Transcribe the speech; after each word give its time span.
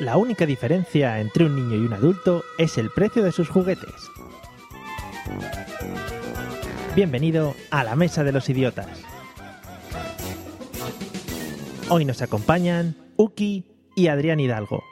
La 0.00 0.16
única 0.16 0.46
diferencia 0.46 1.18
entre 1.18 1.44
un 1.44 1.56
niño 1.56 1.74
y 1.74 1.84
un 1.84 1.92
adulto 1.92 2.44
es 2.56 2.78
el 2.78 2.88
precio 2.90 3.24
de 3.24 3.32
sus 3.32 3.48
juguetes. 3.48 3.92
Bienvenido 6.94 7.56
a 7.72 7.82
la 7.82 7.96
Mesa 7.96 8.22
de 8.22 8.30
los 8.30 8.48
Idiotas. 8.48 8.86
Hoy 11.88 12.04
nos 12.04 12.22
acompañan 12.22 12.96
Uki 13.16 13.64
y 13.96 14.06
Adrián 14.06 14.38
Hidalgo. 14.38 14.84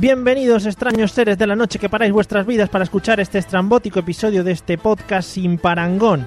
Bienvenidos 0.00 0.64
extraños 0.64 1.12
seres 1.12 1.36
de 1.36 1.46
la 1.46 1.54
noche 1.54 1.78
que 1.78 1.90
paráis 1.90 2.10
vuestras 2.10 2.46
vidas 2.46 2.70
para 2.70 2.84
escuchar 2.84 3.20
este 3.20 3.36
estrambótico 3.36 3.98
episodio 3.98 4.42
de 4.42 4.52
este 4.52 4.78
podcast 4.78 5.28
sin 5.28 5.58
parangón. 5.58 6.26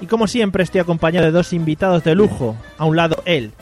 Y 0.00 0.06
como 0.06 0.26
siempre 0.26 0.64
estoy 0.64 0.80
acompañado 0.80 1.26
de 1.26 1.30
dos 1.30 1.52
invitados 1.52 2.02
de 2.02 2.16
lujo. 2.16 2.56
A 2.78 2.84
un 2.84 2.96
lado 2.96 3.22
él, 3.24 3.52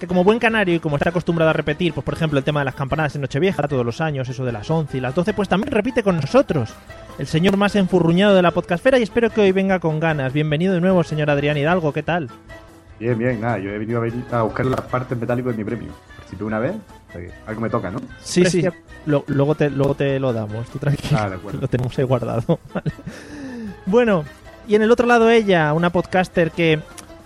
que 0.00 0.06
como 0.06 0.24
buen 0.24 0.38
canario 0.38 0.76
y 0.76 0.78
como 0.78 0.96
está 0.96 1.10
acostumbrado 1.10 1.50
a 1.50 1.52
repetir, 1.52 1.92
pues 1.92 2.06
por 2.06 2.14
ejemplo 2.14 2.38
el 2.38 2.44
tema 2.46 2.60
de 2.60 2.64
las 2.64 2.74
campanadas 2.74 3.14
en 3.14 3.20
Nochevieja 3.20 3.68
todos 3.68 3.84
los 3.84 4.00
años, 4.00 4.30
eso 4.30 4.46
de 4.46 4.52
las 4.52 4.70
11 4.70 4.96
y 4.96 5.00
las 5.02 5.14
12, 5.14 5.34
pues 5.34 5.46
también 5.46 5.72
repite 5.72 6.02
con 6.02 6.16
nosotros. 6.16 6.72
El 7.18 7.26
señor 7.26 7.58
más 7.58 7.76
enfurruñado 7.76 8.34
de 8.34 8.40
la 8.40 8.52
podcastfera 8.52 8.98
y 8.98 9.02
espero 9.02 9.28
que 9.28 9.42
hoy 9.42 9.52
venga 9.52 9.78
con 9.78 10.00
ganas. 10.00 10.32
Bienvenido 10.32 10.72
de 10.72 10.80
nuevo, 10.80 11.04
señor 11.04 11.28
Adrián 11.28 11.58
Hidalgo, 11.58 11.92
¿qué 11.92 12.02
tal? 12.02 12.30
Bien, 12.98 13.18
bien, 13.18 13.42
nada, 13.42 13.58
yo 13.58 13.68
he 13.72 13.78
venido 13.78 14.02
a, 14.30 14.42
buscar 14.42 14.64
las 14.64 14.80
partes 14.80 15.18
metálicas 15.18 15.52
de 15.52 15.58
mi 15.58 15.64
premio. 15.64 15.90
Participé 16.16 16.44
una 16.44 16.60
vez, 16.60 16.76
o 17.12 17.18
sea 17.18 17.20
que 17.20 17.30
algo 17.46 17.60
me 17.60 17.68
toca, 17.70 17.90
¿no? 17.90 18.00
Sí, 18.22 18.44
sí, 18.46 18.64
lo- 19.06 19.24
luego, 19.26 19.54
te, 19.54 19.68
luego 19.70 19.94
te 19.94 20.18
lo 20.18 20.32
damos, 20.32 20.66
tú 20.68 20.78
tranquilo. 20.78 21.18
Ah, 21.20 21.28
de 21.28 21.36
acuerdo. 21.36 21.60
Lo 21.62 21.68
tenemos 21.68 21.98
ahí 21.98 22.04
guardado. 22.04 22.58
¿vale? 22.74 22.90
Bueno, 23.86 24.24
y 24.66 24.74
en 24.74 24.82
el 24.82 24.90
otro 24.90 25.06
lado 25.06 25.28
ella, 25.30 25.72
una 25.74 25.90
podcaster 25.90 26.50
que, 26.52 26.80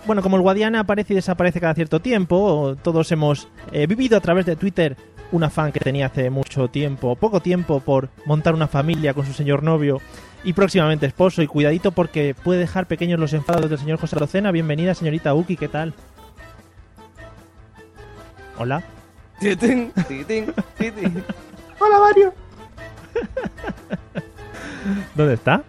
bueno, 0.05 0.21
como 0.21 0.35
el 0.37 0.41
Guadiana 0.41 0.81
aparece 0.81 1.13
y 1.13 1.15
desaparece 1.15 1.59
cada 1.61 1.73
cierto 1.75 1.99
tiempo, 2.01 2.75
todos 2.83 3.11
hemos 3.11 3.47
eh, 3.71 3.87
vivido 3.87 4.17
a 4.17 4.21
través 4.21 4.45
de 4.45 4.55
Twitter 4.55 4.97
una 5.31 5.49
fan 5.49 5.71
que 5.73 5.79
tenía 5.81 6.05
hace 6.07 6.29
mucho 6.29 6.69
tiempo, 6.69 7.15
poco 7.17 7.41
tiempo, 7.41 7.79
por 7.81 8.09
montar 8.25 8.53
una 8.55 8.67
familia 8.67 9.13
con 9.13 9.25
su 9.25 9.33
señor 9.33 9.61
novio 9.61 9.99
y 10.43 10.53
próximamente 10.53 11.05
esposo. 11.05 11.41
Y 11.41 11.47
cuidadito 11.47 11.91
porque 11.91 12.33
puede 12.43 12.61
dejar 12.61 12.87
pequeños 12.87 13.19
los 13.19 13.33
enfados 13.33 13.69
del 13.69 13.77
señor 13.77 13.99
José 13.99 14.15
Rocena. 14.15 14.51
Bienvenida, 14.51 14.93
señorita 14.93 15.33
Uki, 15.33 15.57
¿qué 15.57 15.67
tal? 15.67 15.93
Hola. 18.57 18.83
Titín, 19.39 19.91
titín, 20.07 20.53
titín. 20.77 21.23
¡Hola, 21.79 21.99
Mario! 21.99 22.33
¿Dónde 25.15 25.33
está? 25.35 25.63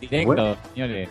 Directo, 0.00 0.26
Bueno. 0.26 0.56
señores. 0.72 1.08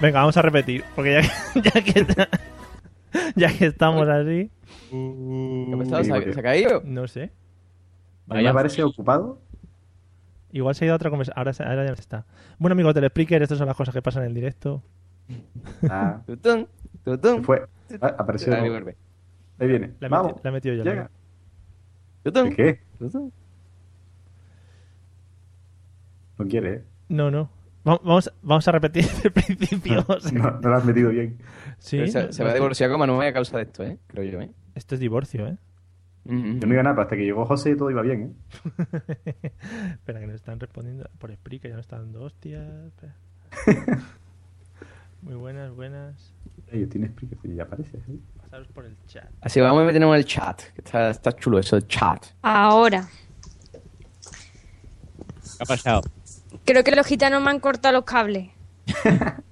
Venga, 0.00 0.20
vamos 0.20 0.36
a 0.36 0.42
repetir, 0.42 0.84
porque 0.94 1.22
ya 1.54 1.82
que, 1.82 2.04
ya 2.16 2.28
que, 2.28 3.32
ya 3.36 3.58
que 3.58 3.66
estamos 3.66 4.08
así, 4.08 4.50
¿Qué 4.90 5.70
ha 5.74 5.78
pasado? 5.78 6.02
Sí, 6.02 6.06
¿Se, 6.08 6.12
ha, 6.12 6.16
porque- 6.16 6.32
se 6.34 6.40
ha 6.40 6.42
caído? 6.42 6.82
no 6.84 7.06
sé. 7.08 7.32
¿Me 8.26 8.36
Vaya, 8.36 8.52
parece 8.52 8.82
ocupado? 8.82 9.40
Igual 10.52 10.74
se 10.74 10.84
ha 10.84 10.86
ido 10.86 10.94
a 10.94 10.96
otra 10.96 11.10
conversación. 11.10 11.38
Ahora, 11.38 11.52
ahora 11.70 11.86
ya 11.86 11.92
está. 11.92 12.26
Bueno, 12.58 12.72
amigos 12.72 12.94
del 12.94 13.08
Spreaker, 13.08 13.42
estas 13.42 13.58
son 13.58 13.66
las 13.66 13.76
cosas 13.76 13.94
que 13.94 14.02
pasan 14.02 14.22
en 14.22 14.28
el 14.28 14.34
directo. 14.34 14.82
Ah, 15.88 16.20
se 16.26 16.36
fue. 17.42 17.66
Ah, 18.00 18.14
apareció. 18.18 18.52
Ahí 19.58 19.68
viene. 19.68 19.92
La 20.00 20.06
he, 20.06 20.10
Vamos. 20.10 20.32
meti- 20.32 20.40
la 20.44 20.50
he 20.50 20.52
metido 20.52 20.74
yo. 20.76 20.84
Llega. 20.84 21.10
Tutún, 22.22 22.50
¿De 22.50 22.56
qué? 22.56 22.80
No 26.38 26.46
quiere, 26.46 26.74
¿eh? 26.74 26.84
No, 27.08 27.30
no. 27.30 27.50
Va- 27.86 27.98
Vamos, 28.04 28.32
vamos 28.42 28.68
a 28.68 28.72
repetir 28.72 29.04
desde 29.06 29.28
el 29.28 29.32
principio. 29.32 30.04
o 30.06 30.20
sea, 30.20 30.32
No, 30.32 30.50
no 30.60 30.68
lo 30.68 30.76
has 30.76 30.84
metido 30.84 31.10
bien. 31.10 31.38
sí, 31.78 32.06
se, 32.08 32.26
no- 32.26 32.32
se 32.32 32.42
no 32.42 32.46
va 32.46 32.52
a 32.52 32.54
divorciar 32.54 32.90
como 32.90 33.06
no 33.06 33.20
a 33.20 33.32
causa 33.32 33.56
de 33.56 33.62
esto, 33.64 33.82
¿eh? 33.84 33.98
Creo 34.06 34.24
yo, 34.24 34.40
¿eh? 34.40 34.50
Esto 34.74 34.94
es 34.94 35.00
divorcio, 35.00 35.46
¿eh? 35.48 35.56
Mm, 36.24 36.58
Yo 36.58 36.66
no 36.66 36.72
iba 36.74 36.80
a 36.80 36.84
nada, 36.84 36.94
pero 36.96 37.02
hasta 37.04 37.16
que 37.16 37.24
llegó 37.24 37.46
José 37.46 37.74
todo 37.74 37.90
iba 37.90 38.02
bien, 38.02 38.22
¿eh? 38.22 38.32
Espera, 39.92 40.20
que 40.20 40.26
nos 40.26 40.34
están 40.36 40.60
respondiendo 40.60 41.08
por 41.18 41.32
Spreaker, 41.32 41.70
ya 41.70 41.76
nos 41.76 41.86
están 41.86 42.00
dando 42.02 42.22
hostias. 42.24 42.92
Muy 45.22 45.34
buenas, 45.34 45.74
buenas. 45.74 46.34
Ellos 46.70 46.88
tienen 46.90 47.10
explicación 47.10 47.52
y 47.54 47.56
ya 47.56 47.62
aparece. 47.64 47.96
¿eh? 47.96 48.18
Pasaros 48.48 48.68
por 48.68 48.86
el 48.86 48.96
chat. 49.06 49.26
Así 49.42 49.60
vamos 49.60 49.82
a 49.82 49.84
meternos 49.84 50.08
en 50.08 50.14
el 50.14 50.24
chat. 50.24 50.62
Que 50.72 50.80
está, 50.80 51.10
está 51.10 51.36
chulo 51.36 51.58
eso, 51.58 51.76
el 51.76 51.86
chat. 51.86 52.28
Ahora. 52.40 53.06
¿Qué 53.72 53.78
ha 55.60 55.66
pasado? 55.66 56.00
Creo 56.64 56.82
que 56.82 56.96
los 56.96 57.06
gitanos 57.06 57.42
me 57.42 57.50
han 57.50 57.60
cortado 57.60 57.92
los 57.92 58.04
cables. 58.04 58.48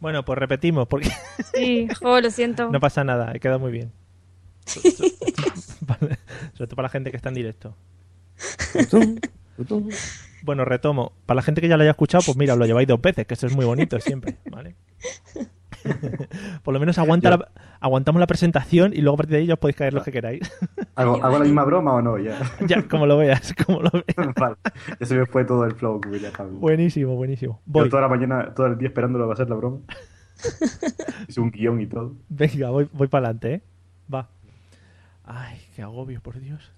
Bueno, 0.00 0.24
pues 0.24 0.38
repetimos, 0.38 0.86
porque 0.86 1.10
Sí, 1.54 1.88
jo, 2.00 2.20
lo 2.20 2.30
siento. 2.30 2.68
no 2.72 2.78
pasa 2.78 3.02
nada, 3.02 3.32
he 3.34 3.40
quedado 3.40 3.58
muy 3.58 3.72
bien. 3.72 3.90
Sobre 4.64 6.16
todo 6.54 6.76
para 6.76 6.86
la 6.86 6.90
gente 6.90 7.10
que 7.10 7.16
está 7.16 7.30
en 7.30 7.34
directo. 7.34 7.74
Bueno, 10.42 10.64
retomo. 10.64 11.14
Para 11.26 11.36
la 11.36 11.42
gente 11.42 11.60
que 11.60 11.66
ya 11.66 11.76
lo 11.76 11.82
haya 11.82 11.90
escuchado, 11.90 12.22
pues 12.24 12.36
mira, 12.36 12.52
os 12.52 12.60
lo 12.60 12.66
lleváis 12.66 12.86
dos 12.86 13.00
veces, 13.00 13.26
que 13.26 13.34
esto 13.34 13.48
es 13.48 13.56
muy 13.56 13.64
bonito 13.64 13.98
siempre, 13.98 14.36
¿vale? 14.50 14.76
Por 16.62 16.74
lo 16.74 16.80
menos 16.80 16.98
aguanta 16.98 17.30
la- 17.30 17.48
aguantamos 17.80 18.20
la 18.20 18.26
presentación 18.26 18.92
y 18.92 19.00
luego 19.00 19.14
a 19.14 19.16
partir 19.18 19.32
de 19.32 19.38
ahí 19.40 19.46
ya 19.46 19.54
os 19.54 19.60
podéis 19.60 19.76
caer 19.76 19.94
los 19.94 20.04
que 20.04 20.12
queráis. 20.12 20.40
¿Hago, 20.94 21.22
¿Hago 21.24 21.38
la 21.38 21.44
misma 21.44 21.64
broma 21.64 21.94
o 21.94 22.02
no? 22.02 22.18
Ya. 22.18 22.38
ya, 22.66 22.86
como 22.88 23.06
lo 23.06 23.16
veas, 23.18 23.54
como 23.66 23.82
lo 23.82 23.90
veas. 23.90 24.34
vale. 24.36 24.56
Ya 25.00 25.06
se 25.06 25.14
me 25.16 25.26
fue 25.26 25.44
todo 25.44 25.64
el 25.64 25.74
flow 25.74 26.00
que 26.00 26.18
ya. 26.18 26.30
Buenísimo, 26.52 27.14
buenísimo. 27.16 27.60
Yo 27.66 27.88
toda 27.88 28.02
la 28.02 28.08
mañana, 28.08 28.54
todo 28.54 28.66
el 28.66 28.78
día 28.78 28.88
esperándolo 28.88 29.24
para 29.26 29.34
hacer 29.34 29.48
la 29.48 29.56
broma. 29.56 29.78
Hice 31.28 31.40
un 31.40 31.50
guion 31.50 31.80
y 31.80 31.86
todo. 31.86 32.14
venga, 32.28 32.70
voy, 32.70 32.88
voy 32.92 33.08
para 33.08 33.26
adelante, 33.26 33.54
¿eh? 33.54 33.62
Va. 34.12 34.28
Ay, 35.24 35.58
qué 35.74 35.82
agobio, 35.82 36.20
por 36.22 36.40
Dios. 36.40 36.72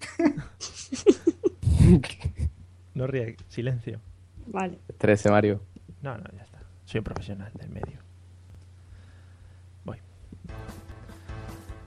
No 2.93 3.07
ríe, 3.07 3.37
silencio. 3.47 3.99
Vale. 4.47 4.79
13, 4.97 5.29
Mario. 5.29 5.61
No, 6.01 6.17
no, 6.17 6.23
ya 6.35 6.43
está. 6.43 6.59
Soy 6.85 6.99
un 6.99 7.03
profesional 7.05 7.51
del 7.53 7.69
medio. 7.69 7.99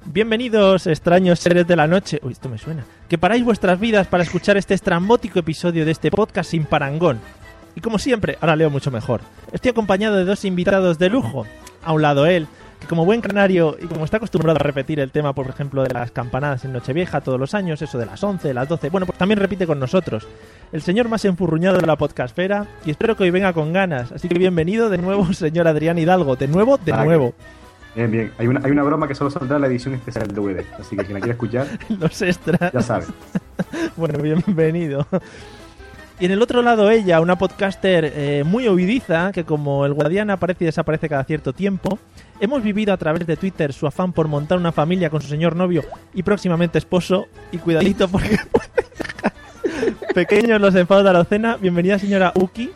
Bienvenidos, 0.06 0.86
extraños 0.86 1.41
seres 1.41 1.66
de 1.66 1.76
la 1.76 1.86
noche. 1.86 2.20
Uy, 2.22 2.32
esto 2.32 2.48
me 2.48 2.58
suena. 2.58 2.84
Que 3.08 3.19
paráis 3.19 3.42
vuestras 3.42 3.80
vidas 3.80 4.06
para 4.06 4.22
escuchar 4.22 4.56
este 4.56 4.75
estrambótico 4.75 5.38
episodio 5.38 5.84
de 5.84 5.90
este 5.90 6.11
podcast 6.11 6.50
sin 6.50 6.66
parangón. 6.66 7.20
Y 7.75 7.81
como 7.81 7.99
siempre, 7.99 8.38
ahora 8.40 8.55
leo 8.55 8.70
mucho 8.70 8.90
mejor. 8.90 9.22
Estoy 9.50 9.70
acompañado 9.70 10.16
de 10.16 10.25
dos 10.25 10.44
invitados 10.44 10.99
de 10.99 11.08
lujo. 11.08 11.46
A 11.82 11.93
un 11.93 12.02
lado 12.02 12.26
él, 12.26 12.46
que 12.81 12.87
como 12.87 13.05
buen 13.05 13.20
canario 13.20 13.76
y 13.81 13.87
como 13.87 14.05
está 14.05 14.19
acostumbrado 14.19 14.56
a 14.56 14.62
repetir 14.62 15.00
el 15.00 15.10
tema, 15.10 15.32
por 15.32 15.49
ejemplo, 15.49 15.82
de 15.82 15.93
las 15.93 16.10
campanadas 16.10 16.64
en 16.64 16.72
Nochevieja 16.72 17.20
todos 17.20 17.40
los 17.40 17.55
años, 17.55 17.82
eso 17.82 17.99
de 17.99 18.06
las 18.06 18.22
11, 18.22 18.55
las 18.55 18.69
12, 18.69 18.90
bueno, 18.90 19.06
pues 19.06 19.19
también 19.19 19.40
repite 19.40 19.67
con 19.67 19.81
nosotros. 19.81 20.26
El 20.72 20.82
señor 20.82 21.08
más 21.08 21.25
enfurruñado 21.25 21.78
de 21.78 21.87
la 21.87 21.96
podcastfera 21.96 22.67
y 22.84 22.90
espero 22.90 23.17
que 23.17 23.25
hoy 23.25 23.31
venga 23.31 23.52
con 23.52 23.72
ganas. 23.72 24.12
Así 24.12 24.28
que 24.28 24.38
bienvenido 24.38 24.90
de 24.90 24.99
nuevo, 24.99 25.32
señor 25.32 25.67
Adrián 25.67 25.99
Hidalgo. 25.99 26.37
De 26.37 26.46
nuevo, 26.46 26.78
de 26.78 26.93
nuevo. 26.93 27.34
Bien, 27.94 28.11
bien. 28.11 28.32
Hay 28.38 28.46
una, 28.49 28.61
hay 28.64 28.70
una 28.73 28.82
broma 28.82 29.06
que 29.06 29.14
solo 29.14 29.31
saldrá 29.31 29.56
en 29.56 29.62
la 29.62 29.69
edición 29.69 29.94
especial 29.94 30.26
del 30.26 30.37
DVD. 30.37 30.64
Así 30.79 30.96
que 30.96 31.05
quien 31.05 31.14
la 31.14 31.20
quiera 31.20 31.32
escuchar, 31.35 31.67
Los 31.88 32.20
extras. 32.23 32.73
ya 32.73 32.81
sabe. 32.82 33.06
Bueno, 33.96 34.19
bienvenido. 34.19 35.06
Y 36.19 36.26
en 36.26 36.32
el 36.32 36.43
otro 36.43 36.62
lado 36.62 36.91
ella, 36.91 37.20
una 37.20 37.37
podcaster 37.38 38.12
eh, 38.14 38.43
muy 38.44 38.67
ovidiza, 38.69 39.31
que 39.32 39.44
como 39.44 39.87
el 39.87 39.93
Guardián 39.94 40.31
aparece 40.31 40.64
y 40.64 40.67
desaparece 40.67 41.08
cada 41.08 41.25
cierto 41.25 41.52
tiempo. 41.52 41.99
Hemos 42.41 42.62
vivido 42.62 42.93
a 42.93 42.96
través 42.96 43.26
de 43.26 43.37
Twitter 43.37 43.73
su 43.73 43.87
afán 43.87 44.12
por 44.12 44.26
montar 44.29 44.58
una 44.58 44.73
familia 44.73 45.11
con 45.11 45.23
su 45.23 45.29
señor 45.29 45.55
novio 45.55 45.82
y 46.12 46.23
próximamente 46.25 46.79
esposo. 46.79 47.26
Y 47.52 47.58
cuidadito 47.58 48.08
porque 48.08 48.38
pequeños 50.14 50.61
los 50.61 50.75
enfados 50.75 51.05
de 51.05 51.12
la 51.12 51.25
cena. 51.25 51.56
Bienvenida 51.56 51.99
señora 51.99 52.32
Uki. 52.35 52.70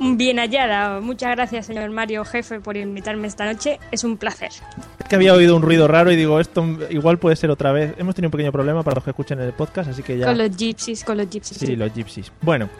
Bien 0.00 0.38
hallada. 0.38 1.00
Muchas 1.00 1.36
gracias, 1.36 1.66
señor 1.66 1.90
Mario, 1.90 2.24
jefe, 2.24 2.60
por 2.60 2.76
invitarme 2.76 3.28
esta 3.28 3.44
noche. 3.44 3.78
Es 3.90 4.02
un 4.02 4.16
placer. 4.16 4.50
Es 4.98 5.06
que 5.06 5.14
había 5.14 5.34
oído 5.34 5.54
un 5.54 5.62
ruido 5.62 5.86
raro 5.88 6.10
y 6.10 6.16
digo, 6.16 6.40
esto 6.40 6.64
igual 6.88 7.18
puede 7.18 7.36
ser 7.36 7.50
otra 7.50 7.70
vez. 7.72 7.94
Hemos 7.98 8.14
tenido 8.14 8.28
un 8.28 8.32
pequeño 8.32 8.50
problema 8.50 8.82
para 8.82 8.94
los 8.96 9.04
que 9.04 9.10
escuchen 9.10 9.38
el 9.40 9.52
podcast, 9.52 9.90
así 9.90 10.02
que 10.02 10.16
ya... 10.16 10.26
Con 10.26 10.38
los 10.38 10.56
gypsies, 10.56 11.04
con 11.04 11.18
los 11.18 11.28
gypsies. 11.28 11.60
Sí, 11.60 11.76
los 11.76 11.92
gypsies. 11.92 12.32
Bueno, 12.40 12.70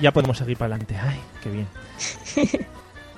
ya 0.00 0.12
podemos 0.12 0.36
seguir 0.36 0.56
para 0.56 0.74
adelante. 0.74 0.96
Ay, 1.00 1.20
qué 1.42 1.50
bien. 1.50 2.66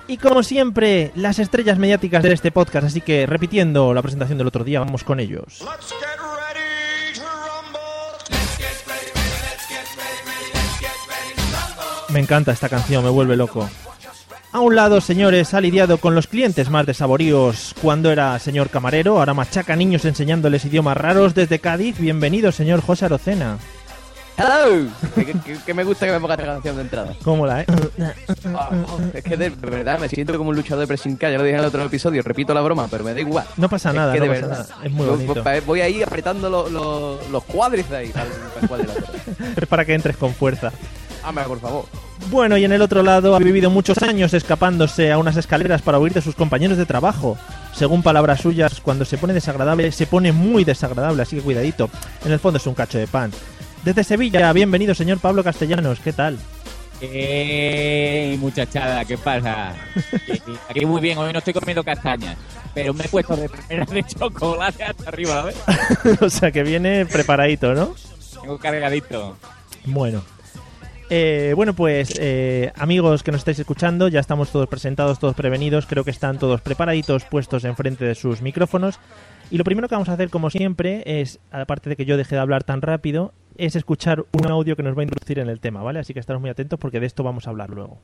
Y 0.07 0.17
como 0.17 0.43
siempre, 0.43 1.11
las 1.15 1.39
estrellas 1.39 1.79
mediáticas 1.79 2.23
de 2.23 2.33
este 2.33 2.51
podcast, 2.51 2.87
así 2.87 3.01
que 3.01 3.25
repitiendo 3.25 3.93
la 3.93 4.01
presentación 4.01 4.37
del 4.37 4.47
otro 4.47 4.63
día, 4.63 4.79
vamos 4.79 5.03
con 5.03 5.19
ellos. 5.19 5.61
Let's 5.61 5.93
get 5.99 6.16
Me 12.17 12.21
encanta 12.23 12.51
esta 12.51 12.67
canción, 12.67 13.03
me 13.03 13.11
vuelve 13.11 13.37
loco. 13.37 13.69
A 14.51 14.59
un 14.59 14.75
lado, 14.75 15.01
señores, 15.01 15.53
ha 15.53 15.61
lidiado 15.61 15.99
con 15.99 16.15
los 16.15 16.25
clientes 16.25 16.67
más 16.71 16.83
desaboríos 16.87 17.75
cuando 17.79 18.11
era 18.11 18.39
señor 18.39 18.71
camarero, 18.71 19.19
ahora 19.19 19.35
machaca 19.35 19.75
niños 19.75 20.03
enseñándoles 20.03 20.65
idiomas 20.65 20.97
raros 20.97 21.35
desde 21.35 21.59
Cádiz. 21.59 21.99
Bienvenido, 21.99 22.51
señor 22.51 22.81
José 22.81 23.05
Arocena. 23.05 23.59
¡Hello! 24.35 24.87
que, 25.13 25.25
que- 25.25 25.57
que 25.63 25.73
me 25.75 25.83
gusta 25.83 26.07
que 26.07 26.11
me 26.11 26.19
ponga 26.19 26.33
esta 26.33 26.47
canción 26.47 26.75
de 26.77 26.81
entrada. 26.81 27.13
¿Cómo 27.23 27.45
la, 27.45 27.61
eh? 27.61 27.65
Ah, 28.55 28.69
es 29.13 29.23
que 29.23 29.37
de, 29.37 29.49
verdad 29.51 29.99
me 29.99 30.09
siento 30.09 30.35
como 30.39 30.49
un 30.49 30.55
luchador 30.55 30.79
de 30.79 30.87
pressing 30.87 31.19
Ya 31.19 31.29
lo 31.29 31.43
dije 31.43 31.53
en 31.53 31.59
el 31.59 31.65
otro 31.67 31.83
episodio, 31.83 32.23
repito 32.23 32.51
la 32.51 32.61
broma, 32.61 32.87
pero 32.89 33.03
me 33.03 33.13
da 33.13 33.19
igual. 33.19 33.45
No 33.57 33.69
pasa 33.69 33.93
nada, 33.93 34.13
que 34.13 34.19
no 34.21 34.25
de 34.25 34.29
pasa 34.31 34.41
verdad. 34.47 34.69
nada. 34.71 34.85
Es 34.85 34.91
muy 34.91 35.05
bonito. 35.05 35.43
pues, 35.43 35.65
Voy 35.67 35.81
ahí 35.81 36.01
apretando 36.01 36.49
lo- 36.49 36.67
lo- 36.67 37.19
los 37.31 37.43
cuádriceps 37.43 37.93
ahí. 37.93 38.09
para 38.09 38.67
para. 38.67 38.83
Es 39.55 39.67
para 39.69 39.85
que 39.85 39.93
entres 39.93 40.17
con 40.17 40.33
fuerza. 40.33 40.71
Hazme, 41.23 41.41
por 41.43 41.59
favor. 41.59 41.85
Bueno, 42.29 42.57
y 42.57 42.65
en 42.65 42.73
el 42.73 42.81
otro 42.81 43.03
lado 43.03 43.35
ha 43.35 43.39
vivido 43.39 43.69
muchos 43.69 43.99
años 43.99 44.33
escapándose 44.33 45.11
a 45.11 45.17
unas 45.17 45.37
escaleras 45.37 45.81
para 45.81 45.99
huir 45.99 46.13
de 46.13 46.21
sus 46.21 46.35
compañeros 46.35 46.77
de 46.77 46.85
trabajo. 46.85 47.37
Según 47.73 48.03
palabras 48.03 48.41
suyas, 48.41 48.81
cuando 48.81 49.05
se 49.05 49.17
pone 49.17 49.33
desagradable, 49.33 49.91
se 49.91 50.07
pone 50.07 50.31
muy 50.31 50.65
desagradable, 50.65 51.21
así 51.21 51.37
que 51.37 51.41
cuidadito. 51.41 51.89
En 52.25 52.31
el 52.31 52.39
fondo 52.39 52.57
es 52.57 52.67
un 52.67 52.73
cacho 52.73 52.97
de 52.97 53.07
pan. 53.07 53.31
Desde 53.85 54.03
Sevilla, 54.03 54.51
bienvenido, 54.51 54.93
señor 54.93 55.19
Pablo 55.19 55.43
Castellanos, 55.43 55.99
¿qué 55.99 56.11
tal? 56.11 56.37
¡Ey, 56.99 58.35
muchachada! 58.37 59.05
¿Qué 59.05 59.17
pasa? 59.17 59.75
Eh, 60.27 60.39
Aquí 60.69 60.85
muy 60.85 60.99
bien, 61.01 61.17
hoy 61.17 61.31
no 61.31 61.39
estoy 61.39 61.53
comiendo 61.53 61.83
castañas, 61.83 62.37
pero 62.73 62.93
me 62.93 63.03
he 63.03 63.07
puesto 63.09 63.35
de 63.35 63.49
primera 63.49 63.85
de 63.85 64.03
chocolate 64.03 64.83
hasta 64.83 65.09
arriba, 65.09 65.43
¿ves? 65.43 65.55
o 66.21 66.29
sea, 66.29 66.51
que 66.51 66.63
viene 66.63 67.05
preparadito, 67.05 67.73
¿no? 67.73 67.93
Tengo 68.41 68.57
cargadito. 68.57 69.37
Bueno. 69.85 70.23
Eh, 71.09 71.53
bueno, 71.55 71.73
pues 71.73 72.13
eh, 72.19 72.71
amigos 72.75 73.23
que 73.23 73.31
nos 73.31 73.39
estáis 73.39 73.59
escuchando, 73.59 74.09
ya 74.09 74.19
estamos 74.19 74.49
todos 74.49 74.67
presentados, 74.67 75.19
todos 75.19 75.35
prevenidos, 75.35 75.85
creo 75.85 76.03
que 76.03 76.11
están 76.11 76.37
todos 76.37 76.59
preparaditos, 76.61 77.23
puestos 77.23 77.63
enfrente 77.63 78.03
de 78.05 78.15
sus 78.15 78.41
micrófonos. 78.41 78.99
Y 79.49 79.57
lo 79.57 79.63
primero 79.63 79.87
que 79.87 79.95
vamos 79.95 80.09
a 80.09 80.13
hacer, 80.13 80.29
como 80.29 80.49
siempre, 80.49 81.21
es, 81.21 81.39
aparte 81.51 81.89
de 81.89 81.95
que 81.95 82.05
yo 82.05 82.17
deje 82.17 82.35
de 82.35 82.41
hablar 82.41 82.65
tan 82.65 82.81
rápido, 82.81 83.33
es 83.55 83.77
escuchar 83.77 84.25
un 84.33 84.51
audio 84.51 84.75
que 84.75 84.83
nos 84.83 84.95
va 84.97 85.01
a 85.01 85.03
introducir 85.03 85.39
en 85.39 85.49
el 85.49 85.61
tema, 85.61 85.81
¿vale? 85.81 85.99
Así 85.99 86.13
que 86.13 86.19
estaros 86.19 86.41
muy 86.41 86.49
atentos 86.49 86.77
porque 86.77 86.99
de 86.99 87.05
esto 87.05 87.23
vamos 87.23 87.47
a 87.47 87.51
hablar 87.51 87.69
luego. 87.69 87.99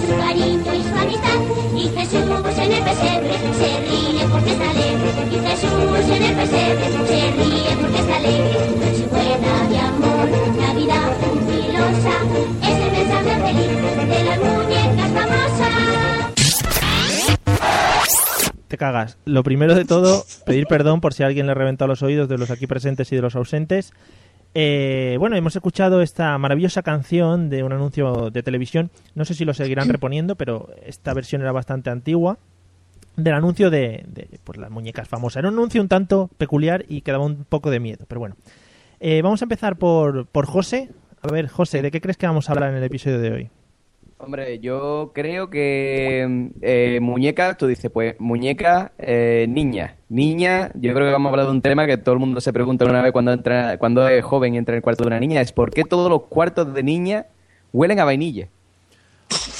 Su 0.00 0.16
cariño 0.18 0.74
y 0.74 0.82
su 0.82 0.94
amistad. 0.94 1.38
Y 1.74 1.88
Jesús 1.88 2.58
en 2.58 2.72
el 2.72 2.82
pesebre 2.84 3.34
se 3.58 3.70
ríe 3.88 4.24
porque 4.30 4.50
está 4.52 4.70
alegre. 4.70 5.10
Y 5.30 5.38
Jesús 5.46 6.08
en 6.10 6.22
el 6.22 6.34
pesebre 6.36 6.86
se 7.06 7.20
ríe 7.32 7.72
porque 7.80 7.98
está 7.98 8.16
alegre. 8.16 8.58
Noche 8.78 9.06
buena 9.10 9.68
de 9.68 9.78
amor, 9.78 10.26
Navidad 10.60 11.08
jubilosa. 11.20 12.14
Es 12.62 12.76
el 12.84 12.90
mensaje 12.92 13.32
feliz 13.46 13.76
de 14.08 14.20
las 14.24 14.38
muñecas 14.38 15.10
famosas. 15.12 15.88
Te 18.68 18.76
cagas. 18.76 19.16
Lo 19.24 19.42
primero 19.42 19.74
de 19.74 19.84
todo, 19.86 20.24
pedir 20.44 20.66
perdón 20.66 21.00
por 21.00 21.14
si 21.14 21.22
alguien 21.22 21.46
le 21.46 21.52
ha 21.52 21.54
reventado 21.54 21.88
los 21.88 22.02
oídos 22.02 22.28
de 22.28 22.36
los 22.36 22.50
aquí 22.50 22.66
presentes 22.66 23.10
y 23.12 23.16
de 23.16 23.22
los 23.22 23.34
ausentes. 23.34 23.92
Eh, 24.54 25.16
bueno, 25.18 25.36
hemos 25.36 25.54
escuchado 25.54 26.02
esta 26.02 26.36
maravillosa 26.38 26.82
canción 26.82 27.50
de 27.50 27.62
un 27.62 27.72
anuncio 27.72 28.30
de 28.30 28.42
televisión. 28.42 28.90
No 29.14 29.24
sé 29.24 29.34
si 29.34 29.44
lo 29.44 29.54
seguirán 29.54 29.88
reponiendo, 29.88 30.36
pero 30.36 30.68
esta 30.84 31.14
versión 31.14 31.42
era 31.42 31.52
bastante 31.52 31.90
antigua. 31.90 32.38
Del 33.16 33.34
anuncio 33.34 33.68
de, 33.70 34.04
de, 34.06 34.28
pues, 34.44 34.58
las 34.58 34.70
muñecas 34.70 35.08
famosas. 35.08 35.38
Era 35.38 35.48
un 35.48 35.54
anuncio 35.54 35.82
un 35.82 35.88
tanto 35.88 36.30
peculiar 36.38 36.84
y 36.88 37.00
que 37.00 37.10
daba 37.10 37.24
un 37.24 37.44
poco 37.44 37.70
de 37.70 37.80
miedo, 37.80 38.04
pero 38.06 38.20
bueno. 38.20 38.36
Eh, 39.00 39.22
vamos 39.22 39.42
a 39.42 39.44
empezar 39.44 39.76
por, 39.76 40.26
por 40.26 40.46
José. 40.46 40.90
A 41.22 41.32
ver, 41.32 41.48
José, 41.48 41.82
¿de 41.82 41.90
qué 41.90 42.00
crees 42.00 42.16
que 42.16 42.26
vamos 42.26 42.48
a 42.48 42.52
hablar 42.52 42.70
en 42.70 42.76
el 42.76 42.84
episodio 42.84 43.18
de 43.18 43.32
hoy? 43.32 43.50
Hombre, 44.20 44.58
yo 44.58 45.12
creo 45.14 45.48
que 45.48 46.50
eh, 46.60 46.98
muñeca, 47.00 47.56
tú 47.56 47.68
dices, 47.68 47.88
pues 47.90 48.16
muñeca, 48.18 48.92
eh, 48.98 49.46
niña. 49.48 49.94
Niña, 50.08 50.72
yo 50.74 50.92
creo 50.92 51.06
que 51.06 51.12
vamos 51.12 51.26
a 51.28 51.30
hablar 51.30 51.46
de 51.46 51.52
un 51.52 51.62
tema 51.62 51.86
que 51.86 51.98
todo 51.98 52.14
el 52.14 52.18
mundo 52.18 52.40
se 52.40 52.52
pregunta 52.52 52.84
una 52.84 53.00
vez 53.00 53.12
cuando 53.12 53.32
entra, 53.32 53.78
cuando 53.78 54.08
es 54.08 54.24
joven 54.24 54.54
y 54.54 54.58
entra 54.58 54.74
en 54.74 54.78
el 54.78 54.82
cuarto 54.82 55.04
de 55.04 55.08
una 55.08 55.20
niña, 55.20 55.40
es 55.40 55.52
por 55.52 55.70
qué 55.70 55.84
todos 55.84 56.10
los 56.10 56.22
cuartos 56.24 56.74
de 56.74 56.82
niña 56.82 57.26
huelen 57.72 58.00
a 58.00 58.04
vainilla. 58.04 58.48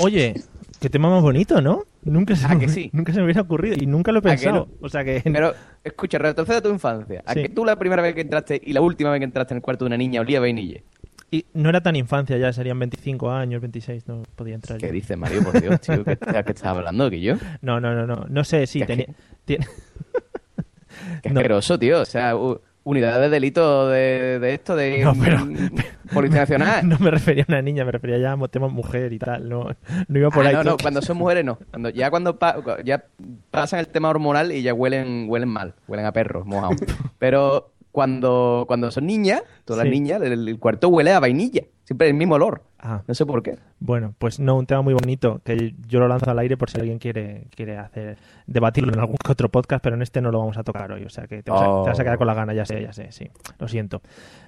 Oye, 0.00 0.34
qué 0.81 0.90
tema 0.90 1.08
más 1.08 1.22
bonito, 1.22 1.61
¿no? 1.61 1.84
Nunca 2.02 2.34
se, 2.34 2.46
¿A 2.46 2.54
me, 2.54 2.61
que 2.61 2.69
sí? 2.69 2.90
nunca 2.93 3.12
se 3.12 3.19
me 3.20 3.26
hubiera 3.26 3.43
ocurrido 3.43 3.76
y 3.78 3.87
nunca 3.87 4.11
lo 4.11 4.19
he 4.19 4.20
¿A 4.20 4.22
que 4.22 4.28
pensado. 4.31 4.66
no? 4.70 4.87
O 4.87 4.88
sea 4.88 5.04
que... 5.04 5.20
Pero, 5.25 5.52
escucha, 5.84 6.19
retrocede 6.19 6.56
a 6.56 6.62
tu 6.62 6.70
infancia. 6.70 7.22
¿A 7.26 7.34
Sí. 7.34 7.43
que 7.43 7.49
tú 7.50 7.64
la 7.64 7.76
primera 7.76 8.02
vez 8.02 8.14
que 8.14 8.22
entraste 8.22 8.61
y 8.64 8.72
la 8.72 8.81
última 8.81 9.11
vez 9.11 9.20
que 9.20 9.25
entraste 9.25 9.54
en 9.54 9.58
el 9.58 9.62
cuarto 9.62 9.84
de 9.84 9.88
una 9.88 9.96
niña 9.99 10.20
olía 10.20 10.38
a 10.38 10.40
vainilla? 10.40 10.81
Y 11.30 11.44
no 11.52 11.69
era 11.69 11.82
tan 11.82 11.94
infancia 11.96 12.38
ya, 12.38 12.52
serían 12.52 12.78
25 12.78 13.30
años, 13.30 13.60
26, 13.60 14.08
no 14.08 14.22
podía 14.34 14.54
entrar. 14.54 14.78
¿Qué 14.78 14.86
yo. 14.86 14.92
dices, 14.92 15.16
Mario? 15.19 15.42
Por 15.44 15.60
Dios, 15.60 15.78
tío, 15.80 16.02
¿qué, 16.04 16.12
estás- 16.12 16.44
qué 16.44 16.52
estás 16.52 16.64
hablando? 16.64 17.10
¿Que 17.10 17.20
yo? 17.20 17.34
No, 17.60 17.80
no, 17.80 17.94
no, 17.94 18.06
no, 18.06 18.25
no 18.28 18.44
sé, 18.44 18.66
sí, 18.66 18.80
¿Qué- 18.80 18.86
tenía... 18.86 19.06
tiene- 19.44 19.66
Qué 21.22 21.30
No. 21.30 21.40
asqueroso, 21.40 21.78
tío. 21.78 22.00
O 22.00 22.04
sea, 22.04 22.34
u- 22.34 22.60
unidad 22.84 23.20
de 23.20 23.28
delito 23.28 23.88
de, 23.88 24.38
de 24.38 24.54
esto, 24.54 24.75
de 24.75 25.04
No, 25.04 25.14
pero- 25.14 25.44
mm, 25.44 25.69
Policía 26.14 26.40
Nacional. 26.40 26.88
no 26.88 26.98
me 26.98 27.10
refería 27.10 27.42
a 27.46 27.52
una 27.52 27.60
niña, 27.62 27.84
me 27.84 27.92
refería 27.92 28.16
ya 28.19 28.32
a 28.32 28.48
tema 28.48 28.69
mujer 28.69 29.12
y 29.12 29.19
tal, 29.19 29.48
no, 29.48 29.69
no 30.08 30.19
iba 30.19 30.30
por 30.30 30.47
Ah, 30.47 30.49
ahí. 30.49 30.54
no, 30.54 30.64
no, 30.64 30.76
cuando 30.78 31.02
son 31.02 31.18
mujeres 31.18 31.44
no. 31.44 31.58
Cuando, 31.70 31.90
ya 31.90 32.08
cuando 32.11 32.38
pa- 32.38 32.56
ya 32.85 33.04
pasan 33.50 33.80
el 33.80 33.88
tema 33.88 34.08
hormonal 34.08 34.50
y 34.52 34.62
ya 34.62 34.73
huelen, 34.73 35.26
huelen 35.28 35.50
mal, 35.50 35.75
huelen 35.87 36.06
a 36.06 36.12
perros 36.12 36.47
mojados. 36.47 36.76
Pero 37.18 37.70
cuando, 37.99 38.64
cuando 38.69 38.93
son 38.93 39.07
niñas, 39.07 39.43
todas 39.64 39.83
Sí. 39.83 39.88
las 39.88 39.93
niñas, 39.93 40.23
el, 40.23 40.47
el 40.47 40.59
cuarto 40.61 40.88
huele 40.88 41.11
a 41.12 41.19
vainilla. 41.19 41.62
Siempre 41.83 42.07
el 42.07 42.14
mismo 42.14 42.37
olor. 42.37 42.62
Ah, 42.78 43.02
No 43.09 43.12
sé 43.14 43.26
por 43.26 43.43
qué. 43.43 43.59
bueno, 43.81 44.14
pues 44.19 44.38
no, 44.38 44.57
un 44.57 44.67
tema 44.67 44.83
muy 44.83 44.95
bonito, 44.95 45.40
que 45.45 45.75
yo 45.88 45.99
lo 45.99 46.07
lanzo 46.07 46.31
al 46.31 46.38
aire 46.38 46.57
por 46.57 46.71
si 46.71 46.78
alguien 46.78 47.00
quiere, 47.00 47.49
quiere 47.57 47.76
hacer 47.76 48.19
debatirlo 48.47 48.93
en 48.93 49.00
algún 49.00 49.17
otro 49.28 49.49
podcast, 49.49 49.83
pero 49.83 49.97
en 49.97 50.02
este 50.02 50.21
no 50.21 50.31
lo 50.31 50.38
vamos 50.38 50.57
a 50.59 50.62
tocar 50.62 50.93
hoy, 50.93 51.02
o 51.05 51.09
sea 51.09 51.26
que 51.26 51.43
te 51.43 51.50
vas, 51.50 51.61
a, 51.62 51.69
Oh. 51.69 51.83
te 51.83 51.90
vas 51.90 51.99
a 51.99 52.05
quedar 52.05 52.19
con 52.19 52.28
la 52.28 52.35
gana, 52.35 52.55
ya 52.55 52.64
sé, 52.64 52.81
ya 52.81 52.93
sé, 52.93 53.11
sí, 53.11 53.28
lo 53.59 53.67
siento. 53.67 54.00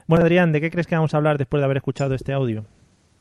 Bueno, 0.06 0.22
Adrián, 0.24 0.52
¿de 0.52 0.60
qué 0.60 0.70
crees 0.70 0.86
que 0.86 0.94
vamos 0.94 1.12
a 1.12 1.16
hablar 1.16 1.38
después 1.38 1.60
de 1.60 1.64
haber 1.64 1.78
escuchado 1.78 2.14
este 2.14 2.32
audio? 2.32 2.64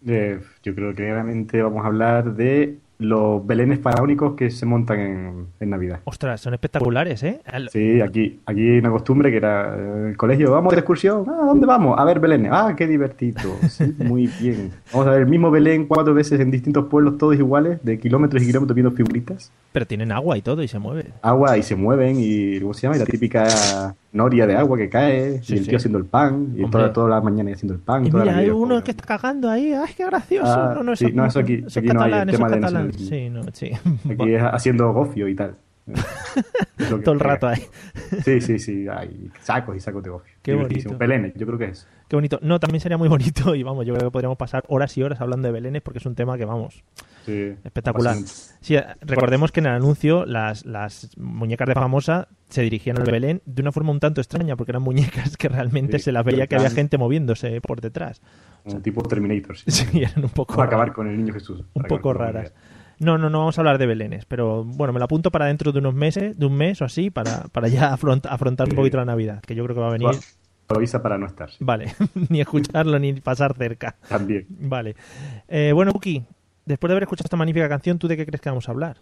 Eh, 0.05 0.39
yo 0.61 0.75
creo 0.75 0.89
que 0.91 0.97
claramente 1.05 1.59
vamos 1.63 1.83
a 1.83 1.87
hablar 1.87 2.35
de 2.35 2.77
los 2.99 3.45
belenes 3.47 3.79
faraónicos 3.79 4.35
que 4.35 4.51
se 4.51 4.65
montan 4.65 4.99
en, 4.99 5.45
en 5.59 5.69
Navidad. 5.69 6.01
Ostras, 6.03 6.41
son 6.41 6.53
espectaculares, 6.53 7.23
¿eh? 7.23 7.39
Al- 7.45 7.69
Sí, 7.69 8.01
aquí, 8.01 8.39
aquí 8.45 8.59
hay 8.71 8.77
una 8.79 8.89
costumbre 8.91 9.31
que 9.31 9.37
era 9.37 9.73
eh, 9.77 10.09
el 10.09 10.17
colegio, 10.17 10.51
vamos 10.51 10.71
de 10.73 10.79
excursión, 10.79 11.23
ah, 11.29 11.45
¿dónde 11.45 11.65
vamos? 11.65 11.97
A 11.97 12.03
ver 12.03 12.19
Belén, 12.19 12.49
ah, 12.51 12.73
qué 12.77 12.87
divertido, 12.87 13.51
sí, 13.69 13.95
muy 13.99 14.27
bien. 14.41 14.71
Vamos 14.91 15.07
a 15.07 15.11
ver 15.11 15.21
el 15.21 15.27
mismo 15.27 15.49
Belén 15.49 15.87
cuatro 15.87 16.13
veces 16.13 16.39
en 16.41 16.51
distintos 16.51 16.85
pueblos, 16.87 17.17
todos 17.17 17.35
iguales, 17.37 17.79
de 17.83 17.97
kilómetros 17.99 18.43
y 18.43 18.47
kilómetros 18.47 18.75
viendo 18.75 18.91
figuritas, 18.91 19.51
Pero 19.71 19.85
tienen 19.85 20.11
agua 20.11 20.35
y 20.35 20.41
todo 20.41 20.63
y 20.63 20.67
se 20.67 20.79
mueve. 20.79 21.11
agua 21.21 21.55
y 21.57 21.61
se 21.63 21.75
mueven 21.75 22.15
y, 22.19 22.59
¿cómo 22.59 22.73
se 22.73 22.81
llama? 22.81 22.95
Y 22.95 22.99
la 22.99 23.05
típica 23.05 23.95
noria 24.11 24.47
de 24.47 24.55
agua 24.55 24.77
que 24.77 24.89
cae, 24.89 25.43
Sí, 25.43 25.53
y 25.53 25.57
el 25.57 25.63
sí. 25.63 25.69
tío 25.69 25.77
haciendo 25.77 25.99
el 25.99 26.05
pan, 26.05 26.53
y 26.57 26.67
toda, 26.71 26.91
toda 26.91 27.07
la 27.09 27.21
mañana 27.21 27.51
haciendo 27.53 27.75
el 27.75 27.79
pan. 27.79 28.03
Y 28.05 28.09
toda 28.09 28.23
mira, 28.23 28.35
la 28.35 28.41
hay 28.41 28.49
uno 28.49 28.83
que 28.83 28.91
está 28.91 29.05
cagando 29.05 29.47
ahí. 29.49 29.71
¡Ay, 29.73 29.93
qué 29.95 30.05
gracioso! 30.07 30.51
Ah, 30.51 30.73
no, 30.75 30.81
no, 30.83 30.95
sí, 30.95 31.11
no, 31.13 31.23
eso 31.25 31.39
aquí- 31.39 31.63
eso 31.67 31.79
aquí 31.79 31.89
no 31.89 32.01
hay 32.01 32.11
el 32.11 32.17
catalán, 32.19 32.27
tema 32.35 32.49
de 32.49 32.59
catalán. 32.61 32.87
nacionalismo. 32.87 33.09
Sí, 33.09 33.29
no, 33.29 33.43
sí. 33.53 33.71
Aquí 34.11 34.33
es 34.33 34.41
haciendo 34.43 34.91
gofio 34.91 35.27
y 35.27 35.35
tal. 35.35 35.55
Todo 37.03 37.13
el 37.13 37.19
rato 37.19 37.47
ahí. 37.47 37.61
Sí, 38.23 38.41
sí, 38.41 38.59
sí, 38.59 38.87
hay 38.87 39.29
sacos 39.41 39.75
y 39.75 39.79
sacos 39.79 40.03
de 40.03 40.09
gofio. 40.09 40.33
Qué 40.41 40.53
bonito. 40.55 40.97
Belenes, 40.97 41.33
yo 41.35 41.45
creo 41.45 41.57
que 41.59 41.65
es. 41.65 41.87
Qué 42.07 42.15
bonito. 42.15 42.39
No, 42.41 42.59
también 42.59 42.81
sería 42.81 42.97
muy 42.97 43.07
bonito 43.07 43.53
y 43.55 43.61
vamos, 43.63 43.85
yo 43.85 43.93
creo 43.93 44.07
que 44.09 44.11
podríamos 44.11 44.37
pasar 44.37 44.63
horas 44.67 44.97
y 44.97 45.03
horas 45.03 45.21
hablando 45.21 45.47
de 45.47 45.51
Belenes 45.51 45.81
porque 45.83 45.99
es 45.99 46.05
un 46.05 46.15
tema 46.15 46.37
que 46.37 46.45
vamos. 46.45 46.83
Sí, 47.29 47.55
Espectacular. 47.63 48.15
Sí, 48.61 48.75
recordemos 49.01 49.51
que 49.51 49.59
en 49.59 49.67
el 49.67 49.73
anuncio 49.73 50.25
las, 50.25 50.65
las 50.65 51.09
muñecas 51.17 51.67
de 51.67 51.73
famosa 51.73 52.27
se 52.49 52.61
dirigían 52.61 52.97
al 52.99 53.11
Belén 53.11 53.41
de 53.45 53.61
una 53.61 53.71
forma 53.71 53.91
un 53.91 53.99
tanto 53.99 54.21
extraña, 54.21 54.55
porque 54.55 54.71
eran 54.71 54.81
muñecas 54.81 55.37
que 55.37 55.49
realmente 55.49 55.99
Sí, 55.99 56.05
se 56.05 56.11
las 56.11 56.25
veía 56.25 56.47
que 56.47 56.55
había 56.55 56.69
gente 56.69 56.97
moviéndose 56.97 57.61
por 57.61 57.81
detrás. 57.81 58.21
Un 58.65 58.81
tipo 58.81 59.01
Terminator, 59.03 59.57
sí. 59.57 59.71
Sí, 59.71 59.85
eran 60.03 60.23
un 60.25 60.29
poco 60.31 60.55
Para 60.55 60.67
acabar 60.67 60.91
con 60.93 61.07
el 61.07 61.17
niño 61.17 61.33
Jesús. 61.33 61.63
un 61.73 61.83
poco 61.83 62.13
raras. 62.13 62.53
No, 62.99 63.17
no, 63.17 63.29
no 63.29 63.39
vamos 63.39 63.57
a 63.57 63.61
hablar 63.61 63.77
de 63.77 63.85
belenes, 63.85 64.25
pero 64.25 64.65
bueno, 64.65 64.91
me 64.91 64.99
lo 64.99 65.05
apunto 65.05 65.31
para 65.31 65.45
dentro 65.45 65.71
de 65.71 65.79
unos 65.79 65.93
meses, 65.93 66.37
de 66.37 66.45
un 66.45 66.55
mes 66.57 66.81
o 66.81 66.85
así, 66.85 67.09
para, 67.09 67.43
para 67.53 67.69
ya 67.69 67.95
afront- 67.95 68.27
afrontar 68.29 68.67
un 68.67 68.75
poquito 68.75 68.97
la 68.97 69.05
Navidad, 69.05 69.41
que 69.41 69.55
yo 69.55 69.63
creo 69.63 69.73
que 69.75 69.81
va 69.81 69.87
a 69.87 69.91
venir. 69.93 70.09
Avisa 70.67 71.01
para 71.01 71.17
no 71.17 71.25
estar. 71.25 71.49
Vale, 71.61 71.93
ni 72.29 72.41
escucharlo 72.41 72.99
ni 72.99 73.13
pasar 73.13 73.55
cerca. 73.57 73.95
También. 74.07 74.45
Vale. 74.49 74.95
Eh, 75.47 75.71
bueno, 75.73 75.91
Uki, 75.95 76.23
después 76.69 76.89
de 76.89 76.93
haber 76.93 77.03
escuchado 77.03 77.25
esta 77.25 77.37
magnífica 77.37 77.67
canción, 77.67 77.99
¿tú 77.99 78.07
de 78.07 78.15
qué 78.15 78.25
crees 78.25 78.41
que 78.41 78.49
vamos 78.49 78.67
a 78.67 78.71
hablar? 78.71 78.97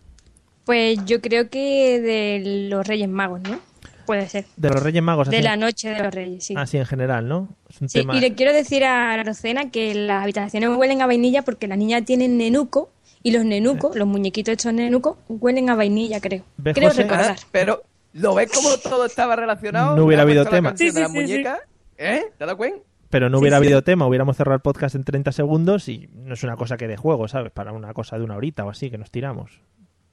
Pues 0.65 0.99
yo 1.05 1.21
creo 1.21 1.49
que 1.49 2.01
de 2.01 2.67
los 2.69 2.85
Reyes 2.85 3.07
Magos, 3.07 3.41
¿no? 3.41 3.59
Puede 4.05 4.27
ser. 4.29 4.45
De 4.55 4.69
los 4.69 4.81
Reyes 4.81 5.03
Magos. 5.03 5.29
De 5.29 5.37
así- 5.37 5.43
la 5.43 5.55
noche 5.57 5.89
de 5.89 5.99
los 6.03 6.13
Reyes, 6.13 6.43
sí. 6.45 6.53
Así 6.57 6.77
en 6.77 6.85
general, 6.85 7.27
¿no? 7.27 7.49
Es 7.69 7.81
un 7.81 7.89
Sí, 7.89 7.99
tema... 7.99 8.15
y 8.15 8.21
le 8.21 8.33
quiero 8.35 8.53
decir 8.53 8.83
a 8.85 9.21
Rocena 9.23 9.69
que 9.69 9.93
las 9.95 10.23
habitaciones 10.23 10.69
huelen 10.75 11.01
a 11.01 11.07
vainilla 11.07 11.41
porque 11.43 11.67
las 11.67 11.77
niñas 11.77 12.03
tienen 12.05 12.37
nenuco 12.37 12.89
y 13.23 13.31
los 13.31 13.43
nenucos, 13.45 13.95
los 13.97 14.07
muñequitos 14.07 14.53
estos 14.53 14.73
nenucos, 14.73 15.17
huelen 15.27 15.69
a 15.69 15.75
vainilla, 15.75 16.19
creo. 16.21 16.43
¿Ves, 16.57 16.73
creo 16.75 16.89
José? 16.89 17.03
recordar. 17.03 17.35
Ah, 17.37 17.47
Pero, 17.51 17.83
¿lo 18.13 18.33
ves 18.35 18.49
cómo 18.53 18.77
todo 18.77 19.05
estaba 19.05 19.35
relacionado? 19.35 19.95
No 19.97 20.05
hubiera 20.05 20.23
¿Te 20.25 20.31
has 20.31 20.37
habido 20.37 20.45
tema. 20.55 20.77
Sí, 20.77 20.91
de 20.91 21.01
la 21.01 21.07
sí, 21.07 21.13
muñeca? 21.13 21.59
¿Eh? 21.97 22.23
¿Te 22.37 22.45
dado 22.45 22.55
cuenta? 22.57 22.79
Pero 23.09 23.29
no 23.29 23.39
hubiera 23.39 23.57
sí. 23.59 23.63
habido 23.65 23.83
tema, 23.83 24.05
hubiéramos 24.05 24.35
cerrado 24.37 24.55
el 24.55 24.61
podcast 24.61 24.95
en 24.95 25.03
30 25.03 25.31
segundos 25.31 25.87
y 25.87 26.09
no 26.13 26.33
es 26.33 26.43
una 26.43 26.55
cosa 26.57 26.77
que 26.77 26.87
de 26.87 26.97
juego, 26.97 27.27
¿sabes? 27.27 27.51
Para 27.51 27.71
una 27.71 27.93
cosa 27.93 28.17
de 28.17 28.23
una 28.25 28.35
horita 28.35 28.65
o 28.65 28.69
así 28.69 28.89
que 28.91 28.97
nos 28.97 29.11
tiramos. 29.11 29.61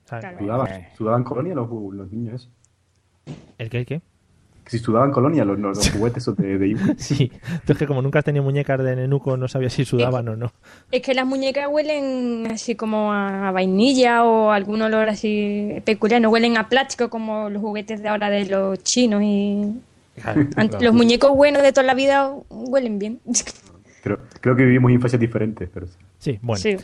¿sabes? 0.04 0.24
Claro. 0.24 0.38
Sudaban, 0.38 0.72
Eh. 0.72 0.88
sudaban 0.96 1.24
colonia 1.24 1.54
los, 1.54 1.68
los 1.70 2.10
niños. 2.12 2.50
¿El 3.58 3.70
qué? 3.70 3.78
¿El 3.78 3.86
qué? 3.86 4.02
Si 4.66 4.78
sudaban 4.78 5.10
colonia 5.12 5.44
los, 5.44 5.58
los, 5.58 5.76
los 5.76 5.90
juguetes 5.90 6.24
de, 6.36 6.58
de 6.58 6.68
Ibu. 6.68 6.94
Sí, 6.98 7.30
tú 7.66 7.72
es 7.72 7.78
que 7.78 7.86
como 7.86 8.00
nunca 8.00 8.20
has 8.20 8.24
tenido 8.24 8.42
muñecas 8.44 8.82
de 8.82 8.96
nenuco 8.96 9.36
no 9.36 9.46
sabías 9.46 9.74
si 9.74 9.84
sudaban 9.84 10.26
o 10.28 10.36
no. 10.36 10.52
Es 10.90 11.02
que 11.02 11.12
las 11.14 11.26
muñecas 11.26 11.68
huelen 11.70 12.46
así 12.50 12.74
como 12.74 13.12
a 13.12 13.50
vainilla 13.50 14.24
o 14.24 14.52
algún 14.52 14.80
olor 14.80 15.08
así 15.10 15.82
peculiar, 15.84 16.22
no 16.22 16.30
huelen 16.30 16.56
a 16.56 16.68
plástico 16.70 17.10
como 17.10 17.50
los 17.50 17.60
juguetes 17.60 18.02
de 18.02 18.08
ahora 18.08 18.30
de 18.30 18.46
los 18.46 18.82
chinos 18.82 19.22
y... 19.22 19.80
Los 20.80 20.94
muñecos 20.94 21.34
buenos 21.34 21.62
de 21.62 21.72
toda 21.72 21.86
la 21.86 21.94
vida 21.94 22.32
huelen 22.48 22.98
bien. 22.98 23.20
Creo, 24.02 24.18
creo 24.42 24.54
que 24.54 24.64
vivimos 24.66 24.92
infancias 24.92 25.18
diferentes, 25.18 25.70
pero 25.72 25.86
sí. 25.86 25.96
Sí, 26.24 26.38
bueno. 26.40 26.58
Sí. 26.58 26.76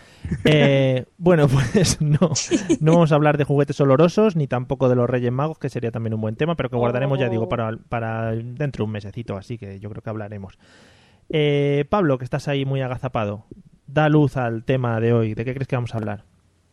Eh, 0.45 1.05
bueno, 1.19 1.49
pues 1.49 2.01
no, 2.01 2.31
no 2.81 2.93
vamos 2.93 3.13
a 3.13 3.15
hablar 3.15 3.39
de 3.39 3.45
juguetes 3.45 3.81
olorosos 3.81 4.37
ni 4.37 4.47
tampoco 4.47 4.89
de 4.91 4.97
los 4.97 5.09
Reyes 5.09 5.31
Magos, 5.33 5.59
que 5.59 5.69
sería 5.71 5.91
también 5.91 6.13
un 6.13 6.21
buen 6.21 6.37
tema, 6.37 6.57
pero 6.57 6.69
que 6.69 6.77
guardaremos, 6.77 7.19
ya 7.19 7.29
digo, 7.29 7.49
para, 7.49 7.77
para 7.89 8.33
dentro 8.33 8.83
de 8.83 8.87
un 8.87 8.93
mesecito, 8.93 9.37
así 9.37 9.59
que 9.59 9.81
yo 9.81 9.89
creo 9.91 10.03
que 10.03 10.11
hablaremos. 10.11 10.59
Eh, 11.31 11.87
Pablo, 11.89 12.19
que 12.19 12.25
estás 12.25 12.49
ahí 12.49 12.65
muy 12.65 12.83
agazapado, 12.83 13.47
da 13.87 14.09
luz 14.11 14.37
al 14.37 14.65
tema 14.65 15.01
de 15.01 15.13
hoy. 15.13 15.35
¿De 15.35 15.45
qué 15.45 15.55
crees 15.55 15.69
que 15.69 15.77
vamos 15.77 15.95
a 15.95 15.99
hablar? 15.99 16.25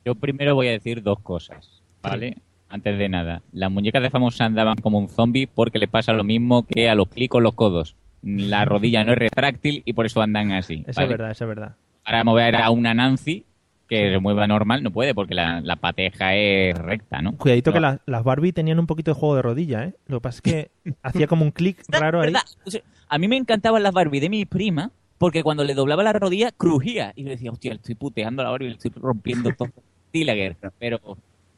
Yo 0.04 0.16
primero 0.16 0.56
voy 0.56 0.68
a 0.68 0.72
decir 0.72 1.04
dos 1.04 1.20
cosas, 1.20 1.84
¿vale? 2.02 2.38
Antes 2.70 2.98
de 2.98 3.08
nada, 3.10 3.42
las 3.54 3.72
muñecas 3.72 4.02
de 4.02 4.10
famosa 4.10 4.46
andaban 4.46 4.76
como 4.78 5.00
un 5.00 5.08
zombie 5.08 5.48
porque 5.48 5.80
le 5.80 5.88
pasa 5.88 6.12
lo 6.14 6.24
mismo 6.24 6.64
que 6.66 6.90
a 6.90 6.96
los 6.96 7.08
clicos 7.08 7.42
los 7.42 7.54
codos. 7.54 7.96
La 8.24 8.66
rodilla 8.66 9.04
no 9.04 9.14
es 9.14 9.18
retráctil 9.18 9.84
y 9.86 9.94
por 9.94 10.06
eso 10.06 10.22
andan 10.22 10.52
así. 10.52 10.78
¿vale? 10.96 11.04
es 11.04 11.10
verdad, 11.10 11.32
eso 11.32 11.46
es 11.46 11.48
verdad. 11.48 11.76
Para 12.04 12.24
mover 12.24 12.56
a 12.58 12.70
una 12.70 12.94
Nancy 12.94 13.46
que 13.88 14.12
se 14.12 14.20
mueva 14.20 14.48
normal 14.48 14.84
no 14.84 14.92
puede 14.92 15.16
porque 15.16 15.34
la, 15.34 15.62
la 15.62 15.78
pateja 15.78 16.36
es 16.36 16.78
recta, 16.78 17.22
¿no? 17.22 17.38
Cuidadito 17.38 17.72
que 17.72 17.80
la- 17.80 18.02
las 18.06 18.24
Barbie 18.24 18.52
tenían 18.52 18.80
un 18.80 18.88
poquito 18.88 19.12
de 19.12 19.16
juego 19.20 19.36
de 19.38 19.42
rodilla, 19.42 19.86
¿eh? 19.86 19.94
Lo 20.08 20.18
que 20.20 20.24
pasa 20.24 20.38
es 20.38 20.42
que 20.42 20.72
hacía 21.04 21.28
como 21.28 21.46
un 21.46 21.52
clic 21.52 21.82
raro 21.88 22.20
ahí. 22.20 22.28
¿Verdad? 22.28 22.42
O 22.66 22.72
sea, 22.72 22.82
a 23.08 23.18
mí 23.18 23.30
me 23.30 23.38
encantaban 23.38 23.82
las 23.84 23.94
Barbie 23.94 24.20
de 24.20 24.30
mi 24.30 24.46
prima 24.46 24.92
porque 25.18 25.42
cuando 25.42 25.64
le 25.64 25.74
doblaba 25.74 26.04
la 26.04 26.12
rodilla 26.12 26.52
crujía 26.52 27.14
y 27.16 27.24
yo 27.24 27.30
decía, 27.30 27.50
hostia, 27.50 27.72
le 27.72 27.78
estoy 27.78 27.96
puteando 27.96 28.42
a 28.42 28.46
la 28.46 28.52
Barbie, 28.52 28.68
le 28.68 28.74
estoy 28.74 28.92
rompiendo 28.94 29.54
todo. 29.54 29.70
Tilager. 30.12 30.58
Pero 30.80 31.00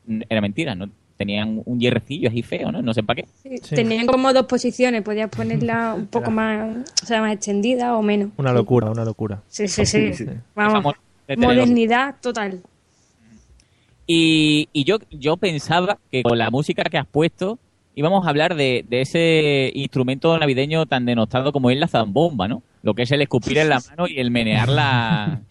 era 0.08 0.41
mentira, 0.41 0.75
¿no? 0.75 0.89
Tenían 1.18 1.62
un 1.65 1.79
hierrecillo 1.79 2.29
así 2.29 2.41
feo, 2.41 2.72
¿no? 2.72 2.82
No 2.82 2.94
sé 2.94 3.03
para 3.03 3.22
qué. 3.22 3.27
Sí, 3.44 3.58
Sí. 3.62 3.75
Tenían 3.75 4.08
como 4.08 4.32
dos 4.34 4.46
posiciones, 4.46 5.01
podías 5.01 5.29
ponerla 5.36 5.94
un 5.94 6.08
poco 6.08 6.32
más, 6.32 6.77
o 7.03 7.06
sea, 7.06 7.22
más 7.22 7.34
extendida 7.34 7.96
o 7.98 8.01
menos. 8.01 8.29
Una 8.38 8.53
locura, 8.53 8.89
una 8.89 9.03
locura. 9.03 9.41
Sí, 9.50 9.68
sí, 9.68 9.86
sí. 9.86 10.25
Vamos, 10.56 10.96
modernidad 11.38 12.15
total. 12.22 12.62
Y, 14.08 14.70
y 14.74 14.86
yo, 14.86 14.98
yo 15.12 15.38
pensaba 15.38 16.00
que 16.12 16.24
con 16.24 16.38
la 16.38 16.50
música 16.50 16.84
que 16.84 16.98
has 16.98 17.06
puesto 17.06 17.60
íbamos 17.96 18.25
a 18.25 18.29
hablar 18.29 18.56
de, 18.56 18.86
de 18.88 19.01
ese 19.01 19.72
instrumento 19.75 20.38
navideño 20.39 20.86
tan 20.86 21.06
denostado 21.06 21.51
como 21.51 21.70
es 21.70 21.77
la 21.77 21.88
zambomba, 21.88 22.48
¿no? 22.48 22.63
Lo 22.82 22.94
que 22.94 23.03
es 23.03 23.12
el 23.12 23.22
escupir 23.22 23.58
en 23.58 23.70
la 23.70 23.79
mano 23.89 24.08
y 24.08 24.20
el 24.20 24.32
menear 24.32 24.70
la, 24.70 25.41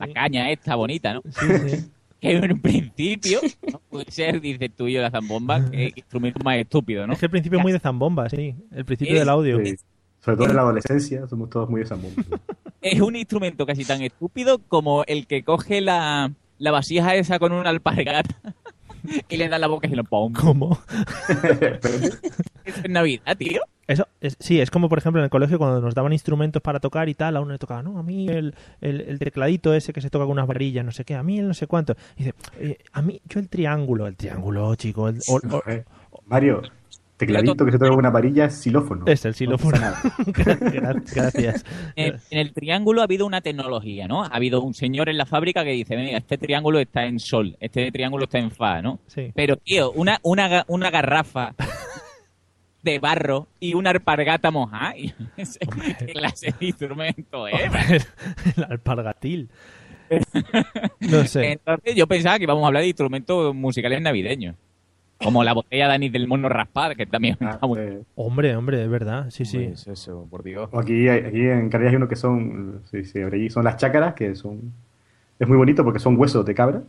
la 0.00 0.08
caña 0.12 0.50
esta 0.50 0.74
bonita, 0.74 1.14
¿no? 1.14 1.22
Sí, 1.30 1.46
sí. 1.68 1.84
Que 2.24 2.36
en 2.36 2.60
principio 2.60 3.40
no 3.72 3.80
puede 3.90 4.10
ser, 4.10 4.40
dices 4.40 4.70
tú 4.76 4.88
y 4.88 4.94
yo, 4.94 5.02
la 5.02 5.10
zambomba, 5.10 5.70
que 5.70 5.92
instrumento 5.94 6.40
más 6.44 6.56
estúpido, 6.56 7.06
¿no? 7.06 7.12
Es 7.12 7.18
que 7.18 7.26
el 7.26 7.30
principio 7.30 7.58
es 7.58 7.62
muy 7.62 7.72
de 7.72 7.78
zambomba, 7.80 8.28
sí. 8.30 8.54
El 8.72 8.84
principio 8.84 9.14
Es- 9.14 9.20
del 9.20 9.28
audio. 9.28 9.64
Sí. 9.64 9.74
Sobre 10.20 10.38
todo 10.38 10.48
en 10.48 10.56
la 10.56 10.62
adolescencia, 10.62 11.26
somos 11.28 11.50
todos 11.50 11.68
muy 11.68 11.80
de 11.82 11.86
Zambomba. 11.86 12.22
Es 12.80 12.98
un 13.02 13.14
instrumento 13.14 13.66
casi 13.66 13.84
tan 13.84 14.00
estúpido 14.02 14.58
como 14.58 15.04
el 15.04 15.26
que 15.26 15.42
coge 15.42 15.82
la, 15.82 16.32
la 16.58 16.70
vasija 16.70 17.14
esa 17.14 17.38
con 17.38 17.52
una 17.52 17.68
alpargata 17.68 18.34
y 19.28 19.36
le 19.36 19.48
da 19.50 19.58
la 19.58 19.66
boca 19.66 19.86
y 19.86 19.94
lo 19.94 20.04
pum. 20.04 20.32
¿Cómo? 20.32 20.78
Eso 22.64 22.80
es 22.82 22.90
Navidad, 22.90 23.36
tío. 23.36 23.60
Eso, 23.86 24.08
es, 24.22 24.36
sí, 24.40 24.60
es 24.60 24.70
como 24.70 24.88
por 24.88 24.96
ejemplo 24.98 25.20
en 25.20 25.24
el 25.24 25.30
colegio 25.30 25.58
cuando 25.58 25.78
nos 25.82 25.94
daban 25.94 26.12
instrumentos 26.14 26.62
para 26.62 26.80
tocar 26.80 27.08
y 27.10 27.14
tal, 27.14 27.36
a 27.36 27.42
uno 27.42 27.52
le 27.52 27.58
tocaba, 27.58 27.82
no, 27.82 27.98
a 27.98 28.02
mí 28.02 28.26
el, 28.28 28.54
el, 28.80 29.02
el 29.02 29.18
tecladito 29.18 29.74
ese 29.74 29.92
que 29.92 30.00
se 30.00 30.08
toca 30.08 30.24
con 30.24 30.32
unas 30.32 30.46
varillas, 30.46 30.84
no 30.86 30.90
sé 30.90 31.04
qué, 31.04 31.14
a 31.14 31.22
mí 31.22 31.38
el 31.38 31.46
no 31.48 31.52
sé 31.54 31.66
cuánto. 31.66 31.94
Y 32.16 32.24
dice, 32.24 32.34
eh, 32.58 32.78
a 32.92 33.02
mí, 33.02 33.20
yo 33.28 33.40
el 33.40 33.48
triángulo, 33.50 34.06
el 34.06 34.16
triángulo, 34.16 34.74
chico, 34.76 35.08
el, 35.10 35.18
o- 35.28 35.36
o- 35.36 35.62
Mario, 36.26 36.62
tecladito 37.18 37.64
que 37.66 37.72
se 37.72 37.78
toca 37.78 37.90
con 37.90 37.98
una 37.98 38.08
varilla 38.10 38.46
es 38.46 38.54
xilófono. 38.62 39.04
es 39.06 39.22
el 39.26 39.32
No 39.32 39.34
xilófono. 39.34 39.78
Gracias. 41.14 41.64
En, 41.96 42.14
en 42.30 42.38
el 42.38 42.52
triángulo 42.52 43.00
ha 43.02 43.04
habido 43.04 43.26
una 43.26 43.40
tecnología, 43.40 44.08
¿no? 44.08 44.24
Ha 44.24 44.28
habido 44.28 44.62
un 44.62 44.74
señor 44.74 45.08
en 45.08 45.18
la 45.18 45.26
fábrica 45.26 45.62
que 45.64 45.70
dice, 45.70 45.96
mira, 45.96 46.18
este 46.18 46.38
triángulo 46.38 46.78
está 46.80 47.04
en 47.04 47.18
sol, 47.18 47.56
este 47.60 47.90
triángulo 47.92 48.24
está 48.24 48.38
en 48.38 48.50
fa, 48.50 48.80
¿no? 48.82 49.00
Sí. 49.06 49.30
Pero, 49.34 49.56
tío, 49.58 49.92
una, 49.92 50.18
una, 50.22 50.64
una 50.68 50.90
garrafa 50.90 51.54
de 52.84 52.98
barro 53.00 53.48
y 53.58 53.74
una 53.74 53.90
alpargata 53.90 54.50
mojada. 54.50 54.96
y- 54.96 55.12
¿Qué 55.98 56.06
clase 56.12 56.54
de 56.58 56.66
instrumento 56.66 57.48
es? 57.48 58.06
el 58.56 58.64
alpargatil. 58.64 59.48
No 61.00 61.24
sé. 61.26 61.52
Entonces 61.52 61.94
yo 61.96 62.06
pensaba 62.06 62.36
que 62.38 62.44
íbamos 62.44 62.62
a 62.64 62.66
hablar 62.68 62.82
de 62.82 62.88
instrumentos 62.88 63.54
musicales 63.54 64.00
navideños. 64.00 64.54
Como 65.18 65.42
la 65.44 65.54
botella 65.54 65.88
de 65.88 65.94
anís 65.94 66.12
del 66.12 66.26
mono 66.26 66.48
raspar, 66.48 66.96
que 66.96 67.06
también 67.06 67.36
Ah, 67.40 67.52
está 67.54 67.66
muy... 67.66 67.78
eh, 67.78 68.02
Hombre, 68.16 68.54
hombre, 68.56 68.82
es 68.82 68.90
verdad, 68.90 69.30
sí, 69.30 69.44
sí. 69.44 69.58
Pues 69.68 69.86
eso, 69.86 70.26
por 70.30 70.42
Dios. 70.42 70.68
aquí, 70.74 71.08
aquí 71.08 71.40
en 71.40 71.70
Canarias 71.70 71.92
hay 71.92 71.96
uno 71.96 72.08
que 72.08 72.16
son, 72.16 72.82
sí, 72.90 73.04
sí, 73.04 73.48
son 73.50 73.64
las 73.64 73.76
chácaras, 73.76 74.14
que 74.14 74.34
son, 74.34 74.72
es 75.38 75.48
muy 75.48 75.56
bonito 75.56 75.82
porque 75.84 76.00
son 76.00 76.18
huesos 76.18 76.44
de 76.44 76.54
cabra. 76.54 76.82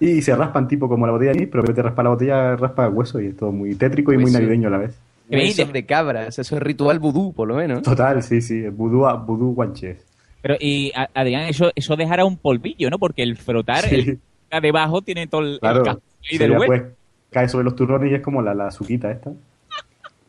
Y 0.00 0.22
se 0.22 0.34
raspan 0.34 0.68
tipo 0.68 0.88
como 0.88 1.06
la 1.06 1.12
botella 1.12 1.32
de 1.32 1.38
anís, 1.38 1.48
pero 1.50 1.62
de 1.64 1.82
raspar 1.82 2.04
la 2.04 2.10
botella, 2.10 2.56
raspa 2.56 2.88
hueso 2.88 3.20
y 3.20 3.26
es 3.26 3.36
todo 3.36 3.52
muy 3.52 3.74
tétrico 3.74 4.12
y 4.12 4.18
muy 4.18 4.30
navideño 4.30 4.68
a 4.68 4.70
la 4.72 4.78
vez. 4.78 4.98
Huesos 5.30 5.72
de 5.72 5.84
cabras, 5.84 6.38
eso 6.38 6.56
es 6.56 6.62
ritual 6.62 6.98
vudú, 6.98 7.32
por 7.32 7.48
lo 7.48 7.56
menos. 7.56 7.82
Total, 7.82 8.22
sí, 8.22 8.40
sí, 8.40 8.68
vudú, 8.68 9.04
vudú 9.26 9.54
guanches. 9.54 9.98
Pero, 10.40 10.54
y 10.60 10.92
Adrián, 11.14 11.42
eso, 11.48 11.70
eso 11.74 11.96
dejará 11.96 12.24
un 12.24 12.36
polvillo, 12.36 12.88
¿no? 12.90 12.98
Porque 12.98 13.22
el 13.22 13.36
frotar, 13.36 13.84
Sí. 13.84 13.94
el 13.96 14.04
de 14.50 14.60
debajo 14.62 15.02
tiene 15.02 15.26
todo 15.26 15.42
el, 15.42 15.52
el 15.54 15.58
Claro, 15.60 15.82
ahí 15.90 15.96
sí, 16.22 16.38
del 16.38 16.54
pues 16.54 16.82
cae 17.30 17.48
sobre 17.48 17.64
los 17.64 17.76
turrones 17.76 18.10
y 18.10 18.14
es 18.14 18.22
como 18.22 18.40
la, 18.40 18.54
la 18.54 18.68
azuquita 18.68 19.10
esta. 19.10 19.32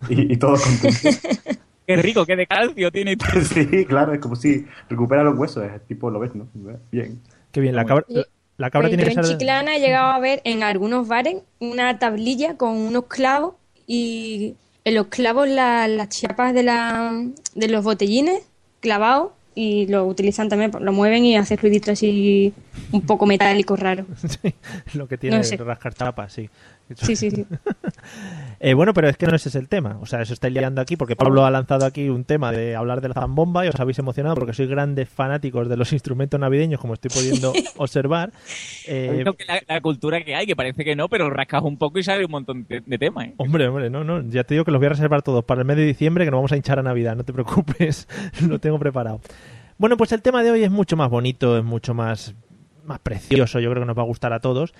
Y, 0.09 0.33
y 0.33 0.37
todo 0.37 0.55
contento. 0.55 1.19
Qué 1.89 1.95
rico, 1.95 2.23
qué 2.23 2.35
de 2.35 2.45
calcio 2.45 2.91
tiene. 2.91 3.17
todo. 3.17 3.41
sí, 3.41 3.83
claro, 3.85 4.13
es 4.13 4.19
como 4.19 4.35
si 4.35 4.63
recupera 4.89 5.23
los 5.23 5.35
huesos, 5.35 5.63
es 5.63 5.81
tipo 5.87 6.11
lo 6.11 6.19
ves, 6.19 6.35
¿no? 6.35 6.47
Bien. 6.91 7.19
Qué 7.51 7.61
bien, 7.61 7.75
la 7.75 7.83
cabra, 7.83 8.05
la 8.59 8.69
cabra 8.69 8.87
Pues 8.89 8.97
tiene 8.97 9.03
yo 9.03 9.15
que 9.15 9.19
en 9.19 9.25
ser... 9.25 9.37
Chiclana 9.39 9.75
he 9.75 9.79
llegado 9.79 10.11
a 10.11 10.19
ver 10.19 10.41
en 10.43 10.61
algunos 10.63 11.07
bares 11.07 11.37
una 11.59 11.97
tablilla 11.97 12.55
con 12.57 12.77
unos 12.77 13.05
clavos 13.05 13.55
y 13.87 14.53
en 14.85 14.93
los 14.95 15.07
clavos 15.07 15.47
la- 15.49 15.87
las 15.87 16.09
chapas 16.09 16.53
de, 16.53 16.61
la, 16.63 17.11
de 17.55 17.67
los 17.69 17.83
botellines 17.83 18.43
clavados 18.81 19.31
y 19.55 19.87
lo 19.87 20.05
utilizan 20.05 20.47
también, 20.47 20.71
lo 20.79 20.93
mueven 20.93 21.25
y 21.25 21.35
hace 21.35 21.55
ruidito 21.57 21.91
así 21.91 22.53
un 22.91 23.01
poco 23.01 23.25
metálico 23.25 23.75
raro. 23.75 24.05
Sí, 24.41 24.53
lo 24.93 25.07
que 25.07 25.17
tiene 25.17 25.37
No 25.37 25.43
sé. 25.43 25.57
rascar 25.57 25.93
chapas, 25.95 26.31
sí. 26.31 26.49
Sí, 26.95 27.15
sí, 27.15 27.31
sí. 27.31 27.45
Eh, 28.61 28.73
bueno, 28.73 28.93
pero 28.93 29.07
es 29.07 29.15
que 29.15 29.25
no 29.25 29.35
ese 29.35 29.49
es 29.49 29.55
el 29.55 29.69
tema. 29.69 29.97
O 30.01 30.05
sea, 30.05 30.21
eso 30.21 30.33
estáis 30.33 30.53
liando 30.53 30.81
aquí 30.81 30.97
porque 30.97 31.15
Pablo 31.15 31.45
ha 31.45 31.51
lanzado 31.51 31.85
aquí 31.85 32.09
un 32.09 32.25
tema 32.25 32.51
de 32.51 32.75
hablar 32.75 32.99
de 32.99 33.07
la 33.07 33.13
zambomba 33.13 33.65
y 33.65 33.69
os 33.69 33.79
habéis 33.79 33.99
emocionado 33.99 34.35
porque 34.35 34.53
sois 34.53 34.69
grandes 34.69 35.07
fanáticos 35.07 35.69
de 35.69 35.77
los 35.77 35.93
instrumentos 35.93 36.39
navideños, 36.39 36.79
como 36.79 36.93
estoy 36.93 37.09
pudiendo 37.09 37.53
observar. 37.77 38.31
Eh, 38.85 39.23
la, 39.47 39.61
la 39.67 39.81
cultura 39.81 40.23
que 40.23 40.35
hay, 40.35 40.45
que 40.45 40.55
parece 40.55 40.83
que 40.83 40.95
no, 40.95 41.07
pero 41.07 41.29
rascas 41.29 41.63
un 41.63 41.77
poco 41.77 41.99
y 41.99 42.03
sale 42.03 42.25
un 42.25 42.31
montón 42.31 42.65
de, 42.67 42.81
de 42.85 42.97
temas. 42.97 43.27
¿eh? 43.27 43.33
Hombre, 43.37 43.67
hombre, 43.67 43.89
no, 43.89 44.03
no. 44.03 44.21
Ya 44.29 44.43
te 44.43 44.55
digo 44.55 44.65
que 44.65 44.71
los 44.71 44.79
voy 44.79 44.87
a 44.87 44.89
reservar 44.89 45.21
todos 45.21 45.43
para 45.45 45.61
el 45.61 45.67
mes 45.67 45.77
de 45.77 45.85
diciembre, 45.85 46.25
que 46.25 46.31
nos 46.31 46.39
vamos 46.39 46.51
a 46.51 46.57
hinchar 46.57 46.79
a 46.79 46.83
Navidad. 46.83 47.15
No 47.15 47.23
te 47.23 47.31
preocupes, 47.33 48.07
lo 48.47 48.59
tengo 48.59 48.77
preparado. 48.77 49.21
Bueno, 49.77 49.95
pues 49.95 50.11
el 50.11 50.21
tema 50.21 50.43
de 50.43 50.51
hoy 50.51 50.63
es 50.63 50.71
mucho 50.71 50.97
más 50.97 51.09
bonito, 51.09 51.57
es 51.57 51.63
mucho 51.63 51.93
más, 51.93 52.35
más 52.85 52.99
precioso. 52.99 53.61
Yo 53.61 53.69
creo 53.71 53.83
que 53.83 53.87
nos 53.87 53.97
va 53.97 54.01
a 54.01 54.05
gustar 54.05 54.33
a 54.33 54.41
todos. 54.41 54.73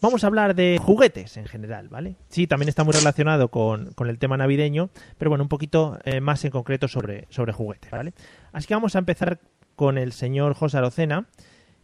Vamos 0.00 0.24
a 0.24 0.26
hablar 0.26 0.54
de 0.54 0.78
juguetes 0.80 1.36
en 1.36 1.46
general, 1.46 1.88
¿vale? 1.88 2.16
Sí, 2.28 2.46
también 2.46 2.68
está 2.68 2.84
muy 2.84 2.92
relacionado 2.92 3.48
con, 3.48 3.92
con 3.92 4.08
el 4.08 4.18
tema 4.18 4.36
navideño, 4.36 4.90
pero 5.18 5.30
bueno, 5.30 5.44
un 5.44 5.48
poquito 5.48 5.98
eh, 6.04 6.20
más 6.20 6.44
en 6.44 6.50
concreto 6.50 6.88
sobre, 6.88 7.26
sobre 7.30 7.52
juguetes, 7.52 7.90
¿vale? 7.90 8.12
Así 8.52 8.66
que 8.66 8.74
vamos 8.74 8.96
a 8.96 8.98
empezar 8.98 9.40
con 9.74 9.98
el 9.98 10.12
señor 10.12 10.54
José 10.54 10.78
Arocena. 10.78 11.26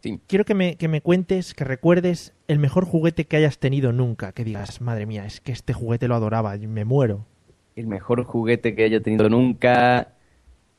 Sí. 0.01 0.19
Quiero 0.27 0.43
que 0.43 0.53
me, 0.53 0.75
que 0.75 0.87
me 0.87 1.01
cuentes, 1.01 1.53
que 1.53 1.63
recuerdes 1.63 2.33
el 2.47 2.59
mejor 2.59 2.85
juguete 2.85 3.25
que 3.25 3.37
hayas 3.37 3.57
tenido 3.57 3.93
nunca. 3.93 4.33
Que 4.33 4.43
digas, 4.43 4.81
madre 4.81 5.05
mía, 5.05 5.25
es 5.25 5.39
que 5.39 5.51
este 5.51 5.73
juguete 5.73 6.07
lo 6.07 6.15
adoraba, 6.15 6.57
me 6.57 6.83
muero. 6.83 7.25
El 7.75 7.87
mejor 7.87 8.23
juguete 8.23 8.75
que 8.75 8.83
haya 8.83 9.01
tenido 9.01 9.29
nunca. 9.29 10.09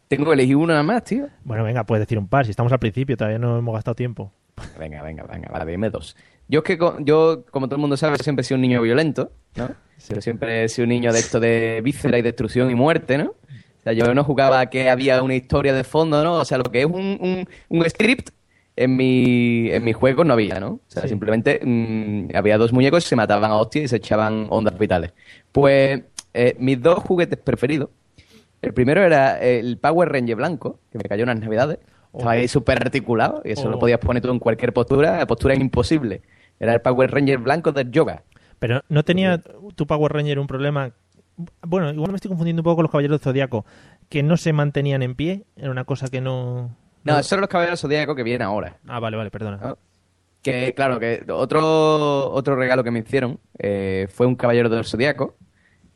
Tengo 0.09 0.27
que 0.27 0.33
elegir 0.33 0.57
uno 0.57 0.69
nada 0.69 0.83
más, 0.83 1.05
tío. 1.05 1.29
Bueno, 1.43 1.65
venga, 1.65 1.85
puedes 1.85 2.07
decir 2.07 2.19
un 2.19 2.29
par, 2.29 2.45
si 2.45 2.51
estamos 2.51 2.71
al 2.73 2.79
principio, 2.79 3.17
todavía 3.17 3.39
no 3.39 3.59
hemos 3.59 3.75
gastado 3.75 3.95
tiempo. 3.95 4.31
Venga, 4.79 5.03
venga, 5.03 5.25
venga, 5.25 5.49
vale, 5.51 5.71
dime 5.71 5.91
dos. 5.91 6.17
Yo 6.49 6.61
es 6.61 6.65
que, 6.65 6.79
yo, 7.01 7.45
como 7.51 7.67
todo 7.69 7.77
el 7.77 7.81
mundo 7.81 7.97
sabe, 7.97 8.19
siempre 8.19 8.43
he 8.43 8.45
sido 8.45 8.57
un 8.57 8.63
niño 8.63 8.83
violento, 8.83 9.33
¿no? 9.57 9.71
Yo 10.09 10.21
siempre 10.21 10.65
he 10.65 10.69
sido 10.69 10.85
un 10.85 10.91
niño 10.91 11.13
de 11.13 11.19
esto 11.19 11.41
de 11.41 11.81
víscera 11.83 12.19
y 12.19 12.23
destrucción 12.23 12.71
y 12.71 12.75
muerte, 12.75 13.17
¿no? 13.19 13.31
O 13.31 13.83
sea, 13.85 13.93
yo 13.93 14.15
no 14.15 14.25
jugaba 14.25 14.61
a 14.61 14.67
que 14.71 14.91
había 14.91 15.23
una 15.23 15.35
historia 15.35 15.73
de 15.73 15.85
fondo, 15.85 16.23
¿no? 16.25 16.35
O 16.35 16.45
sea, 16.45 16.59
lo 16.59 16.65
que 16.65 16.81
es 16.81 16.87
un, 16.87 17.19
un, 17.21 17.49
un 17.69 17.91
script 17.91 18.31
en 18.77 18.97
mi, 18.97 19.71
en 19.71 19.85
mi 19.85 19.93
juego 19.93 20.25
no 20.25 20.33
había, 20.33 20.59
¿no? 20.61 20.69
O 20.73 20.81
sea, 20.89 21.03
Sí. 21.03 21.09
simplemente 21.11 21.61
mm, 21.63 22.29
había 22.35 22.59
dos 22.59 22.73
muñecos 22.73 23.05
y 23.07 23.09
se 23.09 23.17
mataban 23.17 23.51
a 23.51 23.57
hostias 23.57 23.85
y 23.85 23.89
se 23.89 23.97
echaban 23.97 24.47
ondas 24.51 24.79
vitales. 24.79 25.13
Pues 25.53 26.03
eh, 26.35 26.57
mis 26.59 26.83
dos 26.83 26.99
juguetes 26.99 27.39
preferidos, 27.39 27.91
el 28.63 28.73
primero 28.75 29.03
era 29.03 29.39
el 29.41 29.79
Power 29.79 30.11
Ranger 30.11 30.37
blanco, 30.37 30.81
que 30.91 30.99
me 30.99 31.05
cayó 31.05 31.23
en 31.23 31.29
las 31.29 31.41
navidades. 31.41 31.79
Estaba 32.15 32.33
ahí 32.33 32.49
súper 32.49 32.79
articulado 32.83 33.43
y 33.45 33.53
eso 33.53 33.69
Oh. 33.69 33.71
lo 33.71 33.79
podías 33.79 33.99
poner 33.99 34.23
tú 34.23 34.31
en 34.31 34.39
cualquier 34.39 34.73
postura, 34.73 35.19
la 35.19 35.27
postura 35.27 35.55
imposible. 35.55 36.23
Era 36.61 36.73
el 36.75 36.81
Power 36.81 37.11
Ranger 37.11 37.39
blanco 37.39 37.73
del 37.73 37.91
yoga. 37.91 38.23
Pero 38.59 38.83
no 38.89 39.03
tenía 39.03 39.43
tu 39.75 39.87
Power 39.87 40.13
Ranger 40.13 40.39
un 40.39 40.47
problema. 40.47 40.93
Bueno, 41.63 41.91
igual 41.91 42.11
me 42.13 42.17
estoy 42.17 42.29
confundiendo 42.29 42.61
un 42.61 42.65
poco 42.65 42.77
con 42.77 42.83
los 42.85 42.93
caballeros 42.93 43.19
del 43.21 43.25
zodiaco, 43.25 43.67
que 44.09 44.23
no 44.23 44.37
se 44.37 44.53
mantenían 44.53 45.03
en 45.03 45.15
pie. 45.17 45.45
Era 45.57 45.71
una 45.73 45.85
cosa 45.85 46.09
que 46.09 46.21
no. 46.21 46.77
No, 47.03 47.13
esos 47.15 47.27
son 47.27 47.41
los 47.41 47.49
caballeros 47.49 47.81
zodíacos 47.81 48.15
que 48.15 48.23
vienen 48.23 48.43
ahora. 48.47 48.79
Ah, 48.87 49.01
vale, 49.01 49.17
vale, 49.17 49.31
perdona. 49.31 49.57
¿no? 49.57 49.79
Que, 50.43 50.73
claro, 50.75 51.01
que 51.01 51.25
otro, 51.31 52.31
otro 52.31 52.55
regalo 52.55 52.85
que 52.85 52.91
me 52.91 53.01
hicieron 53.01 53.41
eh, 53.59 54.07
fue 54.11 54.27
un 54.27 54.37
caballero 54.37 54.69
del 54.69 54.85
zodiaco. 54.85 55.35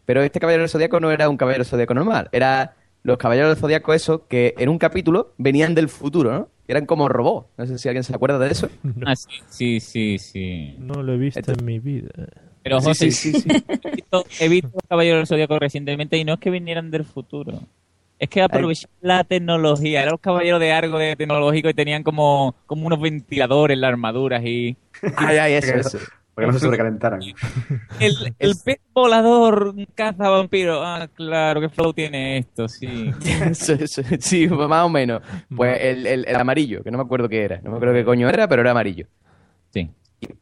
Pero 0.05 0.23
este 0.23 0.41
caballero 0.41 0.63
del 0.63 0.71
zodiaco 0.71 0.99
no 1.01 1.11
era 1.11 1.29
un 1.29 1.37
caballero 1.37 1.63
del 1.65 1.71
zodiaco 1.71 1.95
normal. 1.95 2.29
Era 2.33 2.75
los 3.03 3.19
caballeros 3.19 3.51
del 3.51 3.59
zodiaco, 3.61 3.95
esos 3.95 4.23
que 4.29 4.55
en 4.59 4.69
un 4.69 4.79
capítulo 4.79 5.33
venían 5.39 5.75
del 5.75 5.89
futuro, 5.89 6.33
¿no? 6.33 6.49
Eran 6.67 6.85
como 6.87 7.09
robots. 7.09 7.49
No 7.57 7.67
sé 7.67 7.79
si 7.79 7.89
alguien 7.89 8.05
se 8.05 8.15
acuerda 8.15 8.39
de 8.39 8.51
eso. 8.51 8.69
Ah, 9.07 9.17
sí, 9.17 9.31
sí, 9.49 9.81
sí, 9.81 10.19
sí. 10.19 10.75
No 10.79 11.03
lo 11.03 11.15
he 11.15 11.17
visto 11.17 11.41
Esto- 11.41 11.53
en 11.53 11.65
mi 11.65 11.79
vida. 11.79 12.11
Pero 12.63 12.81
José, 12.83 13.11
sí, 13.11 13.33
sí, 13.33 13.41
sí. 13.41 13.49
he 13.49 13.91
visto, 13.93 14.25
he 14.41 14.49
visto 14.49 14.69
los 14.75 14.83
Caballeros 14.89 15.21
del 15.21 15.27
Zodíaco 15.27 15.59
recientemente 15.59 16.19
y 16.19 16.25
no 16.25 16.35
es 16.35 16.41
que 16.41 16.51
vinieran 16.51 16.91
del 16.91 17.05
futuro. 17.05 17.61
Es 18.19 18.29
que 18.29 18.43
aprovechaban 18.43 18.97
la 19.01 19.25
tecnología. 19.25 20.01
Eran 20.03 20.11
los 20.13 20.21
caballeros 20.21 20.61
de 20.61 20.73
algo 20.73 20.99
de 20.99 21.15
tecnológico 21.17 21.71
y 21.71 21.75
tenían 21.75 22.03
como, 22.03 22.55
como 22.67 22.87
unos 22.87 23.01
ventiladores 23.01 23.77
en 23.77 23.81
las 23.81 23.89
armaduras 23.91 24.45
y... 24.45 24.77
Ay, 25.17 25.39
ay, 25.39 25.53
eso, 25.55 25.75
eso. 25.77 25.99
Para 26.39 26.47
que 26.47 26.53
no 26.53 26.59
se 26.59 26.65
sobrecalentaran. 26.67 27.21
El, 28.01 28.35
el 28.39 28.55
pez 28.65 28.79
volador 28.95 29.75
caza 29.95 30.29
vampiro. 30.29 30.83
Ah, 30.85 31.09
claro, 31.13 31.61
qué 31.61 31.69
flow 31.69 31.93
tiene 31.93 32.39
esto, 32.39 32.69
sí. 32.69 33.11
Eso, 33.51 33.73
eso, 33.73 34.03
Sí, 34.21 34.47
más 34.49 34.85
o 34.85 34.89
menos. 34.89 35.21
Pues 35.55 35.79
el, 35.83 36.07
el- 36.07 36.25
el 36.29 36.37
amarillo, 36.37 36.83
que 36.85 36.91
no 36.91 36.99
me 36.99 37.05
acuerdo 37.05 37.29
qué 37.29 37.43
era. 37.43 37.61
No 37.63 37.71
me 37.71 37.77
acuerdo 37.77 37.95
qué 37.95 38.05
coño 38.05 38.29
era, 38.29 38.47
pero 38.49 38.63
era 38.63 38.71
amarillo. 38.71 39.07
Sí. 39.73 39.91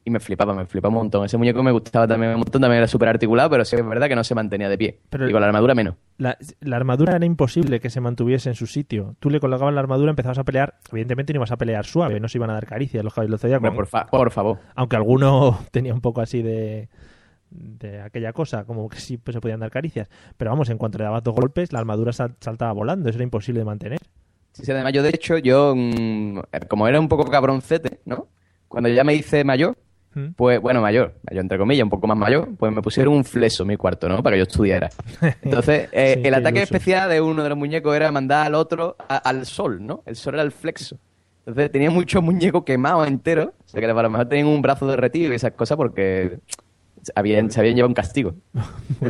Y, 0.04 0.10
me 0.10 0.20
flipaba, 0.20 0.54
me 0.54 0.64
flipaba 0.64 0.88
un 0.90 1.02
montón. 1.02 1.24
Ese 1.26 1.36
muñeco 1.36 1.62
me 1.62 1.70
gustaba 1.70 2.08
también 2.08 2.32
un 2.32 2.38
montón, 2.38 2.62
también 2.62 2.78
era 2.78 2.86
súper 2.88 3.08
articulado, 3.10 3.50
pero 3.50 3.62
sí 3.64 3.76
es 3.76 3.86
verdad 3.86 4.08
que 4.08 4.16
no 4.16 4.24
se 4.24 4.34
mantenía 4.34 4.68
de 4.70 4.78
pie. 4.78 5.00
Pero- 5.10 5.28
y 5.28 5.32
con 5.32 5.40
la 5.42 5.48
armadura 5.48 5.74
menos. 5.74 5.96
La, 6.16 6.38
la 6.60 6.76
armadura 6.76 7.14
era 7.16 7.26
imposible 7.26 7.78
que 7.78 7.90
se 7.90 8.00
mantuviese 8.00 8.48
en 8.48 8.54
su 8.54 8.66
sitio. 8.66 9.16
Tú 9.20 9.28
le 9.28 9.38
colocabas 9.38 9.74
la 9.74 9.80
armadura, 9.80 10.08
empezabas 10.10 10.38
a 10.38 10.44
pelear. 10.44 10.76
Evidentemente 10.90 11.34
no 11.34 11.38
ibas 11.38 11.52
a 11.52 11.58
pelear 11.58 11.84
suave, 11.84 12.20
no 12.20 12.28
se 12.28 12.38
iban 12.38 12.48
a 12.48 12.54
dar 12.54 12.64
caricias 12.66 13.04
los 13.04 13.12
caballeros 13.12 13.38
del 13.40 13.50
zodiaco. 13.50 13.66
Hombre, 13.66 13.76
por, 13.76 13.86
fa- 13.86 14.06
por 14.06 14.30
favor. 14.30 14.58
Aunque 14.76 14.96
alguno 14.96 15.58
tenía 15.72 15.92
un 15.92 16.00
poco 16.00 16.22
así 16.22 16.40
de, 16.40 16.88
de 17.50 18.00
aquella 18.00 18.32
cosa, 18.32 18.64
como 18.64 18.88
que 18.88 18.98
sí 18.98 19.18
pues, 19.18 19.34
se 19.34 19.40
podían 19.42 19.60
dar 19.60 19.70
caricias. 19.70 20.08
Pero 20.38 20.50
vamos, 20.52 20.70
en 20.70 20.78
cuanto 20.78 20.96
le 20.96 21.04
dabas 21.04 21.22
dos 21.22 21.34
golpes, 21.34 21.72
la 21.74 21.80
armadura 21.80 22.12
sal- 22.14 22.36
saltaba 22.40 22.72
volando. 22.72 23.10
Eso 23.10 23.18
era 23.18 23.24
imposible 23.24 23.58
de 23.60 23.66
mantener. 23.66 23.98
Sí, 24.52 24.64
sí, 24.64 24.72
además 24.72 24.94
yo 24.94 25.02
de 25.02 25.10
hecho, 25.10 25.36
yo, 25.36 25.74
mm, 25.76 26.38
como 26.68 26.88
era 26.88 26.98
un 26.98 27.08
poco 27.08 27.26
cabroncete, 27.30 28.00
¿no? 28.06 28.28
Cuando 28.68 28.88
ya 28.88 29.04
me 29.04 29.14
hice 29.14 29.44
mayor, 29.44 29.76
¿Mm? 30.14 30.28
pues, 30.36 30.60
bueno, 30.60 30.80
mayor, 30.80 31.14
mayor 31.28 31.42
entre 31.42 31.58
comillas, 31.58 31.84
un 31.84 31.90
poco 31.90 32.06
más 32.06 32.16
mayor, 32.16 32.48
pues 32.58 32.72
me 32.72 32.82
pusieron 32.82 33.14
un 33.14 33.24
fleso 33.24 33.62
en 33.62 33.68
mi 33.68 33.76
cuarto, 33.76 34.08
¿no? 34.08 34.22
Para 34.22 34.34
que 34.34 34.38
yo 34.38 34.42
estudiara. 34.44 34.88
Entonces, 35.42 35.88
eh, 35.92 36.18
Sí, 36.22 36.28
el 36.28 36.34
ataque 36.34 36.58
iluso. 36.58 36.74
especial 36.74 37.10
de 37.10 37.20
uno 37.20 37.42
de 37.42 37.48
los 37.50 37.58
muñecos 37.58 37.94
era 37.94 38.10
mandar 38.10 38.46
al 38.46 38.54
otro 38.54 38.96
a- 39.08 39.16
al 39.18 39.46
sol, 39.46 39.84
¿no? 39.84 40.02
El 40.06 40.16
sol 40.16 40.34
era 40.34 40.42
el 40.42 40.52
flexo. 40.52 40.98
Entonces 41.46 41.70
tenía 41.70 41.90
muchos 41.90 42.22
muñecos 42.22 42.64
quemados 42.64 43.06
enteros, 43.06 43.48
o 43.48 43.68
sea 43.68 43.80
que 43.80 43.86
a 43.86 43.92
lo 43.92 44.10
mejor 44.10 44.28
tenían 44.28 44.48
un 44.48 44.62
brazo 44.62 44.86
derretido 44.88 45.32
y 45.32 45.36
esas 45.36 45.52
cosas 45.52 45.76
porque 45.76 46.38
habían, 47.14 47.50
se 47.52 47.60
habían 47.60 47.76
llevado 47.76 47.88
un 47.90 47.94
castigo. 47.94 48.34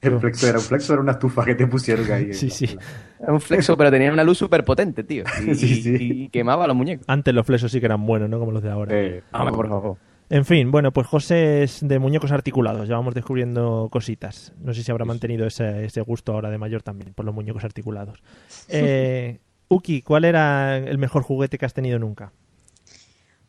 El, 0.00 0.20
flexo 0.20 0.46
era 0.46 0.58
un 0.58 0.64
flexo, 0.64 0.92
era 0.92 1.02
una 1.02 1.12
estufa 1.12 1.44
que 1.44 1.54
te 1.54 1.66
pusieron 1.66 2.10
ahí. 2.12 2.32
Sí, 2.32 2.50
sí. 2.50 2.78
Era 3.20 3.32
un 3.32 3.40
flexo, 3.40 3.76
pero 3.76 3.90
tenía 3.90 4.12
una 4.12 4.22
luz 4.24 4.38
súper 4.38 4.64
potente, 4.64 5.02
tío. 5.04 5.24
Y, 5.46 5.54
Sí, 5.54 5.82
sí. 5.82 5.96
y 5.98 6.28
quemaba 6.28 6.66
los 6.66 6.76
muñecos. 6.76 7.04
Antes 7.08 7.34
los 7.34 7.44
flesos 7.44 7.72
sí 7.72 7.80
que 7.80 7.86
eran 7.86 8.06
buenos, 8.06 8.28
¿no? 8.28 8.38
Como 8.38 8.52
los 8.52 8.62
de 8.62 8.70
ahora. 8.70 8.94
Eh, 8.94 9.22
Hombre, 9.32 9.52
por 9.54 9.68
favor. 9.68 9.96
En 10.30 10.44
fin, 10.44 10.70
bueno, 10.70 10.92
pues 10.92 11.06
José 11.06 11.62
es 11.62 11.80
de 11.80 11.98
muñecos 11.98 12.32
articulados. 12.32 12.86
Ya 12.86 12.96
vamos 12.96 13.14
descubriendo 13.14 13.88
cositas. 13.90 14.52
No 14.60 14.74
sé 14.74 14.82
si 14.82 14.90
habrá 14.90 15.06
mantenido 15.06 15.46
ese, 15.46 15.86
ese 15.86 16.02
gusto 16.02 16.32
ahora 16.32 16.50
de 16.50 16.58
mayor 16.58 16.82
también, 16.82 17.14
por 17.14 17.24
los 17.24 17.34
muñecos 17.34 17.64
articulados. 17.64 18.22
Eh, 18.68 19.38
Uki, 19.68 20.02
¿cuál 20.02 20.24
era 20.24 20.76
el 20.76 20.98
mejor 20.98 21.22
juguete 21.22 21.58
que 21.58 21.66
has 21.66 21.74
tenido 21.74 21.98
nunca? 21.98 22.32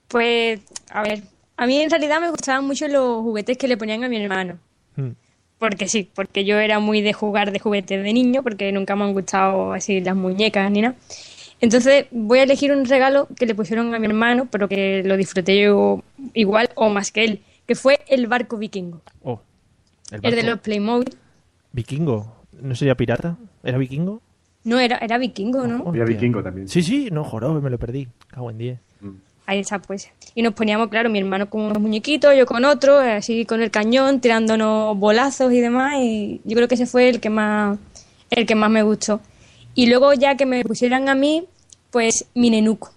Pues, 0.07 0.59
a 0.91 1.01
ver, 1.03 1.23
a 1.55 1.65
mí 1.67 1.77
en 1.81 1.89
realidad 1.89 2.19
me 2.19 2.29
gustaban 2.29 2.65
mucho 2.65 2.87
los 2.87 3.21
juguetes 3.21 3.57
que 3.57 3.67
le 3.67 3.77
ponían 3.77 4.03
a 4.03 4.09
mi 4.09 4.21
hermano. 4.21 4.57
Hmm. 4.95 5.11
Porque 5.59 5.87
sí, 5.87 6.09
porque 6.15 6.45
yo 6.45 6.57
era 6.57 6.79
muy 6.79 7.01
de 7.01 7.13
jugar 7.13 7.51
de 7.51 7.59
juguetes 7.59 8.01
de 8.03 8.13
niño, 8.13 8.41
porque 8.43 8.71
nunca 8.71 8.95
me 8.95 9.03
han 9.03 9.13
gustado 9.13 9.73
así 9.73 9.99
las 10.01 10.15
muñecas 10.15 10.71
ni 10.71 10.81
nada. 10.81 10.95
Entonces 11.61 12.05
voy 12.11 12.39
a 12.39 12.43
elegir 12.43 12.71
un 12.71 12.85
regalo 12.85 13.27
que 13.35 13.45
le 13.45 13.53
pusieron 13.53 13.93
a 13.93 13.99
mi 13.99 14.05
hermano, 14.07 14.47
pero 14.49 14.69
que 14.69 15.03
lo 15.03 15.17
disfruté 15.17 15.59
yo 15.61 16.01
igual 16.33 16.69
o 16.75 16.89
más 16.89 17.11
que 17.11 17.25
él, 17.25 17.41
que 17.65 17.75
fue 17.75 17.99
el 18.07 18.27
barco 18.27 18.57
vikingo. 18.57 19.01
Oh, 19.21 19.41
el 20.11 20.15
El 20.15 20.21
de 20.21 20.29
barco. 20.37 20.49
los 20.51 20.59
Playmobil. 20.61 21.15
Vikingo. 21.73 22.35
¿No 22.61 22.75
sería 22.75 22.95
pirata? 22.95 23.37
¿Era 23.63 23.77
vikingo? 23.77 24.21
No, 24.63 24.79
era, 24.79 24.97
era 24.97 25.17
vikingo, 25.17 25.67
¿no? 25.67 25.83
Oh, 25.83 25.89
Había 25.89 26.03
hostia. 26.03 26.15
vikingo 26.17 26.41
también. 26.43 26.67
Sí, 26.69 26.81
sí, 26.81 27.09
no, 27.11 27.23
jorobe, 27.25 27.61
me 27.61 27.69
lo 27.69 27.77
perdí. 27.77 28.07
Cago 28.27 28.49
en 28.51 28.57
10. 28.57 28.79
Pues. 29.87 30.09
Y 30.35 30.41
nos 30.41 30.53
poníamos, 30.53 30.87
claro, 30.89 31.09
mi 31.09 31.19
hermano 31.19 31.49
con 31.49 31.61
unos 31.61 31.79
muñequitos, 31.79 32.35
yo 32.37 32.45
con 32.45 32.65
otros, 32.65 33.01
así 33.03 33.45
con 33.45 33.61
el 33.61 33.71
cañón, 33.71 34.19
tirándonos 34.21 34.97
bolazos 34.97 35.51
y 35.53 35.59
demás. 35.59 35.95
Y 35.99 36.41
yo 36.45 36.55
creo 36.55 36.67
que 36.67 36.75
ese 36.75 36.85
fue 36.85 37.09
el 37.09 37.19
que 37.19 37.29
más, 37.29 37.77
el 38.29 38.45
que 38.45 38.55
más 38.55 38.69
me 38.69 38.83
gustó. 38.83 39.21
Y 39.75 39.87
luego 39.87 40.13
ya 40.13 40.35
que 40.37 40.45
me 40.45 40.63
pusieran 40.63 41.09
a 41.09 41.15
mí, 41.15 41.45
pues 41.91 42.25
mi 42.35 42.49
nenuco. 42.49 42.91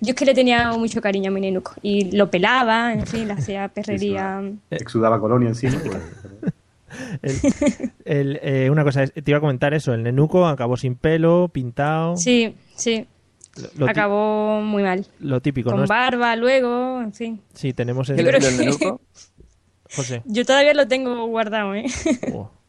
Yo 0.00 0.10
es 0.10 0.14
que 0.16 0.24
le 0.24 0.34
tenía 0.34 0.72
mucho 0.72 1.00
cariño 1.00 1.30
a 1.30 1.34
mi 1.34 1.40
nenuco. 1.40 1.72
Y 1.82 2.10
lo 2.16 2.30
pelaba, 2.30 2.92
en 2.92 3.06
fin, 3.06 3.28
le 3.28 3.34
hacía 3.34 3.68
perrería. 3.74 4.42
Exudaba 4.70 5.20
colonia 5.20 5.48
encima. 5.48 5.78
pues, 5.84 6.02
el- 7.22 7.92
el, 8.04 8.40
eh, 8.42 8.68
una 8.70 8.82
cosa, 8.84 9.06
te 9.06 9.22
iba 9.30 9.38
a 9.38 9.40
comentar 9.40 9.72
eso. 9.74 9.94
El 9.94 10.02
nenuco 10.02 10.46
acabó 10.46 10.76
sin 10.76 10.96
pelo, 10.96 11.48
pintado. 11.52 12.16
Sí, 12.16 12.54
sí. 12.74 13.06
Lo, 13.76 13.88
Acabó 13.88 14.60
muy 14.60 14.82
mal. 14.82 15.06
lo 15.18 15.40
típico, 15.40 15.70
Con 15.70 15.80
¿no? 15.80 15.86
barba 15.86 16.36
luego, 16.36 17.00
en 17.02 17.12
fin. 17.12 17.40
Sí, 17.54 17.72
tenemos 17.72 18.08
el... 18.10 18.20
El, 18.20 18.56
nenuco, 18.58 19.00
José. 19.94 20.22
Yo 20.24 20.44
todavía 20.44 20.72
lo 20.74 20.86
tengo 20.86 21.26
guardado, 21.26 21.74
¿eh? 21.74 21.86
Oh. 22.32 22.50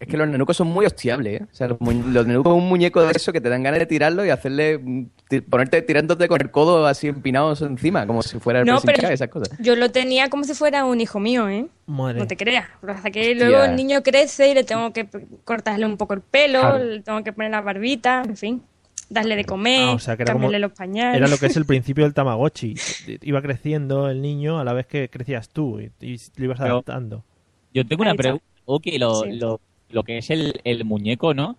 Es 0.00 0.08
que 0.08 0.16
los 0.18 0.28
nenucos 0.28 0.56
son 0.56 0.66
muy 0.66 0.84
hostiables, 0.84 1.40
¿eh? 1.40 1.46
O 1.50 1.54
sea, 1.54 1.68
los, 1.68 1.78
los 1.80 2.26
nenucos 2.26 2.52
es 2.54 2.62
un 2.62 2.68
muñeco 2.68 3.00
de 3.00 3.12
eso 3.12 3.32
que 3.32 3.40
te 3.40 3.48
dan 3.48 3.62
ganas 3.62 3.78
de 3.78 3.86
tirarlo 3.86 4.26
y 4.26 4.28
hacerle. 4.28 4.76
mm, 4.76 5.04
ponerte 5.48 5.80
tirándote 5.82 6.28
con 6.28 6.42
el 6.42 6.50
codo 6.50 6.84
así 6.86 7.06
empinados 7.06 7.62
encima, 7.62 8.06
como 8.06 8.20
si 8.22 8.38
fuera 8.38 8.60
el 8.60 8.66
No, 8.66 8.80
pero- 8.82 9.08
esas 9.08 9.28
cosas. 9.28 9.56
Yo 9.60 9.76
lo 9.76 9.90
tenía 9.92 10.28
como 10.28 10.44
si 10.44 10.52
fuera 10.52 10.84
un 10.84 11.00
hijo 11.00 11.20
mío, 11.20 11.48
¿eh? 11.48 11.68
Madre. 11.86 12.18
No 12.18 12.26
te 12.26 12.36
creas. 12.36 12.66
Lo 12.82 12.94
que 13.12 13.34
luego 13.34 13.62
el 13.64 13.76
niño 13.76 14.02
crece 14.02 14.50
y 14.50 14.54
le 14.54 14.64
tengo 14.64 14.92
que 14.92 15.08
cortarle 15.44 15.86
un 15.86 15.96
poco 15.96 16.12
el 16.12 16.20
pelo, 16.20 16.60
Claro. 16.60 16.84
le 16.84 17.00
tengo 17.00 17.22
que 17.24 17.32
poner 17.32 17.52
la 17.52 17.62
barbita, 17.62 18.24
en 18.26 18.36
fin. 18.36 18.62
Darle 19.10 19.36
de 19.36 19.44
comer, 19.44 19.88
Ah, 19.90 19.92
o 19.92 19.98
sea, 19.98 20.16
que 20.16 20.22
era 20.22 20.32
como- 20.32 20.44
cambiarle 20.46 20.66
los 20.66 20.72
pañales. 20.76 21.16
Era 21.18 21.28
lo 21.28 21.36
que 21.38 21.46
es 21.46 21.56
el 21.56 21.64
principio 21.66 22.04
del 22.04 22.14
Tamagotchi. 22.14 22.74
Iba 23.22 23.42
creciendo 23.42 24.08
el 24.08 24.22
niño 24.22 24.58
a 24.58 24.64
la 24.64 24.72
vez 24.72 24.86
que 24.86 25.08
crecías 25.08 25.48
tú 25.50 25.78
y, 25.80 25.90
y 26.00 26.16
lo 26.36 26.44
ibas 26.46 26.58
Pero- 26.60 26.72
adaptando. 26.74 27.24
Yo 27.72 27.86
tengo 27.86 28.02
una 28.02 28.14
pregunta. 28.14 28.44
Ok, 28.66 28.86
lo, 28.98 29.22
Sí. 29.22 29.32
lo, 29.32 29.60
lo 29.90 30.02
que 30.04 30.18
es 30.18 30.30
el, 30.30 30.60
el 30.64 30.84
muñeco, 30.84 31.34
¿no? 31.34 31.56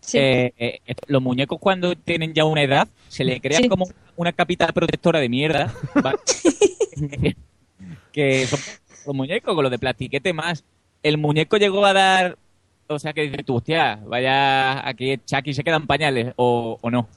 Sí. 0.00 0.18
Eh, 0.18 0.52
eh, 0.58 0.80
los 1.06 1.22
muñecos 1.22 1.58
cuando 1.60 1.94
tienen 1.94 2.34
ya 2.34 2.44
una 2.44 2.62
edad 2.62 2.88
se 3.08 3.22
le 3.24 3.40
crea 3.40 3.58
Sí. 3.58 3.68
como 3.68 3.86
una 4.16 4.32
capita 4.32 4.66
protectora 4.72 5.20
de 5.20 5.28
mierda. 5.28 5.72
que 8.12 8.46
son 8.46 8.60
los 9.06 9.14
muñecos 9.14 9.54
con 9.54 9.64
lo 9.64 9.70
de 9.70 9.78
plastiquete 9.78 10.32
más. 10.32 10.64
El 11.02 11.18
muñeco 11.18 11.56
llegó 11.56 11.84
a 11.86 11.92
dar. 11.92 12.38
O 12.94 12.98
sea, 12.98 13.12
que 13.12 13.22
dices 13.22 13.44
tú, 13.44 13.56
hostia, 13.56 14.00
vaya, 14.04 14.86
aquí 14.86 15.18
Chucky 15.24 15.54
se 15.54 15.64
quedan 15.64 15.86
pañales, 15.86 16.32
o, 16.36 16.78
o 16.80 16.90
no. 16.90 17.08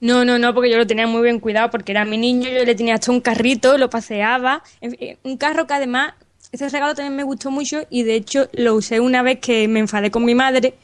No, 0.00 0.24
no, 0.24 0.38
no, 0.38 0.52
porque 0.52 0.70
yo 0.70 0.76
lo 0.76 0.86
tenía 0.86 1.06
muy 1.06 1.22
bien 1.22 1.40
cuidado, 1.40 1.70
porque 1.70 1.92
era 1.92 2.04
mi 2.04 2.18
niño, 2.18 2.48
yo 2.50 2.64
le 2.64 2.74
tenía 2.74 2.94
hasta 2.94 3.10
un 3.10 3.20
carrito, 3.20 3.78
lo 3.78 3.88
paseaba. 3.88 4.62
En 4.80 4.90
fin, 4.90 5.18
un 5.22 5.36
carro 5.36 5.66
que 5.66 5.74
además, 5.74 6.12
ese 6.52 6.68
regalo 6.68 6.94
también 6.94 7.16
me 7.16 7.22
gustó 7.22 7.50
mucho 7.50 7.84
y 7.90 8.02
de 8.02 8.14
hecho 8.14 8.48
lo 8.52 8.74
usé 8.74 9.00
una 9.00 9.22
vez 9.22 9.38
que 9.40 9.66
me 9.66 9.80
enfadé 9.80 10.10
con 10.10 10.24
mi 10.24 10.34
madre 10.34 10.74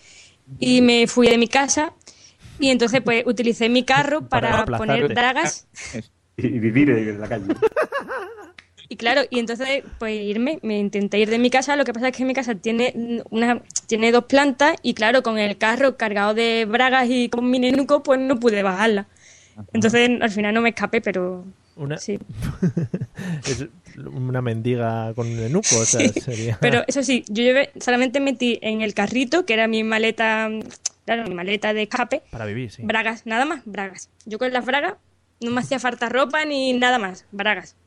y 0.58 0.80
me 0.80 1.06
fui 1.06 1.28
de 1.28 1.38
mi 1.38 1.48
casa 1.48 1.92
y 2.58 2.70
entonces 2.70 3.00
pues 3.02 3.24
utilicé 3.26 3.68
mi 3.68 3.84
carro 3.84 4.28
Para 4.28 4.64
poner 4.64 5.14
bragas 5.14 5.66
Y, 6.36 6.46
y 6.46 6.58
vivir 6.58 6.90
en 6.90 7.20
la 7.20 7.28
calle. 7.28 7.46
Y 8.90 8.96
claro, 8.96 9.22
y 9.30 9.38
entonces 9.38 9.84
pues 10.00 10.20
irme, 10.20 10.58
me 10.62 10.76
intenté 10.76 11.20
ir 11.20 11.30
de 11.30 11.38
mi 11.38 11.48
casa, 11.48 11.76
lo 11.76 11.84
que 11.84 11.92
pasa 11.92 12.08
es 12.08 12.16
que 12.16 12.24
mi 12.24 12.34
casa 12.34 12.56
tiene 12.56 13.22
una 13.30 13.62
tiene 13.86 14.10
dos 14.10 14.24
plantas 14.24 14.74
y 14.82 14.94
claro, 14.94 15.22
con 15.22 15.38
el 15.38 15.56
carro 15.56 15.96
cargado 15.96 16.34
de 16.34 16.66
bragas 16.68 17.08
y 17.08 17.28
con 17.28 17.48
mi 17.48 17.60
nenuco 17.60 18.02
pues 18.02 18.18
no 18.18 18.40
pude 18.40 18.64
bajarla. 18.64 19.06
Entonces 19.72 20.10
al 20.20 20.30
final 20.30 20.54
no 20.54 20.60
me 20.60 20.70
escapé, 20.70 21.00
pero 21.00 21.44
Una, 21.76 21.98
sí. 21.98 22.18
es 23.46 23.68
una 23.96 24.42
mendiga 24.42 25.14
con 25.14 25.28
un 25.28 25.38
enuco, 25.38 25.76
o 25.78 25.84
sea, 25.84 26.08
sería... 26.08 26.58
Pero 26.60 26.82
eso 26.88 27.04
sí, 27.04 27.24
yo 27.28 27.44
llevé, 27.44 27.70
solamente 27.78 28.18
metí 28.18 28.58
en 28.60 28.82
el 28.82 28.92
carrito, 28.92 29.46
que 29.46 29.54
era 29.54 29.68
mi 29.68 29.84
maleta, 29.84 30.50
claro, 31.04 31.28
mi 31.28 31.34
maleta 31.34 31.72
de 31.74 31.82
escape, 31.82 32.22
Para 32.32 32.46
vivir, 32.46 32.72
sí. 32.72 32.82
bragas, 32.82 33.24
nada 33.24 33.44
más, 33.44 33.62
bragas. 33.66 34.08
Yo 34.26 34.38
con 34.38 34.52
las 34.52 34.64
bragas 34.64 34.94
no 35.40 35.52
me 35.52 35.60
hacía 35.60 35.78
falta 35.78 36.08
ropa 36.08 36.44
ni 36.44 36.72
nada 36.72 36.98
más, 36.98 37.26
bragas. 37.30 37.76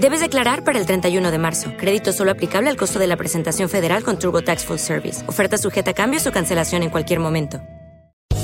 Debes 0.00 0.20
declarar 0.20 0.64
para 0.64 0.78
el 0.78 0.86
31 0.86 1.30
de 1.30 1.36
marzo. 1.36 1.72
Crédito 1.76 2.14
solo 2.14 2.30
aplicable 2.30 2.70
al 2.70 2.76
costo 2.78 2.98
de 2.98 3.06
la 3.06 3.18
presentación 3.18 3.68
federal 3.68 4.02
con 4.02 4.18
TurboTax 4.18 4.64
Full 4.64 4.78
Service. 4.78 5.28
Oferta 5.28 5.58
sujeta 5.58 5.90
a 5.90 5.94
cambios 5.94 6.26
o 6.26 6.32
cancelación 6.32 6.82
en 6.82 6.88
cualquier 6.88 7.20
momento. 7.20 7.60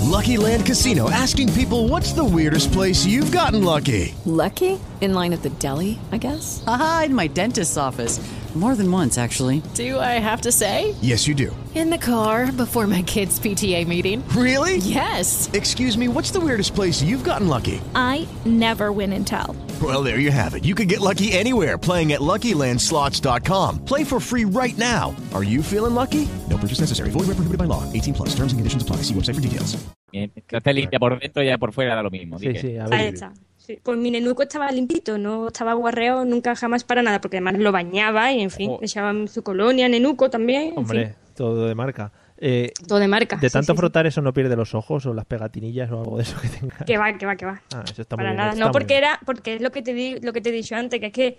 Lucky 0.05 0.37
Land 0.37 0.66
Casino 0.66 1.09
asking 1.11 1.49
people 1.55 1.88
what's 1.88 2.12
the 2.12 2.23
weirdest 2.23 2.73
place 2.73 3.07
you've 3.07 3.33
gotten 3.33 3.64
lucky? 3.64 4.14
Lucky? 4.27 4.79
In 5.01 5.14
line 5.14 5.33
at 5.33 5.42
the 5.42 5.49
deli, 5.59 5.99
I 6.12 6.19
guess? 6.19 6.62
Aha, 6.66 7.05
in 7.07 7.14
my 7.14 7.27
dentist's 7.27 7.79
office. 7.79 8.21
More 8.55 8.75
than 8.75 8.90
once, 8.90 9.19
actually. 9.19 9.62
Do 9.75 9.99
I 9.99 10.19
have 10.19 10.42
to 10.42 10.53
say? 10.53 10.95
Yes, 11.03 11.27
you 11.27 11.35
do. 11.35 11.55
In 11.75 11.90
the 11.90 11.99
car 11.99 12.51
before 12.53 12.87
my 12.87 13.03
kids' 13.03 13.38
PTA 13.38 13.87
meeting. 13.87 14.23
Really? 14.35 14.79
Yes. 14.79 15.51
Excuse 15.53 15.99
me, 15.99 16.09
what's 16.09 16.31
the 16.31 16.40
weirdest 16.40 16.75
place 16.75 17.03
you've 17.03 17.25
gotten 17.25 17.49
lucky? 17.49 17.83
I 17.95 18.27
never 18.47 18.92
win 18.92 19.12
and 19.12 19.27
tell. 19.27 19.55
Well, 19.82 20.02
there 20.02 20.18
you 20.18 20.30
have 20.32 20.54
it. 20.54 20.64
You 20.64 20.74
can 20.74 20.88
get 20.88 21.00
lucky 21.00 21.32
anywhere 21.32 21.76
playing 21.76 22.12
at 22.12 22.20
LuckyLandSlots.com. 22.20 23.84
Play 23.84 24.04
for 24.04 24.18
free 24.20 24.46
right 24.46 24.76
now. 24.78 25.14
Are 25.34 25.44
you 25.44 25.62
feeling 25.62 25.94
lucky? 25.94 26.26
No 26.48 26.56
purchase 26.56 26.80
necessary. 26.80 27.10
Void 27.10 27.26
where 27.26 27.36
prohibited 27.36 27.58
by 27.58 27.66
law. 27.66 27.82
18 27.92 28.14
plus. 28.14 28.30
Terms 28.30 28.52
and 28.54 28.58
conditions 28.58 28.82
apply. 28.82 29.02
See 29.02 29.12
website 29.14 29.34
for 29.34 29.42
details. 29.42 29.76
Bien, 30.12 30.30
que 30.46 30.56
esté 30.56 30.72
limpia 30.72 30.98
por 30.98 31.18
dentro 31.20 31.42
y 31.42 31.46
ya 31.46 31.58
por 31.58 31.72
fuera 31.74 31.94
da 31.94 32.02
lo 32.02 32.10
mismo. 32.10 32.38
sí, 32.38 32.54
sí, 32.58 32.76
a 32.78 32.84
Ahí 32.84 32.90
ver. 32.90 33.14
está. 33.14 33.32
Sí. 33.58 33.78
Pues 33.82 33.98
mi 33.98 34.10
nenuco 34.12 34.42
estaba 34.44 34.70
limpito, 34.70 35.18
no 35.18 35.48
estaba 35.48 35.74
guarreado 35.74 36.24
nunca 36.24 36.54
jamás 36.54 36.84
para 36.84 37.02
nada, 37.02 37.20
porque 37.20 37.38
además 37.38 37.58
lo 37.58 37.72
bañaba 37.72 38.32
y 38.32 38.40
en 38.40 38.50
fin, 38.50 38.70
le 38.80 38.86
echaban 38.86 39.26
su 39.26 39.42
colonia, 39.42 39.88
nenuco 39.88 40.30
también, 40.30 40.68
en 40.68 40.78
Hombre, 40.78 41.06
fin, 41.06 41.14
todo 41.34 41.66
de 41.66 41.74
marca. 41.74 42.12
Eh, 42.38 42.72
todo 42.87 42.99
de 42.99 43.09
marca. 43.09 43.37
de 43.37 43.49
tanto 43.49 43.72
sí, 43.72 43.77
sí. 43.77 43.79
frotar 43.79 44.07
eso 44.07 44.20
no 44.20 44.33
pierde 44.35 44.57
los 44.57 44.75
ojos 44.75 45.07
o 45.07 45.14
las 45.14 45.25
pegatinillas 45.25 45.90
o 45.90 46.01
algo 46.01 46.16
de 46.18 46.22
eso 46.25 46.37
que 46.40 46.49
tenga. 46.49 46.77
Que 46.85 46.99
va, 46.99 47.16
que 47.16 47.25
va, 47.27 47.37
que 47.37 47.46
va. 47.46 47.62
Ah, 47.75 47.83
eso 47.90 48.03
está 48.03 48.16
muy 48.16 48.22
Para 48.25 48.31
bien, 48.31 48.37
nada. 48.37 48.51
está 48.51 48.61
No, 48.61 48.66
muy 48.66 48.72
porque 48.72 48.94
bien. 48.94 49.05
era, 49.05 49.20
porque 49.25 49.55
es 49.55 49.62
lo 49.62 49.70
que 49.70 49.83
te 49.83 49.94
di, 49.94 50.18
lo 50.20 50.33
que 50.33 50.40
te 50.40 50.51
he 50.51 50.53
dicho 50.53 50.77
antes, 50.77 51.01
que 51.01 51.07
es 51.07 51.12
que 51.12 51.38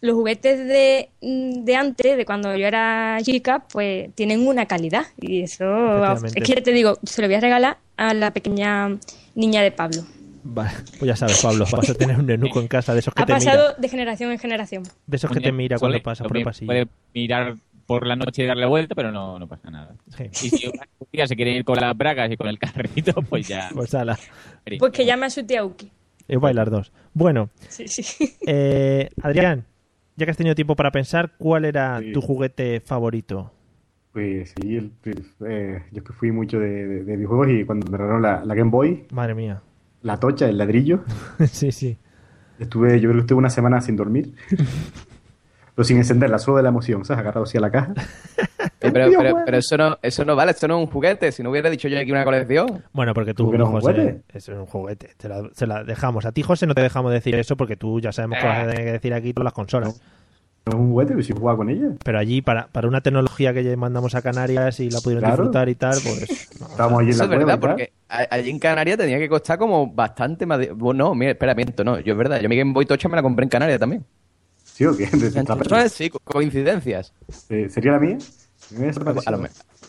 los 0.00 0.14
juguetes 0.14 0.58
de, 0.66 1.10
de 1.20 1.76
antes, 1.76 2.16
de 2.16 2.24
cuando 2.24 2.56
yo 2.56 2.66
era 2.66 3.18
chica, 3.22 3.64
pues 3.70 4.14
tienen 4.14 4.46
una 4.46 4.66
calidad. 4.66 5.06
Y 5.20 5.42
eso 5.42 6.16
es 6.24 6.32
que 6.44 6.62
te 6.62 6.72
digo, 6.72 6.98
se 7.02 7.20
lo 7.20 7.28
voy 7.28 7.34
a 7.34 7.40
regalar 7.40 7.78
a 7.96 8.14
la 8.14 8.32
pequeña 8.32 8.96
niña 9.34 9.60
de 9.62 9.70
Pablo. 9.72 10.02
Vale, 10.50 10.70
pues 10.98 11.08
ya 11.08 11.16
sabes, 11.16 11.42
Pablo, 11.42 11.66
vas 11.70 11.90
a 11.90 11.94
tener 11.94 12.16
un 12.18 12.24
nenuco 12.24 12.60
en 12.60 12.68
casa 12.68 12.94
de 12.94 13.00
esos 13.00 13.12
que 13.12 13.22
Ha 13.22 13.26
te 13.26 13.32
pasado 13.34 13.68
mira. 13.70 13.74
de 13.80 13.88
generación 13.88 14.30
en 14.32 14.38
generación. 14.38 14.82
De 15.06 15.16
esos 15.16 15.30
que 15.30 15.40
te 15.40 15.52
mira 15.52 15.78
cuando 15.78 16.00
pasa 16.02 16.24
por 16.24 16.38
el 16.38 16.44
pasillo. 16.44 16.66
Puede 16.68 16.88
mirar 17.12 17.56
por 17.88 18.06
la 18.06 18.14
noche 18.16 18.42
y 18.42 18.46
darle 18.46 18.66
vuelta, 18.66 18.94
pero 18.94 19.10
no, 19.10 19.38
no 19.38 19.48
pasa 19.48 19.70
nada. 19.70 19.96
Sí. 20.14 20.24
Y 20.46 20.50
si 20.50 20.66
un 20.66 20.72
día 21.10 21.26
se 21.26 21.34
quiere 21.34 21.52
ir 21.52 21.64
con 21.64 21.76
las 21.80 21.96
bragas 21.96 22.30
y 22.30 22.36
con 22.36 22.46
el 22.48 22.58
carrito, 22.58 23.14
pues 23.22 23.48
ya. 23.48 23.70
Pues 23.74 23.94
ala, 23.94 24.18
Pues 24.78 24.92
que 24.92 25.06
llame 25.06 25.24
a 25.26 25.30
su 25.30 25.42
tía 25.46 25.64
Uki. 25.64 25.90
es 26.28 26.38
bailar 26.38 26.68
dos. 26.70 26.92
Bueno, 27.14 27.48
Sí, 27.68 27.88
sí. 27.88 28.36
eh, 28.46 29.08
Adrián, 29.22 29.64
ya 30.16 30.26
que 30.26 30.30
has 30.32 30.36
tenido 30.36 30.54
tiempo 30.54 30.76
para 30.76 30.90
pensar, 30.90 31.32
¿cuál 31.38 31.64
era 31.64 31.98
Sí. 32.00 32.12
tu 32.12 32.20
juguete 32.20 32.80
favorito? 32.80 33.52
Pues 34.12 34.52
sí, 34.60 34.76
el- 34.76 34.92
eh, 35.48 35.82
yo 35.90 36.04
que 36.04 36.12
fui 36.12 36.30
mucho 36.30 36.58
de, 36.60 36.86
de- 36.86 37.04
de 37.04 37.16
videojuegos 37.16 37.48
y 37.48 37.64
cuando 37.64 37.90
me 37.90 37.96
regalaron 37.96 38.20
la, 38.22 38.44
la 38.44 38.54
Game 38.54 38.70
Boy, 38.70 39.06
Madre 39.12 39.34
mía. 39.34 39.62
la 40.02 40.20
tocha, 40.20 40.46
el 40.46 40.58
ladrillo, 40.58 41.04
sí, 41.50 41.72
sí. 41.72 41.96
estuve, 42.58 43.00
yo 43.00 43.08
creo 43.08 43.14
que 43.14 43.20
estuve 43.20 43.38
una 43.38 43.50
semana 43.50 43.80
sin 43.80 43.96
dormir. 43.96 44.34
Pero 45.78 45.84
sin 45.86 45.98
encenderla, 45.98 46.40
solo 46.40 46.56
de 46.56 46.64
la 46.64 46.70
emoción, 46.70 47.04
¿sabes? 47.04 47.20
Agarrado 47.20 47.44
así 47.44 47.56
a 47.56 47.60
la 47.60 47.70
caja. 47.70 47.94
Eh, 48.80 48.90
pero, 48.92 49.10
pero, 49.16 49.36
pero 49.44 49.56
eso 49.56 49.76
no, 49.76 49.98
eso 50.02 50.24
no 50.24 50.36
vale, 50.36 50.52
esto 50.52 50.68
no 50.68 50.76
es 50.80 50.86
un 50.86 50.92
juguete. 50.92 51.32
Si 51.32 51.42
no 51.42 51.50
hubiera 51.50 51.68
dicho 51.70 51.88
yo 51.88 51.98
aquí 51.98 52.10
una 52.12 52.24
colección. 52.24 52.82
Bueno, 52.92 53.12
porque 53.14 53.34
tú, 53.34 53.44
¿Cómo 53.44 53.52
que 53.52 53.58
no 53.58 53.64
es 53.64 53.70
un 53.70 53.80
José, 53.80 53.92
juguete? 53.92 54.22
eso 54.32 54.52
es 54.52 54.58
un 54.58 54.66
juguete. 54.66 55.10
Te 55.16 55.28
la, 55.28 55.48
se 55.52 55.66
la 55.66 55.82
dejamos. 55.84 56.24
A 56.26 56.32
ti, 56.32 56.42
José, 56.42 56.66
no 56.66 56.74
te 56.74 56.82
dejamos 56.82 57.12
decir 57.12 57.34
eso 57.34 57.56
porque 57.56 57.76
tú 57.76 58.00
ya 58.00 58.12
sabemos 58.12 58.38
que 58.38 58.46
vas 58.46 58.58
a 58.58 58.68
tener 58.70 58.84
que 58.84 58.92
decir 58.92 59.14
aquí 59.14 59.32
todas 59.32 59.44
las 59.44 59.52
consolas. 59.52 60.00
No 60.66 60.72
es 60.72 60.74
un 60.74 60.90
juguete, 60.90 61.12
pero 61.12 61.22
si 61.24 61.32
jugaba 61.32 61.56
con 61.56 61.70
ella. 61.70 61.88
Pero 62.04 62.18
allí, 62.18 62.40
para, 62.42 62.68
para 62.68 62.86
una 62.88 63.00
tecnología 63.00 63.52
que 63.52 63.64
ya 63.64 63.76
mandamos 63.76 64.14
a 64.14 64.22
Canarias 64.22 64.78
y 64.80 64.90
la 64.90 65.00
pudieron 65.00 65.22
Claro. 65.24 65.36
disfrutar 65.44 65.68
y 65.68 65.74
tal, 65.74 65.98
pues... 66.04 66.48
no, 66.60 66.66
Estábamos 66.66 67.00
allí 67.00 67.08
en 67.08 67.14
Eso 67.14 67.18
la 67.26 67.34
es 67.34 67.36
cueva 67.36 67.56
verdad, 67.56 67.60
porque 67.60 67.92
allí 68.08 68.50
en 68.50 68.58
Canarias 68.58 68.98
tenía 68.98 69.18
que 69.18 69.28
costar 69.28 69.58
como 69.58 69.86
bastante 69.92 70.46
más. 70.46 70.58
de- 70.58 70.72
Bueno, 70.72 71.04
no, 71.08 71.14
mira, 71.14 71.32
espera, 71.32 71.54
miento, 71.54 71.82
no. 71.84 71.98
Yo 72.00 72.12
es 72.12 72.18
verdad, 72.18 72.40
yo 72.40 72.48
mi 72.48 72.56
Game 72.56 72.72
Boy 72.72 72.86
Tocha 72.86 73.08
me 73.08 73.16
la 73.16 73.22
compré 73.22 73.44
en 73.44 73.48
Canarias 73.48 73.80
también. 73.80 74.04
¿Sí 74.78 74.86
o 74.86 74.96
qué? 74.96 75.06
De- 75.08 75.30
de- 75.30 75.40
Entonces, 75.40 75.90
sí, 75.92 76.08
co- 76.08 76.20
coincidencias. 76.22 77.12
eh, 77.48 77.66
¿Sería 77.68 77.90
la 77.92 77.98
mía? 77.98 78.16
A 78.76 78.78
me 78.78 78.92
lo, 78.92 79.20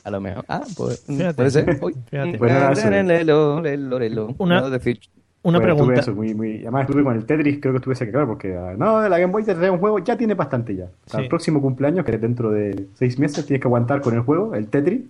a 0.04 0.10
lo 0.12 0.20
mejor. 0.22 0.46
Ah, 0.48 0.64
pues 0.76 1.02
Fíjate. 1.06 1.34
puede 1.36 1.52
ser. 1.52 1.78
Uy. 1.84 1.94
Fíjate. 2.10 2.40
Nada, 2.40 2.72
eso. 2.72 2.90
Lelo, 2.90 3.62
lelo, 3.62 4.00
lelo. 4.00 4.36
Una- 4.40 4.62
No, 4.62 4.70
Pues 4.80 5.62
pregunta. 5.62 6.00
eso, 6.00 6.16
muy, 6.16 6.34
muy... 6.34 6.62
Además 6.62 6.82
estuve 6.88 7.04
con 7.04 7.16
el 7.16 7.24
Tetris, 7.26 7.60
creo 7.62 7.74
que 7.74 7.78
estuve 7.78 7.94
ese 7.94 8.10
claro, 8.10 8.26
porque 8.28 8.58
ah, 8.58 8.74
no, 8.76 9.08
la 9.08 9.20
Game 9.20 9.32
Boy 9.32 9.44
te 9.44 9.54
trae 9.54 9.70
un 9.70 9.78
juego, 9.78 10.00
ya 10.00 10.18
tiene 10.18 10.34
bastante 10.34 10.76
ya. 10.76 10.86
O 10.86 11.10
sea, 11.10 11.20
Sí. 11.20 11.24
El 11.24 11.30
próximo 11.30 11.62
cumpleaños, 11.62 12.04
que 12.04 12.16
es 12.16 12.22
dentro 12.22 12.50
de 12.50 12.88
seis 12.96 13.20
meses, 13.20 13.46
tienes 13.46 13.62
que 13.62 13.68
aguantar 13.68 14.02
con 14.02 14.16
el 14.16 14.22
juego, 14.22 14.56
el 14.56 14.68
Tetris. 14.70 15.02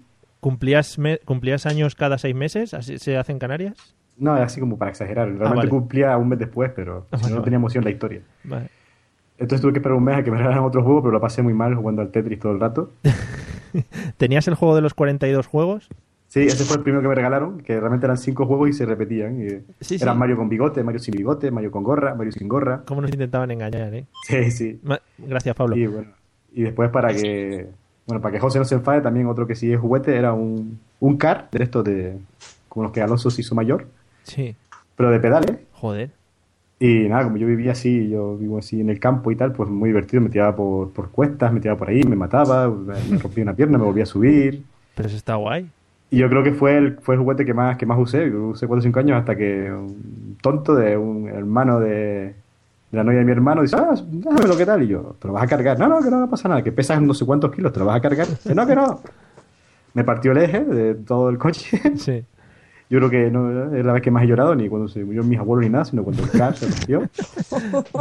¿Cumplías, 0.42 0.98
me- 1.00 1.20
¿Cumplías 1.20 1.66
años 1.66 1.96
cada 1.96 2.18
seis 2.18 2.36
meses? 2.36 2.74
¿Así 2.74 2.98
se 3.00 3.18
hace 3.18 3.32
en 3.32 3.40
Canarias? 3.40 3.74
No, 4.18 4.36
es 4.36 4.44
así 4.44 4.60
como 4.60 4.78
para 4.78 4.92
exagerar. 4.92 5.28
Realmente 5.30 5.56
vale. 5.56 5.70
cumplía 5.70 6.18
un 6.18 6.28
mes 6.30 6.40
después, 6.40 6.72
pero 6.76 7.06
Ah, 7.12 7.18
si 7.18 7.24
vale, 7.24 7.24
no, 7.24 7.30
no 7.30 7.36
vale. 7.38 7.44
tenía 7.46 7.58
emoción 7.58 7.84
la 7.86 7.90
historia. 7.92 8.22
Vale. 8.44 8.70
Entonces 9.40 9.62
tuve 9.62 9.72
que 9.74 9.80
esperar 9.80 9.98
un 9.98 10.04
mes 10.04 10.18
a 10.18 10.24
que 10.24 10.32
me 10.32 10.38
regalaran 10.38 10.64
otro 10.66 10.84
juego, 10.84 11.02
pero 11.02 11.14
lo 11.14 11.22
pasé 11.22 11.42
muy 11.42 11.54
mal 11.54 11.74
jugando 11.76 12.02
al 12.02 12.12
Tetris 12.12 12.40
todo 12.40 12.52
el 12.52 12.60
rato. 12.60 12.92
¿Tenías 14.18 14.48
el 14.48 14.56
juego 14.56 14.76
de 14.76 14.82
los 14.82 14.94
42 14.94 15.48
juegos? 15.48 15.88
Sí, 16.28 16.42
ese 16.42 16.64
fue 16.64 16.78
el 16.78 16.84
primero 16.84 17.02
que 17.02 17.08
me 17.08 17.16
regalaron, 17.16 17.60
que 17.62 17.80
realmente 17.80 18.06
eran 18.06 18.18
cinco 18.18 18.46
juegos 18.46 18.70
y 18.70 18.74
se 18.74 18.86
repetían. 18.86 19.42
y 19.42 19.50
Sí, 19.84 19.96
eran 20.00 20.16
sí. 20.16 20.20
Mario 20.20 20.38
con 20.38 20.48
bigote, 20.50 20.84
Mario 20.84 21.00
sin 21.00 21.14
bigote, 21.16 21.50
Mario 21.50 21.72
con 21.72 21.84
gorra, 21.84 22.14
Mario 22.14 22.32
sin 22.32 22.48
gorra. 22.48 22.84
¿Cómo 22.86 23.02
nos 23.02 23.12
intentaban 23.12 23.50
engañar, 23.50 23.94
eh? 23.96 24.06
Sí, 24.28 24.52
sí. 24.52 24.80
Ma- 24.84 25.02
Gracias, 25.18 25.56
Pablo. 25.56 25.76
Y 25.76 25.88
bueno, 25.88 26.12
y 26.54 26.64
después 26.64 26.90
para 26.92 27.14
que 27.14 27.68
bueno, 28.06 28.22
para 28.22 28.32
que 28.34 28.40
José 28.40 28.60
no 28.60 28.66
se 28.66 28.76
enfade, 28.76 29.02
también 29.02 29.26
otro 29.28 29.48
que 29.48 29.56
sí 29.56 29.72
es 29.72 29.80
juguete 29.80 30.16
era 30.16 30.34
un, 30.34 30.80
un 31.00 31.18
car 31.18 31.48
de 31.52 31.64
estos 31.64 31.84
de 31.84 32.18
como 32.68 32.84
los 32.84 32.92
que 32.92 33.02
Alonso 33.02 33.30
se 33.32 33.42
hizo 33.42 33.56
mayor, 33.56 33.88
Sí. 34.24 34.56
pero 34.96 35.10
de 35.12 35.20
pedales. 35.20 35.58
Joder. 35.74 36.12
Y 36.80 37.10
nada, 37.10 37.26
como 37.26 37.36
yo 37.36 37.46
vivía 37.46 37.74
así, 37.74 38.10
yo 38.10 38.38
vivo 38.38 38.58
así 38.58 38.80
en 38.80 38.90
el 38.90 39.00
campo 39.00 39.32
y 39.32 39.36
tal, 39.36 39.52
pues 39.52 39.70
muy 39.70 39.90
divertido, 39.90 40.22
me 40.22 40.30
tiraba 40.30 40.56
por, 40.56 40.92
por 40.92 41.10
cuestas, 41.10 41.52
me 41.52 41.60
tiraba 41.60 41.78
por 41.78 41.90
ahí, 41.90 42.04
me 42.04 42.16
mataba, 42.16 42.70
me 42.70 43.18
rompía 43.18 43.44
una 43.44 43.54
pierna, 43.54 43.78
me 43.78 43.84
volvía 43.84 44.04
a 44.04 44.08
subir. 44.08 44.64
Pero 44.96 45.08
eso 45.08 45.18
está 45.18 45.36
guay. 45.36 45.70
Y 46.10 46.18
yo 46.18 46.30
creo 46.30 46.42
que 46.42 46.54
fue 46.54 46.78
el, 46.78 46.98
fue 47.02 47.16
el 47.16 47.22
juguete 47.22 47.46
que 47.46 47.54
más, 47.54 47.78
que 47.78 47.86
más 47.86 48.00
usé, 48.00 48.32
yo 48.32 48.48
usé 48.48 48.66
4 48.66 48.80
o 48.80 48.82
5 48.82 49.00
años 49.00 49.20
hasta 49.20 49.36
que 49.36 49.72
un 49.72 50.38
tonto 50.42 50.74
de 50.74 50.96
un 50.96 51.28
hermano 51.28 51.82
de, 51.82 51.90
de 51.90 52.34
la 52.98 53.04
novia 53.04 53.20
de 53.20 53.26
mi 53.26 53.32
hermano 53.32 53.62
dice, 53.62 53.76
ah, 53.76 53.94
dámelo, 54.08 54.58
¿qué 54.58 54.66
tal? 54.66 54.82
Y 54.82 54.88
yo, 54.88 55.16
¿te 55.20 55.28
lo 55.28 55.34
vas 55.34 55.44
a 55.44 55.48
cargar? 55.48 55.78
No, 55.78 55.88
no, 55.88 56.02
que 56.02 56.10
no, 56.10 56.20
no 56.20 56.30
pasa 56.30 56.48
nada, 56.48 56.64
que 56.64 56.72
pesas 56.72 57.02
no 57.02 57.14
sé 57.14 57.26
cuántos 57.26 57.54
kilos, 57.54 57.74
¿te 57.74 57.80
lo 57.80 57.86
vas 57.86 57.98
a 57.98 58.02
cargar? 58.02 58.28
Dice, 58.28 58.56
no, 58.56 58.66
que 58.66 58.76
no. 58.76 59.02
Me 59.94 60.04
partió 60.04 60.32
el 60.32 60.38
eje 60.38 60.64
de 60.64 60.96
todo 60.96 61.30
el 61.30 61.38
coche. 61.38 61.80
Sí. 61.98 62.24
Yo 62.90 62.98
creo 62.98 63.10
que 63.10 63.30
no 63.32 63.76
es 63.76 63.86
la 63.86 63.94
vez 63.94 64.02
que 64.02 64.10
más 64.12 64.24
he 64.24 64.28
llorado, 64.28 64.56
ni 64.56 64.68
cuando 64.68 64.88
se 64.88 65.04
murió 65.06 65.24
mis 65.24 65.38
abuelos 65.40 65.64
ni 65.66 65.72
nada, 65.72 65.86
sino 65.86 66.04
cuando 66.04 66.24
el 66.24 66.30
car 66.32 66.56
se 66.56 66.68
rompió. 66.68 67.10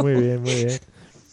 Muy 0.01 0.13
bien, 0.13 0.41
muy 0.41 0.55
bien. 0.55 0.79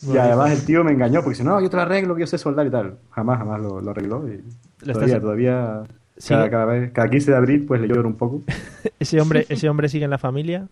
Muy 0.02 0.14
Y 0.14 0.18
además 0.18 0.46
bien. 0.50 0.58
el 0.60 0.66
tío 0.66 0.84
me 0.84 0.92
engañó 0.92 1.20
porque 1.20 1.30
dice, 1.30 1.44
no, 1.44 1.58
yo 1.60 1.70
te 1.70 1.76
lo 1.76 1.82
arreglo, 1.82 2.14
que 2.14 2.20
yo 2.20 2.26
sé 2.26 2.36
soldar 2.36 2.66
y 2.66 2.70
tal. 2.70 2.98
Jamás, 3.12 3.38
jamás 3.38 3.60
lo, 3.60 3.80
lo 3.80 3.90
arregló. 3.90 4.28
Y 4.28 4.42
Lo 4.84 4.92
todavía, 4.92 5.06
estás- 5.16 5.22
todavía, 5.22 5.82
Sí. 6.18 6.28
cada, 6.34 6.48
cada 6.50 6.64
vez, 6.66 6.92
cada 6.92 7.08
15 7.10 7.30
de 7.30 7.36
abril, 7.36 7.64
pues 7.66 7.80
le 7.80 7.88
lloro 7.88 8.06
un 8.08 8.14
poco. 8.16 8.42
¿Ese 9.00 9.20
hombre, 9.20 9.46
¿Ese 9.48 9.68
hombre 9.68 9.88
sigue 9.88 10.04
en 10.04 10.10
la 10.10 10.18
familia? 10.18 10.66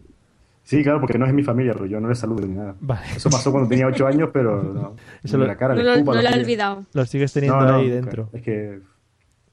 Sí, 0.62 0.82
claro, 0.82 1.00
porque 1.00 1.18
no 1.18 1.26
es 1.26 1.34
mi 1.34 1.42
familia, 1.42 1.72
pero 1.74 1.84
yo 1.86 2.00
no 2.00 2.08
le 2.08 2.14
saludo 2.14 2.46
ni 2.46 2.54
nada. 2.54 2.74
Vale. 2.80 3.02
Eso 3.16 3.28
pasó 3.28 3.50
cuando 3.50 3.68
tenía 3.68 3.86
8 3.86 4.06
años, 4.06 4.30
pero 4.32 4.62
no. 4.62 4.94
Eso 5.24 5.36
lo- 5.38 5.46
la 5.46 5.56
cara, 5.56 5.74
No 5.74 5.82
le 5.82 6.02
no 6.02 6.12
lo 6.12 6.18
he 6.20 6.22
pies. 6.22 6.34
olvidado. 6.36 6.84
Lo 6.94 7.04
sigues 7.06 7.32
teniendo 7.32 7.60
No, 7.60 7.66
no, 7.66 7.74
ahí 7.76 7.90
dentro. 7.90 8.28
Es 8.32 8.40
que 8.42 8.80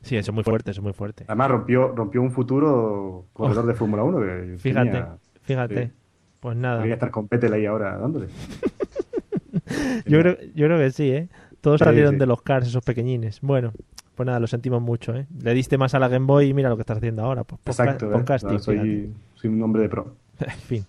Sí, 0.02 0.16
eso 0.18 0.32
es 0.32 0.36
muy 0.36 0.44
fuerte, 0.44 0.72
eso 0.72 0.82
es 0.82 0.84
muy 0.84 0.94
fuerte. 0.94 1.26
además 1.28 1.52
rompió, 1.52 1.90
rompió 1.96 2.22
un 2.22 2.32
futuro 2.32 3.26
corredor 3.34 3.66
de 3.68 3.74
Fórmula 3.76 4.04
1 4.04 4.20
que 4.20 4.58
Fíjate, 4.58 4.86
tenía- 4.92 5.18
fíjate. 5.42 5.86
sí. 5.88 5.92
Pues 6.40 6.58
nada. 6.58 6.78
Podría 6.78 6.96
estar 6.96 7.12
con 7.12 7.28
Petel 7.28 7.54
ahí 7.54 7.66
ahora 7.68 7.98
dándole. 7.98 8.28
Yo 10.06 10.20
creo, 10.20 10.38
yo 10.56 10.66
creo 10.68 10.78
que 10.78 10.92
sí, 10.92 11.12
¿eh? 11.12 11.30
Todos 11.62 11.80
Sí, 11.80 11.86
salieron 11.86 12.14
sí. 12.16 12.20
de 12.20 12.26
los 12.26 12.42
cars, 12.42 12.68
esos 12.68 12.84
pequeñines. 12.84 13.40
Bueno, 13.42 13.72
pues 14.16 14.26
nada, 14.26 14.40
lo 14.40 14.48
sentimos 14.48 14.82
mucho, 14.82 15.16
¿eh? 15.16 15.28
Le 15.42 15.54
diste 15.54 15.78
más 15.78 15.94
a 15.94 16.00
la 16.00 16.08
Game 16.08 16.26
Boy 16.26 16.48
y 16.48 16.54
mira 16.54 16.70
lo 16.70 16.76
que 16.76 16.82
estás 16.82 16.98
haciendo 16.98 17.24
ahora. 17.24 17.44
Pues, 17.44 17.62
Exacto, 17.66 18.12
¿eh? 18.14 18.60
soy, 18.60 19.14
soy 19.36 19.50
un 19.50 19.62
hombre 19.62 19.84
de 19.84 19.90
pro. 19.90 20.16
En 20.40 20.50
fin. 20.60 20.86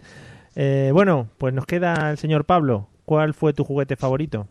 Eh, 0.57 0.91
bueno, 0.93 1.29
pues 1.39 1.53
nos 1.55 1.67
queda 1.67 2.11
el 2.11 2.19
señor 2.19 2.45
Pablo. 2.45 2.89
¿Cuál 3.05 3.35
fue 3.35 3.53
tu 3.53 3.65
juguete 3.65 3.97
favorito? 3.97 4.47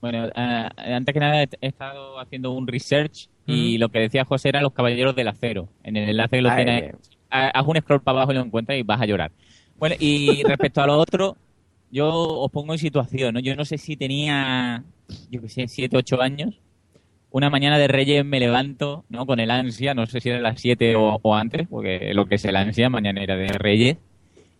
Bueno, 0.00 0.26
eh, 0.34 0.68
antes 0.76 1.12
que 1.12 1.20
nada 1.20 1.42
he 1.42 1.48
estado 1.60 2.18
haciendo 2.18 2.52
un 2.52 2.66
research 2.66 3.28
y 3.46 3.78
lo 3.78 3.88
que 3.88 3.98
decía 3.98 4.24
José 4.24 4.48
eran 4.50 4.62
los 4.62 4.72
Caballeros 4.72 5.14
del 5.16 5.28
Acero. 5.28 5.68
En 5.82 5.96
el 5.96 6.08
enlace 6.08 6.36
que 6.36 6.42
lo 6.42 6.50
Ay, 6.50 6.64
tienes, 6.64 6.94
ha- 7.30 7.48
haz 7.48 7.66
un 7.66 7.76
scroll 7.76 8.00
para 8.02 8.18
abajo 8.18 8.32
y 8.32 8.36
lo 8.36 8.42
encuentras 8.42 8.78
y 8.78 8.82
vas 8.82 9.00
a 9.00 9.06
llorar. 9.06 9.32
Bueno, 9.76 9.96
y 9.98 10.42
respecto 10.44 10.80
a 10.82 10.86
lo 10.86 10.96
otro, 10.98 11.36
yo 11.90 12.08
os 12.08 12.50
pongo 12.50 12.72
en 12.72 12.78
situación, 12.78 13.34
¿no? 13.34 13.40
Yo 13.40 13.54
no 13.56 13.64
sé 13.64 13.76
si 13.76 13.96
tenía, 13.96 14.84
yo 15.30 15.40
qué 15.42 15.48
sé, 15.48 15.68
7, 15.68 15.96
8 15.96 16.20
años. 16.22 16.60
Una 17.32 17.50
mañana 17.50 17.78
de 17.78 17.88
Reyes 17.88 18.24
me 18.24 18.40
levanto, 18.40 19.04
¿no? 19.08 19.26
Con 19.26 19.38
el 19.40 19.50
ansia, 19.50 19.94
no 19.94 20.06
sé 20.06 20.20
si 20.20 20.30
era 20.30 20.40
las 20.40 20.60
7 20.60 20.96
o, 20.96 21.18
o 21.22 21.34
antes, 21.34 21.68
porque 21.68 22.12
lo 22.14 22.26
que 22.26 22.36
es 22.36 22.44
el 22.44 22.56
ansia, 22.56 22.88
mañana 22.90 23.22
era 23.22 23.36
de 23.36 23.48
Reyes. 23.48 23.98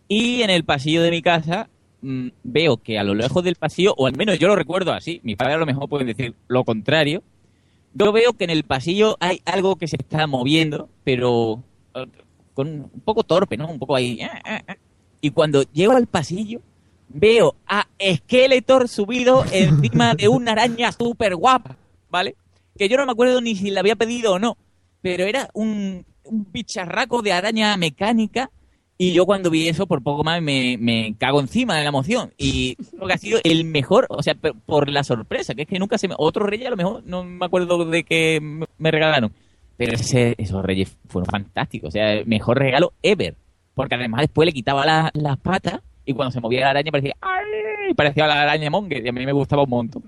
Y 0.07 0.41
en 0.41 0.49
el 0.49 0.63
pasillo 0.65 1.01
de 1.01 1.11
mi 1.11 1.21
casa 1.21 1.69
mm, 2.01 2.27
veo 2.43 2.77
que 2.77 2.99
a 2.99 3.03
lo 3.03 3.13
lejos 3.13 3.43
del 3.43 3.55
pasillo, 3.55 3.93
o 3.97 4.07
al 4.07 4.15
menos 4.15 4.39
yo 4.39 4.47
lo 4.47 4.55
recuerdo 4.55 4.93
así, 4.93 5.19
mis 5.23 5.35
padres 5.37 5.55
a 5.55 5.59
lo 5.59 5.65
mejor 5.65 5.89
pueden 5.89 6.07
decir 6.07 6.35
lo 6.47 6.63
contrario, 6.63 7.23
yo 7.93 8.11
veo 8.11 8.33
que 8.33 8.45
en 8.45 8.49
el 8.51 8.63
pasillo 8.63 9.17
hay 9.19 9.41
algo 9.45 9.75
que 9.75 9.87
se 9.87 9.97
está 9.97 10.25
moviendo, 10.27 10.89
pero 11.03 11.63
eh, 11.95 12.05
con 12.53 12.67
un 12.67 13.01
poco 13.03 13.23
torpe, 13.23 13.57
¿no? 13.57 13.69
Un 13.69 13.79
poco 13.79 13.95
ahí. 13.95 14.19
eh, 14.21 14.29
eh, 14.45 14.61
eh. 14.67 14.75
Y 15.21 15.31
cuando 15.31 15.63
llego 15.71 15.93
al 15.93 16.07
pasillo, 16.07 16.61
veo 17.09 17.55
a 17.67 17.87
Skeletor 18.01 18.87
subido 18.87 19.43
encima 19.51 20.15
de 20.15 20.27
una 20.27 20.53
araña 20.53 20.91
súper 20.91 21.35
guapa, 21.35 21.77
¿vale? 22.09 22.35
Que 22.77 22.87
yo 22.89 22.97
no 22.97 23.05
me 23.05 23.11
acuerdo 23.11 23.41
ni 23.41 23.55
si 23.55 23.69
la 23.69 23.81
había 23.81 23.95
pedido 23.95 24.33
o 24.33 24.39
no, 24.39 24.57
pero 25.01 25.25
era 25.25 25.49
un, 25.53 26.05
un 26.23 26.47
bicharraco 26.51 27.21
de 27.21 27.33
araña 27.33 27.75
mecánica 27.77 28.49
y 29.03 29.13
yo 29.13 29.25
cuando 29.25 29.49
vi 29.49 29.67
eso, 29.67 29.87
por 29.87 30.03
poco 30.03 30.23
más 30.23 30.43
me, 30.43 31.15
cago 31.17 31.39
encima 31.39 31.75
de 31.75 31.81
la 31.81 31.89
emoción. 31.89 32.33
Y 32.37 32.75
creo 32.75 33.07
que 33.07 33.13
ha 33.13 33.17
sido 33.17 33.39
el 33.43 33.63
mejor, 33.65 34.05
o 34.09 34.21
sea, 34.21 34.35
por 34.35 34.89
la 34.89 35.03
sorpresa, 35.03 35.55
que 35.55 35.63
es 35.63 35.67
que 35.67 35.79
nunca 35.79 35.97
se 35.97 36.07
me... 36.07 36.13
Otros 36.19 36.47
reyes 36.47 36.67
a 36.67 36.69
lo 36.69 36.77
mejor 36.77 37.01
no 37.05 37.23
me 37.23 37.43
acuerdo 37.43 37.83
de 37.85 38.03
que 38.03 38.35
m- 38.35 38.67
me 38.77 38.91
regalaron. 38.91 39.33
Pero 39.75 39.93
ese- 39.93 40.35
esos 40.37 40.63
reyes 40.63 40.95
fueron 41.07 41.27
fantásticos, 41.31 41.87
o 41.87 41.91
sea, 41.91 42.13
el 42.13 42.27
mejor 42.27 42.59
regalo 42.59 42.93
ever. 43.01 43.35
Porque 43.73 43.95
además 43.95 44.21
después 44.21 44.45
le 44.45 44.51
quitaba 44.53 44.85
la- 44.85 45.09
las 45.15 45.37
patas 45.37 45.81
y 46.05 46.13
cuando 46.13 46.31
se 46.31 46.39
movía 46.39 46.61
la 46.61 46.69
araña 46.69 46.91
parecía... 46.91 47.15
¡Ay! 47.21 47.95
Parecía 47.95 48.27
la 48.27 48.43
araña 48.43 48.69
Monger 48.69 49.03
y 49.03 49.09
a 49.09 49.11
mí 49.11 49.25
me 49.25 49.31
gustaba 49.33 49.63
un 49.63 49.69
montón. 49.71 50.03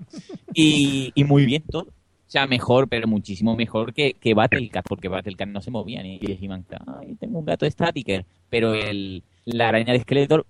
Y, 0.54 1.12
y 1.16 1.24
muy 1.24 1.46
bien 1.48 1.64
todo. 1.70 1.88
O 2.34 2.36
sea, 2.36 2.48
mejor, 2.48 2.88
pero 2.88 3.08
muchísimo 3.08 3.56
mejor 3.56 3.94
que, 3.94 4.16
que 4.16 4.34
Battlecat, 4.34 4.84
porque 4.90 5.08
Battlecat 5.08 5.48
no 5.48 5.62
se 5.62 5.70
movía 5.70 6.02
ni 6.02 6.16
y 6.16 6.26
decían, 6.26 6.66
ay, 7.00 7.14
tengo 7.20 7.38
un 7.38 7.46
gato 7.46 7.70
Statiker. 7.70 8.26
Pero 8.50 8.74
el, 8.74 9.24
la 9.46 9.68
araña 9.70 9.94
de 9.94 10.00
Skeletor, 10.00 10.48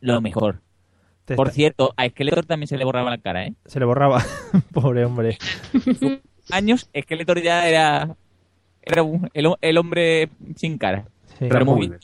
lo 0.00 0.20
mejor. 0.20 0.60
Te 1.24 1.34
Por 1.34 1.48
está- 1.48 1.56
cierto, 1.56 1.92
a 1.96 2.08
Skeletor 2.08 2.46
también 2.46 2.68
se 2.68 2.76
le 2.78 2.84
borraba 2.84 3.10
la 3.10 3.18
cara, 3.18 3.44
¿eh? 3.44 3.54
Se 3.64 3.80
le 3.80 3.86
borraba. 3.86 4.22
Pobre 4.72 5.04
hombre. 5.04 5.36
Años, 6.52 6.88
Skeletor 6.96 7.42
ya 7.42 7.68
era, 7.68 8.14
era 8.82 9.02
un- 9.02 9.28
el, 9.34 9.48
el 9.62 9.78
hombre 9.78 10.28
sin 10.54 10.78
cara. 10.78 11.08
Sí. 11.40 11.46
Pero 11.50 11.64
muy 11.64 11.88
bien. 11.88 11.98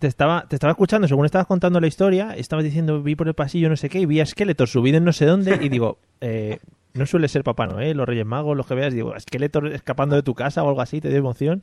Te 0.00 0.06
estaba, 0.06 0.46
te 0.46 0.56
estaba 0.56 0.72
escuchando, 0.72 1.08
según 1.08 1.24
estabas 1.24 1.46
contando 1.46 1.80
la 1.80 1.86
historia, 1.86 2.34
estabas 2.36 2.64
diciendo, 2.66 3.02
vi 3.02 3.14
por 3.16 3.26
el 3.26 3.32
pasillo 3.34 3.70
no 3.70 3.76
sé 3.76 3.88
qué, 3.88 4.00
y 4.00 4.04
vi 4.06 4.20
a 4.20 4.26
Skeletor 4.26 4.68
subido 4.68 4.98
en 4.98 5.04
no 5.04 5.14
sé 5.14 5.24
dónde, 5.24 5.58
y 5.62 5.70
digo, 5.70 5.96
eh, 6.20 6.58
no 6.94 7.06
suele 7.06 7.28
ser 7.28 7.44
Papá 7.44 7.66
Noel, 7.66 7.96
los 7.96 8.06
Reyes 8.06 8.26
Magos, 8.26 8.56
los 8.56 8.66
que 8.66 8.74
veas, 8.74 8.92
digo, 8.92 9.14
Skeletor 9.18 9.68
escapando 9.68 10.16
de 10.16 10.22
tu 10.22 10.34
casa 10.34 10.62
o 10.62 10.68
algo 10.68 10.80
así, 10.80 11.00
te 11.00 11.08
dio 11.08 11.18
emoción. 11.18 11.62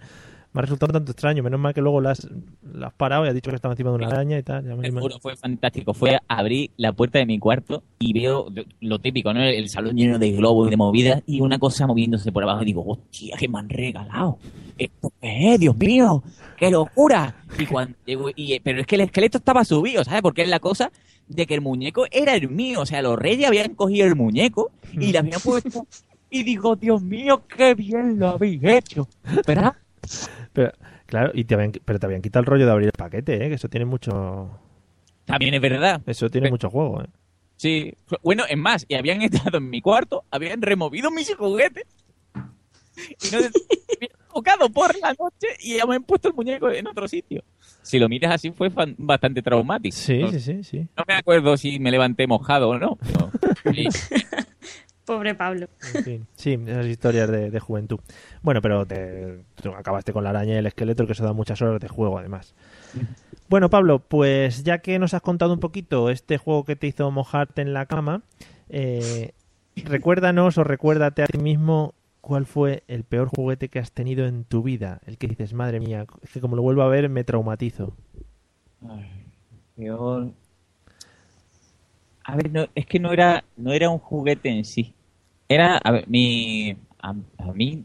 Me 0.53 0.59
ha 0.59 0.61
resultado 0.61 0.93
tanto 0.93 1.11
extraño, 1.11 1.43
menos 1.43 1.59
mal 1.59 1.73
que 1.73 1.81
luego 1.81 2.01
la 2.01 2.11
has, 2.11 2.27
la 2.73 2.87
has 2.87 2.93
parado 2.93 3.25
y 3.25 3.27
has 3.29 3.35
dicho 3.35 3.49
que 3.51 3.55
estaba 3.55 3.73
encima 3.73 3.91
de 3.91 3.97
una 3.97 4.07
araña 4.07 4.39
y 4.39 4.43
tal. 4.43 4.65
ya 4.65 4.75
me 4.75 4.89
fue 5.21 5.35
fantástico. 5.35 5.93
Fue 5.93 6.17
abrir 6.27 6.71
la 6.77 6.93
puerta 6.93 7.19
de 7.19 7.25
mi 7.25 7.37
cuarto 7.37 7.83
y 7.99 8.13
veo 8.13 8.47
lo 8.81 8.99
típico, 8.99 9.33
¿no? 9.33 9.43
El 9.43 9.69
salón 9.69 9.95
lleno 9.97 10.17
de 10.17 10.31
globos 10.31 10.67
y 10.67 10.71
de 10.71 10.77
movidas 10.77 11.21
y 11.27 11.41
una 11.41 11.59
cosa 11.59 11.85
moviéndose 11.85 12.31
por 12.31 12.41
abajo. 12.43 12.63
Y 12.63 12.65
digo, 12.65 12.83
hostia, 12.87 13.35
¿qué 13.37 13.47
me 13.47 13.59
han 13.59 13.69
regalado? 13.69 14.39
¿Esto 14.77 15.11
qué 15.21 15.53
es? 15.53 15.59
Dios 15.59 15.77
mío, 15.77 16.23
qué 16.57 16.71
locura. 16.71 17.35
Y 17.59 17.65
cuando 17.65 17.95
y- 18.35 18.59
pero 18.61 18.79
es 18.81 18.87
que 18.87 18.95
el 18.95 19.01
esqueleto 19.01 19.37
estaba 19.37 19.63
subido, 19.63 20.03
¿sabes? 20.03 20.21
Porque 20.21 20.41
es 20.43 20.49
la 20.49 20.59
cosa 20.59 20.91
de 21.27 21.45
que 21.45 21.53
el 21.55 21.61
muñeco 21.61 22.05
era 22.09 22.35
el 22.35 22.49
mío. 22.49 22.81
O 22.81 22.85
sea, 22.85 23.01
los 23.03 23.19
reyes 23.19 23.47
habían 23.47 23.75
cogido 23.75 24.07
el 24.07 24.15
muñeco 24.15 24.71
y 24.93 25.11
le 25.11 25.17
habían 25.19 25.41
puesto. 25.41 25.85
Y 26.31 26.43
digo, 26.43 26.75
Dios 26.75 27.01
mío, 27.03 27.43
qué 27.47 27.75
bien 27.75 28.17
lo 28.17 28.29
habéis 28.29 28.63
hecho. 28.63 29.07
¿Verdad? 29.45 29.73
Pero, 30.53 30.71
claro, 31.05 31.31
y 31.33 31.43
te 31.45 31.55
habían, 31.55 31.71
pero 31.85 31.99
te 31.99 32.05
habían 32.05 32.21
quitado 32.21 32.41
el 32.41 32.45
rollo 32.47 32.65
de 32.65 32.71
abrir 32.71 32.87
el 32.87 32.91
paquete, 32.93 33.35
¿eh? 33.45 33.49
que 33.49 33.55
eso 33.55 33.69
tiene 33.69 33.85
mucho... 33.85 34.49
También 35.25 35.53
es 35.53 35.61
verdad. 35.61 36.01
Eso 36.05 36.29
tiene 36.29 36.49
mucho 36.49 36.69
juego, 36.69 37.01
¿eh? 37.03 37.07
Sí, 37.57 37.93
bueno, 38.21 38.43
es 38.47 38.57
más, 38.57 38.85
y 38.87 38.93
habían 38.95 39.21
entrado 39.21 39.57
en 39.57 39.69
mi 39.69 39.81
cuarto, 39.81 40.23
habían 40.31 40.61
removido 40.61 41.09
mis 41.11 41.33
juguetes 41.35 41.85
y 43.21 43.31
no 43.31 43.37
habían 43.37 43.51
tocado 44.33 44.69
por 44.69 44.95
la 44.99 45.09
noche 45.19 45.47
y 45.61 45.79
han 45.79 46.03
puesto 46.03 46.27
el 46.29 46.33
muñeco 46.35 46.69
en 46.69 46.87
otro 46.87 47.07
sitio. 47.07 47.43
Si 47.81 47.97
lo 47.99 48.07
miras 48.09 48.33
así 48.35 48.51
fue 48.51 48.69
bastante 48.97 49.41
traumático. 49.41 49.95
Sí, 49.95 50.19
no, 50.19 50.31
sí, 50.31 50.39
sí, 50.39 50.63
sí. 50.63 50.87
no 50.95 51.03
me 51.07 51.15
acuerdo 51.15 51.57
si 51.57 51.79
me 51.79 51.89
levanté 51.89 52.27
mojado 52.27 52.69
o 52.69 52.77
no. 52.77 52.97
pero- 52.97 53.31
sí. 53.73 53.87
Pobre 55.07 55.35
Pablo. 55.35 55.69
En 55.95 56.03
fin, 56.03 56.27
sí, 56.35 56.59
esas 56.67 56.85
historias 56.85 57.31
de, 57.31 57.49
de 57.49 57.59
juventud. 57.61 57.99
Bueno, 58.41 58.61
pero 58.61 58.85
te, 58.85 59.39
tú 59.55 59.71
acabaste 59.71 60.11
con 60.11 60.25
la 60.25 60.31
araña 60.31 60.55
y 60.55 60.57
el 60.57 60.65
esqueleto, 60.65 61.05
que 61.07 61.13
eso 61.13 61.23
da 61.23 61.31
muchas 61.31 61.61
horas 61.61 61.79
de 61.79 61.87
juego, 61.87 62.19
además. 62.19 62.53
Bueno, 63.47 63.69
Pablo, 63.69 63.99
pues 63.99 64.65
ya 64.65 64.79
que 64.79 64.99
nos 64.99 65.13
has 65.13 65.21
contado 65.21 65.53
un 65.53 65.61
poquito 65.61 66.09
este 66.09 66.37
juego 66.37 66.65
que 66.65 66.75
te 66.75 66.87
hizo 66.87 67.09
mojarte 67.09 67.61
en 67.61 67.73
la 67.73 67.85
cama, 67.85 68.23
eh, 68.67 69.31
recuérdanos 69.77 70.57
o 70.57 70.65
recuérdate 70.65 71.23
a 71.23 71.27
ti 71.27 71.37
mismo 71.37 71.93
cuál 72.19 72.45
fue 72.45 72.83
el 72.89 73.05
peor 73.05 73.29
juguete 73.29 73.69
que 73.69 73.79
has 73.79 73.93
tenido 73.93 74.25
en 74.25 74.43
tu 74.43 74.61
vida. 74.61 74.99
El 75.05 75.17
que 75.17 75.27
dices, 75.29 75.53
madre 75.53 75.79
mía, 75.79 76.05
es 76.21 76.31
que 76.31 76.41
como 76.41 76.57
lo 76.57 76.63
vuelvo 76.63 76.81
a 76.81 76.89
ver 76.89 77.07
me 77.07 77.23
traumatizo. 77.23 77.95
Ay, 78.85 79.09
peor. 79.77 80.33
A 82.25 82.35
ver, 82.35 82.51
no, 82.51 82.67
es 82.75 82.85
que 82.85 82.99
no 82.99 83.13
era, 83.13 83.45
no 83.55 83.71
era 83.71 83.89
un 83.89 83.99
juguete 83.99 84.49
en 84.49 84.65
sí. 84.65 84.93
Era, 85.49 85.77
a 85.77 85.91
ver, 85.91 86.07
mi, 86.07 86.75
a, 87.01 87.09
a 87.37 87.53
mí, 87.53 87.83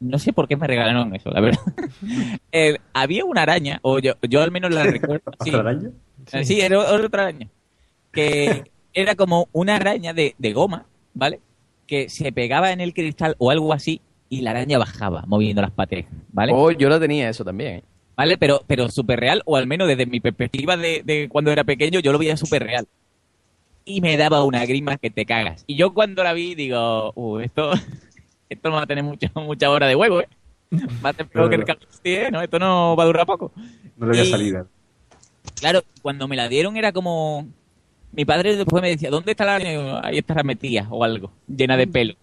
no 0.00 0.18
sé 0.18 0.32
por 0.32 0.48
qué 0.48 0.56
me 0.56 0.66
regalaron 0.66 1.14
eso, 1.14 1.30
la 1.30 1.40
verdad. 1.40 1.60
Eh, 2.52 2.78
había 2.92 3.24
una 3.24 3.42
araña, 3.42 3.80
o 3.82 3.98
yo, 3.98 4.12
yo 4.28 4.40
al 4.42 4.52
menos 4.52 4.72
la 4.72 4.84
recuerdo. 4.84 5.32
Sí, 5.42 5.50
¿Otra 5.50 5.60
araña? 5.60 5.90
Eh, 6.32 6.44
sí, 6.44 6.60
era 6.60 6.78
otra 6.78 7.22
araña. 7.24 7.48
Que 8.12 8.70
era 8.92 9.16
como 9.16 9.48
una 9.52 9.74
araña 9.76 10.14
de, 10.14 10.36
de 10.38 10.52
goma, 10.52 10.86
¿vale? 11.14 11.40
Que 11.86 12.08
se 12.08 12.30
pegaba 12.30 12.70
en 12.70 12.80
el 12.80 12.94
cristal 12.94 13.34
o 13.38 13.50
algo 13.50 13.72
así 13.72 14.00
y 14.28 14.42
la 14.42 14.52
araña 14.52 14.78
bajaba 14.78 15.24
moviendo 15.26 15.62
las 15.62 15.72
patas, 15.72 16.04
¿vale? 16.32 16.52
Oh, 16.54 16.70
yo 16.70 16.88
lo 16.88 17.00
tenía 17.00 17.28
eso 17.28 17.44
también. 17.44 17.76
¿eh? 17.76 17.84
¿Vale? 18.16 18.38
Pero, 18.38 18.62
pero 18.66 18.88
súper 18.88 19.18
real, 19.18 19.42
o 19.44 19.56
al 19.56 19.66
menos 19.66 19.88
desde 19.88 20.06
mi 20.06 20.20
perspectiva 20.20 20.76
de, 20.76 21.02
de 21.04 21.28
cuando 21.28 21.50
era 21.50 21.64
pequeño, 21.64 21.98
yo 21.98 22.12
lo 22.12 22.18
veía 22.18 22.36
súper 22.36 22.62
real. 22.62 22.86
Y 23.84 24.00
me 24.00 24.16
daba 24.16 24.44
una 24.44 24.64
grima 24.66 24.96
que 24.96 25.10
te 25.10 25.26
cagas. 25.26 25.64
Y 25.66 25.76
yo 25.76 25.92
cuando 25.92 26.22
la 26.24 26.32
vi 26.32 26.54
digo, 26.54 27.12
uh, 27.14 27.38
esto, 27.40 27.72
esto 28.48 28.68
no 28.70 28.76
va 28.76 28.82
a 28.82 28.86
tener 28.86 29.04
mucha, 29.04 29.30
mucha 29.34 29.70
hora 29.70 29.86
de 29.86 29.94
huevo, 29.96 30.20
¿eh? 30.20 30.28
Va 31.04 31.10
a 31.10 31.12
tener 31.12 31.30
que 31.30 31.38
no. 31.38 31.48
recargar, 31.48 31.78
sí, 31.90 32.14
¿eh? 32.14 32.30
No, 32.32 32.40
esto 32.40 32.58
no 32.58 32.96
va 32.96 33.04
a 33.04 33.06
durar 33.06 33.26
poco. 33.26 33.52
No 33.96 34.06
le 34.06 34.12
había 34.12 34.24
Y- 34.24 34.30
salida. 34.30 34.66
Claro, 35.60 35.82
cuando 36.02 36.26
me 36.26 36.36
la 36.36 36.48
dieron 36.48 36.76
era 36.76 36.92
como... 36.92 37.46
Mi 38.12 38.24
padre 38.24 38.56
después 38.56 38.80
me 38.82 38.88
decía, 38.90 39.10
¿dónde 39.10 39.32
está 39.32 39.44
la 39.44 40.00
Ahí 40.02 40.18
está 40.18 40.42
metida 40.44 40.86
o 40.90 41.02
algo, 41.04 41.32
llena 41.48 41.76
de 41.76 41.86
pelos. 41.86 42.16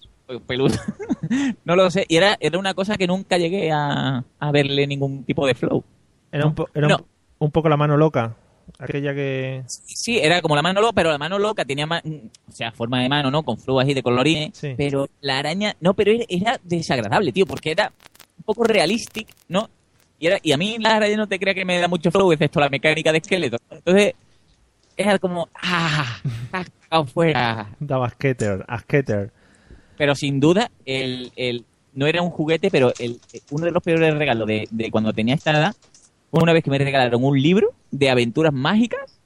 Peluda. 0.48 0.82
no 1.66 1.76
lo 1.76 1.92
sé. 1.92 2.06
Y 2.08 2.16
era, 2.16 2.38
era 2.40 2.58
una 2.58 2.74
cosa 2.74 2.98
que 2.98 3.08
nunca 3.08 3.38
llegué 3.38 3.72
a, 3.72 4.24
a 4.40 4.52
verle 4.52 4.88
ningún 4.88 5.24
tipo 5.26 5.46
de 5.46 5.54
flow. 5.54 5.84
Era, 6.32 6.46
un, 6.46 6.56
po- 6.56 6.70
era 6.74 6.88
No. 6.88 6.98
un, 6.98 7.04
un 7.40 7.52
poco 7.52 7.68
la 7.68 7.76
mano 7.76 7.98
loca. 7.98 8.36
Aquella 8.80 9.14
que. 9.14 9.64
Sí, 9.68 10.20
era 10.20 10.42
como 10.42 10.56
la 10.56 10.62
mano 10.62 10.82
loca, 10.82 10.94
pero 10.94 11.12
la 11.12 11.18
mano 11.18 11.38
loca 11.38 11.66
tenía 11.66 11.86
o 11.86 12.52
sea, 12.52 12.72
forma 12.72 13.02
de 13.02 13.10
mano, 13.10 13.30
¿no? 13.30 13.44
Con 13.44 13.58
flujos 13.58 13.84
así 13.84 13.94
de 13.94 14.04
colorines. 14.04 14.58
Sí. 14.58 14.74
Pero 14.78 15.08
la 15.22 15.40
araña, 15.40 15.76
no, 15.80 15.94
pero 15.94 16.12
era, 16.28 16.60
desagradable, 16.64 17.32
tío, 17.32 17.46
porque 17.46 17.72
era 17.72 17.92
un 18.38 18.44
poco 18.44 18.64
realistic, 18.64 19.28
¿no? 19.48 19.70
Y, 20.20 20.28
era, 20.28 20.40
y 20.42 20.52
a 20.52 20.58
mí 20.58 20.78
la 20.80 20.96
araña 20.96 21.18
no 21.18 21.28
te 21.28 21.40
crea 21.40 21.54
que 21.54 21.66
me 21.66 21.80
da 21.80 21.88
mucho 21.88 22.12
flow, 22.12 22.32
excepto 22.32 22.60
la 22.60 22.70
mecánica 22.70 23.12
de 23.12 23.18
esqueleto. 23.20 23.58
Entonces, 23.70 24.14
era 24.98 25.20
como, 25.20 25.50
¡ah! 25.56 26.22
¡ah, 26.52 26.66
cagado 26.82 27.06
fuera! 27.06 27.70
Daba 27.80 28.10
skater, 28.10 28.66
a 28.68 28.80
skater. 28.80 29.32
Pero 29.98 30.16
sin 30.16 30.40
duda, 30.40 30.72
el, 30.86 31.32
el, 31.36 31.66
no 31.94 32.08
era 32.08 32.22
un 32.22 32.30
juguete, 32.30 32.72
pero 32.72 32.94
el, 33.00 33.20
uno 33.52 33.66
de 33.66 33.72
los 33.72 33.84
peores 33.84 34.16
regalos 34.16 34.48
de, 34.48 34.68
de 34.72 34.90
cuando 34.90 35.14
tenía 35.14 35.36
esta 35.36 35.52
edad 35.52 35.76
una 36.32 36.54
vez 36.54 36.64
que 36.64 36.70
me 36.70 36.78
regalaron 36.78 37.24
un 37.24 37.42
libro 37.42 37.74
de 37.92 38.10
aventuras 38.10 38.54
mágicas. 38.54 39.20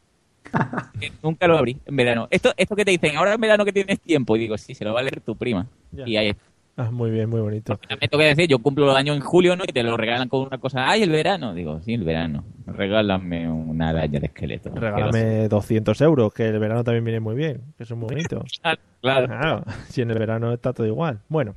que 1.00 1.12
nunca 1.24 1.48
lo 1.48 1.58
abrí 1.58 1.78
en 1.86 1.96
verano. 1.96 2.28
Esto, 2.32 2.54
esto 2.58 2.76
que 2.76 2.86
te 2.86 2.92
dicen, 2.92 3.16
ahora 3.18 3.34
en 3.34 3.42
verano 3.42 3.66
que 3.66 3.74
tienes 3.74 4.00
tiempo, 4.00 4.36
y 4.36 4.40
digo, 4.40 4.58
sí, 4.58 4.74
se 4.74 4.86
lo 4.86 4.94
va 4.94 5.02
a 5.02 5.04
leer 5.04 5.22
tu 5.22 5.36
prima. 5.36 5.68
Ya. 5.92 6.08
Y 6.08 6.18
ahí 6.18 6.30
está. 6.30 6.44
Ah, 6.78 6.92
muy 6.92 7.10
bien, 7.10 7.30
muy 7.30 7.40
bonito. 7.40 7.78
También 7.78 8.10
tengo 8.10 8.22
que 8.22 8.28
decir, 8.28 8.50
yo 8.50 8.60
cumplo 8.60 8.92
el 8.92 8.98
año 8.98 9.14
en 9.14 9.22
julio, 9.22 9.56
¿no? 9.56 9.64
Y 9.64 9.72
te 9.72 9.82
lo 9.82 9.96
regalan 9.96 10.28
con 10.28 10.42
una 10.42 10.58
cosa, 10.58 10.90
¡ay, 10.90 11.04
el 11.04 11.10
verano! 11.10 11.54
Digo, 11.54 11.80
sí, 11.80 11.94
el 11.94 12.04
verano. 12.04 12.44
Regálame 12.66 13.50
una 13.50 13.90
araña 13.90 14.20
de 14.20 14.26
esqueleto. 14.26 14.72
Regálame 14.76 15.48
200 15.48 16.02
euros, 16.02 16.34
que 16.34 16.48
el 16.48 16.60
verano 16.60 16.84
también 16.84 17.06
viene 17.06 17.22
muy 17.22 17.36
bien, 17.36 17.62
que 17.78 17.86
son 17.86 18.00
muy 18.00 18.10
bonitos. 18.10 18.62
Claro. 19.06 19.28
Claro, 19.28 19.64
si 19.90 20.02
en 20.02 20.10
el 20.10 20.18
verano 20.18 20.52
está 20.52 20.74
todo 20.74 20.88
igual. 20.88 21.20
Bueno, 21.30 21.54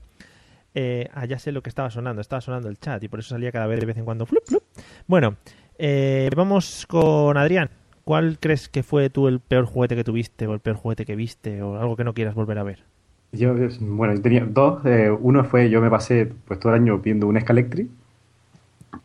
eh, 0.81 1.11
ah, 1.12 1.25
ya 1.25 1.41
sé 1.41 1.51
lo 1.51 1.61
que 1.61 1.71
estaba 1.71 1.91
sonando, 1.91 2.21
estaba 2.21 2.41
sonando 2.41 2.69
el 2.69 2.79
chat 2.79 3.03
y 3.03 3.09
por 3.09 3.19
eso 3.19 3.31
salía 3.31 3.51
cada 3.51 3.67
vez 3.67 3.81
de 3.81 3.87
vez 3.87 3.97
en 3.97 4.05
cuando. 4.05 4.27
flup, 4.27 4.45
flup. 4.47 4.62
Bueno, 5.09 5.35
eh, 5.77 6.31
vamos 6.37 6.87
con 6.88 7.37
Adrián. 7.37 7.69
¿Cuál 8.05 8.38
crees 8.38 8.69
que 8.69 8.85
fue 8.85 9.11
tú 9.11 9.27
el 9.27 9.41
peor 9.41 9.64
juguete 9.64 9.97
que 9.97 10.05
tuviste 10.05 10.47
o 10.47 10.55
el 10.55 10.61
peor 10.61 10.77
juguete 10.77 11.05
que 11.05 11.17
viste 11.17 11.62
o 11.62 11.81
algo 11.81 11.97
que 11.97 12.05
no 12.05 12.14
quieras 12.14 12.37
volver 12.37 12.59
a 12.59 12.62
ver? 12.62 12.85
Yo, 13.33 13.57
bueno, 13.81 14.14
yo 14.14 14.23
tenía 14.23 14.47
dos. 14.49 14.87
eh, 14.87 15.11
uno 15.11 15.43
fue, 15.43 15.69
yo 15.69 15.81
me 15.81 15.91
pasé 15.91 16.33
pues 16.47 16.61
todo 16.61 16.73
el 16.73 16.81
año 16.81 17.03
pidiendo 17.03 17.27
un 17.27 17.41
Scalectri 17.41 17.91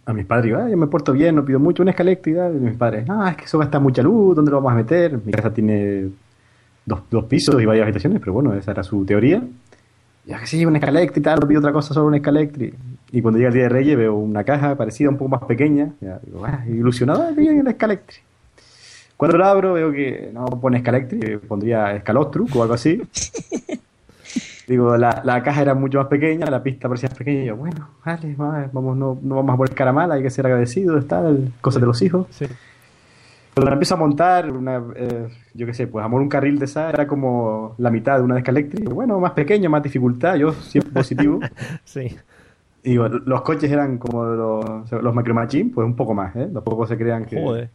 a 0.06 0.14
mis 0.14 0.28
padres. 0.28 0.56
Yo 0.70 0.78
me 0.78 0.86
porto 0.86 1.12
bien, 1.12 1.34
no 1.36 1.44
pido 1.44 1.60
mucho 1.60 1.82
un 1.82 1.92
Scalectri. 1.92 2.34
Y 2.34 2.60
mis 2.60 2.78
padres, 2.78 3.06
ah, 3.10 3.30
es 3.32 3.38
que 3.38 3.46
eso 3.46 3.58
gasta 3.58 3.80
mucha 3.80 4.04
luz, 4.04 4.36
¿dónde 4.36 4.52
lo 4.52 4.58
vamos 4.58 4.74
a 4.74 4.76
meter? 4.76 5.20
Mi 5.26 5.32
casa 5.32 5.52
tiene 5.52 6.10
dos, 6.86 7.02
dos 7.10 7.26
pisos 7.26 7.60
y 7.60 7.66
varias 7.66 7.86
habitaciones, 7.86 8.20
pero 8.20 8.34
bueno, 8.34 8.54
esa 8.54 8.72
era 8.72 8.84
su 8.84 9.04
teoría. 9.06 9.42
Ya 10.26 10.40
que 10.40 10.48
sí, 10.48 10.66
un 10.66 10.78
Scalectri 10.78 11.20
y 11.20 11.24
tal, 11.24 11.40
no 11.40 11.48
pido 11.48 11.60
otra 11.60 11.74
cosa, 11.74 11.94
solo 11.94 12.08
un 12.08 12.18
Scalectri. 12.18 12.74
Y 13.12 13.22
cuando 13.22 13.38
llega 13.38 13.50
el 13.50 13.54
día 13.54 13.64
de 13.64 13.70
Reyes 13.70 13.98
veo 13.98 14.16
una 14.16 14.44
caja 14.44 14.76
parecida, 14.76 15.10
un 15.10 15.18
poco 15.18 15.30
más 15.30 15.44
pequeña. 15.44 15.94
Ya, 16.00 16.20
digo, 16.24 16.46
ah, 16.46 16.64
ilusionado, 16.68 17.24
ah, 17.24 17.32
que 17.36 17.42
viene 17.42 17.60
el 17.60 17.72
Scalectri. 17.76 18.18
Cuando 19.18 19.38
lo 19.38 19.46
abro 19.46 19.74
veo 19.74 19.92
que 19.92 20.32
no 20.34 20.46
pone 20.46 20.80
Scalectri, 20.80 21.20
eh, 21.22 21.38
pondría 21.40 22.00
Scalostruc 22.00 22.56
o 22.56 22.62
algo 22.62 22.74
así. 22.74 23.02
Digo, 24.68 24.96
la, 24.96 25.22
la 25.26 25.44
caja 25.44 25.62
era 25.62 25.74
mucho 25.76 25.98
más 25.98 26.08
pequeña, 26.08 26.46
la 26.46 26.64
pista 26.64 26.88
parecía 26.88 27.10
más 27.10 27.18
pequeña. 27.18 27.44
Y 27.44 27.46
yo, 27.48 27.58
bueno, 27.58 27.90
vale, 28.06 28.34
va, 28.36 28.70
vamos, 28.72 28.96
no, 28.96 29.20
no 29.22 29.36
vamos 29.36 29.54
a 29.54 29.58
poner 29.58 29.76
cara 29.76 29.92
mala, 29.92 30.16
hay 30.16 30.24
que 30.24 30.30
ser 30.30 30.46
agradecidos, 30.46 31.06
tal, 31.06 31.52
cosas 31.60 31.82
de 31.82 31.88
los 31.88 32.02
hijos. 32.02 32.28
Sí. 32.30 32.46
Cuando 33.54 33.70
la 33.70 33.74
empiezo 33.74 33.94
a 33.94 33.98
montar, 33.98 34.52
una, 34.52 34.82
eh, 34.96 35.28
yo 35.54 35.66
qué 35.68 35.74
sé, 35.76 35.86
pues 35.88 36.04
amor 36.04 36.22
un 36.22 36.30
carril 36.30 36.58
de 36.58 36.66
esa 36.66 36.90
era 36.90 37.06
como 37.06 37.76
la 37.78 37.92
mitad 37.92 38.18
de 38.18 38.24
una 38.24 38.36
Descalectric. 38.36 38.90
Bueno, 38.90 39.20
más 39.20 39.32
pequeño, 39.34 39.70
más 39.70 39.84
dificultad, 39.84 40.36
yo 40.36 40.52
siempre 40.54 40.92
positivo. 40.92 41.40
Sí. 41.86 42.16
Y 42.86 42.90
digo, 42.92 43.08
los 43.08 43.42
coches 43.44 43.72
eran 43.72 43.98
como 43.98 44.26
los, 44.26 44.92
los 44.92 45.16
Micro 45.16 45.34
Machine, 45.34 45.72
pues 45.74 45.86
un 45.86 45.96
poco 45.96 46.14
más, 46.14 46.36
¿eh? 46.36 46.50
Tampoco 46.54 46.86
se 46.86 46.98
crean 46.98 47.24
que, 47.26 47.42
Joder. 47.42 47.70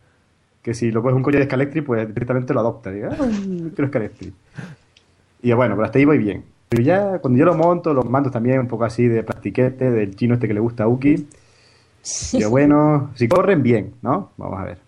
que 0.60 0.74
si 0.74 0.90
lo 0.90 1.00
coges 1.00 1.16
un 1.16 1.22
coche 1.22 1.38
de 1.38 1.44
Scalectric, 1.44 1.84
pues 1.86 2.06
directamente 2.08 2.52
lo 2.52 2.60
adopta. 2.60 2.90
Digo, 2.90 3.08
ah, 3.10 3.22
un- 3.22 3.70
quiero 3.74 3.88
Scalectric. 3.88 4.34
Y 5.42 5.52
bueno, 5.52 5.76
pero 5.76 5.86
hasta 5.86 5.98
ahí 5.98 6.04
voy 6.04 6.18
bien. 6.18 6.44
Pero 6.68 6.82
ya 6.82 7.18
cuando 7.20 7.38
yo 7.38 7.46
lo 7.46 7.54
monto, 7.54 7.94
los 7.94 8.04
mandos 8.04 8.32
también 8.32 8.58
un 8.60 8.66
poco 8.68 8.84
así 8.84 9.06
de 9.08 9.22
plastiquete, 9.22 9.90
del 9.90 10.14
chino 10.14 10.34
este 10.34 10.46
que 10.48 10.52
le 10.54 10.60
gusta 10.60 10.84
a 10.84 10.88
Uki. 10.88 11.26
Y 12.34 12.38
yo, 12.40 12.50
bueno, 12.50 13.10
si 13.14 13.28
corren 13.28 13.62
bien, 13.62 13.94
¿no? 14.02 14.32
Vamos 14.36 14.60
a 14.60 14.64
ver. 14.64 14.87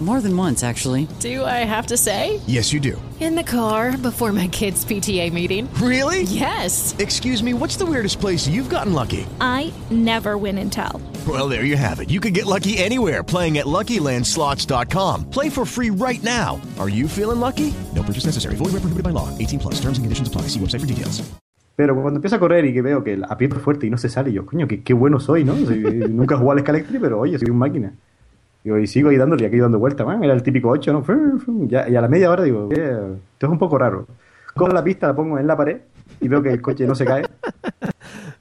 More 0.00 0.20
than 0.20 0.36
once, 0.36 0.62
actually. 0.62 1.08
Do 1.20 1.42
I 1.42 1.64
have 1.64 1.86
to 1.86 1.96
say? 1.96 2.38
Yes, 2.46 2.70
you 2.70 2.80
do. 2.80 3.00
In 3.18 3.34
the 3.34 3.42
car 3.42 3.96
before 3.96 4.30
my 4.30 4.46
kids' 4.46 4.84
PTA 4.84 5.32
meeting. 5.32 5.72
Really? 5.80 6.24
Yes. 6.24 6.94
Excuse 6.98 7.42
me, 7.42 7.54
what's 7.54 7.76
the 7.78 7.86
weirdest 7.86 8.20
place 8.20 8.46
you've 8.46 8.68
gotten 8.68 8.92
lucky? 8.92 9.26
I 9.40 9.72
never 9.90 10.36
win 10.36 10.58
and 10.58 10.70
tell. 10.70 11.00
Well, 11.26 11.48
there 11.48 11.64
you 11.64 11.78
have 11.78 12.00
it. 12.00 12.10
You 12.10 12.20
can 12.20 12.34
get 12.34 12.44
lucky 12.44 12.76
anywhere 12.76 13.24
playing 13.24 13.56
at 13.56 13.64
LuckyLandSlots.com. 13.64 15.30
Play 15.30 15.48
for 15.48 15.64
free 15.64 15.88
right 15.88 16.22
now. 16.22 16.60
Are 16.78 16.90
you 16.90 17.08
feeling 17.08 17.40
lucky? 17.40 17.72
No 17.94 18.02
purchase 18.02 18.26
necessary. 18.26 18.54
Void 18.56 18.72
where 18.74 18.80
prohibited 18.84 19.02
by 19.02 19.10
law. 19.14 19.30
18 19.38 19.58
plus. 19.58 19.80
Terms 19.80 19.96
and 19.96 20.04
conditions 20.04 20.28
apply. 20.28 20.42
See 20.48 20.60
website 20.60 20.80
for 20.80 20.86
details. 20.86 21.22
Pero 21.74 21.94
cuando 21.94 22.18
empiezo 22.20 22.36
a 22.36 22.38
correr 22.38 22.64
y 22.66 22.72
que 22.74 22.80
veo 22.82 23.02
que 23.02 23.18
aprieto 23.28 23.56
fuerte 23.60 23.86
y 23.86 23.90
no 23.90 23.96
se 23.98 24.08
sale, 24.08 24.30
yo, 24.32 24.44
coño, 24.46 24.66
qué, 24.66 24.82
qué 24.82 24.94
bueno 24.94 25.20
soy, 25.20 25.44
¿no? 25.44 25.54
Si- 25.56 25.62
nunca 26.08 26.34
he 26.34 26.38
jugado 26.38 26.52
al 26.58 26.60
Scalectric, 26.60 27.00
pero 27.00 27.20
oye, 27.20 27.38
soy 27.38 27.50
un 27.50 27.58
máquina. 27.58 27.92
Digo, 28.66 28.78
y 28.78 28.88
sigo 28.88 29.10
ahí 29.10 29.16
dándole, 29.16 29.44
y 29.44 29.46
aquí 29.46 29.58
dando 29.58 29.78
vueltas, 29.78 30.04
man, 30.04 30.24
era 30.24 30.34
el 30.34 30.42
típico 30.42 30.68
8, 30.70 30.92
¿no? 30.92 31.04
Fum, 31.04 31.38
fum, 31.38 31.68
ya- 31.68 31.88
y 31.88 31.94
a 31.94 32.00
la 32.00 32.08
media 32.08 32.28
hora 32.32 32.42
digo, 32.42 32.68
eh, 32.72 32.98
esto 33.34 33.46
es 33.46 33.52
un 33.52 33.60
poco 33.60 33.78
raro. 33.78 34.08
Cojo 34.56 34.72
la 34.72 34.82
pista, 34.82 35.06
la 35.06 35.14
pongo 35.14 35.38
en 35.38 35.46
la 35.46 35.56
pared 35.56 35.82
y 36.20 36.26
veo 36.26 36.42
que 36.42 36.50
el 36.50 36.60
coche 36.60 36.84
no 36.84 36.96
se 36.96 37.04
cae. 37.04 37.22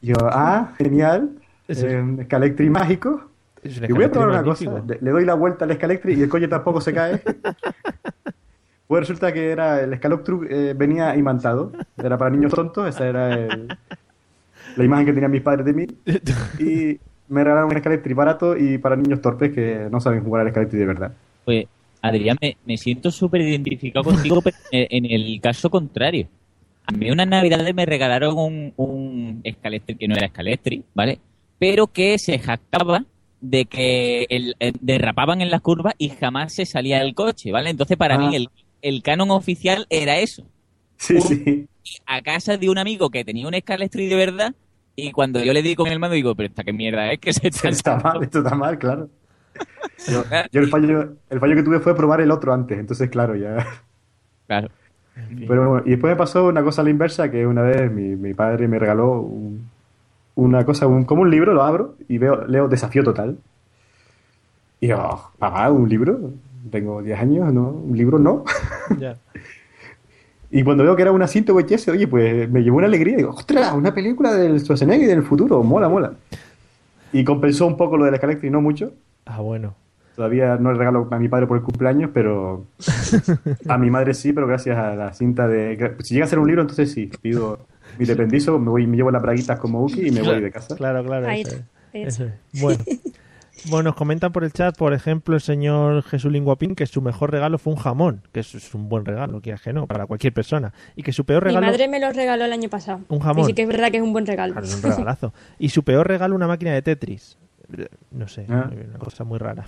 Y 0.02 0.08
yo, 0.08 0.16
ah, 0.24 0.74
genial, 0.80 1.30
eh, 1.68 2.18
Scalectric 2.24 2.72
mágico. 2.72 3.22
Es 3.62 3.78
Y 3.88 3.92
voy 3.94 4.06
a 4.06 4.12
probar 4.12 4.30
una 4.30 4.42
cosa, 4.44 4.82
le, 4.88 4.98
le 5.00 5.12
doy 5.12 5.26
la 5.26 5.36
vuelta 5.36 5.66
al 5.66 5.74
Scalectric 5.76 6.18
y 6.18 6.24
el 6.24 6.30
coche 6.30 6.48
tampoco 6.48 6.82
se 6.82 6.92
cae. 6.92 7.22
Pues 8.88 9.02
resulta 9.02 9.32
que 9.32 9.52
era 9.52 9.82
el 9.82 9.96
Scaloptruc 9.96 10.48
eh, 10.50 10.74
venía 10.76 11.16
imantado, 11.16 11.72
era 12.04 12.18
para 12.18 12.32
niños 12.32 12.52
tontos, 12.52 12.88
esa 12.90 13.06
era 13.08 13.32
el- 13.36 13.68
la 14.76 14.84
imagen 14.84 15.06
que 15.06 15.14
tenían 15.14 15.30
mis 15.32 15.42
padres 15.44 15.66
de 15.68 15.74
mí. 15.74 15.86
Y 16.60 17.00
me 17.28 17.44
regalaron 17.44 17.72
un 17.72 17.78
Scalectric 17.80 18.16
barato 18.16 18.58
y 18.58 18.78
para 18.78 18.96
niños 18.96 19.22
torpes 19.22 19.54
que 19.54 19.88
no 19.92 20.00
saben 20.00 20.24
jugar 20.24 20.46
al 20.46 20.52
Scalectric 20.52 20.80
de 20.80 20.86
verdad. 20.86 21.12
Pues, 21.44 21.66
Adrián, 22.02 22.38
me, 22.42 22.58
me 22.66 22.78
siento 22.78 23.10
súper 23.12 23.42
identificado 23.42 24.04
contigo, 24.04 24.42
pero 24.42 24.56
en 24.72 25.06
el 25.06 25.40
caso 25.42 25.70
contrario. 25.70 26.28
A 26.88 26.92
mí 26.92 27.10
unas 27.10 27.28
navidades 27.28 27.74
me 27.74 27.86
regalaron 27.86 28.38
un, 28.38 28.74
un 28.78 29.42
Scalestri 29.50 29.96
que 29.96 30.08
no 30.08 30.16
era 30.16 30.28
Scalestri, 30.28 30.84
¿vale? 30.94 31.20
Pero 31.58 31.88
que 31.88 32.20
se 32.20 32.38
jactaba 32.38 33.06
de 33.42 33.66
que 33.66 34.28
el- 34.30 34.56
eh, 34.60 34.72
derrapaban 34.82 35.42
en 35.42 35.50
las 35.50 35.62
curvas 35.62 35.96
y 35.98 36.10
jamás 36.10 36.54
se 36.54 36.66
salía 36.68 37.00
del 37.00 37.16
coche, 37.16 37.52
¿vale? 37.52 37.72
Entonces, 37.72 37.98
para 37.98 38.16
Ah. 38.16 38.18
mí, 38.20 38.36
el, 38.36 38.50
el 38.84 39.02
canon 39.02 39.32
oficial 39.32 39.88
era 39.90 40.20
eso. 40.20 40.44
Sí, 40.98 41.20
sí. 41.22 41.66
A 42.06 42.22
casa 42.22 42.58
de 42.58 42.70
un 42.70 42.78
amigo 42.78 43.10
que 43.10 43.26
tenía 43.26 43.48
un 43.48 43.56
Scalestri 43.56 44.06
de 44.08 44.16
verdad, 44.16 44.54
y 44.96 45.12
cuando 45.12 45.44
yo 45.44 45.54
le 45.54 45.62
di 45.62 45.76
con 45.76 45.88
el 45.88 46.00
mando, 46.00 46.16
digo, 46.16 46.36
pero 46.36 46.48
esta 46.48 46.64
qué 46.64 46.74
mierda 46.74 47.12
es 47.12 47.20
que 47.20 47.34
se 47.34 47.48
está 47.50 47.70
Está 47.70 47.98
mal, 47.98 48.24
esto 48.24 48.40
está 48.40 48.56
mal, 48.56 48.78
claro. 48.78 49.10
Yo, 50.12 50.24
yo 50.52 50.60
el, 50.62 50.70
fallo, 50.70 51.16
el 51.30 51.40
fallo 51.40 51.56
que 51.56 51.64
tuve 51.64 51.80
fue 51.80 51.96
probar 51.96 52.20
el 52.20 52.30
otro 52.30 52.54
antes, 52.54 52.78
entonces 52.78 53.10
claro, 53.10 53.36
ya... 53.36 53.66
Claro. 54.48 54.68
Pero 55.48 55.70
bueno, 55.70 55.84
y 55.86 55.92
después 55.92 56.12
me 56.12 56.18
pasó 56.18 56.46
una 56.48 56.62
cosa 56.62 56.82
a 56.82 56.84
la 56.84 56.90
inversa, 56.90 57.32
que 57.32 57.48
una 57.48 57.62
vez 57.62 57.90
mi, 57.90 58.16
mi 58.18 58.34
padre 58.34 58.68
me 58.68 58.78
regaló 58.80 59.22
un- 59.22 59.70
una 60.36 60.66
cosa, 60.66 60.88
un, 60.88 61.06
como 61.06 61.22
un 61.22 61.32
libro, 61.32 61.54
lo 61.54 61.64
abro 61.64 61.96
y 62.10 62.18
veo, 62.18 62.46
leo 62.48 62.68
Desafío 62.68 63.04
Total. 63.06 63.38
Y 64.82 64.88
yo, 64.88 64.98
"Oh, 65.00 65.32
papá, 65.40 65.72
¿un 65.72 65.88
libro? 65.88 66.20
Tengo 66.70 67.02
10 67.02 67.18
años, 67.20 67.54
¿no? 67.54 67.70
¿Un 67.70 67.98
libro 67.98 68.20
no? 68.20 68.44
Ya. 69.00 69.18
Y 70.56 70.64
cuando 70.64 70.86
veo 70.86 70.96
que 70.96 71.02
era 71.02 71.12
una 71.12 71.28
cinta 71.28 71.52
VHS, 71.52 71.90
oye, 71.90 72.08
pues 72.08 72.50
me 72.50 72.64
llevó 72.64 72.78
una 72.78 72.88
alegría. 72.88 73.18
Digo, 73.18 73.32
ostras, 73.32 73.74
una 73.74 73.94
película 73.94 74.34
del 74.34 74.58
Schwarzenegger 74.62 75.06
del 75.06 75.22
futuro, 75.22 75.62
mola, 75.64 75.90
mola. 75.90 76.14
Y 77.12 77.26
compensó 77.26 77.68
un 77.68 77.76
poco 77.76 77.98
lo 77.98 78.06
de 78.06 78.12
la 78.12 78.18
Electric, 78.18 78.54
no 78.54 78.62
mucho. 78.62 78.94
Ah, 79.26 79.42
bueno. 79.42 79.76
Todavía 80.16 80.56
no 80.56 80.72
le 80.72 80.78
regalo 80.78 81.10
a 81.12 81.20
mi 81.20 81.28
padre 81.28 81.46
por 81.46 81.58
el 81.58 81.64
cumpleaños, 81.64 82.12
pero 82.14 82.68
a 83.68 83.78
mi 83.78 83.90
madre 83.90 84.14
sí, 84.14 84.32
pero 84.32 84.48
gracias 84.48 84.78
a 84.78 84.96
la 84.96 85.12
cinta 85.12 85.46
de... 85.46 85.98
Si 86.00 86.14
llega 86.14 86.26
a 86.26 86.30
ser 86.30 86.40
un 86.40 86.48
libro, 86.48 86.62
entonces 86.62 86.90
sí, 86.90 87.12
pido 87.22 87.60
mi 88.00 88.06
dependizo, 88.06 88.58
me 88.58 88.70
voy 88.70 88.88
me 88.88 88.96
llevo 88.96 89.12
las 89.12 89.22
braguitas 89.22 89.60
como 89.60 89.84
Uki 89.84 90.08
y 90.08 90.12
me 90.12 90.22
voy 90.22 90.40
de 90.40 90.52
casa. 90.52 90.78
Claro, 90.78 91.04
claro. 91.04 91.28
Ahí 91.28 91.42
eso 91.42 91.58
es, 91.92 92.20
es. 92.22 92.62
Bueno. 92.62 92.82
Bueno, 93.70 93.90
nos 93.90 93.96
comentan 93.96 94.32
por 94.32 94.44
el 94.44 94.52
chat, 94.54 94.78
por 94.78 94.94
ejemplo, 94.94 95.36
el 95.36 95.42
señor 95.42 96.04
Jesús 96.04 96.32
Linguapín, 96.32 96.76
que 96.76 96.86
su 96.86 97.02
mejor 97.02 97.32
regalo 97.32 97.58
fue 97.58 97.74
un 97.74 97.80
jamón, 97.80 98.22
que 98.32 98.42
eso 98.42 98.58
es 98.58 98.74
un 98.76 98.90
buen 98.90 99.06
regalo, 99.06 99.42
quieras 99.42 99.62
que 99.62 99.74
no, 99.74 99.88
para 99.88 100.06
cualquier 100.06 100.34
persona. 100.34 100.74
Y 100.96 101.04
que 101.04 101.12
su 101.12 101.26
peor 101.26 101.44
Mi 101.44 101.50
regalo... 101.50 101.68
madre 101.68 101.88
me 101.88 102.00
lo 102.00 102.12
regaló 102.12 102.46
el 102.46 102.54
año 102.54 102.70
pasado. 102.70 103.02
Un 103.10 103.20
jamón. 103.20 103.44
Y 103.44 103.48
sí 103.48 103.54
que 103.54 103.64
es 103.64 103.68
verdad 103.68 103.90
que 103.92 103.98
es 103.98 104.04
un 104.04 104.14
buen 104.14 104.26
regalo. 104.26 104.54
Claro, 104.54 104.68
es 104.68 104.76
un 104.76 104.82
regalazo. 104.92 105.34
Y 105.60 105.70
su 105.70 105.84
peor 105.84 106.08
regalo, 106.08 106.36
una 106.36 106.48
máquina 106.48 106.72
de 106.74 106.82
Tetris. 106.82 107.38
No 108.12 108.28
sé, 108.28 108.46
Ah. 108.48 108.70
una 108.72 109.00
cosa 109.00 109.24
muy 109.24 109.40
rara. 109.40 109.66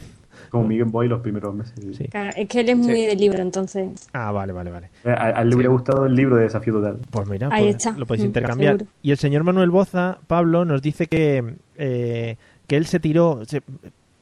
Como 0.52 0.68
mi 0.68 0.78
Game 0.78 0.92
Boy 0.92 1.08
los 1.08 1.22
primeros 1.22 1.56
meses. 1.56 1.74
Sí. 1.98 2.06
Claro, 2.10 2.30
es 2.36 2.48
que 2.48 2.60
él 2.60 2.70
es 2.70 2.78
muy 2.78 3.02
de 3.08 3.16
libro, 3.16 3.40
entonces. 3.42 4.08
Ah, 4.14 4.32
vale, 4.32 4.54
vale, 4.54 4.70
vale. 4.70 4.90
Eh, 5.04 5.10
A, 5.10 5.40
a 5.40 5.42
él 5.42 5.50
le 5.50 5.56
hubiera 5.56 5.72
gustado 5.72 6.06
el 6.06 6.14
libro 6.14 6.36
de 6.36 6.44
Desafío 6.44 6.74
Total. 6.74 7.00
Pues 7.10 7.28
mira, 7.28 7.50
Ahí 7.52 7.64
pues 7.74 7.78
está. 7.78 7.98
lo 7.98 8.06
podéis 8.06 8.24
Mm, 8.26 8.28
intercambiar. 8.28 8.74
seguro. 8.78 8.92
Y 9.02 9.10
el 9.10 9.18
señor 9.18 9.44
Manuel 9.44 9.72
Boza, 9.72 10.20
Pablo, 10.28 10.64
nos 10.64 10.84
dice 10.84 11.08
que, 11.08 11.56
eh, 11.76 12.38
que 12.68 12.76
él 12.78 12.86
se 12.86 13.00
tiró. 13.00 13.42
se- 13.48 13.62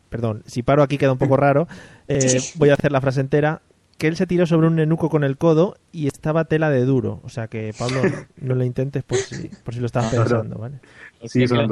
perdón, 0.09 0.43
si 0.45 0.63
paro 0.63 0.81
aquí 0.83 0.97
queda 0.97 1.11
un 1.11 1.17
poco 1.17 1.35
raro. 1.37 1.67
eh. 2.07 2.39
Voy 2.55 2.69
a 2.69 2.73
hacer 2.75 2.91
la 2.91 3.01
frase 3.01 3.21
entera. 3.21 3.61
Que 3.97 4.07
él 4.07 4.17
se 4.17 4.27
tiró 4.27 4.45
sobre 4.45 4.67
un 4.67 4.75
nenuco 4.75 5.09
con 5.09 5.23
el 5.23 5.37
codo 5.37 5.77
y 5.93 6.07
estaba 6.07 6.43
tela 6.43 6.69
de 6.69 6.83
duro. 6.83 7.21
O 7.23 7.29
sea 7.29 7.47
que, 7.47 7.73
Pablo, 7.79 8.01
no 8.41 8.53
lo 8.53 8.65
intentes 8.65 9.03
por 9.03 9.17
si, 9.17 9.47
por 9.63 9.73
si 9.73 9.79
lo 9.79 9.87
no. 9.93 10.01
pensando, 10.11 10.57
¿vale? 10.57 10.79
Sí. 11.23 11.45
A 11.45 11.65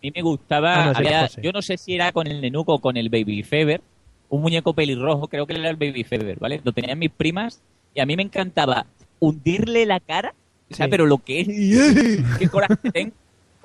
mí 0.00 0.12
me 0.14 0.22
gustaba, 0.22 0.74
Ah, 0.84 0.86
no, 0.86 0.94
sí, 0.94 0.98
había- 1.06 1.22
José. 1.22 1.42
yo 1.42 1.50
no 1.50 1.60
sé 1.62 1.76
si 1.76 1.94
era 1.96 2.12
con 2.12 2.28
el 2.28 2.40
nenuco 2.40 2.74
o 2.74 2.78
con 2.80 2.96
el 2.96 3.08
Baby 3.08 3.42
Fever, 3.42 3.80
un 4.28 4.42
muñeco 4.42 4.74
pelirrojo, 4.74 5.26
creo 5.26 5.44
que 5.46 5.54
era 5.54 5.68
el 5.68 5.74
Baby 5.76 6.04
Fever, 6.04 6.38
¿vale? 6.38 6.60
Lo 6.62 6.70
tenían 6.72 7.00
mis 7.00 7.10
primas 7.10 7.60
y 7.94 8.00
a 8.00 8.06
mí 8.06 8.16
me 8.16 8.22
encantaba 8.22 8.86
hundirle 9.18 9.86
la 9.86 9.98
cara, 9.98 10.34
o 10.70 10.74
sea, 10.74 10.86
Sí. 10.86 10.90
pero 10.90 11.04
lo 11.06 11.18
que 11.18 11.40
es, 11.40 11.48
qué 12.38 12.48
coraje 12.48 12.76
tengo, 12.92 13.12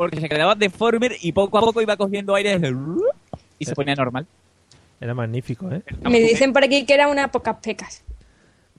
porque 0.02 0.20
se 0.20 0.28
quedaba 0.30 0.56
deformer 0.56 1.16
y 1.22 1.32
poco 1.32 1.60
a 1.60 1.62
poco 1.62 1.80
iba 1.80 1.96
cogiendo 1.96 2.34
aire 2.34 2.60
y 3.60 3.66
se 3.66 3.76
ponía 3.76 3.94
normal. 3.94 4.26
Era 5.00 5.14
magnífico, 5.14 5.72
¿eh? 5.72 5.84
Me 6.10 6.20
dicen 6.20 6.54
por 6.54 6.64
aquí 6.64 6.86
que 6.88 6.94
era 6.96 7.08
una 7.08 7.28
pocas 7.32 7.58
pecas. 7.62 8.04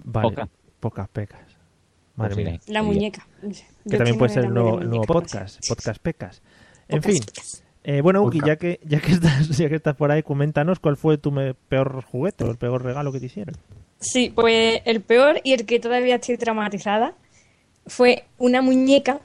Vale, 0.03 0.29
Poca. 0.31 0.49
pocas 0.81 1.09
pecas. 1.09 1.41
Madre 2.17 2.35
Pues 2.35 2.47
mía. 2.47 2.61
sí. 2.65 2.73
La 2.73 2.83
muñeca. 2.83 3.25
Que 3.41 3.53
Yo 3.85 3.99
también 3.99 4.19
puede 4.19 4.33
ser 4.35 4.47
el 4.47 4.53
nuevo, 4.55 4.81
el 4.81 4.89
nuevo 4.91 5.05
muñecas, 5.07 5.59
podcast, 5.59 5.69
podcast 5.69 6.03
pecas. 6.03 6.43
En 6.89 7.01
Pocas 7.01 7.13
fin, 7.15 7.25
pecas. 7.25 7.63
eh, 7.85 8.01
bueno, 8.01 8.23
Uki, 8.25 8.41
ya 8.45 8.57
que, 8.57 8.81
ya, 8.85 9.01
que 9.01 9.13
estás, 9.13 9.49
ya 9.57 9.69
que 9.69 9.77
estás 9.77 9.95
por 9.95 10.11
ahí, 10.11 10.25
coméntanos 10.25 10.81
cuál 10.81 10.97
fue 10.97 11.19
tu 11.19 11.31
me- 11.31 11.55
peor 11.55 12.03
juguete 12.05 12.43
o 12.43 12.51
el 12.51 12.57
peor 12.57 12.83
regalo 12.83 13.13
que 13.13 13.21
te 13.21 13.27
hicieron. 13.27 13.55
Sí, 14.01 14.33
pues 14.35 14.83
el 14.85 15.01
peor 15.03 15.41
y 15.45 15.53
el 15.53 15.67
que 15.67 15.79
todavía 15.79 16.17
estoy 16.17 16.37
traumatizada 16.37 17.15
fue 17.87 18.25
una 18.39 18.61
muñeca 18.61 19.21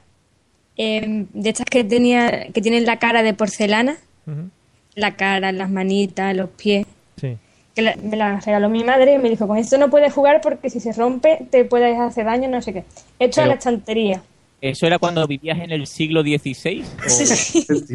eh, 0.78 1.26
de 1.34 1.50
estas 1.50 1.66
que 1.66 1.84
tenía 1.84 2.46
que 2.52 2.62
tienen 2.62 2.86
la 2.86 2.98
cara 2.98 3.22
de 3.22 3.34
porcelana, 3.34 3.98
Ujú. 4.26 4.48
la 4.94 5.14
cara, 5.16 5.52
las 5.52 5.68
manitas, 5.70 6.34
los 6.34 6.48
pies. 6.50 6.86
Sí. 7.20 7.36
Que 7.74 7.82
la- 7.82 7.96
me 7.96 8.16
la 8.16 8.40
regaló 8.40 8.68
mi 8.70 8.82
madre 8.84 9.14
y 9.14 9.18
me 9.18 9.28
dijo, 9.28 9.46
con 9.46 9.58
esto 9.58 9.76
no 9.76 9.90
puedes 9.90 10.12
jugar 10.12 10.40
porque 10.40 10.70
si 10.70 10.80
se 10.80 10.92
rompe 10.92 11.46
te 11.50 11.64
puedes 11.64 11.98
hacer 11.98 12.24
daño, 12.24 12.48
no 12.48 12.62
sé 12.62 12.72
qué. 12.72 12.78
A 12.80 12.84
Pero- 13.18 13.46
la 13.46 13.54
estantería. 13.54 14.22
¿Eso 14.60 14.88
era 14.88 14.98
cuando 14.98 15.24
vivías 15.28 15.56
en 15.60 15.70
el 15.70 15.86
siglo 15.86 16.20
XVI? 16.22 16.82
o- 17.06 17.08
Sí, 17.08 17.26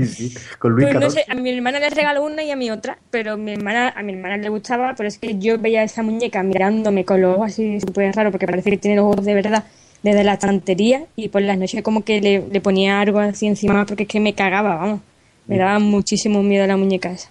sí. 0.05 0.33
Con 0.59 0.71
Luis 0.71 0.87
Pues 0.87 0.99
no 1.01 1.09
sé, 1.09 1.25
a 1.27 1.33
mi 1.35 1.49
hermana 1.49 1.77
le 1.79 1.89
regaló 1.89 2.23
una 2.23 2.41
y 2.41 2.51
a 2.51 2.55
mi 2.55 2.71
otra, 2.71 2.97
pero 3.11 3.35
mi 3.35 3.51
hermana, 3.51 3.89
a 3.93 4.01
mi 4.01 4.13
hermana 4.13 4.37
le 4.37 4.47
gustaba, 4.47 4.93
pero 4.95 5.09
es 5.09 5.17
que 5.17 5.37
yo 5.37 5.57
veía 5.57 5.83
esa 5.83 6.03
muñeca 6.03 6.41
mirándome 6.41 7.03
con 7.03 7.19
los 7.21 7.35
ojos 7.35 7.47
así 7.51 7.81
súper 7.81 8.15
raro, 8.15 8.31
porque 8.31 8.45
parece 8.45 8.69
que 8.69 8.77
tiene 8.77 8.95
los 8.95 9.05
ojos 9.11 9.25
de 9.25 9.33
verdad, 9.33 9.65
desde 10.03 10.23
la 10.23 10.33
estantería, 10.33 11.05
y 11.15 11.29
por 11.29 11.41
las 11.41 11.57
noches 11.57 11.81
como 11.81 12.03
que 12.03 12.21
le, 12.21 12.45
le 12.51 12.61
ponía 12.61 12.99
algo 13.01 13.19
así 13.19 13.47
encima, 13.47 13.85
porque 13.85 14.03
es 14.03 14.09
que 14.09 14.19
me 14.19 14.33
cagaba, 14.33 14.75
vamos. 14.75 15.01
Me 15.47 15.57
daba 15.57 15.79
muchísimo 15.79 16.41
miedo 16.43 16.65
la 16.67 16.77
muñeca 16.77 17.11
esa. 17.11 17.29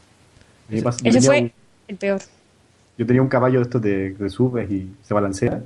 A 0.79 0.83
pasa- 0.83 0.99
Ese 1.05 1.21
fue 1.23 1.41
un- 1.43 1.53
el 1.89 1.97
peor. 1.97 2.21
Yo 2.99 3.07
tenía 3.07 3.23
un 3.23 3.29
caballo 3.29 3.59
de 3.59 3.63
estos 3.65 3.81
de 3.83 4.15
que 4.19 4.29
subes 4.29 4.71
y 4.71 4.89
se 5.03 5.15
balancea. 5.15 5.63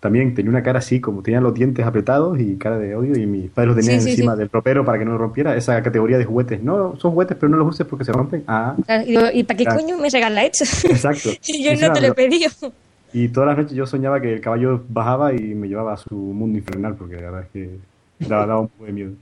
También 0.00 0.32
tenía 0.34 0.50
una 0.50 0.62
cara 0.62 0.78
así, 0.78 1.00
como 1.00 1.22
tenía 1.22 1.40
los 1.40 1.52
dientes 1.54 1.84
apretados 1.84 2.38
y 2.38 2.56
cara 2.56 2.78
de 2.78 2.94
odio, 2.94 3.18
y 3.18 3.26
mis 3.26 3.50
padres 3.50 3.74
lo 3.74 3.80
tenían 3.80 4.00
Sí, 4.00 4.04
sí, 4.06 4.10
encima 4.12 4.34
sí. 4.34 4.38
del 4.38 4.48
ropero 4.50 4.84
para 4.84 4.98
que 4.98 5.04
no 5.04 5.10
lo 5.12 5.18
rompiera. 5.18 5.56
Esa 5.56 5.82
categoría 5.82 6.16
de 6.18 6.24
juguetes. 6.24 6.62
No, 6.62 6.96
son 6.98 7.10
juguetes, 7.12 7.36
pero 7.38 7.50
no 7.50 7.56
los 7.56 7.68
uses 7.74 7.84
porque 7.86 8.04
se 8.04 8.12
rompen. 8.12 8.44
Ah, 8.46 8.76
Y, 9.04 9.08
digo, 9.10 9.22
¿y 9.32 9.42
para 9.42 9.56
qué 9.56 9.64
coño 9.66 9.98
me 9.98 10.08
regala 10.08 10.44
esto? 10.44 10.64
exacto. 10.88 11.30
yo 11.60 11.74
no 11.74 11.92
te 11.92 12.00
lo 12.00 12.06
he 12.08 12.12
pedido. 12.14 12.50
Y 13.12 13.28
todas 13.28 13.48
las 13.48 13.58
noches 13.58 13.76
yo 13.76 13.86
soñaba 13.86 14.20
que 14.20 14.34
el 14.34 14.40
caballo 14.40 14.84
bajaba 14.88 15.32
y 15.32 15.54
me 15.54 15.66
llevaba 15.68 15.94
a 15.94 15.96
su 15.96 16.14
mundo 16.14 16.58
infernal, 16.58 16.94
porque 16.94 17.16
la 17.16 17.22
verdad 17.30 17.42
es 17.42 17.48
que 17.50 17.78
daba, 18.28 18.46
daba 18.46 18.60
un 18.60 18.68
poco 18.68 18.84
de 18.84 18.92
miedo. 18.92 19.12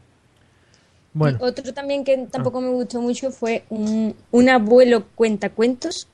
Bueno, 1.12 1.39
otro 1.41 1.72
también 1.72 2.05
que 2.05 2.26
tampoco 2.30 2.61
me 2.61 2.68
gustó 2.68 3.01
mucho 3.01 3.30
fue 3.30 3.64
un, 3.70 4.14
un 4.32 4.49
abuelo 4.49 5.05
cuentacuentos. 5.14 6.09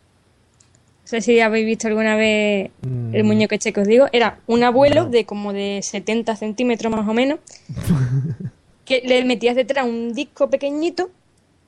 No 1.02 1.08
sé 1.08 1.20
si 1.20 1.40
habéis 1.40 1.66
visto 1.66 1.88
alguna 1.88 2.14
vez 2.14 2.70
Mm. 2.82 3.14
el 3.14 3.24
muñeco 3.24 3.54
este 3.54 3.72
que 3.72 3.80
os 3.80 3.88
digo. 3.88 4.06
Era 4.12 4.38
un 4.46 4.62
abuelo 4.62 5.06
de 5.06 5.24
como 5.24 5.52
de 5.52 5.80
70 5.82 6.36
centímetros 6.36 6.92
más 6.92 7.08
o 7.08 7.12
menos, 7.14 7.40
que 8.84 9.02
le 9.04 9.24
metías 9.24 9.56
detrás 9.56 9.86
un 9.86 10.12
disco 10.14 10.48
pequeñito 10.48 11.10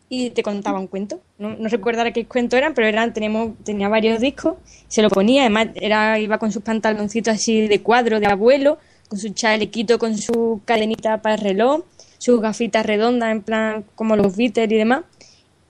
y 0.09 0.31
te 0.31 0.43
contaba 0.43 0.79
un 0.79 0.87
cuento. 0.87 1.21
No, 1.39 1.57
no 1.57 1.69
recuerdo 1.69 2.01
ahora 2.01 2.13
qué 2.13 2.27
cuento 2.27 2.57
eran, 2.57 2.75
pero 2.75 2.87
eran, 2.87 3.13
tenemos, 3.13 3.53
tenía 3.65 3.89
varios 3.89 4.21
discos. 4.21 4.57
Se 4.89 5.03
lo 5.03 5.11
ponía, 5.11 5.43
además 5.43 5.69
era, 5.75 6.19
iba 6.19 6.39
con 6.39 6.53
sus 6.53 6.63
pantaloncitos 6.63 7.35
así 7.35 7.67
de 7.67 7.83
cuadro 7.83 8.21
de 8.21 8.27
abuelo, 8.27 8.79
con 9.09 9.19
su 9.19 9.31
chalequito, 9.31 9.99
con 9.99 10.17
su 10.19 10.61
cadenita 10.65 11.23
para 11.23 11.37
el 11.37 11.41
reloj, 11.41 11.85
sus 12.19 12.41
gafitas 12.41 12.87
redondas 12.87 13.33
en 13.33 13.43
plan 13.43 13.85
como 13.95 14.17
los 14.17 14.37
Beatles 14.37 14.71
y 14.71 14.77
demás. 14.77 15.05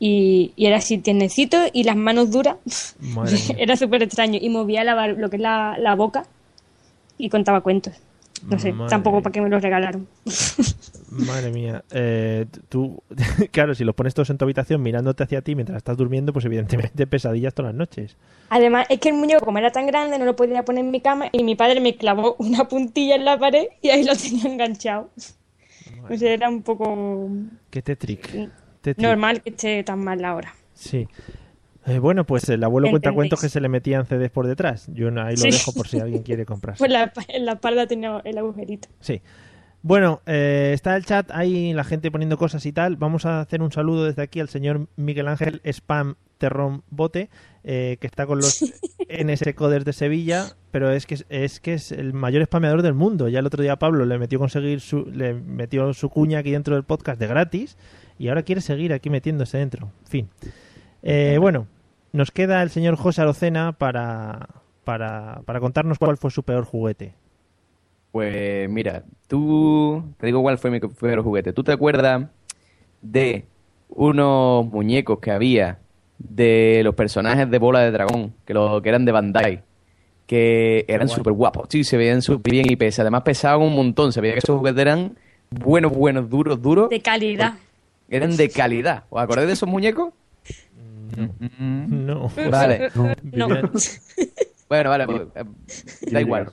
Y, 0.00 0.52
y 0.56 0.66
era 0.66 0.78
así 0.78 0.98
tiernecito 0.98 1.56
y 1.72 1.84
las 1.84 1.96
manos 1.96 2.30
duras. 2.30 2.56
era 3.58 3.76
súper 3.76 4.02
extraño. 4.02 4.38
Y 4.40 4.50
movía 4.50 4.84
la, 4.84 5.08
lo 5.08 5.30
que 5.30 5.36
es 5.36 5.42
la, 5.42 5.76
la 5.78 5.94
boca 5.94 6.26
y 7.16 7.30
contaba 7.30 7.60
cuentos. 7.60 7.94
No 8.48 8.58
sé, 8.58 8.72
Madre 8.72 8.90
tampoco 8.90 9.22
para 9.22 9.32
qué 9.32 9.40
me 9.40 9.48
los 9.48 9.62
regalaron. 9.62 10.06
Madre 11.10 11.50
mía. 11.52 11.84
Eh, 11.90 12.46
tú, 12.68 13.02
claro, 13.52 13.74
si 13.74 13.84
los 13.84 13.94
pones 13.94 14.14
todos 14.14 14.30
en 14.30 14.38
tu 14.38 14.44
habitación 14.44 14.82
mirándote 14.82 15.22
hacia 15.22 15.42
ti 15.42 15.54
mientras 15.54 15.76
estás 15.76 15.96
durmiendo, 15.96 16.32
pues 16.32 16.44
evidentemente 16.44 17.06
pesadillas 17.06 17.54
todas 17.54 17.72
las 17.72 17.78
noches. 17.78 18.16
Además, 18.50 18.86
es 18.90 18.98
que 18.98 19.10
el 19.10 19.14
muñeco, 19.14 19.44
como 19.44 19.58
era 19.58 19.70
tan 19.70 19.86
grande, 19.86 20.18
no 20.18 20.24
lo 20.24 20.36
podía 20.36 20.64
poner 20.64 20.84
en 20.84 20.90
mi 20.90 21.00
cama 21.00 21.28
y 21.32 21.44
mi 21.44 21.54
padre 21.54 21.80
me 21.80 21.96
clavó 21.96 22.36
una 22.38 22.66
puntilla 22.68 23.14
en 23.16 23.24
la 23.24 23.38
pared 23.38 23.66
y 23.80 23.90
ahí 23.90 24.04
lo 24.04 24.14
tenía 24.16 24.46
enganchado. 24.50 25.10
O 26.10 26.16
sea, 26.16 26.32
era 26.32 26.48
un 26.48 26.62
poco 26.62 27.28
Qué 27.70 27.80
tetric. 27.82 28.50
Tetric. 28.82 29.06
normal 29.06 29.42
que 29.42 29.50
esté 29.50 29.82
tan 29.84 30.00
mal 30.00 30.22
ahora. 30.24 30.54
Sí. 30.74 31.08
Eh, 31.86 31.98
bueno, 31.98 32.24
pues 32.24 32.48
el 32.48 32.64
abuelo 32.64 32.88
cuenta 32.90 33.12
cuentos 33.12 33.40
que 33.40 33.48
se 33.48 33.60
le 33.60 33.68
metían 33.68 34.06
CDs 34.06 34.30
por 34.30 34.46
detrás. 34.46 34.88
Yo 34.92 35.08
ahí 35.20 35.36
lo 35.36 35.42
Sí. 35.42 35.50
dejo 35.50 35.72
por 35.72 35.86
si 35.86 36.00
alguien 36.00 36.22
quiere 36.22 36.46
comprarse. 36.46 36.78
Pues 36.84 36.90
la, 36.90 37.12
en 37.28 37.44
la 37.44 37.52
espalda 37.52 37.86
tenía 37.86 38.20
el 38.24 38.38
agujerito. 38.38 38.88
Sí. 39.00 39.20
Bueno, 39.82 40.22
eh, 40.24 40.70
está 40.72 40.96
el 40.96 41.04
chat 41.04 41.30
ahí, 41.30 41.74
la 41.74 41.84
gente 41.84 42.10
poniendo 42.10 42.38
cosas 42.38 42.64
y 42.64 42.72
tal. 42.72 42.96
Vamos 42.96 43.26
a 43.26 43.40
hacer 43.40 43.60
un 43.60 43.70
saludo 43.70 44.04
desde 44.06 44.22
aquí 44.22 44.40
al 44.40 44.48
señor 44.48 44.88
Miguel 44.96 45.28
Ángel 45.28 45.60
Spam 45.64 46.14
Terrón 46.38 46.82
Bote, 46.88 47.28
eh, 47.64 47.98
que 48.00 48.06
está 48.06 48.24
con 48.26 48.38
los 48.38 48.62
NS 49.10 49.52
Coders 49.54 49.84
de 49.84 49.92
Sevilla, 49.92 50.46
pero 50.70 50.90
es 50.90 51.04
que 51.04 51.14
es, 51.16 51.26
es 51.28 51.60
que 51.60 51.74
es 51.74 51.92
el 51.92 52.14
mayor 52.14 52.42
spameador 52.46 52.80
del 52.80 52.94
mundo. 52.94 53.28
Ya 53.28 53.40
el 53.40 53.46
otro 53.46 53.62
día 53.62 53.76
Pablo 53.76 54.06
le 54.06 54.18
metió 54.18 54.38
conseguir 54.38 54.80
su, 54.80 55.04
le 55.04 55.34
metió 55.34 55.92
su 55.92 56.08
cuña 56.08 56.38
aquí 56.38 56.50
dentro 56.50 56.76
del 56.76 56.84
podcast 56.84 57.20
de 57.20 57.26
gratis 57.26 57.76
y 58.18 58.28
ahora 58.28 58.42
quiere 58.42 58.62
seguir 58.62 58.94
aquí 58.94 59.10
metiéndose 59.10 59.58
dentro. 59.58 59.90
En 60.04 60.08
fin. 60.10 60.28
Eh, 61.02 61.36
bueno, 61.38 61.66
nos 62.14 62.30
queda 62.30 62.62
el 62.62 62.70
señor 62.70 62.94
José 62.94 63.22
Arocena 63.22 63.72
para, 63.72 64.48
para, 64.84 65.42
para 65.44 65.58
contarnos 65.58 65.98
cuál 65.98 66.16
fue 66.16 66.30
su 66.30 66.44
peor 66.44 66.64
juguete. 66.64 67.12
Pues 68.12 68.70
mira, 68.70 69.02
tú, 69.26 70.04
te 70.18 70.26
digo 70.26 70.40
cuál 70.40 70.56
fue 70.58 70.70
mi 70.70 70.78
peor 70.78 71.22
juguete. 71.24 71.52
¿Tú 71.52 71.64
te 71.64 71.72
acuerdas 71.72 72.28
de 73.02 73.46
unos 73.88 74.64
muñecos 74.66 75.18
que 75.18 75.32
había 75.32 75.80
de 76.18 76.82
los 76.84 76.94
personajes 76.94 77.50
de 77.50 77.58
Bola 77.58 77.80
de 77.80 77.90
Dragón, 77.90 78.32
que, 78.44 78.54
lo, 78.54 78.80
que 78.80 78.90
eran 78.90 79.04
de 79.04 79.10
Bandai? 79.10 79.62
Que 80.28 80.84
eran 80.86 81.08
súper 81.08 81.32
guapos, 81.32 81.66
sí, 81.68 81.82
se 81.82 81.96
veían 81.96 82.22
súper 82.22 82.52
bien 82.52 82.70
y 82.70 82.76
pesa. 82.76 83.02
Además 83.02 83.22
pesaban 83.22 83.66
un 83.66 83.74
montón, 83.74 84.12
se 84.12 84.20
veía 84.20 84.34
que 84.34 84.38
esos 84.38 84.56
juguetes 84.56 84.80
eran 84.80 85.18
buenos, 85.50 85.92
buenos, 85.92 86.30
duros, 86.30 86.62
duros. 86.62 86.88
De 86.90 87.00
calidad. 87.00 87.54
Eran 88.08 88.36
de 88.36 88.48
calidad. 88.50 89.02
¿Os 89.10 89.20
acordáis 89.20 89.48
de 89.48 89.54
esos 89.54 89.68
muñecos? 89.68 90.12
No. 91.16 92.28
Vale. 92.50 92.90
No. 93.22 93.48
Bueno, 94.68 94.90
vale, 94.90 95.06
pues, 95.06 95.20
eh, 95.34 95.44
da 96.10 96.20
igual. 96.20 96.52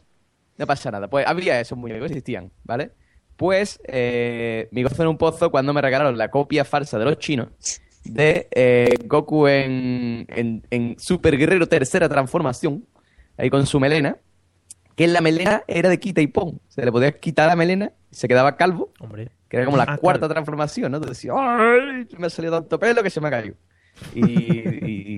No 0.57 0.67
pasa 0.67 0.91
nada. 0.91 1.09
Pues 1.09 1.25
había 1.27 1.59
esos 1.59 1.77
muñecos, 1.77 2.11
existían, 2.11 2.51
¿vale? 2.63 2.91
Pues 3.37 3.79
eh, 3.87 4.67
mi 4.71 4.83
gozo 4.83 5.01
en 5.03 5.09
un 5.09 5.17
pozo 5.17 5.49
cuando 5.49 5.73
me 5.73 5.81
regalaron 5.81 6.17
la 6.17 6.29
copia 6.29 6.63
falsa 6.65 6.99
de 6.99 7.05
los 7.05 7.17
chinos 7.17 7.49
de 8.03 8.47
eh, 8.51 8.93
Goku 9.05 9.47
en, 9.47 10.25
en, 10.29 10.63
en 10.69 10.99
Super 10.99 11.37
Guerrero 11.37 11.67
Tercera 11.67 12.09
Transformación, 12.09 12.85
ahí 13.37 13.49
con 13.49 13.65
su 13.65 13.79
melena, 13.79 14.17
que 14.95 15.07
la 15.07 15.21
melena 15.21 15.63
era 15.67 15.89
de 15.89 15.99
quita 15.99 16.21
y 16.21 16.27
pon. 16.27 16.59
Se 16.67 16.83
le 16.85 16.91
podía 16.91 17.11
quitar 17.13 17.47
la 17.47 17.55
melena 17.55 17.91
y 18.11 18.15
se 18.15 18.27
quedaba 18.27 18.57
calvo, 18.57 18.91
Hombre. 18.99 19.29
que 19.47 19.57
era 19.57 19.65
como 19.65 19.77
la 19.77 19.85
Ah, 19.87 19.97
cuarta 19.97 20.19
claro. 20.21 20.33
transformación, 20.33 20.91
¿no? 20.91 20.99
Te 21.01 21.09
decía, 21.09 21.31
¡ay! 21.35 22.07
Me 22.17 22.27
ha 22.27 22.29
salido 22.29 22.59
tanto 22.59 22.77
pelo 22.79 23.01
que 23.01 23.09
se 23.09 23.21
me 23.21 23.27
ha 23.29 23.31
caído. 23.31 23.55
Y, 24.13 24.21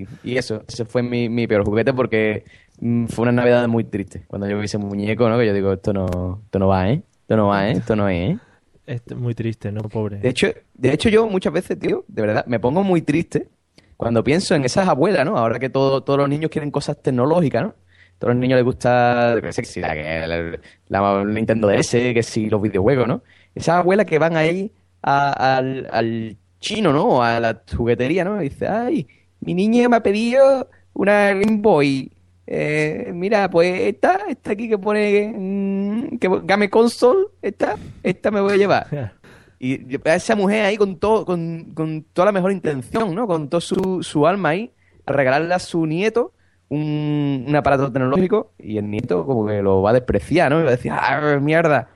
y- 0.02 0.08
y 0.22 0.36
eso, 0.36 0.62
ese 0.68 0.84
fue 0.84 1.02
mi, 1.02 1.28
mi 1.28 1.46
peor 1.46 1.64
juguete 1.64 1.92
porque 1.92 2.44
mm, 2.80 3.06
fue 3.06 3.22
una 3.24 3.32
Navidad 3.32 3.66
muy 3.68 3.84
triste. 3.84 4.24
Cuando 4.28 4.48
yo 4.48 4.58
vi 4.58 4.66
ese 4.66 4.78
muñeco, 4.78 5.28
¿no? 5.28 5.38
Que 5.38 5.46
yo 5.46 5.54
digo, 5.54 5.72
esto 5.72 5.92
no, 5.92 6.40
esto 6.44 6.58
no 6.58 6.68
va, 6.68 6.90
¿eh? 6.90 7.02
Esto 7.22 7.36
no 7.36 7.48
va, 7.48 7.68
¿eh? 7.68 7.72
Esto 7.72 7.96
no 7.96 8.08
es, 8.08 8.30
¿eh? 8.30 8.38
Es 8.86 9.16
muy 9.16 9.34
triste, 9.34 9.72
¿no? 9.72 9.80
Pobre. 9.82 10.18
De 10.18 10.28
hecho, 10.28 10.48
de 10.74 10.92
hecho, 10.92 11.08
yo 11.08 11.26
muchas 11.26 11.52
veces, 11.52 11.78
tío, 11.78 12.04
de 12.08 12.22
verdad, 12.22 12.44
me 12.46 12.60
pongo 12.60 12.82
muy 12.84 13.00
triste 13.02 13.48
cuando 13.96 14.22
pienso 14.22 14.54
en 14.54 14.64
esas 14.64 14.86
abuelas, 14.88 15.24
¿no? 15.24 15.36
Ahora 15.38 15.58
que 15.58 15.70
todo- 15.70 16.02
todos 16.02 16.18
los 16.18 16.28
niños 16.28 16.50
quieren 16.50 16.70
cosas 16.70 17.00
tecnológicas, 17.00 17.62
¿no? 17.62 17.74
Todos 18.18 18.34
los 18.34 18.40
niños 18.40 18.56
les 18.58 18.64
gusta, 18.64 19.36
que 19.42 19.52
sé, 19.52 19.62
que 19.62 19.68
si 19.68 19.80
la, 19.80 19.94
que 19.94 20.26
la- 20.26 20.58
la 20.88 21.24
Nintendo 21.24 21.66
DS, 21.68 22.12
que 22.14 22.22
si 22.22 22.48
los 22.50 22.60
videojuegos, 22.60 23.08
¿no? 23.08 23.22
Esas 23.54 23.76
abuelas 23.76 24.06
que 24.06 24.18
van 24.18 24.36
ahí 24.36 24.70
a- 25.02 25.56
al, 25.56 25.88
al 25.90 26.36
chino, 26.64 26.92
¿no? 26.92 27.22
A 27.22 27.38
la 27.38 27.62
juguetería, 27.76 28.24
¿no? 28.24 28.42
Y 28.42 28.48
dice, 28.48 28.66
ay, 28.66 29.06
mi 29.40 29.54
niña 29.54 29.88
me 29.88 29.96
ha 29.96 30.02
pedido 30.02 30.68
una 30.94 31.34
Game 31.34 31.58
Boy. 31.58 32.10
Eh, 32.46 33.10
mira, 33.14 33.48
pues 33.50 33.80
esta, 33.82 34.20
esta 34.28 34.52
aquí 34.52 34.68
que 34.68 34.78
pone 34.78 35.32
mm, 35.36 36.18
que 36.18 36.28
Game 36.44 36.70
Console, 36.70 37.26
esta, 37.42 37.76
esta 38.02 38.30
me 38.30 38.40
voy 38.40 38.54
a 38.54 38.56
llevar. 38.56 39.14
Y 39.56 39.96
a 40.06 40.14
esa 40.16 40.36
mujer 40.36 40.66
ahí 40.66 40.76
con 40.76 40.98
todo, 40.98 41.24
con, 41.24 41.72
con 41.72 42.02
toda 42.12 42.26
la 42.26 42.32
mejor 42.32 42.52
intención, 42.52 43.14
¿no? 43.14 43.26
Con 43.26 43.48
toda 43.48 43.62
su, 43.62 44.02
su 44.02 44.26
alma 44.26 44.50
ahí, 44.50 44.72
a 45.06 45.12
regalarle 45.12 45.54
a 45.54 45.58
su 45.58 45.86
nieto 45.86 46.34
un, 46.68 47.46
un 47.48 47.56
aparato 47.56 47.90
tecnológico 47.90 48.52
y 48.58 48.76
el 48.76 48.90
nieto 48.90 49.24
como 49.24 49.46
que 49.46 49.62
lo 49.62 49.80
va 49.80 49.90
a 49.90 49.94
despreciar, 49.94 50.50
¿no? 50.50 50.60
Y 50.60 50.64
va 50.64 50.68
a 50.68 50.72
decir, 50.72 50.92
¡ah, 50.92 51.38
mierda! 51.40 51.93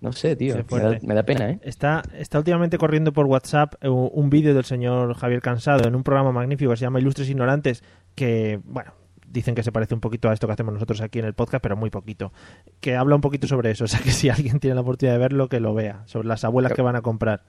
No 0.00 0.12
sé, 0.12 0.36
tío, 0.36 0.54
me 0.54 0.62
da, 0.62 0.68
fuerte. 0.68 1.06
me 1.06 1.14
da 1.14 1.22
pena, 1.24 1.50
¿eh? 1.50 1.60
Está, 1.62 2.02
está 2.16 2.38
últimamente 2.38 2.78
corriendo 2.78 3.12
por 3.12 3.26
WhatsApp 3.26 3.74
eh, 3.80 3.88
un 3.88 4.30
vídeo 4.30 4.54
del 4.54 4.64
señor 4.64 5.14
Javier 5.14 5.40
Cansado 5.42 5.88
en 5.88 5.96
un 5.96 6.04
programa 6.04 6.30
magnífico 6.30 6.70
que 6.70 6.76
se 6.76 6.84
llama 6.84 7.00
Ilustres 7.00 7.28
Ignorantes, 7.28 7.82
que, 8.14 8.60
bueno, 8.64 8.92
dicen 9.26 9.54
que 9.56 9.62
se 9.64 9.72
parece 9.72 9.94
un 9.94 10.00
poquito 10.00 10.28
a 10.30 10.32
esto 10.32 10.46
que 10.46 10.52
hacemos 10.52 10.72
nosotros 10.72 11.00
aquí 11.00 11.18
en 11.18 11.24
el 11.24 11.34
podcast, 11.34 11.60
pero 11.62 11.76
muy 11.76 11.90
poquito. 11.90 12.32
Que 12.80 12.94
habla 12.96 13.16
un 13.16 13.20
poquito 13.20 13.48
sobre 13.48 13.72
eso, 13.72 13.84
o 13.84 13.88
sea 13.88 13.98
que 14.00 14.10
si 14.12 14.28
alguien 14.28 14.60
tiene 14.60 14.76
la 14.76 14.82
oportunidad 14.82 15.14
de 15.14 15.18
verlo, 15.20 15.48
que 15.48 15.58
lo 15.58 15.74
vea, 15.74 16.02
sobre 16.06 16.28
las 16.28 16.44
abuelas 16.44 16.72
que 16.72 16.82
van 16.82 16.94
a 16.94 17.02
comprar. 17.02 17.42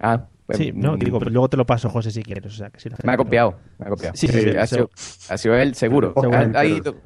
Ah, 0.00 0.26
pues, 0.46 0.58
Sí, 0.58 0.72
no, 0.74 0.94
mm, 0.96 0.98
digo, 0.98 1.18
pues 1.18 1.32
luego 1.32 1.48
te 1.48 1.56
lo 1.56 1.66
paso, 1.66 1.90
José, 1.90 2.10
si 2.10 2.22
quieres. 2.22 2.46
O 2.46 2.56
sea, 2.56 2.70
que 2.70 2.80
si 2.80 2.88
la 2.88 2.96
Me 3.02 3.12
ha 3.12 3.16
copiado, 3.16 3.56
me 3.78 3.86
ha 3.86 3.88
copiado. 3.90 4.14
Sí, 4.16 4.28
sí, 4.28 4.40
sí, 4.40 4.56
ha, 4.56 4.66
sido, 4.66 4.90
ha 5.28 5.36
sido 5.38 5.54
él, 5.56 5.74
seguro. 5.74 6.14
Seguro. 6.18 6.36
Ha, 6.38 6.40
ha 6.40 6.52
Pero- 6.52 6.64
ido, 6.64 6.96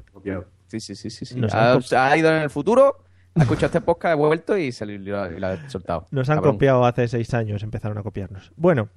sí, 0.67 0.79
sí, 0.79 0.95
sí, 0.95 1.09
sí. 1.09 1.41
ha 1.51 2.17
ido 2.17 2.29
en 2.29 2.43
el 2.43 2.49
futuro, 2.49 2.97
ha 3.35 3.41
escuchado 3.43 3.67
este 3.67 3.81
podcast, 3.81 4.13
ha 4.13 4.15
vuelto 4.15 4.57
y 4.57 4.71
se 4.71 4.85
lo, 4.85 4.97
lo- 4.97 5.47
ha 5.47 5.69
soltado. 5.69 6.05
Nos 6.11 6.29
han 6.29 6.37
Cabrón. 6.37 6.55
copiado 6.55 6.85
hace 6.85 7.07
seis 7.07 7.33
años, 7.33 7.63
empezaron 7.63 7.97
a 7.97 8.03
copiarnos. 8.03 8.51
Bueno, 8.55 8.89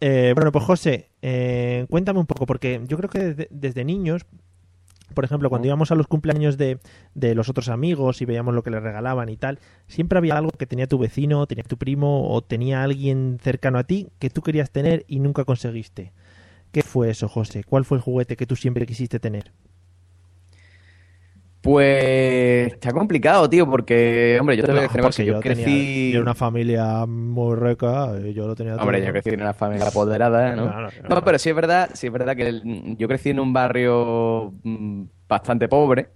eh, 0.00 0.32
bueno 0.34 0.52
pues 0.52 0.64
José, 0.64 1.10
eh, 1.22 1.86
cuéntame 1.88 2.18
un 2.20 2.26
poco, 2.26 2.46
porque 2.46 2.82
yo 2.86 2.96
creo 2.96 3.08
que 3.10 3.18
desde, 3.18 3.48
desde 3.50 3.84
niños, 3.84 4.26
por 5.14 5.24
ejemplo, 5.24 5.48
cuando 5.48 5.68
íbamos 5.68 5.90
a 5.92 5.94
los 5.94 6.06
cumpleaños 6.08 6.58
de, 6.58 6.80
de 7.14 7.34
los 7.34 7.48
otros 7.48 7.68
amigos 7.68 8.20
y 8.20 8.24
veíamos 8.26 8.54
lo 8.54 8.62
que 8.62 8.70
les 8.70 8.82
regalaban 8.82 9.28
y 9.28 9.36
tal, 9.36 9.58
siempre 9.86 10.18
había 10.18 10.36
algo 10.36 10.50
que 10.50 10.66
tenía 10.66 10.86
tu 10.88 10.98
vecino, 10.98 11.46
tenía 11.46 11.64
tu 11.64 11.78
primo 11.78 12.28
o 12.30 12.42
tenía 12.42 12.82
alguien 12.82 13.38
cercano 13.40 13.78
a 13.78 13.84
ti 13.84 14.08
que 14.18 14.30
tú 14.30 14.42
querías 14.42 14.70
tener 14.70 15.04
y 15.06 15.20
nunca 15.20 15.44
conseguiste. 15.44 16.12
¿Qué 16.72 16.82
fue 16.82 17.08
eso, 17.08 17.28
José? 17.28 17.64
¿Cuál 17.64 17.84
fue 17.84 17.96
el 17.98 18.02
juguete 18.02 18.36
que 18.36 18.46
tú 18.46 18.56
siempre 18.56 18.84
quisiste 18.84 19.18
tener? 19.20 19.52
Pues 21.66 22.72
está 22.74 22.92
complicado, 22.92 23.50
tío, 23.50 23.68
porque, 23.68 24.38
hombre, 24.40 24.56
yo 24.56 24.62
te 24.62 24.70
voy 24.70 24.80
a 24.80 24.86
No, 24.96 25.02
decir 25.08 25.26
yo 25.26 25.40
tenía- 25.40 25.64
crecí... 25.64 26.10
yo 26.12 26.18
era 26.18 26.22
una 26.22 26.34
familia 26.34 27.06
muy 27.06 27.56
rica, 27.56 28.12
y 28.24 28.32
yo 28.32 28.46
lo 28.46 28.54
tenía 28.54 28.76
Hombre, 28.76 28.98
todo. 28.98 29.06
yo 29.08 29.12
crecí 29.12 29.30
en 29.30 29.40
una 29.42 29.52
familia 29.52 29.88
apoderada, 29.88 30.54
¿no? 30.54 30.72
No, 31.08 31.24
pero 31.24 31.38
sí 31.40 31.48
es 31.50 31.56
verdad, 31.56 31.90
sí 31.94 32.06
es 32.06 32.12
verdad 32.12 32.36
que 32.36 32.46
el- 32.48 32.96
yo 32.96 33.08
crecí 33.08 33.30
en 33.30 33.40
un 33.40 33.52
barrio 33.52 34.54
mm, 34.62 35.02
bastante 35.28 35.66
pobre. 35.68 36.08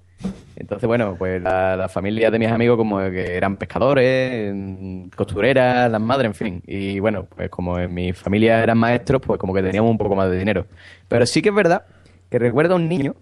Entonces, 0.55 0.86
bueno, 0.86 1.16
pues 1.18 1.42
la, 1.42 1.76
la 1.76 1.88
familia 1.88 2.30
de 2.30 2.38
mis 2.38 2.48
amigos 2.48 2.76
como 2.76 2.98
que 2.98 3.36
eran 3.36 3.57
pescadores, 3.57 4.53
mm, 4.55 5.09
costureras, 5.16 5.90
las 5.90 6.01
madres, 6.01 6.26
en 6.26 6.34
fin. 6.34 6.62
Y 6.66 7.01
bueno, 7.01 7.24
pues 7.24 7.51
como 7.51 7.76
en 7.78 7.92
mi 7.92 8.12
familia 8.12 8.62
eran 8.62 8.78
maestros, 8.78 9.20
pues 9.26 9.40
como 9.40 9.53
que 9.53 9.62
teníamos 9.62 9.90
un 9.90 9.98
poco 9.98 10.14
más 10.14 10.30
de 10.30 10.38
dinero. 10.38 10.66
Pero 11.09 11.26
sí 11.26 11.42
que 11.42 11.48
es 11.48 11.55
verdad 11.55 11.86
que 12.28 12.38
recuerdo 12.38 12.74
a 12.74 12.76
un 12.76 12.88
niño 12.88 13.16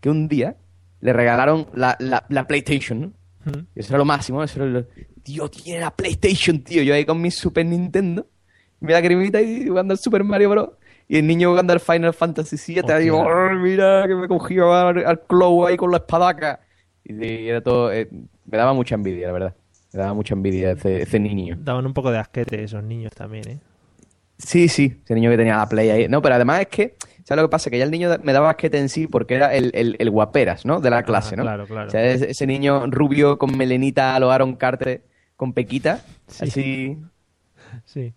que 0.00 0.08
un 0.08 0.28
día 0.28 0.56
le 1.04 1.12
regalaron 1.12 1.66
la, 1.74 1.96
la, 2.00 2.24
la 2.30 2.46
PlayStation, 2.46 3.00
¿no? 3.00 3.12
Eso 3.74 3.90
era 3.90 3.98
lo 3.98 4.06
máximo, 4.06 4.42
eso 4.42 4.62
era 4.62 4.70
lo... 4.72 4.86
Tío, 5.22 5.50
tiene 5.50 5.80
la 5.80 5.90
PlayStation, 5.90 6.60
tío. 6.60 6.82
Yo 6.82 6.94
ahí 6.94 7.04
con 7.04 7.20
mi 7.20 7.30
Super 7.30 7.66
Nintendo, 7.66 8.26
me 8.80 8.94
da 8.94 9.02
cremita 9.02 9.38
y 9.42 9.68
jugando 9.68 9.92
al 9.92 9.98
Super 9.98 10.24
Mario 10.24 10.48
Bros. 10.48 10.70
Y 11.06 11.18
el 11.18 11.26
niño 11.26 11.50
jugando 11.50 11.74
al 11.74 11.80
Final 11.80 12.14
Fantasy 12.14 12.56
VII, 12.56 12.90
ahí, 12.90 13.10
Hostia. 13.10 13.34
"Oh, 13.34 13.50
mira 13.52 14.04
que 14.08 14.14
me 14.14 14.26
cogió 14.28 14.72
al, 14.72 15.04
al 15.04 15.20
Clow 15.20 15.66
ahí 15.66 15.76
con 15.76 15.90
la 15.90 15.98
espadaca. 15.98 16.60
Y, 17.04 17.22
y 17.22 17.48
era 17.50 17.60
todo... 17.60 17.92
eh, 17.92 18.08
me 18.46 18.56
daba 18.56 18.72
mucha 18.72 18.94
envidia, 18.94 19.26
la 19.26 19.32
verdad. 19.34 19.54
Me 19.92 20.00
daba 20.00 20.14
mucha 20.14 20.32
envidia 20.32 20.70
ese, 20.72 21.02
ese 21.02 21.20
niño. 21.20 21.58
Daban 21.60 21.84
un 21.84 21.92
poco 21.92 22.10
de 22.10 22.16
asquete 22.18 22.64
esos 22.64 22.82
niños 22.82 23.12
también, 23.12 23.46
¿eh? 23.46 23.58
Sí, 24.38 24.68
sí, 24.68 24.98
ese 25.04 25.14
niño 25.14 25.30
que 25.30 25.36
tenía 25.36 25.58
la 25.58 25.68
Play 25.68 25.90
ahí. 25.90 26.08
No, 26.08 26.22
pero 26.22 26.34
además 26.36 26.62
es 26.62 26.68
que, 26.68 26.94
¿sabes 27.24 27.42
lo 27.42 27.48
que 27.48 27.50
pasa? 27.50 27.70
Que 27.70 27.78
ya 27.78 27.84
el 27.84 27.90
niño 27.90 28.10
me 28.22 28.32
daba 28.32 28.50
asquete 28.50 28.78
en 28.78 28.88
sí 28.88 29.06
porque 29.06 29.34
era 29.34 29.54
el, 29.54 29.70
el, 29.74 29.96
el 29.98 30.10
guaperas, 30.10 30.64
¿no? 30.64 30.80
De 30.80 30.90
la 30.90 31.02
clase, 31.02 31.36
¿no? 31.36 31.42
claro, 31.42 31.66
claro. 31.66 31.88
O 31.88 31.90
sea, 31.90 32.04
ese, 32.04 32.30
ese 32.30 32.46
niño 32.46 32.86
rubio 32.86 33.38
con 33.38 33.56
melenita 33.56 34.14
a 34.14 34.20
lo 34.20 34.30
Aaron 34.30 34.54
Carter, 34.54 35.02
con 35.36 35.52
pequita, 35.52 36.02
así. 36.40 36.96
Sí. 37.84 38.14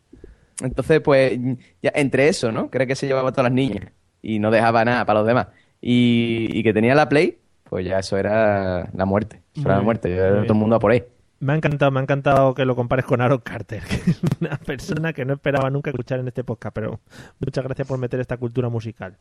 Entonces, 0.62 1.02
pues, 1.02 1.40
ya 1.82 1.92
entre 1.96 2.28
eso, 2.28 2.52
¿no? 2.52 2.70
Creo 2.70 2.86
que 2.86 2.96
se 2.96 3.08
llevaba 3.08 3.30
a 3.30 3.32
todas 3.32 3.46
las 3.46 3.54
niñas 3.54 3.92
y 4.22 4.40
no 4.40 4.52
dejaba 4.52 4.84
nada 4.86 5.06
para 5.06 5.20
los 5.20 5.28
demás. 5.28 5.48
Y, 5.82 6.50
y 6.52 6.64
que 6.64 6.74
tenía 6.74 6.96
la 6.96 7.10
Play, 7.10 7.38
pues 7.64 7.86
ya 7.86 8.00
eso 8.00 8.18
era 8.18 8.90
la 8.94 9.06
muerte. 9.06 9.42
Eso 9.56 9.68
era 9.68 9.78
la 9.78 9.84
muerte. 9.84 10.16
Yo 10.16 10.44
todo 10.44 10.54
el 10.54 10.60
mundo 10.60 10.76
a 10.76 10.80
por 10.80 10.92
ahí. 10.92 11.04
Me 11.40 11.54
ha 11.54 11.56
encantado, 11.56 11.92
me 11.92 12.00
ha 12.00 12.04
encantado 12.04 12.54
que 12.56 12.66
lo 12.66 12.76
compares 12.76 13.06
con 13.06 13.22
Aaron 13.22 13.40
Carter, 13.40 13.84
que 13.88 14.12
es 14.12 14.22
una 14.40 14.58
persona 14.58 15.14
que 15.14 15.26
no 15.26 15.34
esperaba 15.34 15.70
nunca 15.70 15.92
escuchar 15.92 16.20
en 16.20 16.28
este 16.28 16.44
podcast, 16.44 16.74
pero 16.74 17.00
muchas 17.40 17.64
gracias 17.64 17.88
por 17.88 18.00
meter 18.00 18.20
esta 18.20 18.38
cultura 18.38 18.70
musical. 18.70 19.16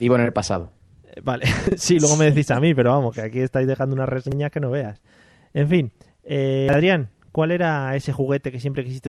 Vivo 0.00 0.16
en 0.16 0.22
el 0.22 0.32
pasado. 0.32 0.72
Eh, 1.04 1.20
Vale, 1.22 1.46
sí, 1.76 2.00
luego 2.00 2.16
me 2.16 2.24
decís 2.24 2.50
a 2.50 2.58
mí, 2.58 2.74
pero 2.74 2.90
vamos, 2.90 3.14
que 3.14 3.20
aquí 3.20 3.38
estáis 3.38 3.66
dejando 3.66 3.94
unas 3.94 4.08
reseñas 4.08 4.50
que 4.50 4.60
no 4.60 4.70
veas. 4.70 5.00
En 5.54 5.68
fin, 5.68 5.92
eh, 6.24 6.68
Adrián, 6.70 7.10
¿cuál 7.30 7.52
era 7.52 7.94
ese 7.94 8.12
juguete 8.12 8.50
que 8.50 8.58
siempre 8.58 8.84
quisiste? 8.84 9.08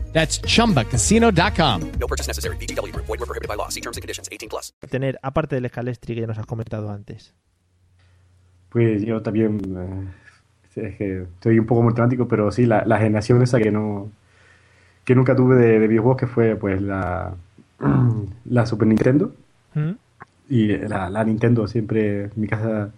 That's 0.13 0.39
chumbacasino.com. 0.41 1.91
No 1.99 2.07
purchase 2.07 2.27
necessary. 2.27 2.57
VGW 2.57 2.91
Group. 2.93 3.07
Void 3.07 3.19
were 3.19 3.25
prohibited 3.25 3.47
by 3.47 3.55
law. 3.55 3.69
See 3.69 3.81
terms 3.81 3.97
and 3.97 4.03
conditions. 4.03 4.29
18 4.31 4.49
plus. 4.49 4.73
Tener, 4.89 5.17
aparte 5.23 5.55
del 5.55 5.65
escalestri 5.65 6.15
que 6.15 6.21
ya 6.21 6.27
nos 6.27 6.37
has 6.37 6.45
comentado 6.45 6.91
antes. 6.91 7.33
Pues 8.69 9.03
yo 9.03 9.21
también 9.21 9.59
eh, 9.77 10.07
es 10.75 10.95
que 10.95 11.23
estoy 11.23 11.59
un 11.59 11.65
poco 11.65 11.81
mortemático, 11.81 12.27
pero 12.27 12.51
sí, 12.51 12.65
la, 12.65 12.83
la 12.85 12.97
generación 12.99 13.41
esa 13.41 13.59
que 13.59 13.71
no 13.71 14.11
que 15.03 15.15
nunca 15.15 15.35
tuve 15.35 15.55
de, 15.55 15.79
de 15.79 15.87
videojuegos, 15.87 16.19
que 16.19 16.27
fue 16.27 16.55
pues 16.55 16.81
la, 16.81 17.35
la 18.45 18.65
Super 18.65 18.87
Nintendo. 18.87 19.33
¿Mm? 19.73 19.91
Y 20.49 20.77
la, 20.77 21.09
la 21.09 21.23
Nintendo 21.23 21.67
siempre 21.67 22.25
en 22.25 22.31
mi 22.35 22.47
casa 22.47 22.91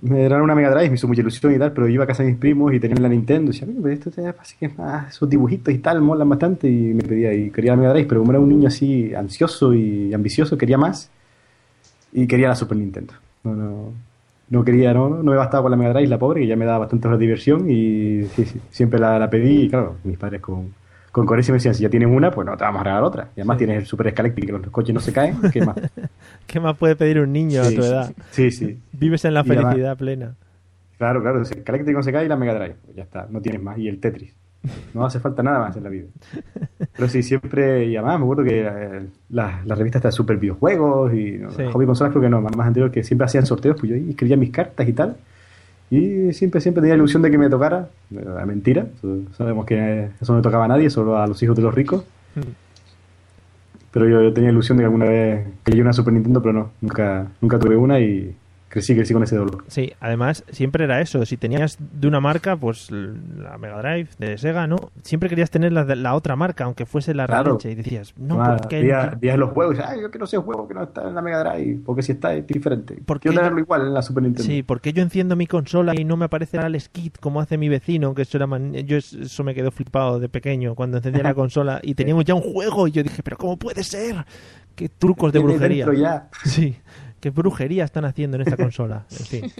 me 0.00 0.18
dieron 0.18 0.42
una 0.42 0.54
Mega 0.54 0.70
Drive, 0.70 0.90
me 0.90 0.94
hizo 0.96 1.08
mucha 1.08 1.20
ilusión 1.22 1.54
y 1.54 1.58
tal, 1.58 1.72
pero 1.72 1.86
yo 1.88 1.94
iba 1.94 2.04
a 2.04 2.06
casa 2.06 2.22
de 2.22 2.30
mis 2.30 2.38
primos 2.38 2.72
y 2.74 2.80
tenían 2.80 3.02
la 3.02 3.08
Nintendo. 3.08 3.50
Y 3.50 3.54
decía, 3.54 3.66
"Mira, 3.66 3.80
pero 3.82 3.94
esto 3.94 4.10
te 4.10 4.32
parece 4.32 4.56
que 4.58 4.68
más, 4.70 5.08
esos 5.14 5.28
dibujitos 5.28 5.72
y 5.74 5.78
tal, 5.78 6.00
molan 6.02 6.28
bastante 6.28 6.68
y 6.68 6.94
me 6.94 7.02
pedía 7.02 7.32
y 7.34 7.50
quería 7.50 7.72
la 7.72 7.78
Mega 7.78 7.92
Drive, 7.92 8.06
pero 8.08 8.20
como 8.20 8.32
era 8.32 8.40
un 8.40 8.48
niño 8.48 8.68
así 8.68 9.14
ansioso 9.14 9.74
y 9.74 10.12
ambicioso, 10.14 10.58
quería 10.58 10.78
más 10.78 11.10
y 12.12 12.26
quería 12.26 12.48
la 12.48 12.54
Super 12.54 12.78
Nintendo. 12.78 13.14
No, 13.44 13.54
no, 13.54 13.92
no 14.48 14.64
quería, 14.64 14.92
no, 14.94 15.08
no 15.08 15.30
me 15.30 15.36
bastaba 15.36 15.62
con 15.62 15.70
la 15.72 15.76
Mega 15.76 15.92
Drive, 15.92 16.08
la 16.08 16.18
pobre, 16.18 16.40
que 16.42 16.46
ya 16.46 16.56
me 16.56 16.64
daba 16.64 16.78
bastante 16.78 17.08
diversión 17.18 17.70
y 17.70 18.24
sí, 18.34 18.44
sí, 18.44 18.60
siempre 18.70 18.98
la, 18.98 19.18
la 19.18 19.30
pedí. 19.30 19.64
Y 19.64 19.68
claro, 19.70 19.96
mis 20.04 20.18
padres 20.18 20.40
con, 20.40 20.74
con 21.16 21.24
coherencia 21.24 21.50
me 21.50 21.56
decían, 21.56 21.74
si 21.74 21.82
ya 21.82 21.88
tienes 21.88 22.10
una, 22.10 22.30
pues 22.30 22.46
no 22.46 22.54
te 22.58 22.64
vamos 22.64 22.82
a 22.82 22.84
regalar 22.84 23.02
otra. 23.02 23.28
Y 23.34 23.40
además 23.40 23.56
tienes 23.56 23.78
el 23.78 23.86
Super 23.86 24.08
Escaléctrico, 24.08 24.58
que 24.58 24.64
los 24.64 24.70
coches 24.70 24.94
no 24.94 25.00
se 25.00 25.14
caen, 25.14 25.38
¿qué 25.50 25.64
más? 25.64 25.74
¿Qué 26.46 26.60
más 26.60 26.76
puede 26.76 26.94
pedir 26.94 27.20
un 27.20 27.32
niño 27.32 27.62
a 27.62 27.70
tu 27.70 27.80
edad? 27.82 28.12
Sí, 28.32 28.50
sí. 28.50 28.78
Vives 28.92 29.24
en 29.24 29.32
la 29.32 29.40
Y 29.40 29.48
además- 29.48 29.64
felicidad 29.72 29.96
plena. 29.96 30.34
Claro, 30.98 31.22
claro, 31.22 31.38
el 31.38 31.44
Escaléctrico 31.44 31.98
no 31.98 32.02
se 32.02 32.12
cae 32.12 32.26
y 32.26 32.28
la 32.28 32.36
Mega 32.36 32.52
Drive, 32.52 32.76
pues 32.84 32.94
ya 32.98 33.04
está, 33.04 33.26
no 33.30 33.40
tienes 33.40 33.62
más. 33.62 33.78
Y 33.78 33.88
el 33.88 33.98
Tetris. 33.98 34.34
No 34.92 35.06
hace 35.06 35.18
falta 35.18 35.42
nada 35.42 35.58
más 35.60 35.76
en 35.78 35.84
la 35.84 35.88
vida. 35.88 36.08
Pero 36.94 37.08
sí, 37.08 37.22
siempre, 37.22 37.86
y 37.86 37.96
además 37.96 38.18
me 38.18 38.24
acuerdo 38.24 38.44
que 38.44 38.60
eh, 38.60 39.06
la, 39.30 39.62
la 39.64 39.74
revista 39.74 39.96
está 39.96 40.08
de 40.08 40.12
super 40.12 40.36
videojuegos 40.36 41.14
y 41.14 41.38
no, 41.38 41.48
hobby 41.72 41.86
consolas 41.86 42.10
creo 42.12 42.22
que 42.24 42.28
no, 42.28 42.42
más, 42.42 42.54
más 42.54 42.66
anterior 42.66 42.90
que 42.90 43.02
siempre 43.02 43.24
hacían 43.24 43.46
sorteos, 43.46 43.76
pues 43.80 43.88
yo 43.88 43.96
ahí 43.96 44.10
escribía 44.10 44.36
mis 44.36 44.50
cartas 44.50 44.86
y 44.86 44.92
tal. 44.92 45.16
Y 45.90 46.32
siempre, 46.32 46.60
siempre 46.60 46.80
tenía 46.80 46.94
la 46.94 46.98
ilusión 46.98 47.22
de 47.22 47.30
que 47.30 47.38
me 47.38 47.48
tocara. 47.48 47.88
Era 48.10 48.44
mentira, 48.44 48.86
sabemos 49.36 49.66
que 49.66 50.10
eso 50.20 50.32
no 50.32 50.38
le 50.38 50.42
tocaba 50.42 50.64
a 50.64 50.68
nadie, 50.68 50.90
solo 50.90 51.18
a 51.18 51.26
los 51.26 51.42
hijos 51.42 51.56
de 51.56 51.62
los 51.62 51.74
ricos. 51.74 52.04
Pero 53.92 54.08
yo, 54.08 54.22
yo 54.22 54.32
tenía 54.32 54.50
ilusión 54.50 54.76
de 54.78 54.82
que 54.82 54.86
alguna 54.86 55.06
vez 55.06 55.46
quería 55.64 55.82
una 55.82 55.92
Super 55.92 56.12
Nintendo, 56.12 56.42
pero 56.42 56.52
no, 56.52 56.70
nunca, 56.80 57.28
nunca 57.40 57.58
tuve 57.58 57.76
una 57.76 58.00
y 58.00 58.34
crecí, 58.76 58.94
crecí 58.94 59.12
con 59.14 59.22
ese 59.22 59.36
dolor. 59.36 59.64
Sí, 59.68 59.92
además 60.00 60.44
siempre 60.50 60.84
era 60.84 61.00
eso. 61.00 61.24
Si 61.24 61.36
tenías 61.36 61.78
de 61.80 62.06
una 62.08 62.20
marca, 62.20 62.56
pues 62.56 62.90
la 62.90 63.56
Mega 63.58 63.78
Drive 63.80 64.08
de 64.18 64.36
Sega, 64.38 64.66
¿no? 64.66 64.76
Siempre 65.02 65.28
querías 65.28 65.50
tener 65.50 65.72
la, 65.72 65.84
la 65.84 66.14
otra 66.14 66.36
marca, 66.36 66.64
aunque 66.64 66.86
fuese 66.86 67.14
la 67.14 67.26
Claro. 67.26 67.58
Y 67.64 67.74
decías, 67.74 68.12
no, 68.18 68.42
Ah, 68.42 68.56
porque 68.58 68.80
veías, 68.80 69.18
veías 69.18 69.38
los 69.38 69.50
juegos 69.50 69.78
ay, 69.84 70.00
yo 70.02 70.10
quiero 70.10 70.24
ese 70.26 70.36
juego 70.38 70.68
que 70.68 70.74
no 70.74 70.82
está 70.82 71.08
en 71.08 71.14
la 71.14 71.22
Mega 71.22 71.42
Drive, 71.42 71.80
porque 71.84 72.02
si 72.02 72.12
está 72.12 72.34
es 72.34 72.46
diferente. 72.46 72.96
Quiero 73.20 73.36
tenerlo 73.38 73.58
igual 73.60 73.82
en 73.86 73.94
la 73.94 74.02
Super 74.02 74.22
Nintendo. 74.22 74.44
Sí, 74.46 74.62
porque 74.62 74.92
yo 74.92 75.02
enciendo 75.02 75.34
mi 75.36 75.46
consola 75.46 75.94
y 75.98 76.04
no 76.04 76.16
me 76.16 76.26
aparece 76.26 76.58
el 76.58 76.76
Kit 76.92 77.18
como 77.18 77.40
hace 77.40 77.56
mi 77.58 77.68
vecino, 77.68 78.14
que 78.14 78.22
eso 78.22 78.36
era 78.36 78.46
man- 78.46 78.72
yo 78.74 78.96
es- 78.96 79.12
eso 79.14 79.42
me 79.44 79.54
quedó 79.54 79.70
flipado 79.70 80.20
de 80.20 80.28
pequeño 80.28 80.74
cuando 80.74 80.98
encendía 80.98 81.22
la 81.22 81.34
consola 81.34 81.80
y 81.82 81.94
teníamos 81.94 82.24
ya 82.24 82.34
un 82.34 82.42
juego 82.42 82.86
y 82.88 82.90
yo 82.92 83.02
dije, 83.02 83.22
pero 83.22 83.36
¿cómo 83.36 83.56
puede 83.56 83.82
ser? 83.84 84.24
Qué 84.74 84.88
trucos 84.90 85.32
de 85.32 85.38
brujería. 85.38 85.86
ya. 85.94 86.28
Sí, 86.44 86.76
qué 87.20 87.30
brujería 87.30 87.84
están 87.84 88.04
haciendo 88.04 88.36
en 88.36 88.42
esta 88.42 88.56
consola. 88.62 89.04
En 89.10 89.26
fin. 89.26 89.52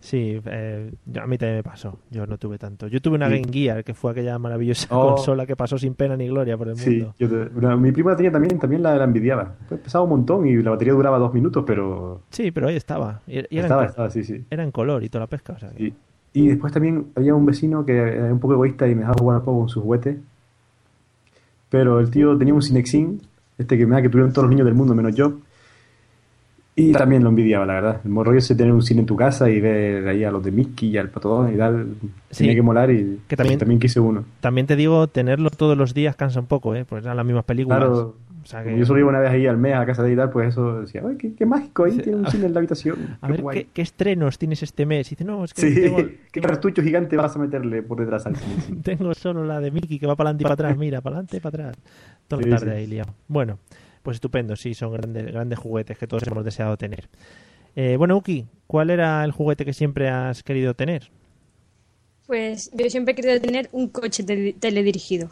Sí, 0.00 0.40
eh, 0.46 0.92
yo- 1.06 1.22
a 1.22 1.26
mí 1.28 1.38
también 1.38 1.58
me 1.58 1.62
pasó. 1.62 2.00
Yo 2.10 2.26
no 2.26 2.36
tuve 2.36 2.58
tanto. 2.58 2.88
Yo 2.88 3.00
tuve 3.00 3.14
una 3.14 3.28
Sí. 3.28 3.34
Game 3.40 3.52
Gear, 3.52 3.84
que 3.84 3.94
fue 3.94 4.10
aquella 4.10 4.36
maravillosa 4.38 4.88
Oh. 4.90 5.14
consola 5.14 5.46
que 5.46 5.54
pasó 5.54 5.78
sin 5.78 5.94
pena 5.94 6.16
ni 6.16 6.26
gloria 6.26 6.58
por 6.58 6.68
el 6.68 6.76
Sí, 6.76 6.90
mundo. 6.90 7.14
yo 7.20 7.28
te- 7.28 7.56
una- 7.56 7.76
mi 7.76 7.92
prima 7.92 8.16
tenía 8.16 8.32
también, 8.32 8.58
también 8.58 8.82
la, 8.82 8.96
la 8.96 9.04
envidiaba. 9.04 9.54
Pues 9.68 9.80
pesaba 9.80 10.02
un 10.02 10.10
montón 10.10 10.44
y 10.48 10.56
la 10.60 10.70
batería 10.72 10.92
duraba 10.94 11.18
dos 11.18 11.32
minutos, 11.32 11.62
pero 11.64 12.22
Sí, 12.30 12.50
pero 12.50 12.66
ahí 12.66 12.74
estaba. 12.76 13.20
Y, 13.28 13.34
y 13.34 13.36
era, 13.38 13.46
en 13.50 13.58
estaba, 13.60 13.84
estaba, 13.84 14.10
sí, 14.10 14.24
sí. 14.24 14.44
era 14.50 14.64
en 14.64 14.72
color 14.72 15.04
y 15.04 15.08
toda 15.08 15.20
la 15.20 15.26
pesca. 15.28 15.52
O 15.52 15.58
sea, 15.60 15.70
que- 15.70 15.84
Y, 15.84 15.94
y 16.34 16.48
después 16.48 16.72
también 16.72 17.06
había 17.14 17.34
un 17.36 17.46
vecino 17.46 17.86
que 17.86 17.96
era 17.96 18.32
un 18.32 18.40
poco 18.40 18.54
egoísta 18.54 18.88
y 18.88 18.94
me 18.96 19.02
dejaba 19.02 19.18
jugar 19.20 19.38
un 19.38 19.44
poco 19.44 19.58
con 19.60 19.68
sus 19.68 19.82
juguetes. 19.84 20.16
Pero 21.70 22.00
el 22.00 22.10
tío 22.10 22.36
tenía 22.36 22.54
un 22.54 22.62
Cinexin, 22.62 23.20
este 23.58 23.78
que 23.78 23.86
me 23.86 23.94
da 23.94 24.02
que 24.02 24.08
tuvieron 24.08 24.32
todos 24.32 24.44
los 24.44 24.50
niños 24.50 24.66
del 24.66 24.74
mundo 24.74 24.94
menos 24.94 25.14
yo. 25.14 25.34
Y 26.74 26.92
también 26.92 27.22
lo 27.22 27.28
envidiaba, 27.28 27.66
la 27.66 27.74
verdad. 27.74 28.00
El 28.02 28.10
morro 28.10 28.32
ese 28.34 28.54
tener 28.54 28.72
un 28.72 28.80
cine 28.82 29.00
en 29.00 29.06
tu 29.06 29.14
casa 29.14 29.50
y 29.50 29.60
ver 29.60 30.08
ahí 30.08 30.24
a 30.24 30.30
los 30.30 30.42
de 30.42 30.50
Mickey 30.52 30.88
y 30.88 30.96
al 30.96 31.10
Pato 31.10 31.28
Donald 31.28 31.54
y 31.54 31.58
tal. 31.58 31.86
Sí. 32.30 32.38
Tenía 32.44 32.54
que 32.54 32.62
molar 32.62 32.90
y 32.90 33.20
Que 33.28 33.36
también- 33.36 33.58
también 33.58 33.78
quise 33.78 34.00
uno. 34.00 34.24
También 34.40 34.66
te 34.66 34.74
digo, 34.74 35.06
tenerlo 35.06 35.50
todos 35.50 35.76
los 35.76 35.92
días 35.92 36.16
cansa 36.16 36.40
un 36.40 36.46
poco, 36.46 36.74
¿eh? 36.74 36.86
Porque 36.88 37.04
eran 37.04 37.16
las 37.18 37.26
mismas 37.26 37.44
películas. 37.44 37.78
Claro, 37.78 38.16
O 38.42 38.46
sea 38.46 38.64
que- 38.64 38.76
yo 38.76 38.84
solo 38.86 38.98
iba 39.00 39.08
una 39.10 39.20
vez 39.20 39.30
ahí 39.30 39.46
al 39.46 39.56
mes 39.58 39.74
a 39.76 39.84
casa 39.86 40.02
de 40.02 40.08
ahí 40.08 40.14
y 40.14 40.16
tal, 40.16 40.30
pues 40.30 40.48
eso 40.48 40.80
decía, 40.80 41.02
¡ay, 41.06 41.16
qué, 41.16 41.34
qué 41.34 41.44
mágico! 41.46 41.84
Ahí 41.84 41.96
tiene 41.98 42.16
un 42.18 42.26
cine 42.26 42.46
en 42.46 42.54
la 42.54 42.58
habitación. 42.58 42.96
A 43.20 43.26
qué 43.26 43.32
ver, 43.34 43.42
guay". 43.42 43.58
¿qué, 43.64 43.68
qué 43.74 43.82
estrenos 43.82 44.36
tienes 44.38 44.62
este 44.64 44.84
mes? 44.86 45.06
Y 45.08 45.10
dice, 45.14 45.24
no, 45.24 45.44
es 45.44 45.52
que 45.54 45.60
Sí, 45.60 45.74
tengo, 45.80 45.98
qué 46.32 46.40
cartucho 46.40 46.82
gigante 46.82 47.16
vas 47.16 47.36
a 47.36 47.38
meterle 47.38 47.82
por 47.82 48.00
detrás 48.00 48.24
al 48.26 48.34
cine. 48.34 48.80
tengo 48.82 49.12
solo 49.14 49.44
la 49.44 49.60
de 49.60 49.70
Mickey 49.70 49.98
que 49.98 50.06
va 50.08 50.16
para 50.16 50.30
adelante 50.30 50.42
y 50.42 50.44
para 50.44 50.54
atrás. 50.54 50.76
Mira, 50.78 51.00
para 51.02 51.16
adelante 51.16 51.36
y 51.36 51.40
para 51.40 51.66
atrás. 51.68 51.76
Toda 52.26 52.42
Sí, 52.42 52.48
la 52.48 52.56
tarde 52.56 52.72
sí. 52.72 52.78
ahí 52.78 52.86
liado. 52.88 53.12
Bueno, 53.28 53.58
pues 54.02 54.16
estupendo. 54.16 54.56
Sí, 54.56 54.74
son 54.74 54.92
grandes, 54.92 55.26
grandes 55.26 55.58
juguetes 55.58 55.98
que 55.98 56.06
todos 56.06 56.26
hemos 56.26 56.44
deseado 56.44 56.76
tener. 56.76 57.08
Eh, 57.76 57.96
bueno, 57.96 58.16
Uki, 58.16 58.46
¿cuál 58.66 58.90
era 58.90 59.24
el 59.24 59.32
juguete 59.32 59.64
que 59.64 59.72
siempre 59.72 60.08
has 60.08 60.42
querido 60.42 60.74
tener? 60.74 61.10
Pues 62.26 62.70
yo 62.74 62.88
siempre 62.90 63.12
he 63.12 63.14
querido 63.14 63.40
tener 63.40 63.68
un 63.72 63.88
coche 63.88 64.22
tele- 64.24 64.54
teledirigido. 64.58 65.30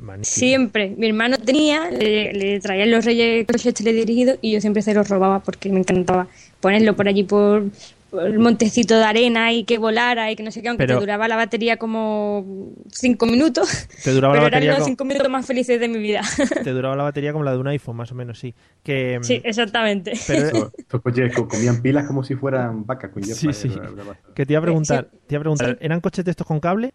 Magnífico. 0.00 0.36
Siempre. 0.38 0.94
Mi 0.96 1.08
hermano 1.08 1.38
tenía, 1.38 1.90
le, 1.90 2.32
le 2.32 2.60
traían 2.60 2.90
los 2.90 3.04
reyes 3.04 3.44
coches 3.46 3.74
teledirigidos 3.74 4.38
y 4.40 4.52
yo 4.52 4.60
siempre 4.60 4.80
se 4.82 4.94
los 4.94 5.08
robaba 5.08 5.40
porque 5.40 5.68
me 5.70 5.80
encantaba 5.80 6.28
ponerlo 6.60 6.94
por 6.94 7.08
allí 7.08 7.24
por 7.24 7.64
el 8.12 8.38
montecito 8.38 8.96
de 8.96 9.04
arena 9.04 9.52
y 9.52 9.64
que 9.64 9.76
volara 9.78 10.30
y 10.30 10.36
que 10.36 10.42
no 10.42 10.50
sé 10.50 10.62
qué, 10.62 10.68
aunque 10.68 10.84
Pero- 10.86 10.96
te 10.98 11.00
duraba 11.00 11.28
la 11.28 11.36
batería 11.36 11.76
como 11.76 12.72
cinco 12.90 13.26
minutos. 13.26 13.68
Te 14.04 14.12
duraba 14.12 14.34
la 14.34 14.40
pero 14.40 14.46
batería 14.50 14.66
eran 14.70 14.78
los 14.78 14.84
co- 14.86 14.90
cinco 14.90 15.04
minutos 15.04 15.30
más 15.30 15.44
felices 15.46 15.78
de 15.78 15.88
mi 15.88 15.98
vida. 15.98 16.22
Te 16.64 16.70
duraba 16.70 16.96
la 16.96 17.02
batería 17.02 17.32
como 17.32 17.44
la 17.44 17.52
de 17.52 17.58
un 17.58 17.68
iPhone, 17.68 17.96
más 17.96 18.10
o 18.12 18.14
menos, 18.14 18.38
sí. 18.38 18.54
Que, 18.82 19.18
sí, 19.22 19.40
exactamente. 19.44 20.12
Pero- 20.26 20.72
Estos 20.78 21.02
coches 21.02 21.34
co- 21.34 21.46
comían 21.48 21.82
pilas 21.82 22.06
como 22.06 22.22
si 22.24 22.34
fueran 22.34 22.86
vacas 22.86 23.10
con 23.10 23.22
Sí, 23.22 23.52
sí. 23.52 23.68
era- 23.74 23.90
que 24.34 24.46
te 24.46 24.52
iba 24.54 24.60
a 24.60 24.62
preguntar, 24.62 25.08
Sí. 25.12 25.18
te 25.26 25.34
iba 25.34 25.40
a 25.40 25.42
preguntar, 25.42 25.78
¿eran 25.80 26.00
coches 26.00 26.24
de 26.24 26.30
estos 26.30 26.46
con 26.46 26.60
cable? 26.60 26.94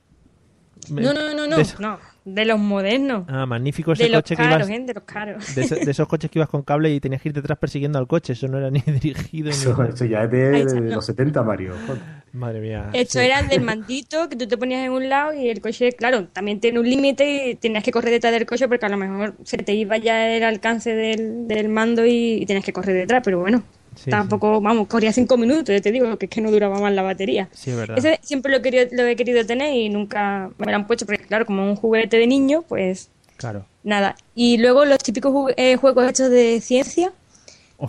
No, 0.90 1.14
no, 1.14 1.34
no, 1.34 1.48
no, 1.48 2.00
de 2.26 2.46
los 2.46 2.60
modernos. 2.60 3.26
Ah, 3.28 3.46
magnífico 3.46 3.94
ese 3.94 4.04
de 4.04 4.10
los 4.10 4.22
coche 4.22 4.36
que 4.36 4.44
caros, 4.44 4.70
ibas... 4.70 4.80
¿eh? 4.80 4.84
De 4.86 4.94
los 4.94 5.04
caros. 5.04 5.56
De, 5.56 5.62
de 5.86 5.92
esos 5.92 6.08
coches 6.08 6.32
que 6.32 6.40
ibas 6.40 6.50
con 6.50 6.64
cable 6.64 6.94
y 6.94 7.00
tenías 7.00 7.22
que 7.22 7.30
ir 7.30 7.34
detrás 7.36 7.58
persiguiendo 7.58 8.00
al 8.00 8.08
coche. 8.08 8.34
Eso 8.34 8.48
no 8.48 8.58
era 8.58 8.70
ni 8.72 8.80
dirigido 9.02 9.46
ni 9.46 9.52
Eso, 9.52 9.72
nada. 9.78 9.90
eso 9.90 10.06
ya 10.06 10.24
es 10.24 10.32
de, 10.32 10.82
no. 10.82 10.96
los 10.96 11.06
70, 11.06 11.44
Mario. 11.44 11.74
Joder. 11.86 12.02
Madre 12.34 12.62
mía. 12.62 12.90
Esto 12.94 13.20
sí. 13.20 13.26
era 13.26 13.44
del 13.44 13.62
mandito 13.66 14.30
que 14.30 14.36
tú 14.36 14.48
te 14.48 14.58
ponías 14.58 14.86
en 14.86 14.92
un 14.92 15.08
lado 15.10 15.34
y 15.34 15.50
el 15.50 15.62
coche, 15.62 15.92
claro, 15.92 16.28
también 16.28 16.60
tiene 16.60 16.80
un 16.80 16.90
límite 16.90 17.50
y 17.52 17.56
tenías 17.56 17.84
que 17.84 17.92
correr 17.92 18.12
detrás 18.12 18.34
del 18.34 18.46
coche 18.46 18.68
porque 18.68 18.86
a 18.86 18.90
lo 18.90 18.98
mejor 18.98 19.36
se 19.44 19.58
te 19.58 19.74
iba 19.74 19.98
ya 19.98 20.36
el 20.36 20.44
alcance 20.44 20.94
del, 20.96 21.48
del 21.48 21.70
mando 21.70 22.06
y, 22.06 22.42
y 22.42 22.46
tenías 22.46 22.66
que 22.66 22.74
correr 22.74 22.96
detrás, 22.96 23.22
pero 23.24 23.40
bueno, 23.40 23.64
Sí, 24.04 24.10
tampoco, 24.10 24.60
vamos, 24.62 24.88
corría 24.88 25.14
cinco 25.14 25.38
minutos, 25.38 25.70
ya 25.74 25.82
te 25.82 25.92
digo, 25.92 26.18
que 26.18 26.26
es 26.26 26.30
que 26.30 26.42
no 26.42 26.52
duraba 26.52 26.80
más 26.80 26.92
la 26.94 27.02
batería. 27.02 27.50
Sí, 27.54 27.72
es 27.72 27.78
verdad. 27.78 27.98
Ese 27.98 28.20
siempre 28.22 28.52
lo 28.52 28.58
he, 28.58 28.62
querido, 28.62 28.86
lo 28.92 29.04
he 29.06 29.16
querido 29.16 29.46
tener 29.46 29.74
y 29.74 29.90
nunca 29.90 30.50
me 30.58 30.66
lo 30.72 30.76
han 30.76 30.88
puesto 30.88 31.06
porque, 31.06 31.24
claro, 31.26 31.46
como 31.46 31.64
un 31.70 31.76
juguete 31.76 32.18
de 32.18 32.28
niño, 32.28 32.64
pues 32.68 33.10
Claro. 33.38 33.66
nada. 33.84 34.16
Y 34.36 34.58
luego 34.58 34.86
los 34.86 34.98
típicos 35.00 35.52
eh, 35.58 35.76
juegos 35.78 36.10
hechos 36.10 36.30
de 36.30 36.60
ciencia. 36.62 37.12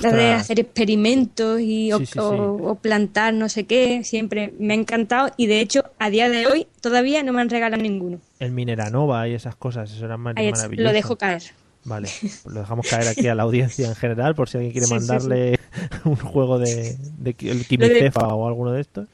La 0.00 0.10
de 0.12 0.32
hacer 0.32 0.58
experimentos 0.58 1.60
y, 1.60 1.92
o, 1.92 1.98
Sí, 1.98 2.06
sí, 2.06 2.12
sí. 2.14 2.18
o- 2.20 2.70
o 2.70 2.74
plantar 2.74 3.32
no 3.32 3.48
sé 3.48 3.64
qué, 3.64 4.02
siempre 4.02 4.52
me 4.58 4.74
ha 4.74 4.76
encantado 4.76 5.30
y 5.36 5.46
de 5.46 5.60
hecho 5.60 5.84
a 6.00 6.10
día 6.10 6.28
de 6.28 6.46
hoy 6.48 6.66
todavía 6.80 7.22
no 7.22 7.32
me 7.32 7.40
han 7.40 7.48
regalado 7.48 7.80
ninguno. 7.80 8.18
El 8.40 8.50
Mineranova 8.50 9.28
y 9.28 9.34
esas 9.34 9.54
cosas, 9.54 9.92
eso 9.92 10.04
era 10.04 10.16
maravilloso. 10.16 10.82
lo 10.82 10.92
dejo 10.92 11.16
caer. 11.16 11.42
Vale, 11.84 12.08
lo 12.44 12.60
dejamos 12.60 12.86
caer 12.86 13.06
aquí 13.08 13.28
a 13.28 13.34
la 13.36 13.44
audiencia 13.44 13.86
en 13.86 13.94
general 13.94 14.34
por 14.34 14.48
si 14.48 14.56
alguien 14.56 14.72
quiere 14.72 14.86
mandarle 14.88 15.58
un 16.04 16.16
juego 16.16 16.58
de, 16.58 16.96
de 17.18 17.36
el 17.50 17.66
Quimicefa 17.66 18.28
o 18.28 18.46
alguno 18.48 18.72
de 18.72 18.80
estos. 18.80 19.06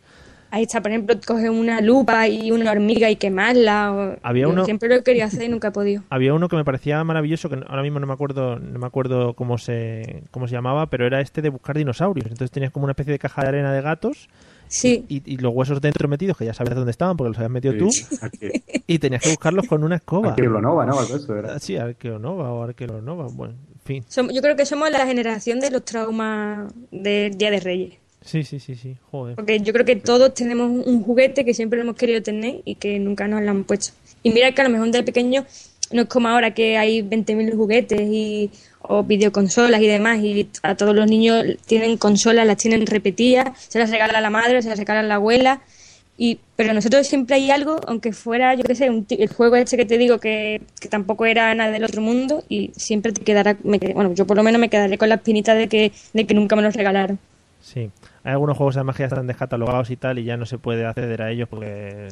ahí 0.51 0.63
está, 0.65 0.81
por 0.83 0.91
ejemplo, 0.91 1.15
coger 1.27 1.51
una 1.51 1.81
lupa 1.81 2.27
y 2.29 2.51
una 2.53 2.71
hormiga 2.73 3.09
y 3.11 3.17
quemarla. 3.17 3.93
o- 3.93 4.17
Había 4.23 4.49
uno- 4.49 4.65
Siempre 4.65 4.89
lo 4.89 4.97
he 4.97 5.03
querido 5.03 5.27
hacer 5.27 5.45
y 5.45 5.49
nunca 5.49 5.69
he 5.69 5.71
podido. 5.71 6.03
Había 6.11 6.35
uno 6.35 6.49
que 6.49 6.57
me 6.57 6.65
parecía 6.65 7.03
maravilloso, 7.05 7.49
que 7.49 7.57
ahora 7.69 7.83
mismo 7.83 8.01
no 8.01 8.07
me 8.07 8.13
acuerdo, 8.13 8.59
no 8.59 8.79
me 8.79 8.87
acuerdo 8.87 9.35
cómo 9.35 9.59
se, 9.59 10.23
cómo 10.31 10.49
se 10.49 10.55
llamaba, 10.55 10.87
pero 10.87 11.07
era 11.07 11.21
este 11.21 11.41
de 11.43 11.49
buscar 11.51 11.77
dinosaurios. 11.77 12.27
Entonces 12.27 12.51
tenías 12.51 12.73
como 12.73 12.85
una 12.85 12.93
especie 12.93 13.13
de 13.13 13.19
caja 13.19 13.43
de 13.43 13.49
arena 13.49 13.73
de 13.73 13.81
gatos 13.83 14.29
Sí. 14.73 15.05
y, 15.09 15.21
y 15.25 15.37
los 15.39 15.53
huesos 15.53 15.81
dentro 15.81 16.07
metidos, 16.07 16.37
que 16.37 16.45
ya 16.45 16.55
sabías 16.55 16.77
dónde 16.77 16.93
estaban 16.93 17.17
porque 17.17 17.31
los 17.31 17.39
habías 17.39 17.51
metido 17.51 17.75
tú, 17.77 17.91
Aquí- 18.23 18.51
y 18.87 18.99
tenías 19.01 19.21
que 19.21 19.31
buscarlos 19.31 19.67
con 19.67 19.83
una 19.83 19.97
escoba. 19.97 20.29
Arqueolonova, 20.29 20.87
¿no? 20.87 21.01
Eso 21.03 21.35
era. 21.37 21.59
Sí, 21.59 21.77
Arqueonova 21.77 22.53
o 22.53 22.63
Arqueonova, 22.63 23.27
bueno, 23.33 23.55
en 23.69 23.70
fin. 23.95 24.05
Som- 24.09 24.31
yo 24.33 24.41
creo 24.43 24.57
que 24.57 24.67
somos 24.67 24.91
la 24.91 25.07
generación 25.07 25.61
de 25.61 25.71
los 25.71 25.85
traumas 25.85 26.73
del 26.91 27.37
Día 27.37 27.51
de 27.51 27.61
Reyes. 27.61 27.95
Sí, 28.25 28.43
sí, 28.45 28.61
sí, 28.61 28.75
sí, 28.75 28.97
joder. 29.11 29.35
Porque 29.37 29.61
yo 29.61 29.73
creo 29.73 29.85
que 29.87 29.97
todos 29.97 30.35
tenemos 30.35 30.71
un- 30.71 30.83
un 30.87 31.03
juguete 31.03 31.45
que 31.45 31.55
siempre 31.55 31.81
hemos 31.81 31.97
querido 31.97 32.21
tener 32.23 32.61
y 32.65 32.75
que 32.75 32.99
nunca 32.99 33.27
nos 33.29 33.41
lo 33.43 33.51
han 33.51 33.65
puesto. 33.65 33.93
Y 34.23 34.31
mira 34.31 34.53
que 34.53 34.61
a 34.61 34.65
lo 34.65 34.71
mejor 34.71 34.91
de 34.91 35.03
pequeño 35.03 35.47
no 35.93 36.03
es 36.03 36.09
como 36.09 36.29
ahora 36.29 36.53
que 36.53 36.77
hay 36.77 37.01
20.000 37.03 37.55
juguetes 37.57 38.01
y, 38.03 38.51
o 38.83 39.03
videoconsolas 39.03 39.81
y 39.81 39.87
demás 39.87 40.21
y 40.23 40.49
a 40.63 40.75
todos 40.77 40.95
los 40.95 41.07
niños 41.09 41.45
tienen 41.67 41.97
consolas, 41.97 42.47
las 42.47 42.59
tienen 42.59 42.87
repetidas, 42.87 43.49
se 43.69 43.79
las 43.79 43.91
regala 43.91 44.21
la 44.21 44.31
madre, 44.31 44.61
se 44.63 44.69
las 44.69 44.79
regala 44.79 45.03
la 45.03 45.15
abuela. 45.17 45.63
Y, 46.23 46.39
pero 46.55 46.75
nosotros 46.75 47.07
siempre 47.07 47.37
hay 47.37 47.51
algo, 47.51 47.81
aunque 47.87 48.13
fuera, 48.13 48.55
yo 48.55 48.63
qué 48.63 48.75
sé, 48.75 48.91
un 48.91 49.07
el 49.09 49.33
juego 49.33 49.57
este 49.57 49.79
que 49.79 49.87
te 49.87 49.97
digo 49.97 50.19
que, 50.19 50.61
que 50.79 50.87
tampoco 50.87 51.25
era 51.25 51.55
nada 51.55 51.71
del 51.71 51.83
otro 51.83 52.03
mundo 52.03 52.45
y 52.47 52.73
siempre 52.77 53.13
te 53.13 53.23
quedará, 53.23 53.57
me 53.65 53.79
bueno, 53.95 54.13
yo 54.13 54.27
por 54.27 54.37
lo 54.37 54.43
menos 54.43 54.61
me 54.61 54.69
quedaré 54.69 54.99
con 54.99 55.09
la 55.09 55.15
espinita 55.15 55.55
de 55.55 55.67
que, 55.67 55.93
de 56.13 56.27
que 56.27 56.35
nunca 56.35 56.57
me 56.57 56.63
los 56.63 56.77
regalaron. 56.77 57.19
Sí, 57.63 57.91
hay 58.23 58.33
algunos 58.33 58.59
juegos 58.59 58.77
además 58.77 58.97
que 58.97 59.05
ya 59.05 59.07
están 59.07 59.27
descatalogados 59.27 59.89
y 59.89 59.97
tal 59.97 60.19
y 60.19 60.25
ya 60.25 60.37
no 60.37 60.45
se 60.45 60.59
puede 60.59 60.85
acceder 60.85 61.23
a 61.23 61.31
ellos 61.31 61.49
porque 61.49 62.09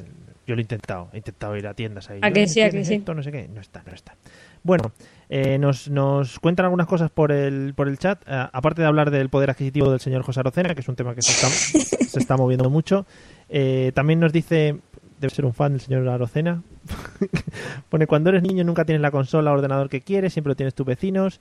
yo 0.47 0.55
lo 0.55 0.61
he 0.61 0.63
intentado, 0.63 1.11
he 1.13 1.19
intentado 1.19 1.55
ir 1.59 1.67
a 1.67 1.75
tiendas 1.75 2.09
ahí. 2.09 2.21
A 2.23 2.31
que 2.31 2.41
"Oye, 2.41 2.49
sí, 2.49 2.63
a 2.63 2.65
que 2.65 2.83
¿tienes 2.83 2.89
sí. 2.89 3.05
no 3.07 3.23
sé 3.23 3.31
qué, 3.31 3.47
no 3.53 3.61
está, 3.61 3.83
no 3.87 3.93
está. 3.93 4.15
Bueno, 4.63 4.93
eh, 5.29 5.59
nos, 5.59 5.89
nos 5.89 6.39
cuentan 6.41 6.65
algunas 6.65 6.87
cosas 6.87 7.11
por 7.11 7.31
el, 7.31 7.75
por 7.75 7.89
el 7.89 7.99
chat, 7.99 8.23
eh, 8.27 8.49
aparte 8.53 8.81
de 8.81 8.89
hablar 8.89 9.11
del 9.11 9.29
poder 9.29 9.51
adquisitivo 9.51 9.91
del 9.91 10.01
señor 10.01 10.23
José 10.23 10.41
Arocena, 10.41 10.75
que 10.75 10.81
es 10.81 10.89
un 10.89 10.97
tema 10.97 11.15
que 11.15 11.23
se 11.23 11.33
está, 11.33 11.49
se 12.07 12.19
está 12.19 12.37
moviendo 12.37 12.71
mucho, 12.71 13.07
eh, 13.49 13.93
también 13.95 14.21
nos 14.21 14.33
dice, 14.33 14.77
debe 15.21 15.35
ser 15.35 15.45
un 15.45 15.55
fan 15.55 15.73
del 15.73 15.81
señor 15.81 16.09
Arocena, 16.09 16.63
pone 17.89 18.07
cuando 18.07 18.31
eres 18.31 18.43
niño 18.43 18.65
nunca 18.65 18.85
tienes 18.85 19.03
la 19.03 19.11
consola 19.11 19.51
o 19.51 19.55
ordenador 19.55 19.89
que 19.89 20.01
quieres, 20.01 20.33
siempre 20.33 20.51
lo 20.51 20.57
tienes 20.57 20.75
tus 20.75 20.87
vecinos. 20.87 21.41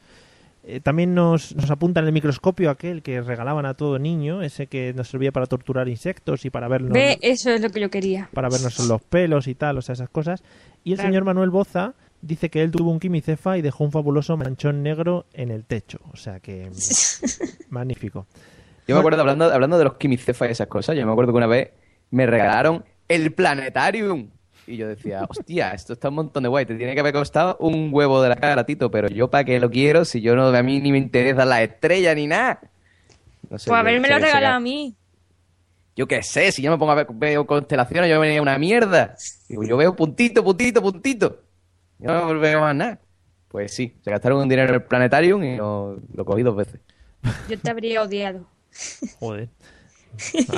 Eh, 0.69 0.81
también 0.81 1.15
nos, 1.15 1.55
nos 1.55 1.71
apuntan 1.71 2.05
el 2.05 2.11
microscopio 2.11 2.69
aquel 2.69 3.01
que 3.01 3.21
regalaban 3.21 3.65
a 3.65 3.73
todo 3.75 3.99
niño, 3.99 4.41
ese 4.41 4.67
que 4.67 4.93
nos 4.93 5.07
servía 5.07 5.31
para 5.31 5.45
torturar 5.45 5.87
insectos 5.87 6.43
y 6.43 6.49
para 6.49 6.67
vernos, 6.67 6.91
Ve, 6.91 7.17
eso 7.21 7.51
es 7.51 7.61
lo 7.61 7.69
que 7.69 7.79
yo 7.79 7.89
quería. 7.89 8.29
para 8.33 8.49
vernos 8.49 8.77
los 8.87 9.01
pelos 9.01 9.47
y 9.47 9.55
tal, 9.55 9.77
o 9.77 9.81
sea, 9.81 9.93
esas 9.93 10.09
cosas. 10.09 10.43
Y 10.83 10.91
el 10.91 10.97
Claro. 10.97 11.09
señor 11.09 11.23
Manuel 11.23 11.51
Boza 11.51 11.93
dice 12.21 12.49
que 12.49 12.63
él 12.63 12.71
tuvo 12.71 12.91
un 12.91 12.99
quimicefa 12.99 13.57
y 13.57 13.61
dejó 13.61 13.85
un 13.85 13.91
fabuloso 13.93 14.35
manchón 14.35 14.83
negro 14.83 15.25
en 15.33 15.51
el 15.51 15.63
techo. 15.63 15.99
O 16.11 16.17
sea 16.17 16.41
que 16.41 16.69
magnífico. 17.69 18.25
Yo 18.89 18.95
me 18.95 18.99
acuerdo, 18.99 19.21
hablando, 19.21 19.45
hablando 19.45 19.77
de 19.77 19.83
los 19.85 19.93
quimicefas 19.95 20.49
y 20.49 20.51
esas 20.51 20.67
cosas, 20.67 20.97
yo 20.97 21.05
me 21.05 21.11
acuerdo 21.11 21.31
que 21.31 21.37
una 21.37 21.47
vez 21.47 21.69
me 22.11 22.25
regalaron 22.25 22.83
el 23.07 23.33
planetarium. 23.33 24.29
Y 24.65 24.75
yo 24.75 24.87
decía, 24.87 25.25
hostia, 25.29 25.71
esto 25.71 25.93
está 25.93 26.09
un 26.09 26.15
montón 26.15 26.43
de 26.43 26.49
guay, 26.49 26.65
te 26.65 26.75
tiene 26.75 26.93
que 26.93 26.99
haber 26.99 27.13
costado 27.13 27.55
un 27.61 27.89
huevo 27.91 28.21
de 28.21 28.29
la 28.29 28.35
cara, 28.35 28.65
Tito, 28.65 28.91
pero 28.91 29.07
yo 29.07 29.29
para 29.29 29.45
qué 29.45 29.59
lo 29.61 29.69
quiero 29.69 30.03
si 30.03 30.19
yo 30.19 30.35
no, 30.35 30.47
a 30.47 30.63
mí 30.63 30.81
ni 30.81 30.91
me 30.91 30.97
interesa 30.97 31.45
la 31.45 31.63
estrella 31.63 32.13
ni 32.13 32.27
nada. 32.27 32.59
No 33.49 33.57
sé, 33.57 33.69
Pues 33.69 33.79
haberme 33.79 34.09
lo 34.09 34.19
regalado 34.19 34.55
a 34.55 34.59
mí. 34.59 34.93
Yo 35.95 36.05
qué 36.05 36.21
sé, 36.21 36.51
si 36.51 36.61
yo 36.61 36.69
me 36.69 36.77
pongo 36.77 36.91
a 36.91 36.95
ver 36.95 37.07
veo 37.11 37.47
constelaciones, 37.47 38.09
yo 38.09 38.19
venía 38.19 38.41
una 38.41 38.57
mierda. 38.57 39.15
Digo, 39.47 39.63
yo 39.63 39.77
veo 39.77 39.95
puntito, 39.95 40.43
puntito, 40.43 40.81
puntito. 40.81 41.41
Yo 41.99 42.13
no 42.13 42.39
veo 42.39 42.59
más 42.59 42.75
nada. 42.75 42.99
Pues 43.47 43.73
sí, 43.73 43.95
se 44.01 44.11
gastaron 44.11 44.41
un 44.41 44.49
dinero 44.49 44.67
en 44.69 44.75
el 44.75 44.83
planetarium 44.83 45.43
y 45.43 45.55
lo, 45.55 45.97
lo 46.13 46.25
cogí 46.25 46.43
dos 46.43 46.57
veces. 46.57 46.81
Yo 47.49 47.57
te 47.57 47.69
habría 47.69 48.03
odiado. 48.03 48.45
Joder. 49.19 49.49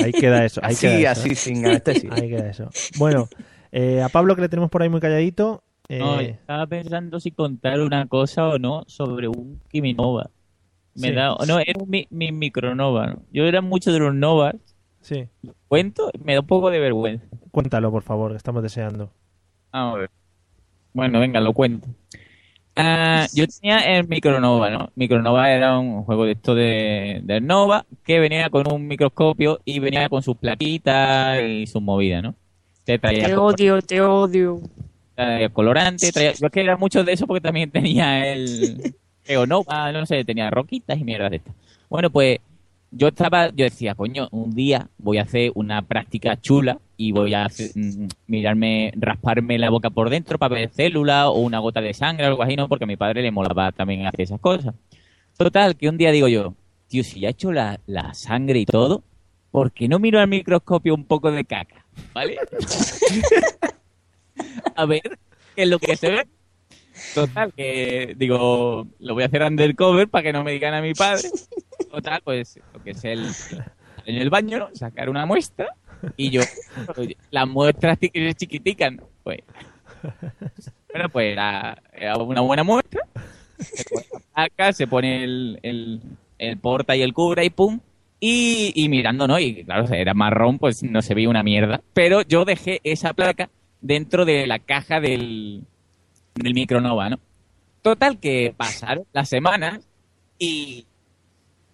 Ahí 0.04 0.12
queda 0.12 0.46
eso. 0.46 0.62
Ahí 0.64 0.74
Así, 0.74 0.88
queda 0.88 1.12
eso, 1.12 1.22
así, 1.22 1.30
¿eh? 1.32 1.36
sin 1.36 1.66
anestesia. 1.66 2.10
Ahí 2.14 2.30
queda 2.30 2.50
eso. 2.50 2.70
Bueno, 2.98 3.28
eh, 3.72 4.02
a 4.02 4.10
Pablo 4.10 4.36
que 4.36 4.42
le 4.42 4.50
tenemos 4.50 4.70
por 4.70 4.82
ahí 4.82 4.90
muy 4.90 5.00
calladito. 5.02 5.64
eh, 5.90 6.00
No, 6.00 6.20
estaba 6.20 6.68
pensando 6.68 7.20
si 7.20 7.32
contar 7.32 7.82
una 7.82 8.08
cosa 8.08 8.48
o 8.48 8.60
no 8.60 8.84
sobre 8.88 9.28
un 9.28 9.60
Kiminova. 9.70 10.30
Me 10.96 11.10
Sí. 11.10 11.14
da, 11.14 11.36
no, 11.48 11.60
era 11.60 11.74
mi, 11.88 12.08
mi 12.10 12.32
micronova. 12.32 13.08
¿no? 13.08 13.22
Yo 13.32 13.46
era 13.46 13.62
mucho 13.62 13.92
de 13.94 14.00
los 14.00 14.14
novas. 14.14 14.56
Sí. 15.02 15.28
Cuento, 15.68 16.12
me 16.24 16.34
da 16.34 16.42
un 16.42 16.48
poco 16.48 16.70
de 16.72 16.80
vergüenza. 16.80 17.26
Cuéntalo, 17.52 17.92
por 17.92 18.04
favor, 18.04 18.32
que 18.32 18.38
estamos 18.38 18.64
deseando. 18.64 19.12
A 19.72 19.94
ver. 19.96 20.10
Bueno, 20.94 21.20
venga, 21.20 21.40
lo 21.40 21.54
cuento. 21.54 21.88
Ah, 22.76 23.28
yo 23.34 23.46
tenía 23.48 23.80
el 23.98 24.08
Micronova, 24.08 24.70
¿no? 24.70 24.90
Micronova 24.96 25.52
era 25.52 25.78
un 25.78 26.04
juego 26.04 26.26
de 26.26 26.32
esto 26.34 26.56
de, 26.56 27.20
de 27.24 27.42
Nova 27.42 27.86
que 28.06 28.20
venía 28.20 28.50
con 28.50 28.72
un 28.72 28.88
microscopio 28.88 29.60
y 29.66 29.80
venía 29.80 30.08
con 30.08 30.24
sus 30.24 30.38
plaquitas 30.38 31.42
y 31.44 31.68
sus 31.68 31.82
movidas, 31.82 32.24
¿no? 32.24 32.36
Te 32.86 32.98
traía, 32.98 33.26
Te 33.28 33.36
odio, 33.36 33.82
te 33.82 34.00
odio. 34.02 34.62
traía 35.16 35.50
colorante, 35.50 36.12
traía... 36.12 36.34
Yo 36.34 36.48
es 36.48 36.52
que 36.54 36.62
era 36.62 36.78
mucho 36.78 37.04
de 37.04 37.14
eso 37.14 37.28
porque 37.28 37.42
también 37.42 37.70
tenía 37.72 38.32
el 38.32 38.96
Geonova, 39.26 39.92
no 39.92 40.06
sé, 40.06 40.24
tenía 40.24 40.50
roquitas 40.50 40.98
y 40.98 41.04
mierdas 41.04 41.32
de 41.32 41.38
estas. 41.38 41.56
Bueno, 41.90 42.10
pues 42.12 42.40
yo 42.92 43.10
estaba, 43.10 43.50
yo 43.50 43.66
decía, 43.66 43.94
coño, 43.96 44.28
un 44.32 44.54
día 44.56 44.88
voy 44.98 45.20
a 45.20 45.24
hacer 45.24 45.52
una 45.56 45.82
práctica 45.84 46.40
chula 46.42 46.80
y 46.98 47.12
voy 47.12 47.34
a 47.34 47.46
hacer- 47.46 47.72
mm, 47.76 48.08
mirarme, 48.28 48.92
rasparme 48.96 49.58
la 49.60 49.70
boca 49.70 49.90
por 49.90 50.10
dentro 50.10 50.38
para 50.40 50.56
ver 50.56 50.72
células 50.74 51.28
o 51.28 51.34
una 51.34 51.60
gota 51.60 51.82
de 51.82 51.94
sangre 51.94 52.26
o 52.26 52.30
algo 52.30 52.44
así, 52.44 52.56
¿no? 52.56 52.68
Porque 52.68 52.86
a 52.86 52.88
mi 52.88 52.98
padre 52.98 53.22
le 53.22 53.32
molaba 53.32 53.72
también 53.72 54.06
hacer 54.08 54.22
esas 54.22 54.40
cosas. 54.40 54.74
Total, 55.38 55.76
que 55.76 55.88
un 55.88 55.98
día 55.98 56.12
digo 56.12 56.28
yo, 56.28 56.54
tío, 56.88 57.04
si 57.04 57.20
ya 57.22 57.30
he 57.30 57.32
hecho 57.32 57.52
la, 57.52 57.80
la 57.86 58.14
sangre 58.14 58.60
y 58.60 58.66
todo, 58.66 59.04
¿por 59.52 59.72
qué 59.72 59.88
no 59.88 60.00
miro 60.00 60.20
al 60.20 60.28
microscopio 60.28 60.94
un 60.96 61.06
poco 61.06 61.32
de 61.32 61.46
caca? 61.46 61.86
¿Vale? 62.14 62.38
a 64.76 64.86
ver 64.86 65.02
qué 65.56 65.64
es 65.64 65.70
lo 65.70 65.80
que 65.80 65.96
se 65.96 66.12
ve. 66.12 66.28
Total, 67.16 67.54
que 67.54 68.14
digo, 68.18 68.86
lo 69.00 69.14
voy 69.14 69.24
a 69.24 69.28
hacer 69.28 69.44
undercover 69.44 70.10
para 70.10 70.24
que 70.24 70.34
no 70.34 70.44
me 70.44 70.52
digan 70.52 70.74
a 70.74 70.82
mi 70.82 70.94
padre. 70.94 71.30
Total, 71.92 72.22
pues 72.24 72.60
lo 72.74 72.84
que 72.84 72.92
es 72.92 73.04
el 73.04 73.28
en 74.06 74.16
el 74.16 74.30
baño, 74.30 74.70
sacar 74.74 75.10
una 75.10 75.26
muestra 75.26 75.68
y 76.16 76.30
yo, 76.30 76.42
las 77.32 77.48
muestras 77.48 77.98
chi- 78.00 78.34
chiquiticas, 78.34 78.94
¿no? 78.94 79.10
pues, 79.24 79.40
bueno, 80.92 81.10
pues 81.10 81.32
era, 81.34 81.78
una 82.20 82.42
buena 82.42 82.64
muestra. 82.64 83.02
Se 83.60 83.84
pone 83.84 84.06
la 84.12 84.20
placa, 84.20 84.74
se 84.74 84.88
pone 84.88 85.24
el, 85.24 86.02
el, 86.38 86.58
porta 86.58 86.96
y 86.96 87.02
el 87.02 87.14
cubre 87.14 87.46
y 87.46 87.50
pum. 87.50 87.80
Y, 88.22 88.74
y 88.76 88.90
mirando, 88.90 89.28
¿no? 89.28 89.40
Y 89.40 89.64
claro, 89.64 89.94
era 89.94 90.14
marrón, 90.14 90.60
pues 90.60 90.84
no 90.84 91.02
se 91.02 91.14
veía 91.14 91.30
una 91.30 91.44
mierda. 91.44 91.82
Pero 91.94 92.22
yo 92.22 92.44
dejé 92.44 92.82
esa 92.84 93.14
placa 93.14 93.50
dentro 93.80 94.26
de 94.26 94.46
la 94.46 94.60
caja 94.60 95.00
del, 95.00 95.64
del 96.36 96.54
micronova, 96.54 97.10
¿no? 97.10 97.20
Total 97.82 98.20
que 98.20 98.54
pasaron 98.58 99.06
las 99.14 99.30
semanas 99.30 99.88
y, 100.38 100.86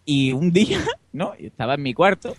y 0.06 0.32
un 0.32 0.52
día, 0.52 0.80
¿no? 1.14 1.34
Estaba 1.38 1.76
en 1.76 1.84
mi 1.84 1.94
cuarto 1.94 2.36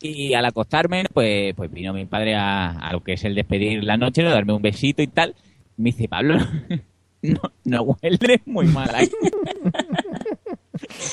y 0.00 0.34
al 0.34 0.46
acostarme, 0.46 1.04
pues, 1.12 1.54
pues 1.54 1.70
vino 1.70 1.92
mi 1.92 2.06
padre 2.06 2.34
a, 2.34 2.70
a 2.70 2.92
lo 2.92 3.02
que 3.02 3.12
es 3.12 3.24
el 3.24 3.34
despedir 3.34 3.84
la 3.84 3.96
noche, 3.96 4.22
¿no? 4.22 4.30
darme 4.30 4.54
un 4.54 4.62
besito 4.62 5.02
y 5.02 5.06
tal. 5.06 5.34
Me 5.76 5.90
dice, 5.90 6.08
Pablo, 6.08 6.36
no, 7.22 7.40
no 7.64 7.82
huele 7.82 8.40
muy 8.46 8.66
mal 8.66 8.90
ahí. 8.94 9.08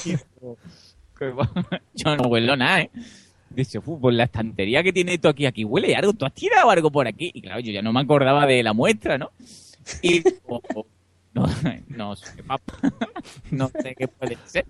Yo, 0.05 0.18
"Que 1.18 1.30
va, 1.30 1.49
yo 1.93 2.16
no 2.16 2.30
huelo 2.30 2.55
nada, 2.55 2.82
¿eh? 2.82 2.91
Dice, 3.49 3.82
"Fu, 3.82 3.99
pues 3.99 4.16
la 4.16 4.26
estantería 4.26 4.84
que 4.84 4.93
tiene 4.93 5.16
esto 5.16 5.30
aquí, 5.30 5.45
aquí 5.45 5.66
huele 5.66 5.95
algo, 5.95 6.14
¿tú 6.14 6.26
has 6.26 6.34
tirado 6.34 6.70
algo 6.70 6.91
por 6.91 7.08
aquí? 7.08 7.32
Y 7.34 7.41
claro, 7.41 7.60
yo 7.60 7.72
ya 7.72 7.82
no 7.82 7.91
me 7.91 8.01
acordaba 8.01 8.45
de 8.45 8.64
la 8.64 8.74
muestra, 8.74 9.18
¿no? 9.18 9.32
Y 10.01 10.22
oh, 10.47 10.62
oh, 10.76 10.86
no, 11.34 11.45
no 11.88 12.16
sé, 12.16 12.43
papá, 12.43 12.74
no 13.51 13.70
sé 13.82 13.95
qué 13.95 14.08
puede 14.08 14.38
ser. 14.45 14.66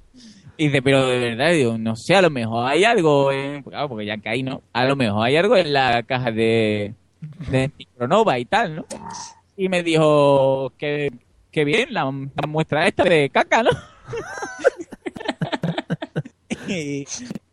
Y 0.58 0.66
dice, 0.68 0.82
pero 0.82 1.08
de 1.08 1.20
verdad, 1.20 1.52
digo, 1.52 1.78
no 1.78 1.96
sé, 1.96 2.16
a 2.16 2.22
lo 2.22 2.32
mejor 2.32 2.68
hay 2.68 2.84
algo, 2.84 3.32
en- 3.32 3.64
porque 3.64 4.06
ya 4.06 4.18
caí, 4.18 4.42
¿no? 4.42 4.64
A 4.74 4.86
lo 4.86 4.96
mejor 4.96 5.26
hay 5.26 5.36
algo 5.36 5.56
en 5.56 5.72
la 5.72 6.02
caja 6.04 6.32
de, 6.32 6.96
de 7.52 7.72
Micronova 7.78 8.40
y 8.40 8.46
tal, 8.46 8.78
¿no? 8.78 8.86
Y 9.56 9.70
me 9.70 9.84
dijo 9.84 10.72
que, 10.78 11.12
que 11.52 11.64
bien, 11.64 11.94
la, 11.94 12.10
muestra 12.48 12.88
esta 12.88 13.04
de 13.04 13.30
caca, 13.30 13.64
¿no? 13.64 13.70
y, 16.68 17.06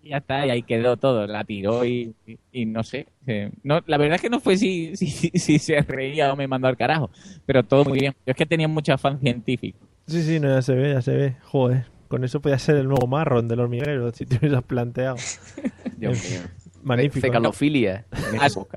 ya 0.03 0.19
está, 0.19 0.47
y 0.47 0.51
ahí 0.51 0.63
quedó 0.63 0.97
todo, 0.97 1.27
la 1.27 1.45
tiró 1.45 1.85
y, 1.85 2.15
y- 2.53 2.67
no 2.67 2.83
sé. 2.83 3.07
eh, 3.27 3.51
no, 3.63 3.81
la 3.87 3.97
verdad 3.97 4.17
es 4.17 4.23
que 4.23 4.31
no 4.31 4.41
fue 4.41 4.57
si, 4.57 4.97
si, 5.01 5.07
si, 5.09 5.31
si 5.35 5.59
se 5.59 5.81
reía 5.83 6.33
o 6.33 6.37
me 6.37 6.49
mandó 6.49 6.69
al 6.69 6.77
carajo, 6.77 7.11
pero 7.47 7.63
todo 7.63 7.85
muy 7.85 8.01
bien. 8.01 8.13
Yo 8.27 8.31
es 8.31 8.37
que 8.37 8.47
tenía 8.47 8.69
mucho 8.69 8.93
afán 8.95 9.21
científico. 9.21 9.79
Sí, 10.07 10.23
sí, 10.23 10.41
no, 10.41 10.49
ya 10.49 10.63
se 10.63 10.75
ve, 10.75 10.93
ya 10.93 11.03
se 11.03 11.17
ve. 11.17 11.37
Joder, 11.45 11.87
con 12.15 12.23
eso 12.23 12.41
podía 12.41 12.61
ser 12.61 12.77
el 12.77 12.87
nuevo 12.87 13.09
marrón 13.09 13.49
del 13.49 13.59
hormiguero 13.59 14.12
si 14.12 14.25
te 14.25 14.37
hubieras 14.37 14.62
planteado. 14.62 15.17
Dios 15.97 16.23
mío. 16.31 16.43
Magnífico. 16.85 17.20
Fecalofilia. 17.26 18.05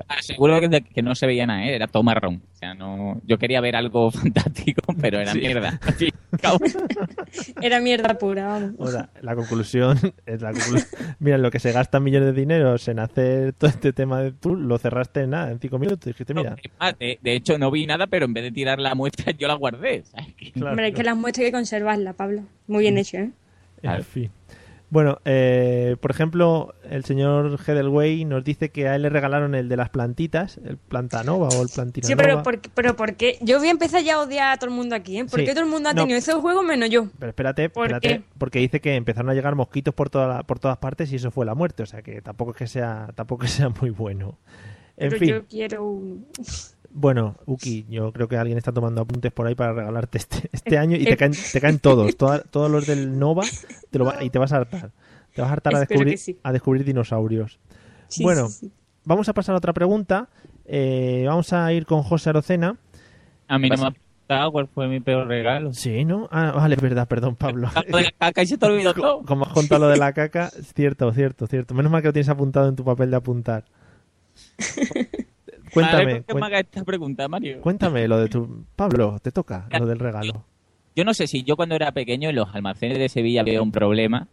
Aseguro 0.08 0.60
que, 0.60 0.82
que 0.82 1.02
no 1.02 1.14
se 1.14 1.26
veía 1.26 1.46
nada, 1.46 1.64
¿eh? 1.66 1.74
era 1.74 1.86
todo 1.86 2.02
marrón. 2.02 2.42
O 2.54 2.56
sea, 2.58 2.74
no, 2.74 3.20
yo 3.24 3.38
quería 3.38 3.60
ver 3.60 3.76
algo 3.76 4.10
fantástico, 4.10 4.82
pero 5.00 5.20
era 5.20 5.32
Sí. 5.32 5.38
mierda. 5.40 5.78
Era 7.62 7.80
mierda 7.80 8.18
pura, 8.18 8.46
vamos. 8.46 8.72
O 8.78 8.86
sea, 8.90 9.08
la 9.22 9.34
conclusión 9.34 9.98
es 10.26 10.42
la 10.42 10.52
conclusión. 10.52 10.86
Mira, 11.18 11.38
lo 11.38 11.50
que 11.50 11.58
se 11.58 11.72
gasta 11.72 12.00
millones 12.00 12.34
de 12.34 12.40
dineros 12.40 12.86
en 12.88 12.98
hacer 12.98 13.52
todo 13.54 13.70
este 13.70 13.92
tema 13.92 14.20
de 14.20 14.32
tú, 14.32 14.54
lo 14.54 14.76
cerraste 14.78 15.22
en 15.22 15.30
nada, 15.30 15.50
en 15.50 15.58
cinco 15.58 15.78
minutos. 15.78 16.04
Dijiste, 16.04 16.34
mira, 16.34 16.56
de, 16.98 17.18
de 17.22 17.32
hecho, 17.34 17.58
no 17.58 17.70
vi 17.70 17.86
nada, 17.86 18.06
pero 18.08 18.26
en 18.26 18.34
vez 18.34 18.44
de 18.44 18.52
tirar 18.52 18.78
la 18.78 18.94
muestra, 18.94 19.32
yo 19.32 19.48
la 19.48 19.54
guardé. 19.54 20.04
claro, 20.52 20.70
Hombre, 20.70 20.88
es 20.88 20.94
que 20.94 21.02
las 21.02 21.16
muestras 21.16 21.44
hay 21.44 21.50
que 21.50 21.56
conservarlas, 21.56 22.14
Pablo. 22.14 22.42
Muy 22.66 22.82
bien 22.82 22.98
hecho, 22.98 23.16
¿eh? 23.18 23.30
en 23.82 24.04
fin. 24.04 24.30
Bueno, 24.90 25.18
eh, 25.26 25.96
por 26.00 26.10
ejemplo, 26.10 26.74
el 26.88 27.04
señor 27.04 27.58
Hedelway 27.66 28.24
nos 28.24 28.42
dice 28.42 28.70
que 28.70 28.88
a 28.88 28.94
él 28.94 29.02
le 29.02 29.10
regalaron 29.10 29.54
el 29.54 29.68
de 29.68 29.76
las 29.76 29.90
plantitas, 29.90 30.58
el 30.64 30.78
plantanova 30.78 31.48
o 31.48 31.62
el 31.62 31.68
plantinanova. 31.68 32.08
Sí, 32.08 32.16
pero 32.16 32.42
¿por, 32.42 32.60
pero 32.72 32.96
¿por 32.96 33.14
qué? 33.16 33.36
Yo 33.42 33.58
voy 33.58 33.68
a 33.68 33.72
empezar 33.72 34.02
ya 34.02 34.14
a 34.14 34.20
odiar 34.22 34.52
a 34.52 34.56
todo 34.56 34.70
el 34.70 34.74
mundo 34.76 34.94
aquí, 34.94 35.18
¿eh? 35.18 35.26
¿Por 35.26 35.40
Sí. 35.40 35.44
qué 35.44 35.52
todo 35.52 35.64
el 35.64 35.70
mundo 35.70 35.90
ha 35.90 35.92
No. 35.92 36.02
tenido 36.02 36.18
esos 36.18 36.36
juegos 36.36 36.64
menos 36.64 36.88
yo? 36.88 37.08
Pero 37.18 37.28
espérate, 37.28 37.68
¿Por 37.68 37.84
espérate, 37.86 38.08
qué? 38.08 38.22
porque 38.38 38.60
dice 38.60 38.80
que 38.80 38.94
empezaron 38.94 39.28
a 39.28 39.34
llegar 39.34 39.54
mosquitos 39.56 39.92
por, 39.92 40.08
toda 40.08 40.26
la- 40.26 40.42
por 40.44 40.58
todas 40.58 40.78
partes 40.78 41.12
y 41.12 41.16
eso 41.16 41.30
fue 41.30 41.44
la 41.44 41.54
muerte, 41.54 41.82
o 41.82 41.86
sea 41.86 42.00
que 42.00 42.22
tampoco 42.22 42.52
es 42.52 42.56
que 42.56 42.66
sea, 42.66 43.08
tampoco 43.14 43.44
es 43.44 43.50
que 43.52 43.56
sea 43.58 43.68
muy 43.68 43.90
bueno. 43.90 44.38
En 44.96 45.10
Pero 45.10 45.18
fin, 45.18 45.28
yo 45.28 45.46
quiero 45.46 45.84
un... 45.84 46.26
bueno, 46.98 47.36
Uki, 47.46 47.86
yo 47.88 48.12
creo 48.12 48.28
que 48.28 48.36
alguien 48.36 48.58
está 48.58 48.72
tomando 48.72 49.00
apuntes 49.02 49.32
por 49.32 49.46
ahí 49.46 49.54
para 49.54 49.72
regalarte 49.72 50.18
este, 50.18 50.48
este 50.52 50.78
año 50.78 50.96
y 50.96 51.04
te 51.04 51.16
caen, 51.18 51.32
te 51.52 51.60
caen 51.60 51.78
todos, 51.78 52.16
toda- 52.16 52.40
todos 52.42 52.70
los 52.70 52.86
del 52.86 53.18
Nova 53.18 53.44
te 53.90 53.98
lo 53.98 54.04
va- 54.06 54.22
y 54.22 54.30
te 54.30 54.38
vas 54.38 54.52
a 54.52 54.56
hartar. 54.58 54.90
Te 55.34 55.40
vas 55.42 55.50
a 55.50 55.52
hartar 55.54 55.74
a 55.76 55.80
descubrir, 55.80 56.18
sí. 56.18 56.38
a 56.42 56.52
descubrir 56.52 56.84
dinosaurios. 56.84 57.58
Sí, 58.08 58.22
bueno, 58.24 58.48
sí, 58.48 58.70
vamos 59.04 59.28
a 59.28 59.32
pasar 59.34 59.54
a 59.54 59.58
otra 59.58 59.72
pregunta. 59.72 60.28
Eh, 60.66 61.24
vamos 61.26 61.52
a 61.52 61.72
ir 61.72 61.86
con 61.86 62.02
José 62.02 62.30
Arocena. 62.30 62.76
A 63.46 63.58
mí 63.58 63.68
no 63.70 63.76
me 63.76 63.86
ha 63.86 63.90
preguntado 63.92 64.52
cuál 64.52 64.68
fue 64.68 64.88
mi 64.88 65.00
peor 65.00 65.26
regalo. 65.28 65.72
Sí, 65.72 66.04
¿no? 66.04 66.28
Ah, 66.32 66.52
vale, 66.56 66.74
es 66.74 66.80
verdad, 66.82 67.06
perdón, 67.08 67.36
Pablo. 67.36 67.70
Lo 67.88 67.96
de 67.98 68.04
la 68.04 68.12
caca 68.18 68.42
y 68.42 68.46
se 68.46 68.58
te 68.58 68.66
olvidó 68.66 68.92
todo. 68.94 69.22
Como 69.22 69.46
has 69.46 69.52
contado 69.52 69.86
lo 69.86 69.88
de 69.90 69.96
la 69.98 70.12
caca, 70.12 70.50
es 70.58 70.72
cierto, 70.74 71.12
cierto, 71.12 71.46
cierto. 71.46 71.72
Menos 71.74 71.92
mal 71.92 72.02
que 72.02 72.08
lo 72.08 72.12
tienes 72.12 72.28
apuntado 72.28 72.68
en 72.68 72.76
tu 72.76 72.84
papel 72.84 73.10
de 73.10 73.16
apuntar. 73.16 73.64
Cuéntame, 75.82 76.04
Vale, 76.04 76.16
¿por 76.16 76.24
qué 76.26 76.32
cuen- 76.32 76.40
me 76.40 76.46
hagas 76.46 76.60
esta 76.60 76.84
pregunta, 76.84 77.28
Mario? 77.28 77.60
cuéntame 77.60 78.08
lo 78.08 78.18
de 78.18 78.28
tu... 78.28 78.64
Pablo, 78.76 79.18
te 79.22 79.32
toca 79.32 79.66
lo 79.78 79.86
del 79.86 79.98
regalo. 79.98 80.44
Yo 80.96 81.04
no 81.04 81.14
sé 81.14 81.26
si 81.26 81.42
yo 81.44 81.56
cuando 81.56 81.74
era 81.76 81.92
pequeño 81.92 82.28
en 82.30 82.36
los 82.36 82.54
almacenes 82.54 82.98
de 82.98 83.08
Sevilla 83.08 83.42
había 83.42 83.62
un 83.62 83.70
problema 83.70 84.26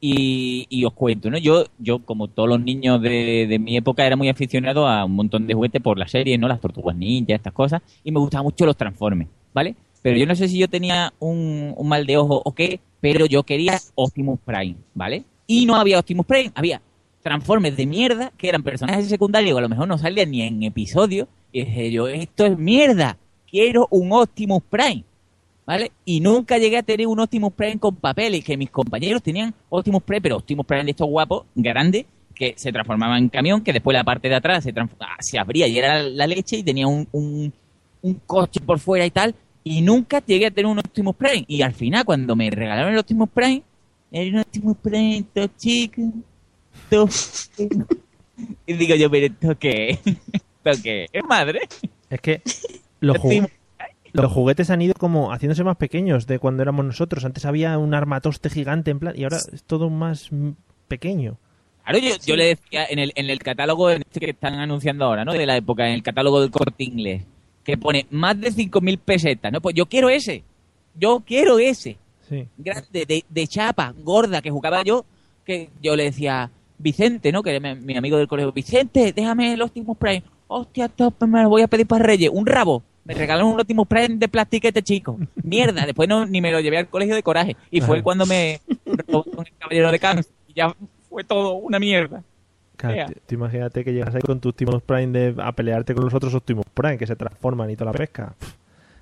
y, 0.00 0.66
y 0.68 0.84
os 0.84 0.92
cuento, 0.92 1.30
¿no? 1.30 1.38
Yo, 1.38 1.64
yo 1.78 2.00
como 2.00 2.28
todos 2.28 2.48
los 2.48 2.60
niños 2.60 3.00
de, 3.00 3.46
de 3.48 3.58
mi 3.58 3.76
época, 3.76 4.06
era 4.06 4.14
muy 4.16 4.28
aficionado 4.28 4.86
a 4.86 5.04
un 5.04 5.12
montón 5.12 5.46
de 5.46 5.54
juguetes 5.54 5.80
por 5.82 5.98
la 5.98 6.06
serie, 6.06 6.36
¿no? 6.38 6.48
Las 6.48 6.60
tortugas 6.60 6.94
ninja, 6.96 7.34
estas 7.34 7.52
cosas, 7.52 7.82
y 8.04 8.12
me 8.12 8.20
gustaban 8.20 8.44
mucho 8.44 8.66
los 8.66 8.76
transformes, 8.76 9.28
¿vale? 9.54 9.74
Pero 10.02 10.18
yo 10.18 10.26
no 10.26 10.36
sé 10.36 10.48
si 10.48 10.58
yo 10.58 10.68
tenía 10.68 11.12
un, 11.18 11.72
un 11.76 11.88
mal 11.88 12.06
de 12.06 12.16
ojo 12.18 12.40
o 12.44 12.52
qué, 12.54 12.78
pero 13.00 13.26
yo 13.26 13.42
quería 13.42 13.78
Optimus 13.96 14.38
Prime, 14.44 14.76
¿vale? 14.94 15.24
Y 15.46 15.64
no 15.66 15.74
había 15.76 15.98
Optimus 15.98 16.26
Prime, 16.26 16.52
había 16.54 16.80
transformes 17.26 17.76
de 17.76 17.86
mierda 17.86 18.32
que 18.38 18.48
eran 18.48 18.62
personajes 18.62 19.08
secundarios 19.08 19.52
que 19.52 19.58
a 19.58 19.62
lo 19.62 19.68
mejor 19.68 19.88
no 19.88 19.98
salían 19.98 20.30
ni 20.30 20.42
en 20.42 20.62
episodio. 20.62 21.26
Y 21.50 21.64
dije 21.64 21.90
yo, 21.90 22.06
esto 22.06 22.46
es 22.46 22.56
mierda, 22.56 23.18
quiero 23.50 23.88
un 23.90 24.12
Optimus 24.12 24.62
Prime. 24.70 25.02
¿Vale? 25.66 25.90
Y 26.04 26.20
nunca 26.20 26.56
llegué 26.58 26.78
a 26.78 26.84
tener 26.84 27.08
un 27.08 27.18
Optimus 27.18 27.52
Prime 27.52 27.80
con 27.80 27.96
papeles, 27.96 28.44
que 28.44 28.56
mis 28.56 28.70
compañeros 28.70 29.20
tenían 29.24 29.52
Optimus 29.68 30.04
Prime, 30.04 30.20
pero 30.20 30.36
Optimus 30.36 30.64
Prime 30.64 30.84
de 30.84 30.92
estos 30.92 31.08
guapos, 31.08 31.46
grandes, 31.56 32.06
que 32.32 32.54
se 32.56 32.70
transformaba 32.70 33.18
en 33.18 33.28
camión, 33.28 33.60
que 33.62 33.72
después 33.72 33.92
la 33.92 34.04
parte 34.04 34.28
de 34.28 34.36
atrás 34.36 34.62
se, 34.62 34.72
ah, 35.00 35.16
se 35.18 35.36
abría 35.36 35.66
y 35.66 35.76
era 35.76 36.04
la 36.04 36.28
leche 36.28 36.58
y 36.58 36.62
tenía 36.62 36.86
un, 36.86 37.08
un, 37.10 37.52
un 38.02 38.14
coche 38.24 38.60
por 38.60 38.78
fuera 38.78 39.04
y 39.04 39.10
tal. 39.10 39.34
Y 39.64 39.82
nunca 39.82 40.22
llegué 40.24 40.46
a 40.46 40.50
tener 40.52 40.66
un 40.66 40.78
Optimus 40.78 41.16
Prime. 41.16 41.44
Y 41.48 41.62
al 41.62 41.72
final, 41.72 42.04
cuando 42.04 42.36
me 42.36 42.48
regalaron 42.48 42.92
el 42.92 43.00
Optimus 43.00 43.30
Prime, 43.30 43.64
era 44.12 44.42
Optimus 44.42 44.76
Prime 44.76 45.24
todo 45.34 45.48
chico, 45.56 46.02
Y 48.66 48.72
digo 48.74 48.94
yo, 48.96 49.10
pero 49.10 49.26
¿esto 49.26 49.58
qué 49.58 49.90
es? 49.90 50.00
¿Esto 50.06 50.82
qué 50.82 51.04
es? 51.04 51.10
¿Es 51.12 51.24
madre? 51.24 51.60
Es 52.10 52.20
que 52.20 52.42
los, 53.00 53.16
ju- 53.16 53.50
los 54.12 54.32
juguetes 54.32 54.70
han 54.70 54.82
ido 54.82 54.94
como 54.94 55.32
haciéndose 55.32 55.64
más 55.64 55.76
pequeños 55.76 56.26
de 56.26 56.38
cuando 56.38 56.62
éramos 56.62 56.84
nosotros. 56.84 57.24
Antes 57.24 57.44
había 57.44 57.78
un 57.78 57.94
armatoste 57.94 58.50
gigante 58.50 58.90
en 58.90 58.98
plan 58.98 59.14
y 59.16 59.24
ahora 59.24 59.38
es 59.52 59.62
todo 59.64 59.90
más 59.90 60.30
pequeño. 60.88 61.38
Claro, 61.84 61.98
yo, 62.00 62.14
yo 62.26 62.34
le 62.36 62.46
decía 62.46 62.84
en 62.90 62.98
el, 62.98 63.12
en 63.14 63.30
el 63.30 63.38
catálogo 63.38 63.90
en 63.90 64.02
este 64.02 64.18
que 64.20 64.30
están 64.30 64.54
anunciando 64.54 65.04
ahora, 65.04 65.24
¿no? 65.24 65.32
De 65.32 65.46
la 65.46 65.56
época, 65.56 65.86
en 65.86 65.94
el 65.94 66.02
catálogo 66.02 66.40
del 66.40 66.50
corte 66.50 66.82
inglés, 66.84 67.22
que 67.62 67.76
pone 67.78 68.06
más 68.10 68.38
de 68.40 68.50
5.000 68.52 68.98
pesetas, 68.98 69.52
¿no? 69.52 69.60
Pues 69.60 69.74
yo 69.76 69.86
quiero 69.86 70.08
ese. 70.10 70.42
Yo 70.96 71.22
quiero 71.24 71.58
ese. 71.60 71.96
Sí. 72.28 72.48
Grande, 72.58 73.06
de, 73.06 73.24
de 73.28 73.46
chapa, 73.46 73.94
gorda, 74.02 74.42
que 74.42 74.50
jugaba 74.50 74.82
yo, 74.82 75.04
que 75.44 75.70
yo 75.80 75.94
le 75.94 76.04
decía, 76.04 76.50
Vicente, 76.78 77.32
¿no? 77.32 77.42
Que 77.42 77.56
era 77.56 77.74
mi, 77.74 77.80
mi 77.80 77.96
amigo 77.96 78.16
del 78.18 78.28
colegio, 78.28 78.52
Vicente, 78.52 79.12
déjame 79.14 79.52
el 79.54 79.62
Optimus 79.62 79.96
Prime. 79.96 80.22
Hostia, 80.48 80.88
top, 80.88 81.24
me 81.26 81.42
lo 81.42 81.48
voy 81.48 81.62
a 81.62 81.68
pedir 81.68 81.86
para 81.86 82.04
Reyes. 82.04 82.30
Un 82.32 82.46
rabo. 82.46 82.82
Me 83.04 83.14
regalaron 83.14 83.50
un 83.52 83.60
Optimus 83.60 83.86
Prime 83.86 84.16
de 84.16 84.28
plastiquete 84.28 84.82
chico. 84.82 85.18
Mierda, 85.42 85.86
después 85.86 86.08
no, 86.08 86.26
ni 86.26 86.40
me 86.40 86.50
lo 86.50 86.60
llevé 86.60 86.78
al 86.78 86.88
colegio 86.88 87.14
de 87.14 87.22
coraje. 87.22 87.56
Y 87.70 87.80
fue 87.80 88.02
cuando 88.02 88.26
me 88.26 88.60
robó 88.84 89.24
con 89.24 89.46
el 89.46 89.52
caballero 89.58 89.92
de 89.92 89.98
Cans. 89.98 90.28
Y 90.48 90.54
ya 90.54 90.74
fue 91.08 91.22
todo 91.24 91.54
una 91.54 91.78
mierda. 91.78 92.22
Claro, 92.76 93.12
tú- 93.26 93.34
imagínate 93.34 93.84
que 93.84 93.92
llegas 93.92 94.14
ahí 94.14 94.20
con 94.22 94.38
tu 94.40 94.50
Optimus 94.50 94.82
Prime 94.82 95.06
de, 95.18 95.34
a 95.42 95.52
pelearte 95.52 95.94
con 95.94 96.04
los 96.04 96.12
otros 96.14 96.34
Optimus 96.34 96.66
Prime 96.74 96.98
que 96.98 97.06
se 97.06 97.16
transforman 97.16 97.70
y 97.70 97.76
toda 97.76 97.92
la 97.92 97.96
pesca. 97.98 98.34
Pff, 98.38 98.54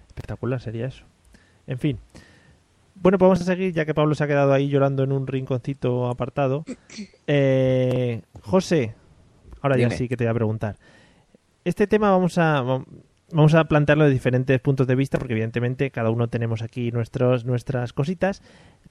espectacular 0.08 0.60
sería 0.60 0.86
eso. 0.86 1.02
En 1.66 1.78
fin. 1.78 1.98
Bueno, 2.94 3.18
pues 3.18 3.26
vamos 3.28 3.40
a 3.40 3.44
seguir 3.44 3.72
ya 3.72 3.84
que 3.84 3.94
Pablo 3.94 4.14
se 4.14 4.24
ha 4.24 4.26
quedado 4.26 4.52
ahí 4.52 4.68
llorando 4.68 5.02
en 5.02 5.12
un 5.12 5.26
rinconcito 5.26 6.08
apartado. 6.08 6.64
Eh, 7.26 8.22
José, 8.40 8.94
ahora 9.60 9.76
ya 9.76 9.90
sí 9.90 10.08
que 10.08 10.16
te 10.16 10.24
voy 10.24 10.30
a 10.30 10.34
preguntar. 10.34 10.76
Este 11.64 11.86
tema 11.86 12.10
vamos 12.10 12.38
a 12.38 12.62
vamos 13.32 13.54
a 13.54 13.64
plantearlo 13.64 14.04
de 14.04 14.10
diferentes 14.10 14.60
puntos 14.60 14.86
de 14.86 14.94
vista 14.94 15.18
porque 15.18 15.32
evidentemente 15.32 15.90
cada 15.90 16.10
uno 16.10 16.28
tenemos 16.28 16.62
aquí 16.62 16.92
nuestros 16.92 17.44
nuestras 17.44 17.92
cositas. 17.92 18.42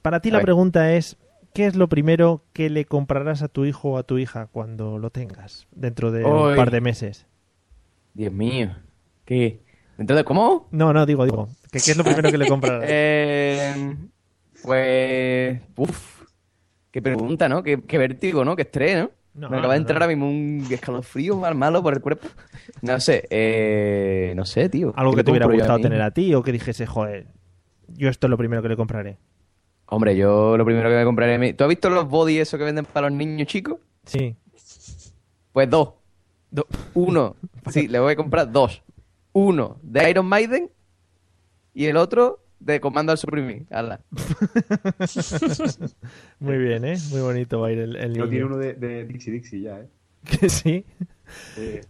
Para 0.01 0.19
ti 0.19 0.29
A 0.29 0.33
la 0.33 0.37
ver. 0.39 0.45
pregunta 0.45 0.93
es 0.93 1.17
¿qué 1.53 1.65
es 1.65 1.75
lo 1.75 1.87
primero 1.87 2.43
que 2.51 2.69
le 2.69 2.85
comprarás 2.85 3.41
a 3.41 3.47
tu 3.47 3.65
hijo 3.65 3.91
o 3.91 3.97
a 3.97 4.03
tu 4.03 4.17
hija 4.17 4.47
cuando 4.47 4.97
lo 4.97 5.11
tengas 5.11 5.67
dentro 5.71 6.11
de 6.11 6.25
un 6.25 6.55
par 6.55 6.71
de 6.71 6.81
meses? 6.81 7.27
Dios 8.13 8.33
mío. 8.33 8.75
¿Qué? 9.25 9.61
¿Entonces 9.97 10.23
cómo? 10.25 10.67
No, 10.71 10.91
no, 10.93 11.05
digo, 11.05 11.25
digo, 11.25 11.49
¿qué 11.71 11.77
es 11.77 11.97
lo 11.97 12.03
primero 12.03 12.31
que 12.31 12.37
le 12.37 12.47
comprarás? 12.47 12.83
Eh, 12.89 13.95
pues. 14.63 15.61
Uf. 15.75 16.23
Qué 16.91 17.01
pregunta, 17.01 17.49
¿no? 17.49 17.63
Qué, 17.63 17.81
qué 17.81 17.97
vértigo, 17.97 18.45
¿no? 18.45 18.55
Qué 18.55 18.61
estrés, 18.63 18.97
¿no? 18.97 19.11
No, 19.33 19.49
Me 19.49 19.57
acaba 19.57 19.73
de 19.73 19.79
no, 19.79 19.83
entrar 19.83 19.99
no. 19.99 20.03
ahora 20.05 20.15
mismo 20.15 20.29
un 20.29 20.67
escalofrío 20.71 21.35
mal 21.37 21.55
malo 21.55 21.81
por 21.81 21.93
el 21.95 22.01
cuerpo. 22.01 22.27
No 22.83 22.99
sé, 22.99 23.27
eh, 23.31 24.33
no 24.35 24.45
sé, 24.45 24.69
tío. 24.69 24.93
Algo 24.95 25.11
¿Qué 25.13 25.17
que 25.17 25.23
te 25.23 25.31
hubiera 25.31 25.47
a 25.47 25.49
gustado 25.51 25.79
tener 25.79 26.01
a 26.03 26.11
ti 26.11 26.35
o 26.35 26.43
que 26.43 26.51
dijese, 26.51 26.85
joder, 26.85 27.25
yo 27.87 28.09
esto 28.09 28.27
es 28.27 28.29
lo 28.29 28.37
primero 28.37 28.61
que 28.61 28.69
le 28.69 28.75
compraré. 28.77 29.17
Hombre, 29.87 30.15
yo 30.15 30.55
lo 30.55 30.63
primero 30.65 30.87
que 30.89 30.95
me 30.97 31.03
compraré. 31.03 31.35
a 31.35 31.39
mí- 31.39 31.53
¿Tú 31.53 31.63
has 31.63 31.69
visto 31.69 31.89
los 31.89 32.07
body 32.07 32.37
esos 32.37 32.59
que 32.59 32.63
venden 32.63 32.85
para 32.85 33.09
los 33.09 33.17
niños 33.17 33.47
chicos? 33.47 33.77
Sí. 34.05 34.35
Pues 35.51 35.67
dos. 35.69 35.89
Uno, 36.93 37.35
sí, 37.71 37.87
le 37.87 37.99
voy 37.99 38.13
a 38.13 38.15
comprar 38.15 38.51
dos. 38.51 38.83
Uno 39.33 39.79
de 39.81 40.09
Iron 40.09 40.25
Maiden 40.27 40.69
y 41.73 41.85
el 41.85 41.97
otro 41.97 42.39
de 42.59 42.79
Comando 42.79 43.11
al 43.11 43.17
Suprimir. 43.17 43.65
Hala. 43.71 43.99
Muy 46.39 46.57
bien, 46.57 46.85
¿eh? 46.85 46.97
Muy 47.11 47.21
bonito 47.21 47.59
va 47.59 47.67
a 47.67 47.71
ir 47.71 47.79
el, 47.79 47.95
el 47.95 48.09
No 48.17 48.25
niño. 48.25 48.29
tiene 48.29 48.45
uno 48.45 48.57
de, 48.57 48.73
de 48.73 49.05
Dixie 49.05 49.31
Dixie 49.33 49.61
ya, 49.61 49.79
¿eh? 49.79 49.87
Que 50.39 50.49
sí. 50.49 50.85
Eh, 51.57 51.81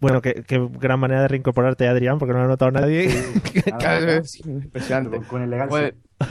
Bueno, 0.00 0.20
qué, 0.20 0.44
qué 0.46 0.66
gran 0.78 1.00
manera 1.00 1.22
de 1.22 1.28
reincorporarte, 1.28 1.88
Adrián, 1.88 2.18
porque 2.18 2.32
no 2.34 2.40
lo 2.40 2.44
ha 2.44 2.48
notado 2.48 2.70
nadie. 2.70 3.08
nada, 3.80 4.22
Impresionante. 4.44 5.16
con, 5.18 5.26
con 5.26 5.42
elegancia. 5.42 5.94
Pues, 6.18 6.30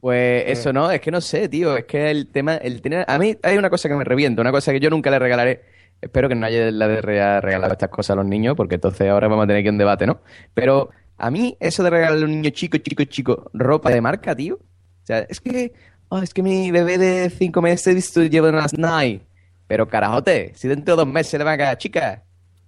pues 0.00 0.44
eso 0.48 0.72
no, 0.72 0.90
es 0.90 1.00
que 1.00 1.10
no 1.10 1.20
sé, 1.20 1.48
tío. 1.48 1.76
Es 1.76 1.84
que 1.84 2.10
el 2.10 2.28
tema, 2.28 2.56
el 2.56 2.80
tener. 2.80 3.04
A 3.08 3.18
mí 3.18 3.36
hay 3.42 3.58
una 3.58 3.70
cosa 3.70 3.88
que 3.88 3.94
me 3.94 4.04
revienta, 4.04 4.40
una 4.40 4.52
cosa 4.52 4.72
que 4.72 4.80
yo 4.80 4.88
nunca 4.90 5.10
le 5.10 5.18
regalaré. 5.18 5.62
Espero 6.04 6.28
que 6.28 6.34
no 6.34 6.46
haya 6.46 6.70
la 6.70 6.86
de 6.86 7.00
regalar 7.00 7.72
estas 7.72 7.88
cosas 7.88 8.10
a 8.10 8.16
los 8.16 8.26
niños, 8.26 8.54
porque 8.56 8.76
entonces 8.76 9.08
ahora 9.08 9.28
vamos 9.28 9.44
a 9.44 9.46
tener 9.46 9.60
aquí 9.60 9.68
un 9.68 9.78
debate, 9.78 10.06
¿no? 10.06 10.20
Pero 10.52 10.90
a 11.16 11.30
mí, 11.30 11.56
eso 11.60 11.82
de 11.82 11.90
regalarle 11.90 12.22
a 12.22 12.26
un 12.26 12.32
niño 12.32 12.50
chico, 12.50 12.78
chico, 12.78 13.04
chico, 13.04 13.50
ropa 13.54 13.90
de 13.90 14.00
marca, 14.00 14.34
tío. 14.34 14.56
O 14.56 15.06
sea, 15.06 15.20
es 15.20 15.40
que. 15.40 15.72
oh, 16.08 16.18
es 16.18 16.34
que 16.34 16.42
mi 16.42 16.70
bebé 16.70 16.98
de 16.98 17.30
cinco 17.30 17.62
meses 17.62 18.14
lleva 18.30 18.48
unas 18.50 18.74
Nike. 18.74 19.24
Pero 19.66 19.88
carajote, 19.88 20.52
si 20.54 20.68
dentro 20.68 20.94
de 20.94 21.04
dos 21.04 21.12
meses 21.12 21.38
le 21.38 21.44
van 21.44 21.54
a 21.54 21.56
quedar 21.56 21.78
chica. 21.78 22.22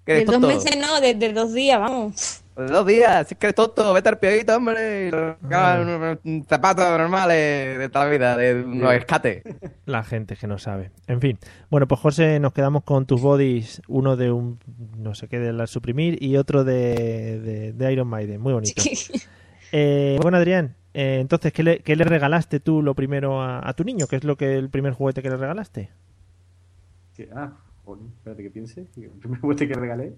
¿Qué 0.04 0.14
De 0.14 0.24
dos 0.24 0.40
meses 0.40 0.76
no, 0.78 1.00
desde 1.00 1.32
dos 1.32 1.52
días, 1.52 1.78
vamos. 1.78 2.42
Dos 2.56 2.86
días, 2.86 3.28
si 3.28 3.34
es 3.34 3.38
que 3.38 3.46
eres 3.48 3.54
tonto, 3.54 3.92
vete 3.92 4.08
al 4.08 4.18
piadito, 4.18 4.56
hombre. 4.56 5.08
y 5.08 5.10
lo- 5.10 5.36
unos 5.42 6.18
zapatos 6.48 6.88
normales 6.98 7.78
de 7.78 7.88
toda 7.90 8.06
la 8.06 8.10
vida, 8.10 8.36
de 8.36 8.54
unos 8.62 8.94
escates. 8.94 9.42
La 9.84 10.02
gente 10.02 10.36
que 10.36 10.46
no 10.46 10.58
sabe. 10.58 10.90
En 11.06 11.20
fin. 11.20 11.38
Bueno, 11.70 11.86
pues 11.86 12.00
José, 12.00 12.40
nos 12.40 12.52
quedamos 12.54 12.82
con 12.84 13.04
tus 13.06 13.20
bodies. 13.20 13.82
Uno 13.88 14.16
de 14.16 14.32
un 14.32 14.58
no 14.96 15.14
sé 15.14 15.28
qué 15.28 15.38
de 15.38 15.52
la 15.52 15.66
suprimir 15.66 16.20
y 16.22 16.38
otro 16.38 16.64
de, 16.64 17.38
de, 17.40 17.72
de 17.74 17.92
Iron 17.92 18.08
Maiden. 18.08 18.40
Muy 18.40 18.52
bonito. 18.54 18.82
Eh, 19.72 20.16
bueno, 20.22 20.36
Adrián, 20.38 20.76
eh, 20.94 21.18
entonces, 21.20 21.52
¿qué 21.52 21.64
le, 21.64 21.80
qué 21.80 21.96
le 21.96 22.04
regalaste 22.04 22.60
tú 22.60 22.82
lo 22.82 22.94
primero 22.94 23.42
a, 23.42 23.68
a 23.68 23.74
tu 23.74 23.82
niño? 23.82 24.06
¿Qué 24.06 24.14
es 24.16 24.22
lo 24.24 24.36
que 24.36 24.56
el 24.56 24.70
primer 24.70 24.92
juguete 24.92 25.22
que 25.22 25.28
le 25.28 25.36
regalaste? 25.36 25.90
Ah, 27.34 27.52
joder, 27.84 28.04
espérate 28.16 28.44
que 28.44 28.50
piense. 28.50 28.86
El 28.96 29.10
primer 29.10 29.40
juguete 29.40 29.66
que 29.66 29.74
regalé. 29.74 30.12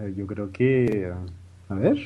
Eh, 0.00 0.14
yo 0.16 0.26
creo 0.26 0.50
que. 0.52 1.10
A 1.68 1.74
ver. 1.74 1.98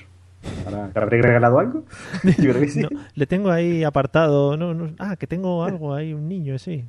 ¿Habrá- 0.67 0.91
¿Habré 0.95 1.23
regalado 1.23 1.59
algo? 1.59 1.85
Yo 2.39 2.51
creo 2.51 2.61
que 2.61 2.69
sí. 2.69 2.83
No, 2.83 2.89
le 3.15 3.27
tengo 3.27 3.51
ahí 3.51 3.83
apartado. 3.83 4.57
No, 4.59 4.75
no, 4.75 4.91
ah, 4.99 5.17
que 5.17 5.27
tengo 5.27 5.65
algo 5.65 5.95
ahí, 5.95 6.13
un 6.13 6.29
niño, 6.29 6.59
sí. 6.59 6.85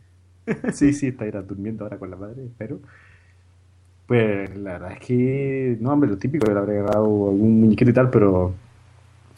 sí, 0.73 0.91
sí, 0.91 1.07
está 1.07 1.25
irá 1.25 1.41
durmiendo 1.41 1.85
ahora 1.85 1.97
con 1.97 2.09
la 2.09 2.17
madre, 2.17 2.43
espero. 2.43 2.79
Pues 4.07 4.55
la 4.57 4.73
verdad 4.73 4.91
es 4.93 4.99
que, 4.99 5.77
no, 5.79 5.93
hombre, 5.93 6.09
lo 6.09 6.17
típico, 6.17 6.45
le 6.51 6.57
habré 6.59 6.73
regalado 6.73 7.05
algún 7.05 7.61
muñequito 7.61 7.89
y 7.89 7.93
tal, 7.93 8.09
pero 8.11 8.53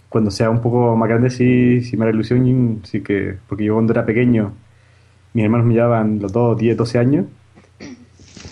cuando 0.10 0.30
sea 0.32 0.50
un 0.50 0.62
poco 0.62 0.96
más 0.98 1.08
grande 1.08 1.30
sí, 1.30 1.82
sí 1.82 1.96
me 1.96 2.04
hará 2.04 2.14
ilusión, 2.14 2.82
sí 2.84 3.02
que, 3.02 3.38
porque 3.48 3.64
yo 3.66 3.76
cuando 3.76 3.94
era 3.94 4.06
pequeño, 4.06 4.52
mis 5.34 5.46
hermanos 5.46 5.68
me 5.68 5.74
llevaban 5.76 6.20
los 6.20 6.34
dos, 6.34 6.58
10, 6.58 6.76
12 6.76 6.98
años, 6.98 7.28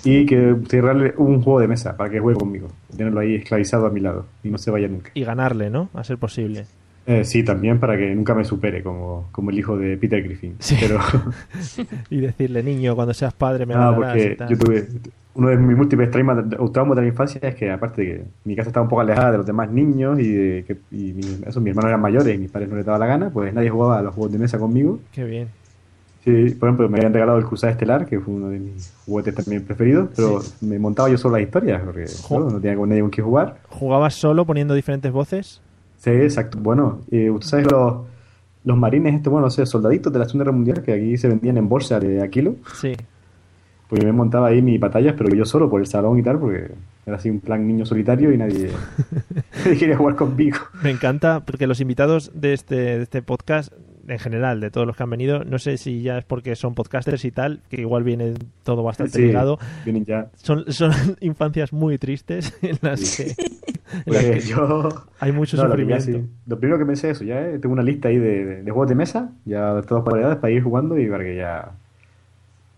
y 0.05 0.25
que 0.25 0.55
regalarle 0.69 1.13
un 1.17 1.41
juego 1.41 1.59
de 1.59 1.67
mesa 1.67 1.97
para 1.97 2.09
que 2.09 2.19
juegue 2.19 2.39
conmigo, 2.39 2.67
tenerlo 2.95 3.19
ahí 3.19 3.35
esclavizado 3.35 3.87
a 3.87 3.89
mi 3.89 3.99
lado 3.99 4.25
y 4.43 4.49
no 4.49 4.57
se 4.57 4.71
vaya 4.71 4.87
nunca. 4.87 5.11
Y 5.13 5.23
ganarle, 5.23 5.69
¿no? 5.69 5.89
A 5.93 6.03
ser 6.03 6.17
posible. 6.17 6.65
Eh, 7.07 7.23
sí, 7.23 7.43
también 7.43 7.79
para 7.79 7.95
que 7.97 8.15
nunca 8.15 8.33
me 8.33 8.43
supere 8.43 8.81
como, 8.81 9.27
como 9.31 9.51
el 9.51 9.59
hijo 9.59 9.77
de 9.77 9.95
Peter 9.97 10.23
Griffin. 10.23 10.55
Pero, 10.79 10.99
Y 12.09 12.19
decirle, 12.19 12.63
niño, 12.63 12.95
cuando 12.95 13.13
seas 13.13 13.33
padre 13.33 13.65
me 13.65 13.75
Ah, 13.75 13.91
porque 13.95 14.37
yo 14.49 14.57
tuve 14.57 14.87
uno 15.35 15.49
de 15.49 15.57
mis 15.57 15.75
múltiples 15.77 16.09
traumas, 16.09 16.49
de- 16.49 16.57
traumas 16.71 16.95
de 16.95 17.01
la 17.01 17.07
infancia 17.07 17.39
es 17.43 17.55
que 17.55 17.69
aparte 17.69 18.01
de 18.01 18.07
que 18.07 18.23
mi 18.45 18.55
casa 18.55 18.69
estaba 18.69 18.83
un 18.85 18.89
poco 18.89 19.01
alejada 19.01 19.31
de 19.33 19.37
los 19.37 19.45
demás 19.45 19.69
niños 19.69 20.17
y 20.19 20.31
de 20.31 20.63
que 20.65 20.77
y 20.91 21.13
mi- 21.13 21.21
eso, 21.45 21.59
mis 21.61 21.71
hermanos 21.71 21.89
eran 21.89 22.01
mayores 22.01 22.33
y 22.35 22.37
mis 22.37 22.49
padres 22.49 22.69
no 22.69 22.75
les 22.77 22.85
daba 22.85 22.97
la 22.97 23.05
gana, 23.07 23.29
pues 23.29 23.53
nadie 23.53 23.69
jugaba 23.69 23.99
a 23.99 24.01
los 24.01 24.13
juegos 24.15 24.31
de 24.31 24.39
mesa 24.39 24.57
conmigo. 24.57 24.99
Qué 25.11 25.23
bien. 25.25 25.49
Sí, 26.25 26.55
por 26.59 26.69
ejemplo, 26.69 26.89
me 26.89 26.97
habían 26.97 27.13
regalado 27.13 27.37
el 27.37 27.45
Cruzada 27.45 27.71
Estelar, 27.71 28.07
que 28.07 28.19
fue 28.19 28.33
uno 28.33 28.49
de 28.49 28.59
mis 28.59 28.91
juguetes 29.05 29.35
también 29.35 29.63
preferidos, 29.63 30.09
pero 30.15 30.41
me 30.61 30.79
montaba 30.79 31.07
yo 31.07 31.19
solo 31.19 31.37
las 31.37 31.45
historias, 31.45 31.83
porque 31.85 32.05
claro, 32.27 32.49
no 32.49 32.59
tenía 32.59 32.75
con 32.75 32.89
nadie 32.89 33.01
con 33.01 33.11
quien 33.11 33.27
jugar. 33.27 33.59
¿Jugabas 33.69 34.15
solo 34.15 34.43
poniendo 34.43 34.73
diferentes 34.73 35.11
voces? 35.11 35.61
Sí, 35.97 36.09
exacto. 36.09 36.57
Bueno, 36.59 37.01
eh, 37.11 37.31
¿tú 37.31 37.47
sabes 37.47 37.71
los, 37.71 37.97
los 38.63 38.75
marines, 38.75 39.13
este, 39.13 39.29
bueno, 39.29 39.45
no 39.45 39.51
sé, 39.51 39.67
soldaditos 39.67 40.11
de 40.11 40.17
la 40.17 40.25
Segunda 40.25 40.45
Guerra 40.45 40.55
Mundial 40.55 40.81
que 40.81 40.93
aquí 40.93 41.15
se 41.17 41.27
vendían 41.27 41.57
en 41.57 41.69
bolsa 41.69 41.99
de 41.99 42.23
a 42.23 42.27
kilo? 42.27 42.55
Sí. 42.73 42.95
Pues 43.87 44.01
yo 44.01 44.07
me 44.07 44.13
montaba 44.13 44.47
ahí 44.47 44.63
mis 44.63 44.79
batallas, 44.79 45.13
pero 45.15 45.29
yo 45.29 45.45
solo 45.45 45.69
por 45.69 45.79
el 45.79 45.85
salón 45.85 46.17
y 46.17 46.23
tal, 46.23 46.39
porque 46.39 46.71
era 47.05 47.17
así 47.17 47.29
un 47.29 47.39
plan 47.39 47.67
niño 47.67 47.85
solitario 47.85 48.33
y 48.33 48.37
nadie, 48.37 48.71
nadie 49.63 49.77
quería 49.77 49.95
jugar 49.95 50.15
conmigo. 50.15 50.57
Me 50.81 50.89
encanta 50.89 51.41
porque 51.45 51.67
los 51.67 51.79
invitados 51.81 52.31
de 52.33 52.53
este, 52.53 52.75
de 52.75 53.03
este 53.03 53.21
podcast, 53.21 53.71
en 54.07 54.19
general, 54.19 54.59
de 54.61 54.69
todos 54.71 54.85
los 54.87 54.95
que 54.95 55.03
han 55.03 55.09
venido, 55.09 55.43
no 55.43 55.57
sé 55.59 55.77
si 55.77 56.01
ya 56.01 56.17
es 56.19 56.25
porque 56.25 56.55
son 56.55 56.75
podcasters 56.75 57.25
y 57.25 57.31
tal, 57.31 57.61
que 57.69 57.81
igual 57.81 58.03
viene 58.03 58.33
todo 58.63 58.83
bastante 58.83 59.17
Sí, 59.17 59.25
ligado. 59.27 59.57
vienen 59.83 60.05
ya. 60.05 60.27
Son, 60.35 60.71
son 60.71 60.91
infancias 61.21 61.73
muy 61.73 61.97
tristes 61.97 62.57
en 62.61 62.77
las 62.81 63.17
que, 63.17 63.23
en 63.23 64.13
las 64.13 64.23
Pues 64.25 64.43
que 64.45 64.49
yo... 64.49 64.89
hay 65.19 65.31
mucho 65.31 65.57
No, 65.57 65.67
lo 65.67 65.75
que 65.75 65.85
ya 65.85 65.99
sufrimiento. 65.99 66.27
sí. 66.29 66.39
Lo 66.47 66.59
primero 66.59 66.77
que 66.79 66.85
pensé 66.85 67.09
es 67.09 67.17
eso, 67.17 67.25
ya 67.25 67.41
eh, 67.41 67.59
tengo 67.59 67.73
una 67.73 67.83
lista 67.83 68.07
ahí 68.09 68.17
de, 68.17 68.45
de- 68.45 68.63
de 68.63 68.71
juegos 68.71 68.89
de 68.89 68.95
mesa, 68.95 69.31
ya 69.45 69.73
de 69.73 69.81
todas 69.83 70.03
variedades 70.03 70.37
para 70.37 70.51
ir 70.53 70.61
jugando 70.63 70.97
y 70.99 71.07
para 71.09 71.23
que 71.23 71.35
ya 71.35 71.71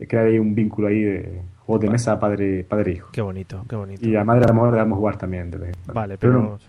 crear 0.07 0.25
ahí 0.27 0.39
un 0.39 0.53
vínculo 0.55 0.87
ahí 0.87 1.01
de 1.01 1.41
juegos 1.65 1.81
de 1.81 1.89
mesa 1.89 2.19
padre 2.19 2.63
padre 2.63 2.91
e 2.91 2.95
hijo. 2.95 3.09
Qué 3.11 3.21
bonito, 3.21 3.65
qué 3.67 3.75
bonito. 3.75 4.07
Y 4.07 4.15
a 4.15 4.23
madre 4.23 4.45
a 4.45 4.47
lo 4.49 4.53
mejor 4.53 4.71
le 4.71 4.77
damos 4.77 4.97
jugar 4.97 5.17
también. 5.17 5.51
Vale, 5.93 6.17
pero, 6.17 6.33
no, 6.33 6.59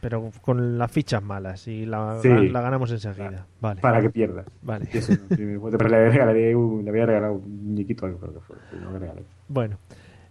pero 0.00 0.30
con 0.40 0.78
las 0.78 0.90
fichas 0.90 1.22
malas 1.22 1.66
y 1.68 1.84
la, 1.86 2.18
Sí. 2.22 2.28
la, 2.28 2.40
la 2.42 2.60
ganamos 2.60 2.90
enseguida. 2.92 3.46
Vale. 3.60 3.80
para 3.80 4.00
que 4.00 4.10
pierda. 4.10 4.44
Vale. 4.62 4.88
Eso, 4.92 5.12
pero 5.28 5.88
le 5.88 6.10
regalaré 6.10 6.54
un- 6.56 6.84
le 6.84 6.90
había 6.90 7.06
regalado 7.06 7.34
un 7.34 7.66
muñequito 7.68 8.04
o 8.04 8.08
algo, 8.08 8.20
creo 8.20 8.34
que 8.34 8.40
fue. 8.40 8.56
pero 8.70 8.82
no 8.84 8.92
le 8.92 8.98
regalé. 9.00 9.22
Bueno, 9.48 9.78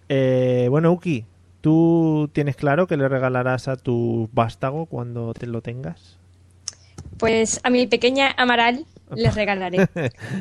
eh, 0.09 0.67
bueno, 0.69 0.91
Uki, 0.91 1.25
¿tú 1.61 2.29
tienes 2.33 2.55
claro 2.55 2.87
que 2.87 2.97
le 2.97 3.07
regalarás 3.09 3.67
a 3.67 3.75
tu 3.75 4.29
vástago 4.33 4.85
cuando 4.85 5.33
te 5.33 5.47
lo 5.47 5.61
tengas? 5.61 6.16
Pues 7.17 7.59
a 7.63 7.69
mi 7.69 7.87
pequeña 7.87 8.33
Amaral 8.37 8.85
les 9.15 9.33
regalaré. 9.35 9.77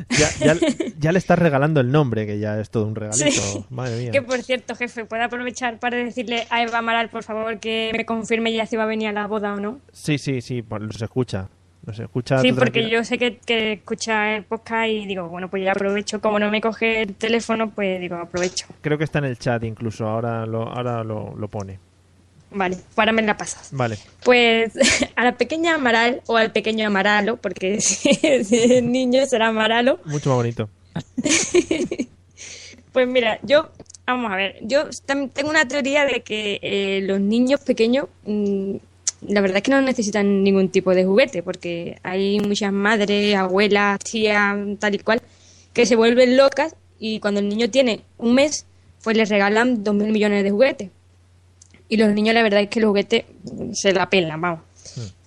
ya, 0.09 0.29
ya- 0.39 0.55
ya 0.99 1.11
le 1.11 1.19
estás 1.19 1.39
regalando 1.39 1.79
el 1.79 1.91
nombre, 1.91 2.25
que 2.25 2.39
ya 2.39 2.59
es 2.59 2.69
todo 2.69 2.85
un 2.85 2.95
regalito. 2.95 3.29
Sí. 3.29 3.65
Madre 3.69 3.97
mía. 3.99 4.11
Que 4.11 4.21
por 4.21 4.41
cierto, 4.43 4.75
jefe, 4.75 5.05
¿puedo 5.05 5.23
aprovechar 5.23 5.79
para 5.79 5.97
decirle 5.97 6.47
a 6.49 6.61
Eva 6.63 6.79
Amaral, 6.79 7.09
por 7.09 7.23
favor, 7.23 7.59
que 7.59 7.91
me 7.95 8.05
confirme 8.05 8.51
ya 8.53 8.65
si 8.65 8.75
va 8.75 8.83
a 8.83 8.87
venir 8.87 9.07
a 9.07 9.11
la 9.13 9.27
boda 9.27 9.53
o 9.53 9.57
no? 9.59 9.79
Sí, 9.91 10.17
sí, 10.17 10.41
sí, 10.41 10.63
los 10.69 11.01
escucha. 11.01 11.49
Los 11.85 11.97
escucha. 11.99 12.39
Sí, 12.39 12.49
porque 12.51 12.71
tranquila. 12.71 12.89
yo 12.89 13.03
sé 13.05 13.17
que, 13.17 13.37
que 13.37 13.73
escucha 13.73 14.35
el 14.35 14.43
podcast 14.43 14.89
y 14.89 15.05
digo, 15.05 15.29
bueno, 15.29 15.49
pues 15.49 15.63
ya 15.63 15.71
aprovecho. 15.71 16.19
Como 16.19 16.37
no 16.37 16.51
me 16.51 16.59
coge 16.59 17.03
el 17.03 17.15
teléfono, 17.15 17.69
pues 17.69 18.01
digo, 18.01 18.17
aprovecho. 18.17 18.65
Creo 18.81 18.97
que 18.97 19.05
está 19.05 19.19
en 19.19 19.25
el 19.25 19.37
chat 19.37 19.63
incluso, 19.63 20.05
ahora 20.05 20.45
lo, 20.45 20.63
ahora 20.63 21.05
lo, 21.05 21.33
lo 21.37 21.47
pone. 21.47 21.79
Vale, 22.51 22.77
para 22.95 23.11
me 23.11 23.21
la 23.21 23.37
pasas. 23.37 23.69
Vale. 23.71 23.97
Pues 24.23 24.73
a 25.15 25.23
la 25.23 25.37
pequeña 25.37 25.75
Amaral 25.75 26.21
o 26.27 26.37
al 26.37 26.51
pequeño 26.51 26.87
Amaralo, 26.87 27.37
porque 27.37 27.81
si 27.81 28.19
es 28.23 28.83
niño 28.83 29.25
será 29.25 29.47
Amaralo. 29.47 29.99
Mucho 30.05 30.29
más 30.29 30.37
bonito. 30.37 30.69
Pues 32.97 33.07
mira, 33.07 33.39
yo, 33.43 33.69
vamos 34.07 34.31
a 34.31 34.35
ver, 34.35 34.55
yo 34.63 34.85
tengo 35.05 35.51
una 35.51 35.67
teoría 35.67 36.05
de 36.05 36.23
que 36.23 36.59
eh, 36.63 37.01
los 37.03 37.19
niños 37.19 37.59
pequeños, 37.59 38.07
mm, 38.25 38.75
la 39.27 39.41
verdad 39.41 39.57
es 39.57 39.61
que 39.63 39.69
no 39.69 39.81
necesitan 39.83 40.43
ningún 40.43 40.69
tipo 40.69 40.95
de 40.95 41.05
juguete, 41.05 41.43
porque 41.43 41.99
hay 42.01 42.39
muchas 42.39 42.73
madres, 42.73 43.35
abuelas, 43.35 43.99
tías, 43.99 44.57
tal 44.79 44.95
y 44.95 44.97
cual, 44.97 45.21
que 45.73 45.85
se 45.85 45.95
vuelven 45.95 46.37
locas 46.37 46.75
y 46.97 47.19
cuando 47.19 47.39
el 47.39 47.49
niño 47.49 47.69
tiene 47.69 48.01
un 48.17 48.33
mes, 48.33 48.65
pues 49.03 49.15
les 49.15 49.29
regalan 49.29 49.83
dos 49.83 49.93
mil 49.93 50.11
millones 50.11 50.43
de 50.43 50.49
juguetes. 50.49 50.89
Y 51.89 51.97
los 51.97 52.13
niños, 52.13 52.33
la 52.33 52.43
verdad 52.43 52.61
es 52.61 52.69
que 52.69 52.79
los 52.79 52.89
juguetes 52.89 53.25
mm, 53.43 53.73
se 53.73 53.93
la 53.93 54.09
pelan, 54.09 54.41
vamos, 54.41 54.61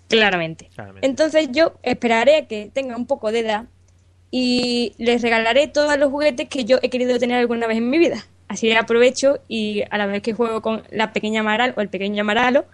claramente. 0.09 0.69
Entonces 1.03 1.49
yo 1.53 1.75
esperaré 1.83 2.37
a 2.37 2.47
que 2.47 2.71
tenga 2.73 2.97
un 2.97 3.07
poco 3.07 3.33
de 3.33 3.41
edad 3.41 3.65
y 4.31 4.93
les 4.99 5.23
regalaré 5.23 5.69
todos 5.69 5.97
los 5.99 6.11
juguetes 6.11 6.49
que 6.49 6.65
yo 6.65 6.79
he 6.83 6.91
querido 6.91 7.19
tener 7.19 7.39
alguna 7.39 7.67
vez 7.67 7.79
en 7.79 7.91
mi 7.91 7.99
vida. 7.99 8.27
Así 8.49 8.73
aprovecho 8.73 9.39
y 9.49 9.83
a 9.91 9.99
la 9.99 10.07
vez 10.07 10.23
que 10.23 10.33
juego 10.33 10.61
con 10.61 10.83
la 10.91 11.13
pequeña 11.13 11.41
Amaral 11.41 11.73
o 11.77 11.81
el 11.81 11.89
pequeño 11.89 12.23
Amaralo, 12.23 12.65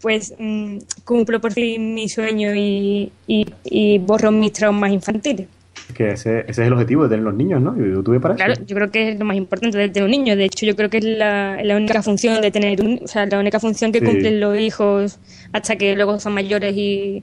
pues 0.00 0.34
mm, 0.38 0.78
cumplo 1.04 1.40
por 1.40 1.52
fin 1.52 1.94
mi 1.94 2.08
sueño 2.08 2.54
y, 2.54 3.12
y, 3.26 3.46
y 3.64 3.98
borro 3.98 4.30
mis 4.30 4.52
traumas 4.52 4.92
infantiles. 4.92 5.48
Que 5.94 6.10
ese, 6.10 6.40
ese 6.40 6.50
es 6.50 6.58
el 6.58 6.72
objetivo 6.72 7.04
de 7.04 7.10
tener 7.10 7.24
los 7.24 7.34
niños, 7.34 7.62
¿no? 7.62 7.76
Yo 7.76 7.84
lo 7.86 8.02
tuve 8.02 8.20
para 8.20 8.34
Claro, 8.34 8.52
eso. 8.54 8.62
yo 8.66 8.74
creo 8.76 8.90
que 8.90 9.10
es 9.12 9.18
lo 9.18 9.24
más 9.24 9.36
importante 9.36 9.78
de 9.78 9.88
tener 9.88 10.04
un 10.04 10.10
niño. 10.10 10.36
De 10.36 10.44
hecho, 10.44 10.66
yo 10.66 10.74
creo 10.76 10.90
que 10.90 10.98
es 10.98 11.04
la, 11.04 11.62
la 11.62 11.76
única 11.76 12.02
función 12.02 12.40
de 12.40 12.50
tener 12.50 12.82
un, 12.82 13.00
o 13.04 13.06
sea, 13.08 13.24
la 13.26 13.38
única 13.38 13.60
función 13.60 13.92
que 13.92 14.00
Sí. 14.00 14.04
cumplen 14.04 14.40
los 14.40 14.58
hijos 14.58 15.18
hasta 15.52 15.76
que 15.76 15.94
luego 15.94 16.18
son 16.20 16.34
mayores 16.34 16.74
y, 16.76 17.22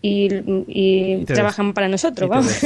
y, 0.00 0.28
y 0.68 1.12
Y 1.14 1.24
te 1.24 1.34
trabajan 1.34 1.72
para 1.74 1.88
nosotros, 1.88 2.28
y 2.28 2.30
te 2.30 2.36
vamos. 2.36 2.64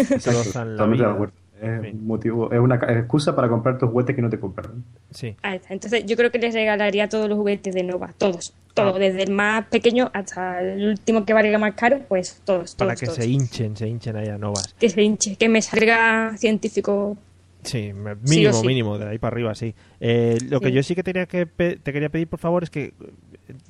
acuerdo. 1.14 1.32
Es, 1.60 1.92
un 1.94 2.06
motivo, 2.06 2.52
es 2.52 2.58
una 2.60 2.76
excusa 2.76 3.34
para 3.34 3.48
comprar 3.48 3.78
tus 3.78 3.90
juguetes 3.90 4.14
que 4.16 4.22
no 4.22 4.30
te 4.30 4.38
compraron. 4.38 4.84
Sí. 5.10 5.36
Ahí 5.42 5.56
está. 5.56 5.74
Entonces, 5.74 6.04
yo 6.06 6.16
creo 6.16 6.30
que 6.30 6.38
les 6.38 6.54
regalaría 6.54 7.08
todos 7.08 7.28
los 7.28 7.36
juguetes 7.38 7.74
de 7.74 7.82
Nova, 7.82 8.14
todos, 8.16 8.54
todos, 8.74 8.94
Ah. 8.96 8.98
desde 8.98 9.22
el 9.24 9.32
más 9.32 9.66
pequeño 9.66 10.10
hasta 10.14 10.60
el 10.62 10.88
último 10.90 11.24
que 11.24 11.32
valga 11.34 11.58
más 11.58 11.74
caro, 11.74 12.00
pues 12.08 12.40
todos, 12.44 12.74
todos, 12.74 12.74
Para 12.76 12.94
que 12.94 13.06
todos. 13.06 13.16
se 13.18 13.26
hinchen, 13.26 13.76
se 13.76 13.88
hinchen 13.88 14.16
ahí 14.16 14.28
a 14.28 14.38
novas. 14.38 14.74
Que 14.78 14.88
se 14.88 15.02
hinche, 15.02 15.36
que 15.36 15.48
me 15.48 15.60
salga 15.62 16.36
científico. 16.36 17.16
Sí, 17.64 17.92
mínimo, 18.22 18.52
sí. 18.52 18.66
mínimo, 18.66 18.98
de 18.98 19.08
ahí 19.08 19.18
para 19.18 19.34
arriba, 19.34 19.54
sí. 19.54 19.74
Eh, 20.00 20.38
lo 20.48 20.60
que 20.60 20.70
yo 20.70 20.80
sí 20.84 20.94
que 20.94 21.02
te 21.02 21.12
quería, 21.12 21.26
que 21.26 21.44
te 21.76 21.92
quería 21.92 22.08
pedir, 22.08 22.28
por 22.28 22.38
favor, 22.38 22.62
es 22.62 22.70
que, 22.70 22.94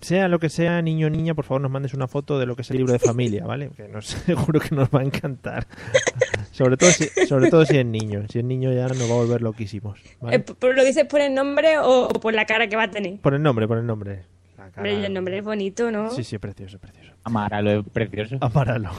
sea 0.01 0.29
lo 0.29 0.39
que 0.39 0.49
sea, 0.49 0.83
niño 0.83 1.07
o 1.07 1.11
niña, 1.11 1.35
por 1.35 1.45
favor, 1.45 1.61
nos 1.61 1.70
mandes 1.70 1.95
una 1.95 2.09
foto 2.09 2.39
de 2.39 2.47
lo 2.47 2.57
que 2.57 2.62
es 2.62 2.70
el 2.70 2.79
libro 2.79 2.93
de 2.93 2.99
familia, 2.99 3.45
¿vale? 3.47 3.70
Que 3.76 3.89
nos, 3.89 4.07
seguro 4.26 4.61
que 4.61 4.74
nos 4.74 4.89
va 4.89 5.01
a 5.01 5.05
encantar. 5.05 5.66
sobre, 6.53 6.76
todo 6.76 6.91
si, 6.91 7.05
sobre 7.26 7.51
todo 7.51 7.64
si 7.64 7.79
es 7.79 7.87
niño. 7.87 8.24
Si 8.31 8.39
es 8.39 8.45
niño 8.45 8.72
ya 8.72 8.89
nos 8.89 9.01
va 9.11 9.14
a 9.14 9.16
volver 9.18 9.43
loquísimos. 9.43 10.01
¿vale? 10.20 10.37
Eh, 10.37 10.45
¿pero 10.59 10.72
¿Lo 10.72 10.85
dices 10.85 11.05
por 11.07 11.20
el 11.20 11.35
nombre 11.35 11.79
o, 11.79 12.09
por 12.09 12.35
la 12.35 12.47
cara 12.47 12.68
que 12.68 12.76
va 12.76 12.85
a 12.85 12.91
tener? 12.91 13.20
Por 13.20 13.35
el 13.35 13.43
nombre, 13.43 13.68
por 13.68 13.79
el 13.79 13.87
nombre. 13.87 14.24
La 14.57 14.70
cara- 14.70 14.91
Hombre, 14.91 15.07
el 15.07 15.14
nombre 15.14 15.39
es 15.39 15.45
bonito, 15.45 15.91
¿no? 15.91 16.11
Sí, 16.11 16.24
sí, 16.24 16.39
precioso, 16.39 16.79
precioso. 16.79 17.12
Amáralo, 17.24 17.70
es 17.81 17.85
precioso. 17.93 18.39
Amáralo. 18.41 18.91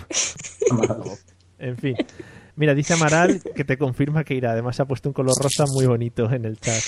en 1.59 1.77
fin. 1.77 1.95
Mira, 2.59 2.75
dice 2.75 2.93
Amaral 2.93 3.41
que 3.55 3.63
te 3.63 3.77
confirma 3.77 4.25
que 4.25 4.33
irá. 4.33 4.51
Además, 4.51 4.75
se 4.75 4.81
ha 4.81 4.85
puesto 4.85 5.07
un 5.07 5.13
color 5.13 5.33
rosa 5.41 5.63
muy 5.71 5.85
bonito 5.85 6.29
en 6.29 6.43
el 6.43 6.59
chat. 6.59 6.83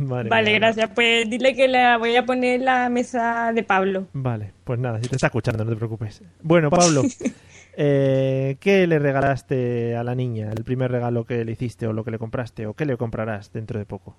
Madre 0.00 0.30
Vale, 0.30 0.50
mía. 0.52 0.60
gracias. 0.60 0.90
Pues 0.94 1.28
dile 1.28 1.54
que 1.54 1.68
la 1.68 1.98
voy 1.98 2.16
a 2.16 2.24
poner 2.24 2.60
en 2.60 2.64
la 2.64 2.88
mesa 2.88 3.52
de 3.52 3.62
Pablo. 3.62 4.06
Vale, 4.14 4.54
pues 4.64 4.78
nada, 4.78 4.98
si 4.98 5.10
te 5.10 5.16
está 5.16 5.26
escuchando, 5.26 5.62
no 5.62 5.72
te 5.72 5.76
preocupes. 5.76 6.22
Bueno, 6.40 6.70
Pablo, 6.70 7.02
eh, 7.76 8.56
¿qué 8.60 8.86
le 8.86 8.98
regalaste 8.98 9.94
a 9.94 10.04
la 10.04 10.14
niña? 10.14 10.52
¿El 10.56 10.64
primer 10.64 10.90
regalo 10.90 11.26
que 11.26 11.44
le 11.44 11.52
hiciste 11.52 11.86
o 11.86 11.92
lo 11.92 12.02
que 12.02 12.12
le 12.12 12.18
compraste? 12.18 12.66
¿O 12.66 12.72
qué 12.72 12.86
le 12.86 12.96
comprarás 12.96 13.52
dentro 13.52 13.78
de 13.78 13.84
poco? 13.84 14.16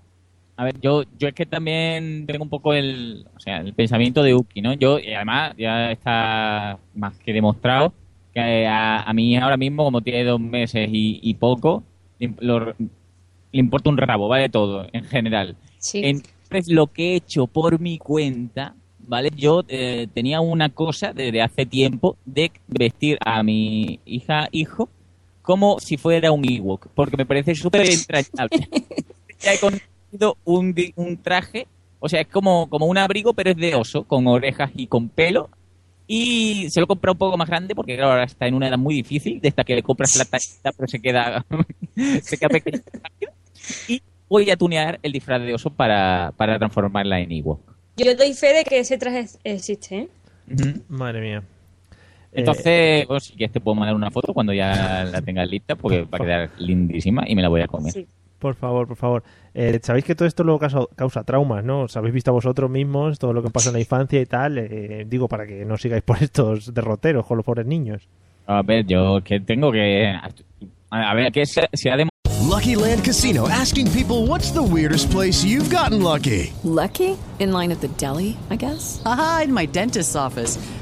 A 0.54 0.62
ver, 0.66 0.80
yo, 0.80 1.02
yo 1.18 1.26
es 1.26 1.34
que 1.34 1.46
también 1.46 2.26
tengo 2.26 2.44
un 2.44 2.50
poco 2.50 2.74
el, 2.74 3.26
o 3.34 3.40
sea, 3.40 3.56
el 3.56 3.74
pensamiento 3.74 4.22
de 4.22 4.36
Uki, 4.36 4.62
¿no? 4.62 4.72
Yo, 4.74 5.00
y 5.00 5.12
además, 5.14 5.54
ya 5.58 5.90
está 5.90 6.78
más 6.94 7.18
que 7.18 7.32
demostrado 7.32 7.92
que 8.32 8.66
a, 8.66 9.02
a 9.02 9.12
mí 9.12 9.36
ahora 9.36 9.56
mismo, 9.56 9.84
como 9.84 10.00
tiene 10.00 10.24
dos 10.24 10.40
meses 10.40 10.88
y, 10.92 11.20
y 11.22 11.34
poco, 11.34 11.82
le, 12.18 12.32
lo- 12.40 12.74
le 12.74 13.60
importa 13.60 13.90
un 13.90 13.98
rabo, 13.98 14.28
¿vale? 14.28 14.48
Todo, 14.48 14.86
en 14.92 15.04
general. 15.04 15.56
Sí. 15.78 16.00
Entonces, 16.04 16.72
lo 16.72 16.86
que 16.86 17.12
he 17.12 17.16
hecho 17.16 17.46
por 17.46 17.78
mi 17.80 17.98
cuenta, 17.98 18.74
¿vale? 18.98 19.30
Yo 19.36 19.62
eh, 19.68 20.06
tenía 20.14 20.40
una 20.40 20.70
cosa 20.70 21.12
desde 21.12 21.42
hace 21.42 21.66
tiempo 21.66 22.16
de 22.24 22.50
vestir 22.68 23.18
a 23.24 23.42
mi 23.42 24.00
hija, 24.06 24.48
hijo, 24.52 24.88
como 25.42 25.78
si 25.80 25.96
fuera 25.96 26.30
un 26.32 26.48
Ewok, 26.48 26.86
porque 26.94 27.16
me 27.16 27.26
parece 27.26 27.54
súper 27.54 27.82
entrañable. 27.90 28.68
ya 29.42 29.52
he 29.54 29.58
conseguido 29.58 30.36
un, 30.44 30.74
un 30.96 31.16
traje, 31.18 31.66
o 32.00 32.08
sea, 32.08 32.20
es 32.20 32.28
como, 32.28 32.68
como 32.70 32.86
un 32.86 32.96
abrigo, 32.96 33.34
pero 33.34 33.50
es 33.50 33.56
de 33.56 33.74
oso, 33.74 34.04
con 34.04 34.26
orejas 34.28 34.70
y 34.74 34.86
con 34.86 35.08
pelo. 35.08 35.50
Y 36.06 36.68
se 36.70 36.80
lo 36.80 36.84
he 36.84 36.86
comprado 36.86 37.12
un 37.12 37.18
poco 37.18 37.36
más 37.36 37.48
grande 37.48 37.74
porque, 37.74 37.96
claro, 37.96 38.12
ahora 38.12 38.24
está 38.24 38.46
en 38.46 38.54
una 38.54 38.68
edad 38.68 38.78
muy 38.78 38.94
difícil, 38.94 39.40
de 39.40 39.48
esta 39.48 39.64
que 39.64 39.74
le 39.74 39.82
compras 39.82 40.14
la 40.16 40.24
tallita, 40.24 40.72
pero 40.76 40.88
se 40.88 41.00
queda, 41.00 41.44
se 42.22 42.36
queda 42.36 42.48
pequeña. 42.48 42.82
Y 43.88 44.02
voy 44.28 44.50
a 44.50 44.56
tunear 44.56 44.98
el 45.02 45.12
disfraz 45.12 45.42
de 45.42 45.54
oso 45.54 45.70
para, 45.70 46.32
para 46.36 46.58
transformarla 46.58 47.20
en 47.20 47.32
Ewok. 47.32 47.60
Yo 47.96 48.14
doy 48.16 48.34
fe 48.34 48.54
de 48.54 48.64
que 48.64 48.78
ese 48.78 48.98
traje 48.98 49.26
existe, 49.44 49.98
¿eh? 49.98 50.08
Madre 50.88 51.20
mía. 51.20 51.42
Entonces, 52.32 53.06
pues, 53.06 53.24
si 53.24 53.34
quieres 53.34 53.52
te 53.52 53.60
puedo 53.60 53.74
mandar 53.74 53.94
una 53.94 54.10
foto 54.10 54.32
cuando 54.32 54.52
ya 54.52 55.04
la 55.04 55.20
tengas 55.20 55.48
lista 55.48 55.76
porque 55.76 56.02
va 56.02 56.18
a 56.18 56.20
quedar 56.20 56.50
lindísima 56.58 57.24
y 57.26 57.34
me 57.34 57.42
la 57.42 57.48
voy 57.48 57.60
a 57.60 57.66
comer. 57.66 58.06
Por 58.42 58.56
favor, 58.56 58.88
por 58.88 58.96
favor. 58.96 59.22
Eh, 59.54 59.78
Sabéis 59.82 60.04
que 60.04 60.16
todo 60.16 60.26
esto 60.26 60.42
luego 60.42 60.58
causa, 60.58 60.80
causa 60.96 61.22
traumas, 61.22 61.62
¿no? 61.64 61.82
Os 61.82 61.96
habéis 61.96 62.12
visto 62.12 62.30
a 62.30 62.34
vosotros 62.34 62.68
mismos 62.68 63.18
todo 63.20 63.32
lo 63.32 63.40
que 63.42 63.50
pasa 63.50 63.68
en 63.68 63.74
la 63.74 63.80
infancia 63.80 64.20
y 64.20 64.26
tal. 64.26 64.58
eh, 64.58 65.06
digo, 65.08 65.28
para 65.28 65.46
que 65.46 65.64
no 65.64 65.76
sigáis 65.78 66.02
por 66.08 66.20
estos 66.20 66.74
derroteros 66.74 67.24
con 67.24 67.36
los 67.36 67.46
pobres 67.46 67.66
niños. 67.66 68.08
A 68.46 68.62
ver, 68.62 68.84
yo 68.84 69.20
que 69.22 69.38
tengo 69.38 69.70
que... 69.70 70.12
A 70.90 71.14
ver, 71.14 71.30
que 71.30 71.46
se, 71.46 71.68
se 71.72 71.88
ha 71.90 71.96
demostrado 71.96 72.10
Lucky 72.50 72.74
Land 72.74 73.04
Casino 73.04 73.46
asking 73.48 73.86
people 73.92 74.26
what's 74.26 74.50
the 74.52 74.60
weirdest 74.60 75.10
place 75.12 75.44
you've 75.44 75.70
gotten 75.74 76.02
lucky? 76.02 76.52
Lucky? 76.64 77.16
In 77.38 77.52
line 77.52 77.72
at 77.72 77.80
the 77.80 77.88
deli, 77.96 78.36
I 78.50 78.56
guess? 78.56 79.00
Aha, 79.06 79.42
in 79.44 79.54
my 79.54 79.64
dentist's 79.66 80.16
office. 80.16 80.58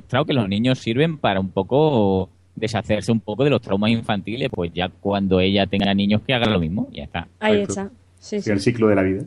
Que 0.00 0.32
los 0.32 0.48
niños 0.48 0.78
sirven 0.78 1.18
para 1.18 1.40
un 1.40 1.50
poco 1.50 2.30
deshacerse 2.54 3.12
un 3.12 3.20
poco 3.20 3.44
de 3.44 3.50
los 3.50 3.60
traumas 3.60 3.90
infantiles, 3.90 4.48
pues 4.50 4.72
ya 4.72 4.88
cuando 4.88 5.40
ella 5.40 5.66
tenga 5.66 5.92
niños 5.94 6.22
que 6.26 6.34
hagan 6.34 6.52
lo 6.52 6.58
mismo, 6.58 6.88
ya 6.92 7.04
está. 7.04 7.28
Ahí 7.38 7.60
está. 7.60 7.90
Sí, 8.18 8.40
sí. 8.40 8.50
El 8.50 8.60
ciclo 8.60 8.88
de 8.88 8.94
la 8.94 9.02
vida. 9.02 9.24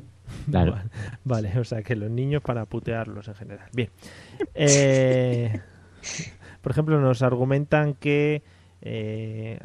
Claro. 0.49 0.75
Vale, 1.23 1.57
o 1.59 1.63
sea 1.63 1.81
que 1.83 1.95
los 1.95 2.09
niños 2.09 2.41
para 2.41 2.65
putearlos 2.65 3.27
en 3.27 3.35
general. 3.35 3.67
Bien. 3.73 3.89
Eh, 4.55 5.59
por 6.61 6.71
ejemplo, 6.71 6.99
nos 6.99 7.21
argumentan 7.21 7.93
que 7.93 8.41
eh, 8.81 9.59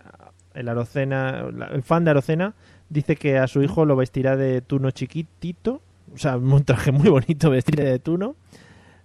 el 0.55 0.69
Arocena, 0.69 1.47
el 1.73 1.83
fan 1.83 2.05
de 2.05 2.11
Arocena 2.11 2.55
dice 2.89 3.17
que 3.17 3.39
a 3.39 3.47
su 3.47 3.63
hijo 3.63 3.85
lo 3.85 3.97
vestirá 3.97 4.37
de 4.37 4.61
tuno 4.61 4.91
chiquitito, 4.91 5.81
o 6.13 6.19
sea, 6.19 6.37
un 6.37 6.65
traje 6.65 6.93
muy 6.93 7.09
bonito 7.09 7.51
vestir 7.51 7.77
de 7.77 7.99
tuno. 7.99 8.37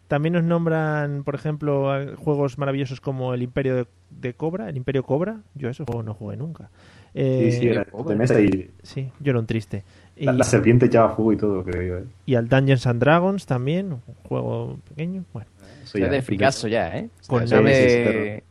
También 0.09 0.33
nos 0.33 0.43
nombran, 0.43 1.23
por 1.23 1.35
ejemplo, 1.35 1.87
juegos 2.17 2.57
maravillosos 2.57 2.99
como 2.99 3.33
el 3.33 3.41
Imperio 3.43 3.75
de, 3.75 3.87
de 4.09 4.33
Cobra, 4.33 4.67
el 4.67 4.75
Imperio 4.75 5.03
Cobra. 5.03 5.37
Yo 5.55 5.69
eso 5.69 5.85
juego 5.85 6.03
no 6.03 6.13
jugué 6.13 6.35
nunca. 6.35 6.69
Eh, 7.13 7.49
sí, 7.51 7.59
sí, 7.59 7.67
era 7.69 7.85
de 8.07 8.15
mesa 8.15 8.41
y 8.41 8.71
Sí, 8.83 9.11
yo 9.19 9.29
era 9.31 9.39
un 9.39 9.45
triste. 9.45 9.83
la, 10.17 10.33
Y- 10.33 10.37
la 10.37 10.43
serpiente 10.43 10.87
echaba 10.87 11.15
fuego 11.15 11.31
y 11.33 11.37
todo, 11.37 11.63
creo 11.63 11.81
yo. 11.83 11.97
¿eh? 12.03 12.07
y 12.25 12.35
al 12.35 12.49
Dungeons 12.49 12.85
and 12.87 12.99
Dragons 12.99 13.45
también, 13.45 13.93
un 13.93 14.01
juego 14.27 14.79
pequeño. 14.89 15.23
Bueno, 15.31 15.47
Eso 15.83 15.97
Eso 15.97 16.05
es 16.05 16.11
de 16.11 16.21
fricazo 16.23 16.67
ya, 16.67 16.97
¿eh? 16.97 17.09
Con 17.27 17.43
eso 17.43 17.55
naves- 17.55 17.77
de... 17.77 18.35
Eso 18.37 18.43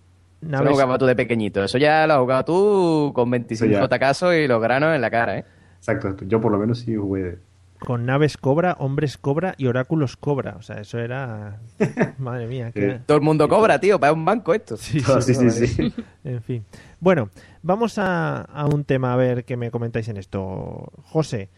naves- 0.42 0.64
lo 0.64 0.70
jugabas 0.72 0.98
tú 1.00 1.06
de 1.06 1.16
pequeñito. 1.16 1.62
Eso 1.64 1.76
ya 1.78 2.06
lo 2.06 2.14
has 2.14 2.20
jugado 2.20 2.44
tú 2.44 3.12
con 3.14 3.28
25 3.30 3.70
Eso 3.72 3.80
ya. 3.82 3.88
tacazos 3.88 4.32
y 4.34 4.46
los 4.46 4.62
granos 4.62 4.94
en 4.94 5.00
la 5.00 5.10
cara, 5.10 5.38
¿eh? 5.38 5.44
Exacto, 5.78 6.16
yo 6.24 6.40
por 6.40 6.52
lo 6.52 6.58
menos 6.58 6.78
sí 6.80 6.94
jugué. 6.94 7.38
Con 7.78 8.06
naves 8.06 8.36
cobra, 8.36 8.76
hombres 8.78 9.16
cobra 9.18 9.54
y 9.58 9.66
oráculos 9.66 10.16
cobra. 10.16 10.56
O 10.58 10.62
sea, 10.62 10.80
eso 10.80 10.98
era. 10.98 11.58
Madre 12.18 12.46
mía. 12.46 12.72
que- 12.72 13.00
Todo 13.06 13.16
el 13.18 13.22
mundo 13.22 13.48
cobra, 13.48 13.78
tío, 13.80 13.98
para 14.00 14.12
un 14.12 14.24
banco 14.24 14.54
esto. 14.54 14.76
Sí, 14.76 15.00
Sí, 15.00 15.34
sí, 15.34 15.34
vale. 15.36 15.50
sí. 15.50 15.94
En 16.24 16.42
fin. 16.42 16.64
Bueno, 17.00 17.30
vamos 17.62 17.98
a, 17.98 18.42
a 18.42 18.66
un 18.66 18.84
tema 18.84 19.12
a 19.12 19.16
ver 19.16 19.44
qué 19.44 19.56
me 19.56 19.70
comentáis 19.70 20.08
en 20.08 20.16
esto. 20.18 20.90
José, 21.04 21.48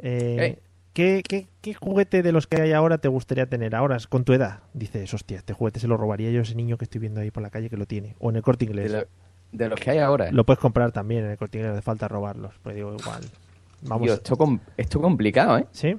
eh, 0.00 0.36
Eh. 0.40 0.58
¿qué, 0.92 1.22
qué, 1.26 1.46
qué 1.60 1.74
juguete 1.74 2.22
de 2.22 2.32
los 2.32 2.46
que 2.46 2.60
hay 2.60 2.72
ahora 2.72 2.98
te 2.98 3.08
gustaría 3.08 3.46
tener 3.46 3.74
ahora 3.74 3.96
con 4.08 4.24
tu 4.24 4.32
edad? 4.32 4.60
Dices, 4.74 5.12
hostia, 5.14 5.38
este 5.38 5.52
juguete 5.54 5.80
se 5.80 5.86
lo 5.88 5.96
robaría 5.96 6.30
yo 6.30 6.40
a 6.40 6.42
ese 6.42 6.54
niño 6.54 6.76
que 6.76 6.84
estoy 6.84 7.00
viendo 7.00 7.20
ahí 7.20 7.30
por 7.30 7.42
la 7.42 7.50
calle 7.50 7.70
que 7.70 7.76
lo 7.76 7.86
tiene. 7.86 8.16
O 8.18 8.30
en 8.30 8.36
el 8.36 8.42
corte 8.42 8.64
inglés. 8.64 8.92
De, 8.92 8.98
lo- 9.00 9.06
de 9.52 9.68
los 9.70 9.80
que 9.80 9.90
hay 9.92 9.98
ahora. 9.98 10.30
Lo 10.30 10.44
puedes 10.44 10.58
comprar 10.60 10.92
también 10.92 11.24
en 11.24 11.30
el 11.30 11.38
corte 11.38 11.56
inglés, 11.58 11.70
no 11.72 11.78
hace 11.78 11.84
falta 11.84 12.06
robarlos. 12.08 12.52
Pues 12.62 12.76
digo, 12.76 12.94
igual. 12.98 13.22
Vamos. 13.82 14.10
Esto, 14.10 14.36
com- 14.36 14.60
esto 14.76 15.00
complicado, 15.00 15.58
¿eh? 15.58 15.66
¿Sí? 15.70 15.96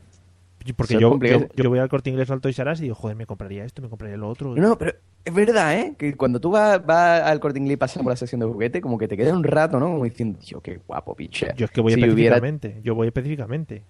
Porque 0.76 1.00
yo, 1.00 1.18
yo, 1.20 1.48
yo 1.56 1.70
voy 1.70 1.80
al 1.80 1.90
corte 1.90 2.10
inglés 2.10 2.30
o 2.30 2.34
al 2.34 2.42
Toys 2.42 2.60
R 2.60 2.72
Us 2.72 2.80
y 2.80 2.84
digo, 2.84 2.96
joder, 2.96 3.16
me 3.16 3.26
compraría 3.26 3.64
esto, 3.64 3.82
me 3.82 3.90
compraría 3.90 4.18
lo 4.18 4.28
otro. 4.28 4.54
No, 4.56 4.78
pero 4.78 4.94
es 5.24 5.34
verdad, 5.34 5.80
¿eh? 5.80 5.96
Que 5.98 6.16
cuando 6.16 6.40
tú 6.40 6.52
vas, 6.52 6.86
vas 6.86 7.22
al 7.24 7.40
corte 7.40 7.60
inglés 7.60 7.76
y 7.76 7.78
pasas 7.78 8.04
por 8.04 8.12
la 8.12 8.18
sección 8.18 8.42
de 8.42 8.46
juguete, 8.46 8.82
como 8.82 8.98
que 8.98 9.08
te 9.08 9.16
queda 9.16 9.34
un 9.34 9.44
rato, 9.44 9.80
¿no? 9.80 9.88
Como 9.88 10.04
diciendo, 10.04 10.38
tío, 10.38 10.60
qué 10.62 10.80
guapo, 10.86 11.16
picha. 11.16 11.56
Yo 11.56 11.66
es 11.66 11.72
que 11.72 11.82
voy 11.82 11.94
si 11.94 12.02
específicamente. 12.02 12.82
Yo 12.84 12.94
voy 12.94 13.08
específicamente. 13.08 13.84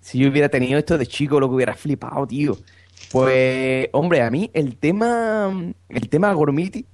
si 0.00 0.18
yo 0.18 0.30
hubiera 0.30 0.48
tenido 0.48 0.78
esto 0.78 0.96
de 0.96 1.06
chico, 1.06 1.40
lo 1.40 1.48
que 1.48 1.56
hubiera 1.56 1.74
flipado, 1.74 2.26
tío. 2.26 2.56
Pues, 3.10 3.88
hombre, 3.92 4.22
a 4.22 4.30
mí 4.30 4.50
el 4.54 4.76
tema. 4.76 5.52
El 5.88 6.08
tema 6.08 6.32
Gormiti 6.32 6.86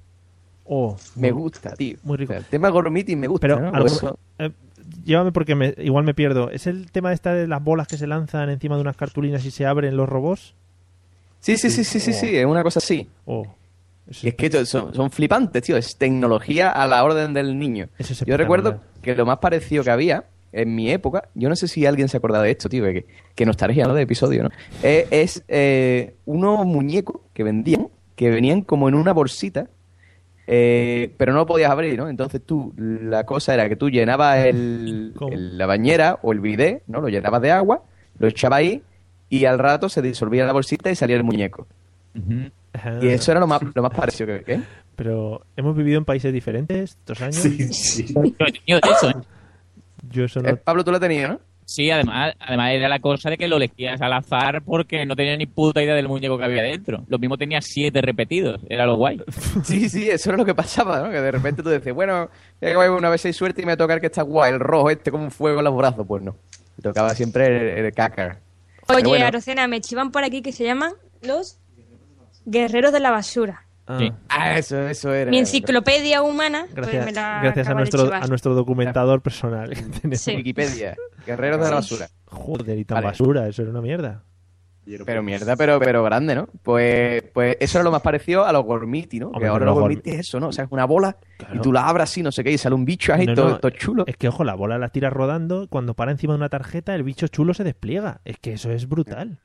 Oh, 0.73 0.95
me 1.15 1.31
gusta, 1.31 1.73
tío. 1.75 1.97
Muy 2.03 2.17
rico. 2.17 2.31
O 2.31 2.33
sea, 2.33 2.39
el 2.39 2.45
tema 2.45 2.69
Gormiti 2.69 3.15
me 3.15 3.27
gusta, 3.27 3.47
Pero 3.47 3.71
eh, 4.39 4.51
llévame 5.03 5.31
porque 5.31 5.55
me, 5.55 5.73
igual 5.77 6.03
me 6.03 6.13
pierdo. 6.13 6.49
¿Es 6.49 6.67
el 6.67 6.91
tema 6.91 7.13
esta 7.13 7.33
de 7.33 7.47
las 7.47 7.63
bolas 7.63 7.87
que 7.87 7.97
se 7.97 8.07
lanzan 8.07 8.49
encima 8.49 8.75
de 8.75 8.81
unas 8.81 8.97
cartulinas 8.97 9.45
y 9.45 9.51
se 9.51 9.65
abren 9.65 9.95
los 9.97 10.07
robots? 10.07 10.55
Sí, 11.39 11.57
sí, 11.57 11.69
sí, 11.69 11.83
sí, 11.83 11.99
sí, 11.99 12.13
sí, 12.13 12.37
es 12.37 12.45
una 12.45 12.63
cosa 12.63 12.79
así. 12.79 13.09
Oh, 13.25 13.45
Y 14.21 14.29
es 14.29 14.35
que 14.35 14.65
son, 14.65 14.93
son 14.93 15.09
flipantes, 15.09 15.63
tío. 15.63 15.75
Es 15.75 15.97
tecnología 15.97 16.69
a 16.69 16.87
la 16.87 17.03
orden 17.03 17.33
del 17.33 17.57
niño. 17.57 17.89
Es 17.97 18.23
Yo 18.25 18.37
recuerdo 18.37 18.81
que 19.01 19.15
lo 19.15 19.25
más 19.25 19.39
parecido 19.39 19.83
que 19.83 19.89
había 19.89 20.25
en 20.53 20.75
mi 20.75 20.91
época, 20.91 21.29
yo 21.33 21.49
no 21.49 21.55
sé 21.55 21.67
si 21.67 21.85
alguien 21.85 22.09
se 22.09 22.17
acuerda 22.17 22.41
de 22.41 22.51
esto, 22.51 22.69
tío, 22.69 22.83
que, 22.83 23.05
que 23.35 23.45
nostalgia, 23.45 23.87
¿no? 23.87 23.93
De 23.93 24.03
episodio, 24.03 24.43
¿no? 24.43 24.49
Eh, 24.83 25.07
es 25.09 25.43
eh, 25.47 26.15
unos 26.25 26.65
muñecos 26.65 27.21
que 27.33 27.43
vendían, 27.43 27.87
que 28.15 28.29
venían 28.29 28.61
como 28.61 28.89
en 28.89 28.95
una 28.95 29.13
bolsita, 29.13 29.67
eh, 30.47 31.13
pero 31.17 31.33
no 31.33 31.39
lo 31.39 31.45
podías 31.45 31.71
abrir, 31.71 31.97
¿no? 31.97 32.09
Entonces 32.09 32.41
tú, 32.45 32.73
la 32.77 33.25
cosa 33.25 33.53
era 33.53 33.69
que 33.69 33.75
tú 33.75 33.89
llenabas 33.89 34.45
el, 34.45 35.13
la 35.57 35.65
bañera 35.65 36.19
o 36.21 36.33
el 36.33 36.39
bidet, 36.39 36.83
¿no? 36.87 37.01
Lo 37.01 37.09
llenabas 37.09 37.41
de 37.41 37.51
agua, 37.51 37.83
lo 38.19 38.27
echabas 38.27 38.59
ahí 38.59 38.83
y 39.29 39.45
al 39.45 39.59
rato 39.59 39.89
se 39.89 40.01
disolvía 40.01 40.45
la 40.45 40.53
bolsita 40.53 40.91
y 40.91 40.95
salía 40.95 41.15
el 41.15 41.23
muñeco. 41.23 41.67
Y 43.01 43.07
eso 43.07 43.31
era 43.31 43.39
lo 43.39 43.47
más, 43.47 43.61
lo 43.75 43.81
más 43.81 43.93
parecido 43.93 44.27
que... 44.27 44.43
¿qué? 44.43 44.61
Pero 44.95 45.45
hemos 45.55 45.75
vivido 45.75 45.97
en 45.97 46.05
países 46.05 46.33
diferentes 46.33 46.91
estos 46.91 47.21
años. 47.21 47.35
Sí, 47.35 47.73
sí. 47.73 48.13
Yo 48.13 48.45
he 48.45 48.51
tenido 48.51 48.79
de 48.81 48.89
eso, 48.91 49.09
¿eh? 49.09 49.15
Yo 50.09 50.25
eso 50.25 50.41
no... 50.41 50.49
Eh, 50.49 50.57
Pablo, 50.57 50.83
tú 50.83 50.91
lo 50.91 50.99
tenías, 50.99 51.31
¿no? 51.31 51.39
Sí, 51.71 51.89
además, 51.89 52.35
además 52.37 52.71
era 52.73 52.89
la 52.89 52.99
cosa 52.99 53.29
de 53.29 53.37
que 53.37 53.47
lo 53.47 53.55
elegías 53.55 54.01
al 54.01 54.11
azar 54.11 54.61
porque 54.61 55.05
no 55.05 55.15
tenía 55.15 55.37
ni 55.37 55.45
puta 55.45 55.81
idea 55.81 55.95
del 55.95 56.09
muñeco 56.09 56.37
que 56.37 56.43
había 56.43 56.63
dentro. 56.63 57.05
Lo 57.07 57.17
mismo 57.17 57.37
tenía 57.37 57.61
siete 57.61 58.01
repetidos, 58.01 58.59
era 58.67 58.85
lo 58.85 58.97
guay. 58.97 59.21
Sí, 59.63 59.87
sí, 59.87 60.09
eso 60.09 60.31
era 60.31 60.37
lo 60.37 60.43
que 60.43 60.53
pasaba, 60.53 60.99
¿no? 60.99 61.09
Que 61.09 61.21
de 61.21 61.31
repente 61.31 61.63
tú 61.63 61.69
dices, 61.69 61.93
bueno, 61.93 62.29
ya 62.59 62.71
que 62.71 62.75
voy 62.75 62.89
una 62.89 63.09
vez 63.09 63.23
hay 63.23 63.31
suerte 63.31 63.61
y 63.61 63.65
me 63.65 63.77
toca 63.77 63.93
el 63.93 64.01
que 64.01 64.07
está 64.07 64.21
guay, 64.21 64.51
el 64.51 64.59
rojo 64.59 64.89
este 64.89 65.11
con 65.11 65.21
un 65.21 65.31
fuego 65.31 65.59
en 65.59 65.63
los 65.63 65.77
brazos. 65.77 66.05
Pues 66.05 66.21
no. 66.21 66.35
Me 66.75 66.81
tocaba 66.83 67.15
siempre 67.15 67.45
el, 67.77 67.85
el 67.85 67.93
cacar. 67.93 68.39
Oye, 68.89 69.07
bueno. 69.07 69.25
Arocena, 69.25 69.65
me 69.69 69.79
chivan 69.79 70.11
por 70.11 70.25
aquí 70.25 70.41
que 70.41 70.51
se 70.51 70.65
llaman 70.65 70.91
los 71.21 71.57
guerreros 72.45 72.91
de 72.91 72.99
la 72.99 73.11
basura. 73.11 73.65
Ah, 73.91 73.97
Sí. 73.99 74.11
Ah, 74.29 74.57
eso, 74.57 74.87
eso 74.87 75.13
era. 75.13 75.29
Mi 75.31 75.39
enciclopedia 75.39 76.21
humana, 76.21 76.63
pues 76.63 76.75
Gracias, 76.75 77.05
me 77.05 77.11
la 77.11 77.41
gracias 77.43 77.67
a 77.67 77.73
nuestro, 77.73 78.13
a 78.13 78.27
nuestro 78.27 78.53
documentador 78.55 79.21
personal. 79.21 79.73
Sí. 80.13 80.35
Wikipedia, 80.35 80.95
guerreros 81.25 81.59
de 81.59 81.69
la 81.69 81.75
basura. 81.75 82.07
Joder, 82.25 82.77
y 82.77 82.85
tan 82.85 82.95
Vale. 82.95 83.07
basura, 83.07 83.47
eso 83.47 83.61
era 83.61 83.71
una 83.71 83.81
mierda. 83.81 84.23
Pero 85.05 85.21
mierda, 85.21 85.55
pero, 85.55 85.79
pero 85.79 86.03
grande, 86.03 86.33
¿no? 86.33 86.49
Pues, 86.63 87.23
pues 87.33 87.55
eso 87.59 87.77
era 87.77 87.83
lo 87.83 87.91
más 87.91 88.01
parecido 88.01 88.45
a 88.45 88.51
los 88.51 88.65
gormiti, 88.65 89.19
¿no? 89.19 89.27
Hombre, 89.27 89.41
que 89.41 89.47
ahora 89.47 89.65
los 89.65 89.75
gormiti 89.75 90.09
es 90.09 90.19
eso, 90.21 90.39
¿no? 90.39 90.47
O 90.47 90.51
sea, 90.51 90.65
es 90.65 90.71
una 90.71 90.85
bola 90.85 91.17
y 91.53 91.59
tú 91.59 91.71
la 91.71 91.87
abras 91.87 92.09
así, 92.09 92.23
no 92.23 92.31
sé 92.31 92.43
qué, 92.43 92.51
y 92.51 92.57
sale 92.57 92.73
un 92.73 92.83
bicho 92.83 93.13
ahí 93.13 93.27
No, 93.27 93.35
todo, 93.35 93.49
no, 93.49 93.59
todo 93.59 93.71
chulo. 93.71 94.03
Es 94.07 94.17
que, 94.17 94.27
ojo, 94.27 94.43
la 94.43 94.55
bola 94.55 94.79
la 94.79 94.89
tiras 94.89 95.13
rodando, 95.13 95.67
cuando 95.69 95.93
para 95.93 96.11
encima 96.11 96.33
de 96.33 96.37
una 96.37 96.49
tarjeta, 96.49 96.95
el 96.95 97.03
bicho 97.03 97.27
chulo 97.27 97.53
se 97.53 97.63
despliega. 97.63 98.21
Es 98.25 98.37
que 98.39 98.53
eso 98.53 98.71
es 98.71 98.87
brutal. 98.89 99.39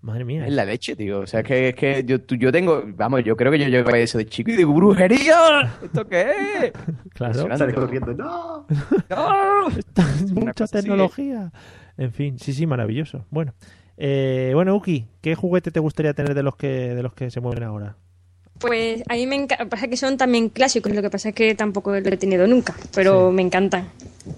Madre 0.00 0.24
mía. 0.24 0.46
Es 0.46 0.52
la 0.52 0.64
leche, 0.64 0.94
tío. 0.94 1.20
O 1.20 1.26
sea, 1.26 1.40
es 1.40 1.46
que, 1.46 1.68
es 1.70 1.74
que 1.74 2.04
yo, 2.06 2.20
tú- 2.20 2.36
yo 2.36 2.52
tengo, 2.52 2.82
vamos, 2.86 3.24
yo 3.24 3.36
creo 3.36 3.50
que 3.50 3.58
yo 3.58 3.66
llego 3.68 3.90
a 3.92 3.98
eso 3.98 4.16
de 4.18 4.26
chico 4.26 4.50
y 4.52 4.56
digo, 4.56 4.72
¡brujería! 4.72 5.74
¿Esto 5.82 6.06
qué 6.06 6.30
es? 6.62 6.72
Claro. 7.14 7.56
Sales 7.56 7.74
corriendo. 7.74 8.14
¡No! 8.14 8.66
¡No! 9.10 9.68
mucha 10.34 10.64
así, 10.64 10.72
tecnología. 10.72 11.50
En 11.96 12.12
fin, 12.12 12.38
sí, 12.38 12.52
sí, 12.52 12.64
maravilloso. 12.66 13.26
Bueno, 13.30 13.54
eh, 13.96 14.52
bueno, 14.54 14.76
Uki, 14.76 15.06
¿qué 15.20 15.34
juguete 15.34 15.72
te 15.72 15.80
gustaría 15.80 16.14
tener 16.14 16.34
de 16.34 16.44
los 16.44 16.54
que 16.54 16.68
de 16.94 17.02
los 17.02 17.12
que 17.12 17.30
se 17.32 17.40
mueven 17.40 17.64
ahora? 17.64 17.96
Pues 18.60 19.02
a 19.08 19.14
mí 19.14 19.26
me 19.26 19.34
encanta, 19.36 19.66
pasa 19.68 19.88
que 19.88 19.96
son 19.96 20.16
también 20.16 20.48
clásicos, 20.48 20.92
lo 20.94 21.02
que 21.02 21.10
pasa 21.10 21.30
es 21.30 21.34
que 21.34 21.54
tampoco 21.56 21.90
lo 21.90 21.96
he 22.08 22.16
tenido 22.16 22.46
nunca, 22.46 22.74
pero 22.94 23.30
me 23.32 23.42
encantan. 23.42 23.88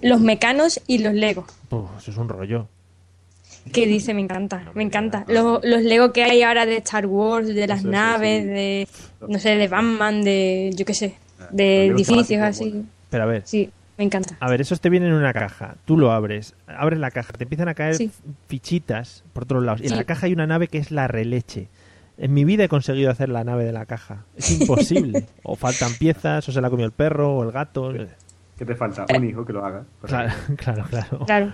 Los 0.01 0.21
mecanos 0.21 0.79
y 0.87 0.99
los 0.99 1.13
Lego. 1.13 1.45
Uf, 1.69 1.89
eso 1.99 2.11
es 2.11 2.17
un 2.17 2.29
rollo. 2.29 2.67
¿Qué 3.71 3.85
dice? 3.85 4.13
Me 4.13 4.21
encanta, 4.21 4.63
me 4.73 4.83
encanta. 4.83 5.23
Los, 5.27 5.63
los 5.63 5.81
Lego 5.83 6.11
que 6.13 6.23
hay 6.23 6.41
ahora 6.43 6.65
de 6.65 6.77
Star 6.77 7.05
Wars, 7.05 7.47
de 7.47 7.67
las 7.67 7.83
naves, 7.83 8.43
sí. 8.43 8.49
de, 8.49 8.87
no 9.27 9.39
sé, 9.39 9.55
de 9.55 9.67
Batman, 9.67 10.23
de, 10.23 10.71
yo 10.75 10.85
qué 10.85 10.93
sé, 10.93 11.15
Los 11.39 11.49
de 11.51 11.85
edificios 11.87 12.41
así. 12.41 12.85
Pero 13.09 13.23
a 13.23 13.25
ver, 13.27 13.43
Sí, 13.45 13.69
me 13.97 14.03
encanta. 14.05 14.35
a 14.39 14.49
ver, 14.49 14.61
esos 14.61 14.81
te 14.81 14.89
vienen 14.89 15.09
en 15.09 15.15
una 15.15 15.31
caja. 15.33 15.75
Tú 15.85 15.97
lo 15.97 16.11
abres, 16.11 16.55
abres 16.67 16.99
la 16.99 17.11
caja, 17.11 17.33
te 17.33 17.43
empiezan 17.43 17.67
a 17.69 17.73
caer 17.73 17.95
Sí. 17.95 18.11
fichitas 18.47 19.23
por 19.33 19.45
todos 19.45 19.63
lados. 19.63 19.81
Y 19.81 19.85
en 19.85 19.89
Sí. 19.91 19.95
la 19.95 20.03
caja 20.05 20.25
hay 20.25 20.33
una 20.33 20.47
nave 20.47 20.67
que 20.67 20.77
es 20.77 20.91
la 20.91 21.07
releche. 21.07 21.67
En 22.17 22.33
mi 22.33 22.43
vida 22.45 22.63
he 22.65 22.69
conseguido 22.69 23.09
hacer 23.09 23.29
la 23.29 23.43
nave 23.43 23.63
de 23.63 23.71
la 23.71 23.85
caja. 23.85 24.25
Es 24.35 24.51
imposible. 24.59 25.25
o 25.43 25.55
faltan 25.55 25.93
piezas, 25.95 26.47
o 26.47 26.51
se 26.51 26.61
la 26.61 26.69
comió 26.69 26.85
el 26.85 26.91
perro, 26.91 27.35
o 27.35 27.43
el 27.43 27.51
gato. 27.51 27.93
¿Qué 28.57 28.65
te 28.65 28.75
falta? 28.75 29.05
Un 29.17 29.27
hijo 29.27 29.45
que 29.45 29.53
lo 29.53 29.65
haga. 29.65 29.85
Claro, 30.05 30.33
claro, 30.57 30.85
claro. 30.89 31.25
Claro. 31.25 31.53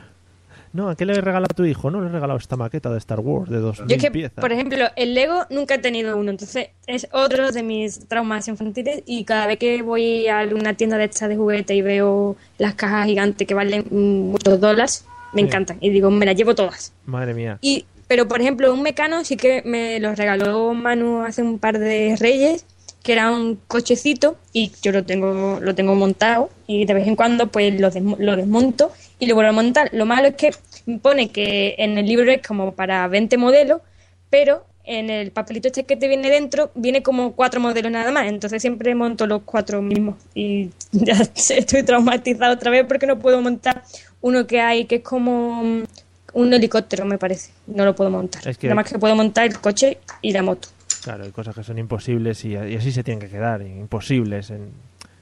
No, 0.74 0.90
¿a 0.90 0.96
qué 0.96 1.06
le 1.06 1.14
he 1.14 1.22
regalado 1.22 1.48
a 1.52 1.54
tu 1.56 1.66
hijo? 1.66 1.90
No, 1.92 2.02
le 2.02 2.08
he 2.08 2.12
regalado 2.12 2.38
esta 2.40 2.56
maqueta 2.56 2.90
de 2.90 2.98
Star 2.98 3.20
Wars 3.20 3.50
de 3.50 3.58
dos 3.60 3.78
Yo 3.88 3.96
es 3.96 4.02
que, 4.02 4.12
piezas. 4.12 4.40
por 4.42 4.52
ejemplo, 4.52 4.86
el 4.96 5.14
Lego 5.14 5.46
nunca 5.50 5.76
he 5.76 5.80
tenido 5.80 6.18
uno, 6.18 6.32
entonces 6.32 6.70
es 6.86 7.08
otro 7.12 7.52
de 7.52 7.64
mis 7.64 8.08
traumas 8.08 8.48
infantiles 8.48 9.04
y 9.06 9.24
cada 9.24 9.48
vez 9.48 9.58
que 9.58 9.82
voy 9.82 10.28
a 10.28 10.48
una 10.54 10.74
tienda 10.76 10.98
de 10.98 11.06
estas 11.06 11.30
de 11.30 11.38
juguete 11.38 11.74
y 11.76 11.82
veo 11.82 12.36
las 12.58 12.76
cajas 12.76 13.06
gigantes 13.08 13.48
que 13.48 13.54
valen 13.54 13.86
muchos 13.92 14.60
dólares, 14.60 15.06
me 15.34 15.42
Sí. 15.42 15.48
encantan 15.48 15.78
y 15.82 15.90
digo, 15.90 16.10
me 16.12 16.26
las 16.26 16.36
llevo 16.36 16.56
todas. 16.56 16.94
Madre 17.06 17.34
mía. 17.34 17.58
Y, 17.62 17.86
pero, 18.08 18.28
por 18.28 18.40
ejemplo, 18.42 18.74
un 18.74 18.82
mecano 18.82 19.24
sí 19.26 19.36
que 19.38 19.62
me 19.66 20.00
lo 20.00 20.16
regaló 20.16 20.74
Manu 20.74 21.24
hace 21.24 21.42
un 21.42 21.60
par 21.60 21.80
de 21.80 22.16
reyes, 22.20 22.66
que 23.04 23.14
era 23.14 23.32
un 23.32 23.58
cochecito 23.68 24.38
y 24.54 24.72
yo 24.82 24.92
lo 24.92 25.04
tengo, 25.04 25.60
lo 25.62 25.76
tengo 25.76 25.96
montado 25.96 26.50
y 26.68 26.86
de 26.86 26.94
vez 26.94 27.08
en 27.08 27.16
cuando 27.16 27.48
pues 27.48 27.80
lo, 27.80 27.90
desmo- 27.90 28.18
lo 28.20 28.36
desmonto 28.36 28.92
y 29.20 29.26
lo 29.26 29.36
vuelvo 29.36 29.50
a 29.50 29.54
montar. 29.54 29.90
Lo 29.94 30.06
malo 30.06 30.28
es 30.30 30.36
que 30.36 30.52
pone 31.02 31.30
que 31.30 31.76
en 31.78 31.98
el 31.98 32.06
libro 32.06 32.32
es 32.32 32.46
como 32.46 32.74
para 32.74 33.08
20 33.08 33.38
modelos, 33.38 33.82
pero 34.30 34.66
en 34.84 35.10
el 35.10 35.32
papelito 35.32 35.68
este 35.68 35.84
que 35.84 35.98
te 35.98 36.08
viene 36.08 36.30
dentro 36.30 36.72
viene 36.76 37.04
como 37.04 37.34
cuatro 37.34 37.60
modelos 37.60 37.92
nada 37.92 38.10
más, 38.12 38.28
entonces 38.28 38.62
siempre 38.62 38.96
monto 38.96 39.28
los 39.28 39.42
cuatro 39.44 39.82
mismos 39.82 40.16
y 40.34 40.70
ya 40.94 41.14
estoy 41.14 41.84
traumatizada 41.84 42.54
otra 42.54 42.72
vez 42.72 42.86
porque 42.88 43.06
no 43.06 43.20
puedo 43.20 43.42
montar 43.42 43.84
uno 44.22 44.48
que 44.48 44.62
hay 44.62 44.86
que 44.86 44.96
es 44.96 45.02
como 45.02 45.62
mm, 45.62 45.84
un 46.36 46.54
helicóptero 46.54 47.04
me 47.04 47.18
parece, 47.18 47.52
no 47.68 47.84
lo 47.84 47.96
puedo 47.96 48.10
montar. 48.12 48.48
Es 48.48 48.58
que- 48.58 48.68
Nada 48.68 48.76
más 48.76 48.90
que 48.90 48.98
puedo 48.98 49.14
montar 49.16 49.46
el 49.48 49.60
coche 49.60 49.98
y 50.22 50.32
la 50.32 50.42
moto, 50.44 50.70
Claro, 51.04 51.24
hay 51.26 51.32
cosas 51.32 51.54
que 51.56 51.64
son 51.64 51.78
imposibles 51.78 52.44
y, 52.46 52.50
y 52.54 52.76
así 52.76 52.92
se 52.94 53.04
tienen 53.04 53.20
que 53.20 53.30
quedar, 53.30 53.62
imposibles. 53.62 54.50
En, 54.52 54.72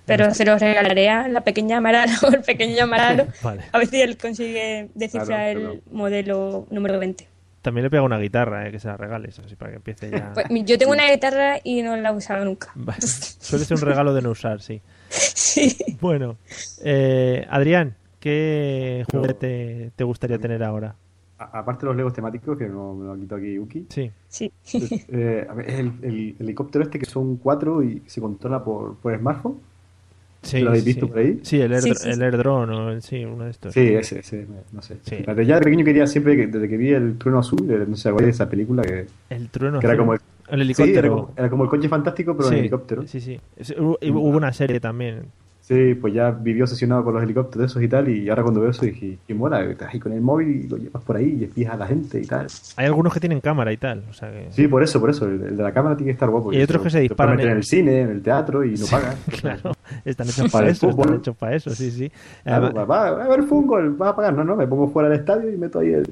pero 0.06 0.34
se 0.34 0.46
los 0.46 0.60
regalaré 0.62 1.10
a 1.10 1.28
la 1.28 1.42
pequeña 1.42 1.78
Amaralo 1.78 2.14
o 2.24 2.28
el 2.34 2.42
pequeño 2.42 2.84
Amaralo 2.84 3.28
Vale. 3.44 3.64
a 3.72 3.78
ver 3.78 3.88
si 3.88 4.02
él 4.02 4.18
consigue 4.18 4.90
descifrar 4.96 5.56
Claro, 5.56 5.72
el 5.74 5.82
modelo 5.92 6.68
número 6.70 7.00
20. 7.00 7.28
También 7.62 7.84
le 7.84 7.90
pega 7.90 8.04
una 8.04 8.20
guitarra, 8.20 8.68
eh, 8.68 8.72
que 8.72 8.80
se 8.80 8.88
la 8.88 8.96
regales, 8.96 9.40
así 9.40 9.56
para 9.56 9.72
que 9.72 9.78
empiece 9.78 10.12
ya. 10.12 10.34
Pues, 10.36 10.46
yo 10.66 10.78
tengo 10.78 10.92
una 10.92 11.10
guitarra 11.10 11.58
y 11.64 11.82
no 11.82 11.98
la 11.98 12.10
he 12.10 12.14
usado 12.14 12.46
nunca. 12.46 12.72
Vale. 12.76 13.02
Suele 13.02 13.66
ser 13.66 13.78
un 13.78 13.84
regalo 13.84 14.14
de 14.14 14.22
no 14.22 14.30
usar, 14.30 14.62
sí. 14.62 14.82
Sí. 15.10 15.76
Bueno, 16.00 16.38
eh, 16.84 17.48
Adrián, 17.50 17.96
¿qué 18.20 19.04
juguete 19.12 19.92
te 19.96 20.04
gustaría 20.04 20.38
tener 20.38 20.64
ahora? 20.64 20.96
Aparte 21.38 21.82
de 21.82 21.88
los 21.88 21.96
legos 21.98 22.14
temáticos, 22.14 22.56
que 22.58 22.68
no 22.68 22.94
me 22.94 23.06
lo 23.08 23.14
ha 23.14 23.18
quitado 23.18 23.42
aquí 23.42 23.58
Uki. 23.60 23.88
Sí. 23.90 24.12
Sí. 24.30 24.52
eh, 25.10 25.48
a 25.50 25.54
ver, 25.56 25.70
es 25.70 25.80
el, 25.80 25.92
el 26.04 26.36
helicóptero 26.40 26.84
este 26.84 27.00
que 27.00 27.06
son 27.06 27.38
cuatro 27.38 27.82
y 27.84 28.04
se 28.06 28.22
controla 28.22 28.64
por, 28.64 28.96
por 28.98 29.18
smartphone. 29.18 29.60
Sí, 30.46 30.60
¿Lo 30.62 30.70
habéis 30.70 30.84
sí. 30.84 30.90
visto 30.92 31.08
por 31.08 31.18
ahí? 31.18 31.40
Sí, 31.42 31.60
el, 31.60 31.74
air, 31.74 31.82
Sí, 31.82 31.94
sí, 31.96 32.08
el 32.10 32.16
sí. 32.16 32.24
airdrone 32.24 32.74
o 32.76 32.90
el- 32.92 33.02
sí, 33.02 33.26
uno 33.26 33.46
de 33.46 33.52
estos. 33.52 33.74
Sí, 33.74 33.82
ese, 33.82 34.20
ese, 34.20 34.46
no 34.72 34.82
sé. 34.82 34.98
Sí. 35.02 35.16
Fíjate, 35.18 35.46
Ya 35.46 35.56
de 35.56 35.62
pequeño 35.62 35.84
quería 35.84 36.06
siempre, 36.08 36.36
que- 36.38 36.48
desde 36.48 36.70
que 36.70 36.78
vi 36.78 36.90
el 36.94 37.18
trueno 37.18 37.40
azul, 37.40 37.70
eh, 37.70 37.86
no 37.88 37.96
sé, 37.96 38.10
¿acordáis 38.10 38.28
de 38.38 38.44
esa 38.44 38.50
película 38.50 38.84
que, 38.84 39.08
El 39.30 39.50
trueno. 39.50 39.80
que 39.80 39.88
era 39.88 39.94
azul. 39.96 40.04
como 40.06 40.14
el, 40.14 40.20
El 40.50 40.62
helicóptero. 40.62 40.92
Sí, 40.94 40.98
era 41.00 41.10
como, 41.10 41.34
era 41.36 41.50
como 41.50 41.64
el 41.64 41.70
coche 41.70 41.90
fantástico, 41.90 42.38
pero 42.38 42.50
Sí, 42.50 42.54
en 42.56 42.60
helicóptero. 42.60 43.08
Sí, 43.08 43.20
sí. 43.20 43.40
Hubo, 43.80 43.98
hubo 44.02 44.38
una 44.38 44.54
serie 44.54 44.80
también. 44.80 45.24
Sí, 45.68 45.96
pues 45.96 46.14
ya 46.14 46.30
vivió 46.30 46.66
obsesionado 46.66 47.04
con 47.04 47.16
los 47.16 47.24
helicópteros 47.24 47.72
esos 47.72 47.82
y 47.82 47.88
tal, 47.88 48.08
y 48.08 48.30
ahora 48.30 48.44
cuando 48.44 48.62
veo 48.62 48.70
eso 48.70 48.86
dije, 48.86 49.18
qué 49.28 49.34
mola, 49.34 49.64
estás 49.64 49.92
ahí 49.92 50.00
con 50.00 50.14
el 50.14 50.22
móvil 50.22 50.48
y 50.66 50.68
lo 50.68 50.78
llevas 50.78 51.02
por 51.04 51.16
ahí 51.16 51.38
y 51.40 51.44
espías 51.46 51.74
a 51.74 51.78
la 51.78 51.88
gente 51.88 52.22
y 52.22 52.26
tal. 52.28 52.46
Hay 52.76 52.86
algunos 52.86 53.12
que 53.12 53.20
tienen 53.20 53.42
cámara 53.42 53.74
y 53.74 53.78
tal. 53.78 54.04
O 54.08 54.14
sea 54.14 54.32
que... 54.32 54.52
Sí, 54.52 54.68
por 54.68 54.84
eso, 54.84 55.00
por 55.00 55.10
eso, 55.10 55.26
el, 55.26 55.42
el 55.42 55.58
de 55.58 55.64
la 55.64 55.74
cámara 55.74 55.98
tiene 55.98 56.10
que 56.10 56.14
estar 56.14 56.30
guapo. 56.30 56.54
Y 56.54 56.58
hay 56.58 56.64
otros 56.64 56.84
que 56.84 56.92
se 56.92 57.00
disparan, 57.00 57.36
meter 57.36 57.48
¿eh? 57.48 57.52
en 57.54 57.58
el 57.58 57.64
cine, 57.64 58.02
en 58.02 58.10
el 58.12 58.22
teatro 58.22 58.64
y 58.64 58.76
no 58.76 58.86
pagan. 58.86 59.16
Claro, 59.42 59.72
están 60.06 60.28
hechos 60.28 60.52
Para 60.52 60.70
eso, 60.70 60.88
están 60.90 61.16
hechos 61.16 61.36
para 61.36 61.56
eso, 61.56 61.72
sí, 61.72 61.90
sí. 61.90 62.12
Claro, 62.44 62.66
Además- 62.68 62.88
va, 62.88 63.12
va 63.12 63.24
a 63.24 63.26
haber 63.26 63.42
fútbol, 63.46 64.00
va 64.00 64.10
a 64.10 64.16
pagar. 64.16 64.36
No, 64.36 64.44
no, 64.44 64.56
me 64.56 64.68
pongo 64.68 64.88
fuera 64.90 65.10
del 65.10 65.18
estadio 65.20 65.52
y 65.52 65.58
meto 65.58 65.80
ahí 65.80 65.94
el, 65.94 66.06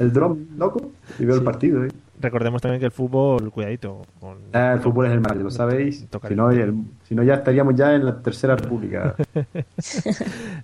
el 0.00 0.12
dron 0.12 0.48
loco 0.58 0.90
y 1.16 1.24
veo 1.24 1.36
el 1.36 1.44
partido. 1.44 1.84
¿eh? 1.84 1.90
Recordemos 2.20 2.60
también 2.62 2.78
que 2.80 2.86
el 2.86 2.92
fútbol, 2.92 3.50
cuidadito. 3.50 4.02
Con... 4.20 4.38
Ah, 4.52 4.72
el 4.74 4.80
fútbol 4.80 5.06
es 5.06 5.12
el 5.12 5.20
mal, 5.20 5.42
lo 5.42 5.50
sabéis. 5.50 6.06
Si 6.28 6.34
no, 6.34 6.50
el- 6.50 6.74
si 7.02 7.14
no, 7.14 7.22
ya 7.24 7.34
estaríamos 7.34 7.74
ya 7.74 7.94
en 7.94 8.04
la 8.04 8.22
tercera 8.22 8.54
república. 8.54 9.14
El 9.34 9.64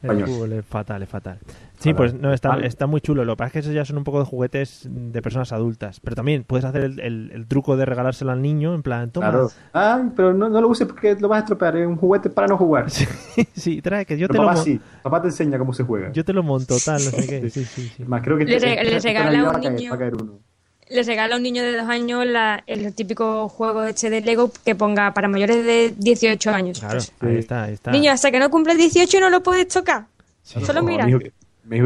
Español. 0.03 0.29
fútbol 0.29 0.53
es 0.53 0.65
fatal, 0.65 1.03
es 1.03 1.09
fatal. 1.09 1.39
Sí, 1.79 1.91
Fatal. 1.91 1.95
pues 1.97 2.15
no, 2.15 2.33
está, 2.33 2.51
Vale. 2.51 2.67
está 2.67 2.87
muy 2.87 3.01
chulo. 3.01 3.25
Lo 3.25 3.33
que 3.35 3.39
pasa 3.39 3.47
es 3.49 3.53
que 3.53 3.59
esos 3.61 3.75
ya 3.75 3.85
son 3.85 3.99
un 3.99 4.05
poco 4.05 4.19
de 4.21 4.25
juguetes 4.27 4.87
de 4.91 5.23
personas 5.23 5.53
adultas. 5.53 5.99
Pero 6.01 6.15
también 6.15 6.45
puedes 6.45 6.65
hacer 6.65 6.83
el, 6.85 7.01
el- 7.01 7.31
el 7.35 7.47
truco 7.47 7.77
de 7.77 7.85
regalárselo 7.85 8.31
al 8.33 8.43
niño, 8.43 8.75
en 8.75 8.83
plan, 8.83 9.11
toma. 9.11 9.31
Claro. 9.31 9.51
Ay, 9.73 10.11
pero 10.15 10.33
no, 10.35 10.49
no 10.49 10.61
lo 10.61 10.69
uses 10.69 10.87
porque 10.87 11.17
lo 11.19 11.29
vas 11.29 11.39
a 11.39 11.41
estropear. 11.41 11.77
Es 11.79 11.87
un 11.87 11.97
juguete 11.97 12.31
para 12.31 12.47
no 12.47 12.57
jugar. 12.57 12.91
Sí, 12.91 13.81
trae 13.83 14.05
que 14.07 14.17
yo 14.19 14.29
Pero 14.29 14.39
te 14.41 14.43
lo 14.43 14.45
papá 14.49 14.57
mon- 14.57 14.65
sí. 14.65 14.81
Papá 15.03 15.23
te 15.23 15.29
enseña 15.29 15.59
cómo 15.59 15.73
se 15.73 15.83
juega. 15.85 16.13
Yo 16.13 16.25
te 16.25 16.33
lo 16.33 16.43
monto, 16.43 16.77
tal, 16.85 16.95
no 17.05 17.11
sé 17.11 17.27
qué. 17.27 17.51
Sí, 17.51 17.65
sí, 17.65 17.89
sí. 17.97 18.05
Más 18.05 18.23
creo 18.23 18.37
que 18.37 18.45
Le 18.45 18.57
este- 18.57 18.69
rega- 18.69 18.83
le 18.85 18.99
regala 19.01 19.41
a 19.41 19.57
un 19.57 19.63
caer- 19.63 19.73
niño. 19.75 19.99
caer 19.99 20.15
uno. 20.15 20.39
Les 20.89 21.07
regala 21.07 21.35
a 21.35 21.37
un 21.39 21.43
niño 21.43 21.63
de 21.65 21.77
dos 21.77 21.89
años 21.89 22.25
la- 22.27 22.63
el 22.67 22.95
típico 22.95 23.49
juego 23.49 23.83
este 23.85 24.09
de 24.09 24.21
Lego 24.21 24.53
que 24.65 24.75
ponga 24.77 25.13
para 25.15 25.27
mayores 25.29 25.65
de 25.65 25.93
18 25.97 26.51
años. 26.51 26.79
Claro, 26.79 27.01
Pues, 27.19 27.33
ahí 27.33 27.39
está, 27.39 27.65
ahí 27.65 27.73
está. 27.75 27.91
Niño, 27.91 28.13
hasta 28.13 28.31
que 28.31 28.39
no 28.39 28.51
cumples 28.51 28.79
18 28.79 29.19
no 29.21 29.29
lo 29.31 29.43
puedes 29.43 29.67
tocar. 29.69 30.05
Solo 30.43 30.83
mira. 30.83 31.05
Mi 31.05 31.11
hijo, 31.11 31.19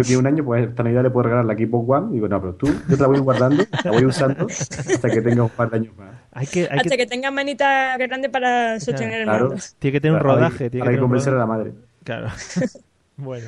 que- 0.02 0.04
tiene 0.04 0.18
un 0.18 0.26
año, 0.26 0.44
pues 0.44 0.68
esta 0.68 0.82
Navidad 0.82 1.02
le 1.04 1.08
puedo 1.10 1.22
regalar 1.24 1.46
la 1.46 1.54
Xbox 1.54 1.88
One. 1.88 2.08
Y 2.10 2.14
digo, 2.16 2.28
no, 2.28 2.38
pero 2.42 2.54
tú, 2.54 2.66
yo 2.66 2.96
te 2.96 3.00
la 3.00 3.06
voy 3.06 3.18
guardando, 3.20 3.64
la 3.82 3.90
voy 3.90 4.04
usando 4.04 4.46
hasta 4.46 5.08
que 5.08 5.22
tenga 5.22 5.44
un 5.44 5.48
par 5.48 5.70
de 5.70 5.78
años 5.78 5.96
más. 5.96 6.10
Hay 6.32 6.46
que, 6.46 6.60
hay 6.70 6.78
Hasta 6.78 6.90
que, 6.90 6.96
que 6.98 7.06
tengas 7.06 7.32
manita 7.32 7.96
grande 7.96 8.28
para 8.28 8.78
sostener 8.80 9.20
el 9.20 9.24
Claro. 9.24 9.48
mando. 9.48 9.62
tiene 9.78 9.92
que 9.92 10.00
tener 10.02 10.12
un 10.12 10.18
Ahora 10.20 10.32
hay- 10.32 10.38
rodaje. 10.50 10.68
Tiene 10.70 10.88
hay 10.88 10.94
que 10.96 11.00
convencer 11.00 11.32
a 11.32 11.36
rodaje. 11.36 11.48
la 11.50 11.56
madre. 11.56 11.72
Claro. 12.04 12.28
bueno. 13.16 13.46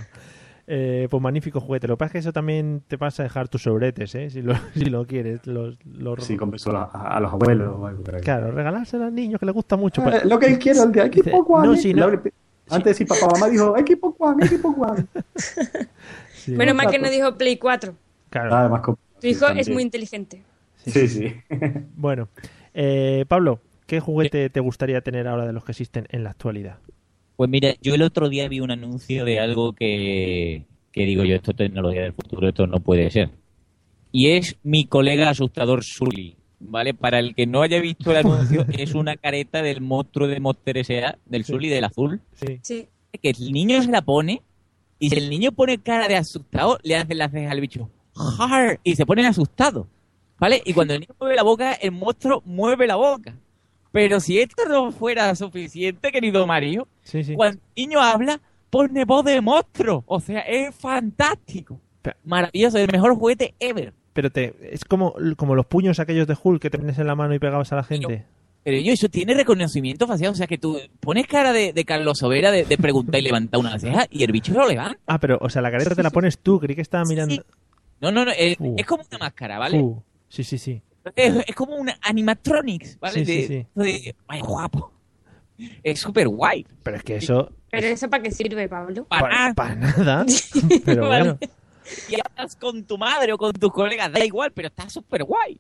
Eh, 0.75 1.07
pues 1.11 1.23
magnífico 1.23 1.61
juguete. 1.61 1.87
Lo 1.87 1.97
que 1.97 1.99
pasa 1.99 2.07
es 2.07 2.13
que 2.13 2.19
eso 2.21 2.33
también 2.33 2.83
te 2.89 2.97
pasa 2.97 3.23
a 3.23 3.25
dejar 3.25 3.47
tus 3.49 3.63
sobretes, 3.65 4.15
¿eh? 4.15 4.31
Si 4.31 4.41
lo, 4.41 4.55
si 4.75 4.87
lo 4.87 5.05
quieres. 5.07 5.47
Los, 5.47 5.77
los- 5.85 6.25
Sí, 6.25 6.37
compensó 6.39 6.75
a, 6.75 6.85
a 6.85 7.21
los 7.21 7.31
abuelos. 7.31 7.77
Claro, 8.23 8.53
regalárselo 8.53 9.03
a 9.03 9.07
los 9.07 9.15
niños 9.15 9.39
que 9.39 9.45
les 9.45 9.55
gusta 9.55 9.77
mucho. 9.77 10.03
Pues- 10.03 10.25
lo 10.25 10.39
que 10.39 10.47
él 10.47 10.59
quiere, 10.59 10.81
el 10.81 10.91
de 10.93 11.03
equipo 11.03 11.37
One. 11.41 11.67
no, 11.69 11.75
eh. 11.75 11.77
sí, 11.77 11.93
no. 11.93 12.09
La- 12.11 12.23
Antes 12.71 12.85
de 12.85 12.91
decir 12.91 13.07
papá, 13.07 13.27
mamá 13.33 13.49
dijo 13.51 13.77
equipo 13.77 14.17
One, 14.19 14.47
equipo 14.47 14.69
One. 14.71 15.05
Sí. 16.33 16.53
Menos 16.53 16.75
mal 16.75 16.91
que 16.91 16.99
no 16.99 17.11
dijo 17.11 17.37
Play 17.37 17.59
4. 17.59 17.95
Claro. 18.31 18.55
Además, 18.55 18.81
con- 18.81 18.97
Tu 19.21 19.27
hijo 19.27 19.47
es 19.49 19.69
muy 19.69 19.83
inteligente. 19.83 20.43
Sí, 20.87 21.07
sí. 21.07 21.35
Bueno, 21.97 22.29
eh, 22.73 23.25
Pablo, 23.29 23.61
¿qué 23.87 24.01
juguete 24.01 24.49
te 24.49 24.61
gustaría 24.61 25.03
tener 25.03 25.29
ahora 25.29 25.47
de 25.47 25.53
los 25.53 25.65
que 25.65 25.73
existen 25.73 26.07
en 26.11 26.25
la 26.25 26.31
actualidad? 26.31 26.79
Pues 27.37 27.51
mira, 27.51 27.75
yo 27.81 27.95
el 27.95 28.03
otro 28.03 28.29
día 28.29 28.49
vi 28.49 28.61
un 28.61 28.71
anuncio 28.71 29.25
de 29.25 29.41
algo 29.41 29.73
que, 29.73 30.65
que 30.93 31.05
digo 31.05 31.25
yo, 31.25 31.35
esto 31.37 31.53
es 31.53 31.57
tecnología 31.57 32.03
del 32.03 32.13
futuro, 32.13 32.49
esto 32.49 32.67
no 32.67 32.81
puede 32.81 33.11
ser. 33.11 33.31
Y 34.13 34.29
es 34.31 34.57
mi 34.63 34.85
colega 34.85 35.31
asustador 35.31 35.83
Sully, 35.83 36.37
¿vale? 36.61 36.93
Para 36.95 37.19
el 37.19 37.35
que 37.35 37.47
no 37.47 37.63
haya 37.63 37.81
visto 37.81 38.11
el 38.11 38.19
anuncio, 38.19 38.67
es 38.79 38.95
una 38.95 39.17
careta 39.17 39.63
del 39.63 39.81
monstruo 39.81 40.29
de 40.29 40.41
Monster 40.41 40.79
S.A., 40.79 41.19
del 41.25 41.45
Sully 41.45 41.69
del 41.69 41.85
azul, 41.85 42.21
Sí. 42.35 42.59
Sí. 42.63 42.89
que 43.21 43.31
el 43.31 43.53
niño 43.53 43.83
se 43.83 43.91
la 43.91 44.03
pone 44.03 44.43
y 44.99 45.11
si 45.11 45.17
el 45.19 45.29
niño 45.31 45.53
pone 45.53 45.79
cara 45.79 46.09
de 46.09 46.17
asustado, 46.17 46.79
le 46.83 46.97
hace 46.97 47.15
las 47.15 47.33
cejas 47.33 47.51
al 47.53 47.61
bicho, 47.61 47.91
"Har", 48.39 48.79
y 48.85 48.95
se 48.95 49.05
pone 49.07 49.27
asustado, 49.27 49.89
¿vale? 50.39 50.63
Y 50.65 50.75
cuando 50.75 50.95
el 50.95 51.01
niño 51.01 51.15
mueve 51.19 51.35
la 51.37 51.43
boca, 51.43 51.73
el 51.73 51.91
monstruo 51.93 52.43
mueve 52.45 52.87
la 52.87 52.97
boca. 52.97 53.35
Pero 53.91 54.21
si 54.21 54.39
esto 54.39 54.63
no 54.69 54.93
fuera 54.93 55.35
suficiente, 55.35 56.13
querido 56.13 56.47
Mario, 56.47 56.87
Sí, 57.03 57.25
sí. 57.25 57.35
cuando 57.35 57.61
el 57.75 57.85
niño 57.87 58.01
habla, 58.01 58.41
pone 58.71 59.05
voz 59.05 59.25
de 59.25 59.41
monstruo. 59.41 60.05
O 60.07 60.21
sea, 60.21 60.41
es 60.41 60.75
fantástico. 60.75 61.81
Pe- 62.03 62.15
Maravilloso, 62.25 62.79
el 62.79 62.91
mejor 62.91 63.15
juguete 63.17 63.55
ever. 63.61 63.93
Pero 64.13 64.31
te, 64.31 64.55
es 64.73 64.85
como, 64.85 65.15
como 65.37 65.55
los 65.55 65.67
puños 65.67 65.99
aquellos 65.99 66.27
de 66.27 66.37
Hulk 66.43 66.61
que 66.61 66.71
te 66.71 66.79
pones 66.79 66.99
en 66.99 67.07
la 67.07 67.15
mano 67.15 67.35
y 67.35 67.39
pegabas 67.39 67.73
a 67.73 67.77
la 67.77 67.83
gente. 67.85 68.25
Pero 68.65 68.79
yo, 68.79 68.93
eso 68.93 69.09
tiene 69.09 69.35
reconocimiento 69.35 70.07
facial. 70.07 70.33
O 70.33 70.35
sea, 70.35 70.47
que 70.47 70.59
tú 70.59 70.79
pones 71.01 71.27
cara 71.27 71.53
de, 71.53 71.73
de 71.73 71.85
Carlos 71.85 72.19
Sobera 72.19 72.51
de, 72.53 72.65
de 72.65 72.77
preguntar 72.79 73.19
y 73.21 73.25
levantar 73.25 73.59
una 73.59 73.79
ceja 73.79 74.07
y 74.11 74.23
el 74.23 74.31
bicho 74.33 74.53
lo 74.53 74.69
levanta. 74.69 74.99
Ah, 75.07 75.19
pero, 75.19 75.39
o 75.41 75.49
sea, 75.49 75.63
la 75.63 75.71
careta 75.71 75.95
te 75.95 76.03
la 76.03 76.11
pones 76.11 76.39
tú, 76.39 76.61
creí 76.61 76.77
que 76.77 76.83
estaba 76.83 77.05
mirando. 77.05 77.35
Sí. 77.35 77.41
No, 78.01 78.13
no, 78.13 78.25
no. 78.25 78.31
Es, 78.37 78.57
Uh. 78.61 78.75
es 78.79 78.87
como 78.87 79.03
una 79.09 79.19
máscara, 79.19 79.59
¿vale? 79.59 79.79
Uh, 79.81 80.01
sí, 80.29 80.45
sí, 80.45 80.59
sí. 80.59 80.81
Es, 81.17 81.35
es 81.49 81.55
como 81.57 81.75
una 81.75 81.97
animatronics, 82.03 82.99
¿vale? 83.01 83.25
Sí, 83.25 83.27
sí, 83.27 83.41
de, 83.41 83.47
sí. 83.49 83.67
de- 83.75 84.17
ay, 84.29 84.41
guapo. 84.41 84.92
Es 85.83 86.01
súper 86.01 86.29
guay. 86.29 86.67
Pero 86.83 86.97
es 86.97 87.03
que 87.03 87.17
eso, 87.17 87.51
Pero 87.71 87.87
eso 87.87 88.09
para 88.09 88.23
qué 88.23 88.31
sirve, 88.31 88.69
Pablo. 88.69 89.05
Para 89.05 89.53
para 89.55 89.75
nada. 89.75 90.27
Pero 90.85 91.09
Vale. 91.09 91.23
bueno, 91.25 91.39
Y 92.09 92.15
hablas 92.21 92.57
con 92.57 92.85
tu 92.85 92.97
madre 92.99 93.33
o 93.33 93.39
con 93.39 93.53
tus 93.53 93.73
colegas, 93.73 94.13
da 94.13 94.25
igual, 94.25 94.53
pero 94.53 94.69
está 94.69 94.89
súper 94.89 95.25
guay. 95.25 95.59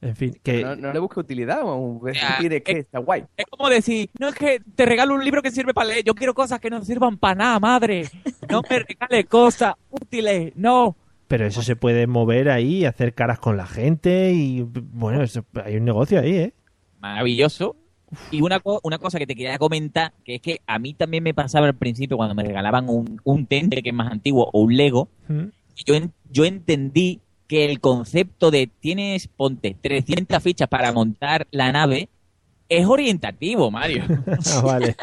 en 0.00 0.16
fin, 0.16 0.38
que 0.42 0.62
No, 0.62 0.74
no 0.76 0.92
le 0.92 0.98
busca 1.00 1.20
utilidad, 1.20 1.60
o 1.64 2.00
que 2.02 2.62
está 2.66 2.98
guay. 2.98 3.24
Es 3.36 3.44
como 3.46 3.68
decir, 3.68 4.08
no 4.18 4.28
es 4.28 4.34
que 4.34 4.60
te 4.74 4.86
regalo 4.86 5.14
un 5.14 5.24
libro 5.24 5.42
que 5.42 5.50
sirve 5.50 5.74
para 5.74 5.88
leer, 5.88 6.04
yo 6.04 6.14
quiero 6.14 6.34
cosas 6.34 6.60
que 6.60 6.70
no 6.70 6.82
sirvan 6.84 7.18
para 7.18 7.34
nada, 7.34 7.60
madre. 7.60 8.08
No 8.48 8.62
me 8.68 8.78
regales 8.78 9.26
cosas 9.26 9.74
útiles, 9.90 10.52
no. 10.56 10.96
pero 11.28 11.46
eso 11.46 11.60
se 11.62 11.76
puede 11.76 12.06
mover 12.06 12.48
ahí, 12.48 12.84
hacer 12.86 13.12
caras 13.12 13.38
con 13.38 13.56
la 13.56 13.66
gente 13.66 14.32
y 14.32 14.62
bueno, 14.62 15.22
eso, 15.22 15.44
hay 15.62 15.76
un 15.76 15.84
negocio 15.84 16.20
ahí, 16.20 16.36
¿eh? 16.36 16.54
Maravilloso. 17.00 17.76
Y 18.30 18.40
una, 18.40 18.60
co- 18.60 18.80
una 18.82 18.98
cosa 18.98 19.18
que 19.18 19.26
te 19.26 19.34
quería 19.34 19.58
comentar, 19.58 20.12
que 20.24 20.36
es 20.36 20.40
que 20.40 20.60
a 20.66 20.78
mí 20.78 20.94
también 20.94 21.22
me 21.22 21.34
pasaba 21.34 21.66
al 21.66 21.74
principio 21.74 22.16
cuando 22.16 22.34
me 22.34 22.42
regalaban 22.44 22.88
un, 22.88 23.20
un 23.24 23.46
Tente, 23.46 23.82
que 23.82 23.90
es 23.90 23.94
más 23.94 24.10
antiguo, 24.10 24.48
o 24.52 24.60
un 24.62 24.76
Lego, 24.76 25.08
Mm. 25.28 25.44
yo, 25.84 25.94
en- 25.94 26.12
yo 26.30 26.44
entendí 26.44 27.20
que 27.46 27.64
el 27.66 27.80
concepto 27.80 28.50
de 28.50 28.66
tienes, 28.66 29.28
ponte, 29.28 29.76
300 29.80 30.42
fichas 30.42 30.68
para 30.68 30.92
montar 30.92 31.46
la 31.50 31.70
nave, 31.72 32.08
es 32.68 32.86
orientativo, 32.86 33.70
Mario. 33.70 34.04
Ah, 34.54 34.60
vale. 34.62 34.96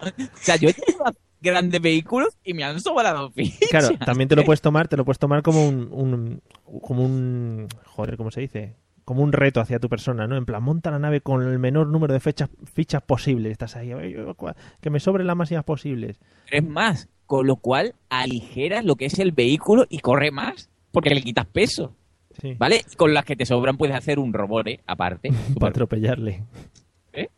o 0.00 0.28
sea, 0.40 0.56
yo 0.56 0.68
he 0.68 0.74
tenido 0.74 1.04
grandes 1.40 1.80
vehículos 1.80 2.36
y 2.44 2.54
me 2.54 2.64
han 2.64 2.80
sobrado 2.80 3.30
fichas. 3.30 3.68
Claro, 3.70 3.88
también 4.04 4.28
te 4.28 4.36
lo 4.36 4.44
puedes 4.44 4.60
tomar, 4.60 4.88
te 4.88 4.96
lo 4.96 5.04
puedes 5.04 5.18
tomar 5.18 5.42
como 5.42 5.66
un, 5.68 5.88
un- 5.92 6.42
como 6.82 7.04
un 7.04 7.68
joder, 7.84 8.16
¿cómo 8.16 8.30
se 8.30 8.40
dice? 8.40 8.74
Como 9.06 9.22
un 9.22 9.32
reto 9.32 9.60
hacia 9.60 9.78
tu 9.78 9.88
persona, 9.88 10.26
¿no? 10.26 10.36
En 10.36 10.44
plan, 10.44 10.62
monta 10.62 10.90
la 10.90 10.98
nave 10.98 11.20
con 11.22 11.40
el 11.42 11.58
menor 11.58 11.86
número 11.86 12.12
de 12.12 12.20
fechas, 12.20 12.50
fichas 12.74 13.00
posibles. 13.02 13.52
Estás 13.52 13.76
ahí, 13.76 13.92
"Ay, 13.92 14.12
yo, 14.12 14.34
cua- 14.36 14.56
que 14.82 14.90
me 14.90 15.00
sobren 15.00 15.26
las 15.28 15.36
máximas 15.36 15.64
posibles. 15.64 16.18
Es 16.50 16.62
más, 16.62 17.08
con 17.24 17.46
lo 17.46 17.56
cual 17.56 17.94
aligeras 18.10 18.84
lo 18.84 18.96
que 18.96 19.06
es 19.06 19.18
el 19.20 19.30
vehículo 19.32 19.86
y 19.88 20.00
corre 20.00 20.30
más, 20.32 20.68
porque 20.90 21.14
le 21.14 21.22
quitas 21.22 21.46
peso. 21.46 21.94
Sí. 22.40 22.54
¿Vale? 22.58 22.82
Y 22.92 22.96
Con 22.96 23.14
las 23.14 23.24
que 23.24 23.36
te 23.36 23.46
sobran 23.46 23.76
puedes 23.78 23.94
hacer 23.96 24.18
un 24.18 24.32
robot, 24.32 24.66
¿eh? 24.66 24.80
Aparte. 24.86 25.30
Para 25.60 25.70
atropellarle. 25.70 26.42
¿Eh? 27.12 27.28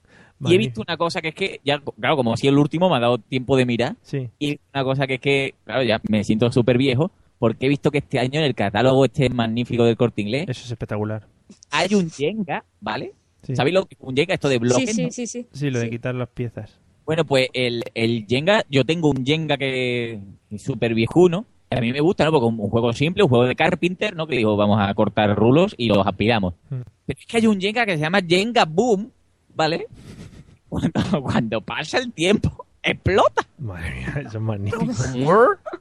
Y 0.40 0.54
he 0.54 0.58
visto 0.58 0.80
una 0.80 0.96
cosa 0.96 1.20
que 1.20 1.28
es 1.28 1.34
que, 1.34 1.60
ya, 1.64 1.80
claro, 2.00 2.16
como 2.16 2.36
si 2.38 2.48
el 2.48 2.56
último 2.58 2.88
me 2.88 2.96
ha 2.96 3.00
dado 3.00 3.18
tiempo 3.18 3.56
de 3.58 3.66
mirar, 3.66 3.94
Sí. 4.02 4.30
y 4.38 4.58
una 4.72 4.84
cosa 4.84 5.06
que 5.06 5.14
es 5.14 5.20
que, 5.20 5.54
claro, 5.64 5.82
ya 5.82 6.00
me 6.08 6.24
siento 6.24 6.50
súper 6.50 6.78
viejo, 6.78 7.10
porque 7.38 7.66
he 7.66 7.68
visto 7.68 7.90
que 7.90 7.98
este 7.98 8.18
año 8.18 8.40
en 8.40 8.46
el 8.46 8.54
catálogo 8.54 9.04
este 9.04 9.28
magnífico 9.28 9.84
del 9.84 9.96
Corte 9.98 10.22
Inglés 10.22 10.46
Eso 10.48 10.64
es 10.64 10.70
espectacular. 10.72 11.26
Hay 11.70 11.94
un 11.94 12.10
Jenga, 12.10 12.64
¿vale? 12.80 13.14
Sí. 13.42 13.56
¿Sabéis 13.56 13.74
lo 13.74 13.86
que 13.86 13.94
es 13.94 14.00
un 14.00 14.14
Jenga? 14.16 14.34
Esto 14.34 14.48
de 14.48 14.56
Sí, 14.56 14.58
bloques, 14.60 14.94
sí, 14.96 15.02
¿no? 15.04 15.10
sí, 15.10 15.26
sí. 15.26 15.46
Sí, 15.52 15.70
lo 15.70 15.78
de 15.78 15.86
Sí. 15.86 15.90
quitar 15.90 16.14
las 16.14 16.28
piezas. 16.28 16.78
Bueno, 17.06 17.24
pues 17.24 17.48
el, 17.54 17.82
el 17.94 18.26
Jenga, 18.28 18.64
yo 18.68 18.84
tengo 18.84 19.10
un 19.10 19.24
Jenga 19.24 19.56
que 19.56 20.20
es 20.50 20.62
súper 20.62 20.94
viejuno. 20.94 21.46
A 21.70 21.80
mí 21.80 21.92
me 21.92 22.00
gusta, 22.00 22.24
¿no? 22.24 22.30
Porque 22.32 22.46
un 22.46 22.60
un 22.60 22.70
juego 22.70 22.92
simple, 22.92 23.22
un 23.22 23.28
juego 23.28 23.44
de 23.44 23.54
Carpenter, 23.56 24.14
¿no? 24.16 24.26
Que 24.26 24.36
digo, 24.36 24.56
vamos 24.56 24.78
a 24.80 24.92
cortar 24.94 25.34
rulos 25.36 25.74
y 25.78 25.88
los 25.88 26.06
aspiramos. 26.06 26.54
Mm. 26.70 26.80
Pero 27.06 27.18
es 27.20 27.26
que 27.26 27.36
hay 27.38 27.46
un 27.46 27.60
Jenga 27.60 27.84
que 27.86 27.92
se 27.96 28.00
llama 28.00 28.20
Jenga 28.26 28.64
Boom, 28.64 29.10
¿vale? 29.54 29.86
Cuando, 30.68 30.92
cuando 31.22 31.60
pasa 31.62 31.96
el 31.98 32.12
tiempo, 32.12 32.66
explota. 32.82 33.46
Madre 33.58 33.94
mía, 33.94 34.14
eso 34.26 34.36
es 34.36 34.42
magnífico. 34.44 34.84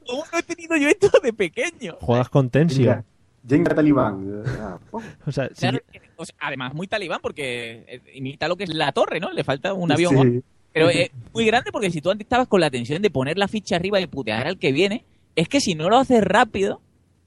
¿Cómo 0.06 0.24
no 0.32 0.38
he 0.38 0.42
tenido 0.42 0.76
yo 0.78 0.88
esto 0.88 1.10
de 1.22 1.32
pequeño? 1.34 1.96
Juegas 2.00 2.30
con 2.30 2.48
tensión. 2.48 3.04
Jenga, 3.48 3.74
Talibán. 3.74 4.42
Ah, 4.60 4.78
oh. 4.90 5.00
O 5.26 5.32
sea, 5.32 5.48
si- 5.48 5.54
Claro, 5.54 5.78
que- 5.90 6.00
o 6.16 6.24
sea, 6.24 6.34
además, 6.40 6.74
muy 6.74 6.86
talibán 6.86 7.20
porque 7.22 7.84
eh, 7.88 8.02
imita 8.14 8.46
lo 8.48 8.56
que 8.56 8.64
es 8.64 8.74
la 8.74 8.92
torre, 8.92 9.20
¿no? 9.20 9.32
Le 9.32 9.44
falta 9.44 9.72
un 9.72 9.90
avión. 9.90 10.32
Sí. 10.32 10.42
Pero 10.72 10.90
es 10.90 11.10
muy 11.32 11.46
grande 11.46 11.72
porque 11.72 11.90
si 11.90 12.00
tú 12.00 12.10
antes 12.10 12.24
estabas 12.26 12.46
con 12.46 12.60
la 12.60 12.70
tensión 12.70 13.00
de 13.02 13.10
poner 13.10 13.38
la 13.38 13.48
ficha 13.48 13.76
arriba 13.76 14.00
y 14.00 14.06
putear 14.06 14.46
al 14.46 14.58
que 14.58 14.70
viene, 14.72 15.04
es 15.34 15.48
que 15.48 15.60
si 15.60 15.74
no 15.74 15.88
lo 15.88 15.96
haces 15.96 16.22
rápido, 16.22 16.80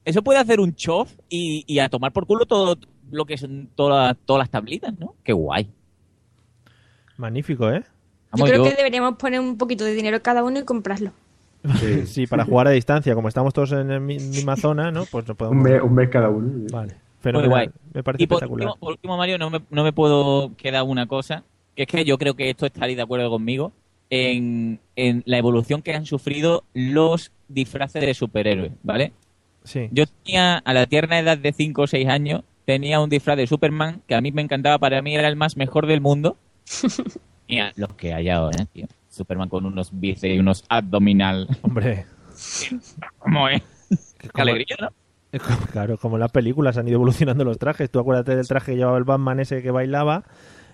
eso 0.04 0.22
puede 0.22 0.38
hacer 0.38 0.60
un 0.60 0.74
chof 0.74 1.12
y, 1.28 1.64
y 1.66 1.78
a 1.80 1.88
tomar 1.88 2.12
por 2.12 2.26
culo 2.26 2.46
todo 2.46 2.76
lo 3.10 3.24
que 3.26 3.36
son 3.36 3.68
todas, 3.74 4.16
todas 4.24 4.40
las 4.40 4.50
tablitas, 4.50 4.98
¿no? 4.98 5.14
Qué 5.24 5.32
guay. 5.32 5.68
magnífico, 7.16 7.70
¿eh? 7.70 7.82
Yo 8.34 8.44
creo 8.44 8.64
yo- 8.64 8.70
que 8.70 8.76
deberíamos 8.76 9.16
poner 9.16 9.40
un 9.40 9.58
poquito 9.58 9.84
de 9.84 9.92
dinero 9.94 10.22
cada 10.22 10.42
uno 10.42 10.58
y 10.60 10.64
comprarlo. 10.64 11.12
Sí. 11.78 12.06
Sí, 12.06 12.26
para 12.26 12.44
jugar 12.44 12.66
a 12.68 12.70
distancia, 12.70 13.14
como 13.14 13.28
estamos 13.28 13.54
todos 13.54 13.72
en 13.72 13.88
la 13.88 14.00
mi- 14.00 14.16
misma 14.18 14.56
zona, 14.56 14.90
¿no? 14.90 15.04
Pues 15.06 15.26
lo 15.28 15.34
podemos... 15.34 15.64
Un 15.64 15.70
mes, 15.72 15.82
un 15.82 15.94
mes 15.94 16.08
cada 16.08 16.28
uno. 16.28 16.50
Vale. 16.72 16.94
Muy 16.94 16.96
Fenomenal. 17.20 17.50
guay. 17.50 17.70
Me 17.94 18.02
parece 18.02 18.24
Y 18.24 18.26
por 18.26 18.36
espectacular. 18.38 18.68
último, 18.68 18.80
por 18.80 18.92
último, 18.92 19.16
Mario, 19.16 19.38
no 19.38 19.48
me, 19.50 19.60
no 19.70 19.84
me 19.84 19.92
puedo 19.92 20.56
quedar 20.56 20.82
una 20.82 21.06
cosa, 21.06 21.44
que 21.76 21.82
es 21.84 21.88
que 21.88 22.04
yo 22.04 22.18
creo 22.18 22.34
que 22.34 22.50
esto 22.50 22.66
estaréis 22.66 22.96
de 22.96 23.02
acuerdo 23.04 23.30
conmigo, 23.30 23.72
en, 24.10 24.80
en 24.96 25.22
la 25.24 25.38
evolución 25.38 25.82
que 25.82 25.94
han 25.94 26.04
sufrido 26.04 26.64
los 26.74 27.30
disfraces 27.48 28.02
de 28.04 28.12
superhéroes, 28.14 28.72
¿vale? 28.82 29.12
Sí. 29.64 29.88
Yo 29.92 30.04
tenía, 30.24 30.58
a 30.58 30.74
la 30.74 30.86
tierna 30.86 31.18
edad 31.20 31.38
de 31.38 31.52
5 31.52 31.82
o 31.82 31.86
6 31.86 32.08
años, 32.08 32.42
tenía 32.64 32.98
un 33.00 33.08
disfraz 33.08 33.36
de 33.36 33.46
Superman 33.46 34.02
que 34.08 34.16
a 34.16 34.20
mí 34.20 34.32
me 34.32 34.42
encantaba, 34.42 34.78
para 34.78 35.00
mí 35.00 35.14
era 35.14 35.28
el 35.28 35.36
más 35.36 35.56
mejor 35.56 35.86
del 35.86 36.00
mundo. 36.00 36.36
Mira, 37.48 37.72
los 37.76 37.92
que 37.94 38.12
hay 38.12 38.28
ahora, 38.28 38.64
tío. 38.66 38.86
Superman 39.12 39.48
con 39.48 39.66
unos 39.66 39.90
bíceps 39.92 40.34
y 40.34 40.38
unos 40.38 40.64
abdominal. 40.68 41.46
Hombre, 41.62 42.06
¿Cómo 43.18 43.48
es? 43.48 43.62
Qué 44.18 44.28
como- 44.30 44.42
alegría, 44.42 44.76
¿no? 44.80 44.88
es 45.32 45.42
como- 45.42 45.66
claro, 45.66 45.98
como 45.98 46.18
las 46.18 46.30
películas 46.32 46.76
han 46.78 46.88
ido 46.88 46.96
evolucionando 46.96 47.44
los 47.44 47.58
trajes. 47.58 47.90
Tú 47.90 47.98
acuérdate 48.00 48.36
del 48.36 48.48
traje 48.48 48.72
que 48.72 48.78
llevaba 48.78 48.98
el 48.98 49.04
Batman 49.04 49.40
ese 49.40 49.62
que 49.62 49.70
bailaba 49.70 50.24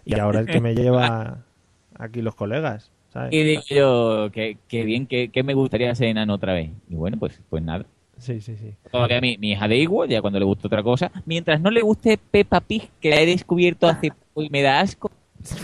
y 0.05 0.19
ahora 0.19 0.41
el 0.41 0.47
que 0.47 0.61
me 0.61 0.75
lleva 0.75 1.45
aquí 1.99 2.23
los 2.23 2.35
colegas, 2.35 2.91
¿sabes? 3.13 3.33
Y 3.33 3.43
digo 3.43 3.63
yo, 3.69 4.31
que, 4.33 4.59
que 4.69 4.85
bien, 4.85 5.07
que, 5.07 5.31
que 5.31 5.43
me 5.43 5.55
gustaría 5.55 5.95
ser 5.95 6.09
enano 6.09 6.35
otra 6.35 6.55
vez. 6.55 6.71
Y 6.89 6.95
bueno, 6.95 7.17
pues, 7.19 7.41
pues 7.51 7.63
nada. 7.63 7.85
Sí, 8.19 8.41
sí, 8.41 8.57
sí. 8.57 8.75
Todavía 8.91 9.21
mi, 9.21 9.37
mi 9.39 9.53
hija 9.53 9.69
de 9.69 9.77
igual, 9.77 10.09
ya 10.09 10.21
cuando 10.21 10.39
le 10.41 10.45
guste 10.45 10.67
otra 10.67 10.83
cosa. 10.83 11.11
Mientras 11.25 11.61
no 11.61 11.71
le 11.71 11.83
guste 11.83 12.19
Peppa 12.19 12.61
Pig, 12.61 12.91
que 13.01 13.11
la 13.11 13.21
he 13.21 13.27
descubierto 13.27 13.87
hace 13.89 14.11
poco 14.11 14.43
y 14.43 14.51
me 14.51 14.63
da 14.63 14.81
asco. 14.81 15.11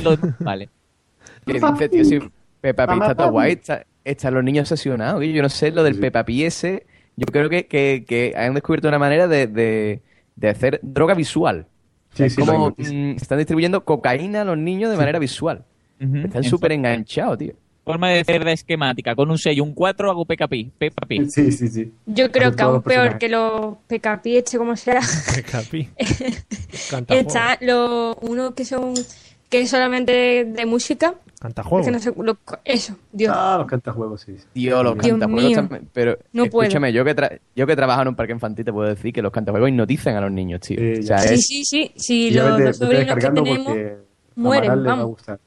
lo- 0.02 0.16
vale. 0.40 0.68
¿Qué 1.46 1.54
dice, 1.54 1.88
tío? 1.88 2.30
Peppa 2.64 2.86
Pig 2.86 3.02
está 3.02 3.14
todo 3.14 3.30
guay. 3.30 3.52
Está, 3.52 3.84
están 4.04 4.32
los 4.32 4.42
niños 4.42 4.62
obsesionados. 4.72 5.22
Yo 5.22 5.42
no 5.42 5.50
sé, 5.50 5.70
lo 5.70 5.82
del 5.82 5.98
Peppa 5.98 6.24
Pig 6.24 6.44
ese... 6.44 6.86
Yo 7.16 7.26
creo 7.26 7.50
que, 7.50 7.66
que, 7.66 8.04
que 8.08 8.32
han 8.36 8.54
descubierto 8.54 8.88
una 8.88 8.98
manera 8.98 9.28
de, 9.28 9.46
de, 9.46 10.00
de 10.34 10.48
hacer 10.48 10.80
droga 10.82 11.14
visual. 11.14 11.66
Sí, 12.14 12.24
es 12.24 12.34
sí, 12.34 12.40
como 12.40 12.70
mm, 12.70 13.16
están 13.16 13.38
distribuyendo 13.38 13.84
cocaína 13.84 14.40
a 14.40 14.44
los 14.44 14.56
niños 14.56 14.90
de 14.90 14.96
manera 14.96 15.18
visual. 15.18 15.64
Están 16.00 16.42
súper 16.42 16.72
enganchados, 16.72 17.38
tío. 17.38 17.52
Forma 17.84 18.08
de 18.08 18.20
hacer 18.20 18.44
de 18.44 18.52
esquemática. 18.52 19.14
Con 19.14 19.30
un 19.30 19.38
sello, 19.38 19.62
un 19.62 19.74
4 19.74 20.10
hago 20.10 20.24
Peppa 20.24 20.48
Pig. 20.48 20.72
Peppa 20.72 21.06
Pig. 21.06 21.28
Sí, 21.28 21.52
sí, 21.52 21.68
sí. 21.68 21.92
Yo 22.06 22.32
creo 22.32 22.48
Hacen 22.48 22.56
que 22.56 22.62
aún 22.62 22.74
los 22.74 22.82
peor 22.82 23.18
que 23.18 23.28
los 23.28 23.76
PKP, 23.86 24.26
este 24.38 24.58
como 24.58 24.74
sea, 24.74 25.00
Capi. 25.52 25.88
está 27.10 27.58
lo, 27.60 28.16
uno 28.22 28.54
que 28.54 28.64
son 28.64 28.94
que 29.50 29.60
es 29.60 29.70
solamente 29.70 30.12
de, 30.12 30.44
de 30.46 30.66
música. 30.66 31.14
Cantajuegos. 31.44 31.86
Es 31.86 31.86
que 31.86 31.92
no 31.92 31.98
sé, 32.16 32.22
lo- 32.24 32.38
eso, 32.64 32.96
Dios. 33.12 33.34
Ah, 33.36 33.56
los 33.58 33.66
cantajuegos, 33.66 34.22
sí. 34.22 34.36
sí. 34.38 34.44
Tío, 34.54 34.82
los 34.82 34.94
Dios 34.94 35.08
cantajuegos 35.08 35.44
mío. 35.44 35.56
también. 35.56 35.88
Pero 35.92 36.18
No 36.32 36.46
puedo. 36.46 36.62
escúchame, 36.66 36.90
yo 36.92 37.04
que, 37.04 37.14
tra- 37.14 37.38
yo 37.54 37.66
que 37.66 37.76
trabajo 37.76 38.00
en 38.02 38.08
un 38.08 38.14
parque 38.16 38.32
infantil 38.32 38.64
te 38.64 38.72
puedo 38.72 38.88
decir 38.88 39.12
que 39.12 39.20
los 39.20 39.30
cantajuegos 39.30 39.68
hipnotizan 39.68 40.16
a 40.16 40.22
los 40.22 40.32
niños, 40.32 40.60
tío. 40.60 40.78
O 40.98 41.02
sea, 41.02 41.18
Sí, 41.18 41.34
es- 41.34 41.46
sí, 41.46 41.64
sí, 41.64 41.92
sí, 41.96 42.30
Ya 42.30 42.44
los, 42.48 42.58
vete- 42.58 42.64
los 42.68 42.76
sobrinos 42.78 43.14
que 43.14 43.20
tenemos 43.20 43.58
a 43.68 43.74
mueren, 44.36 44.70
Amaral 44.70 44.82
le 44.82 44.88
va 44.88 44.92
a 44.94 44.96
vamos. 44.96 45.06
gustar. 45.06 45.38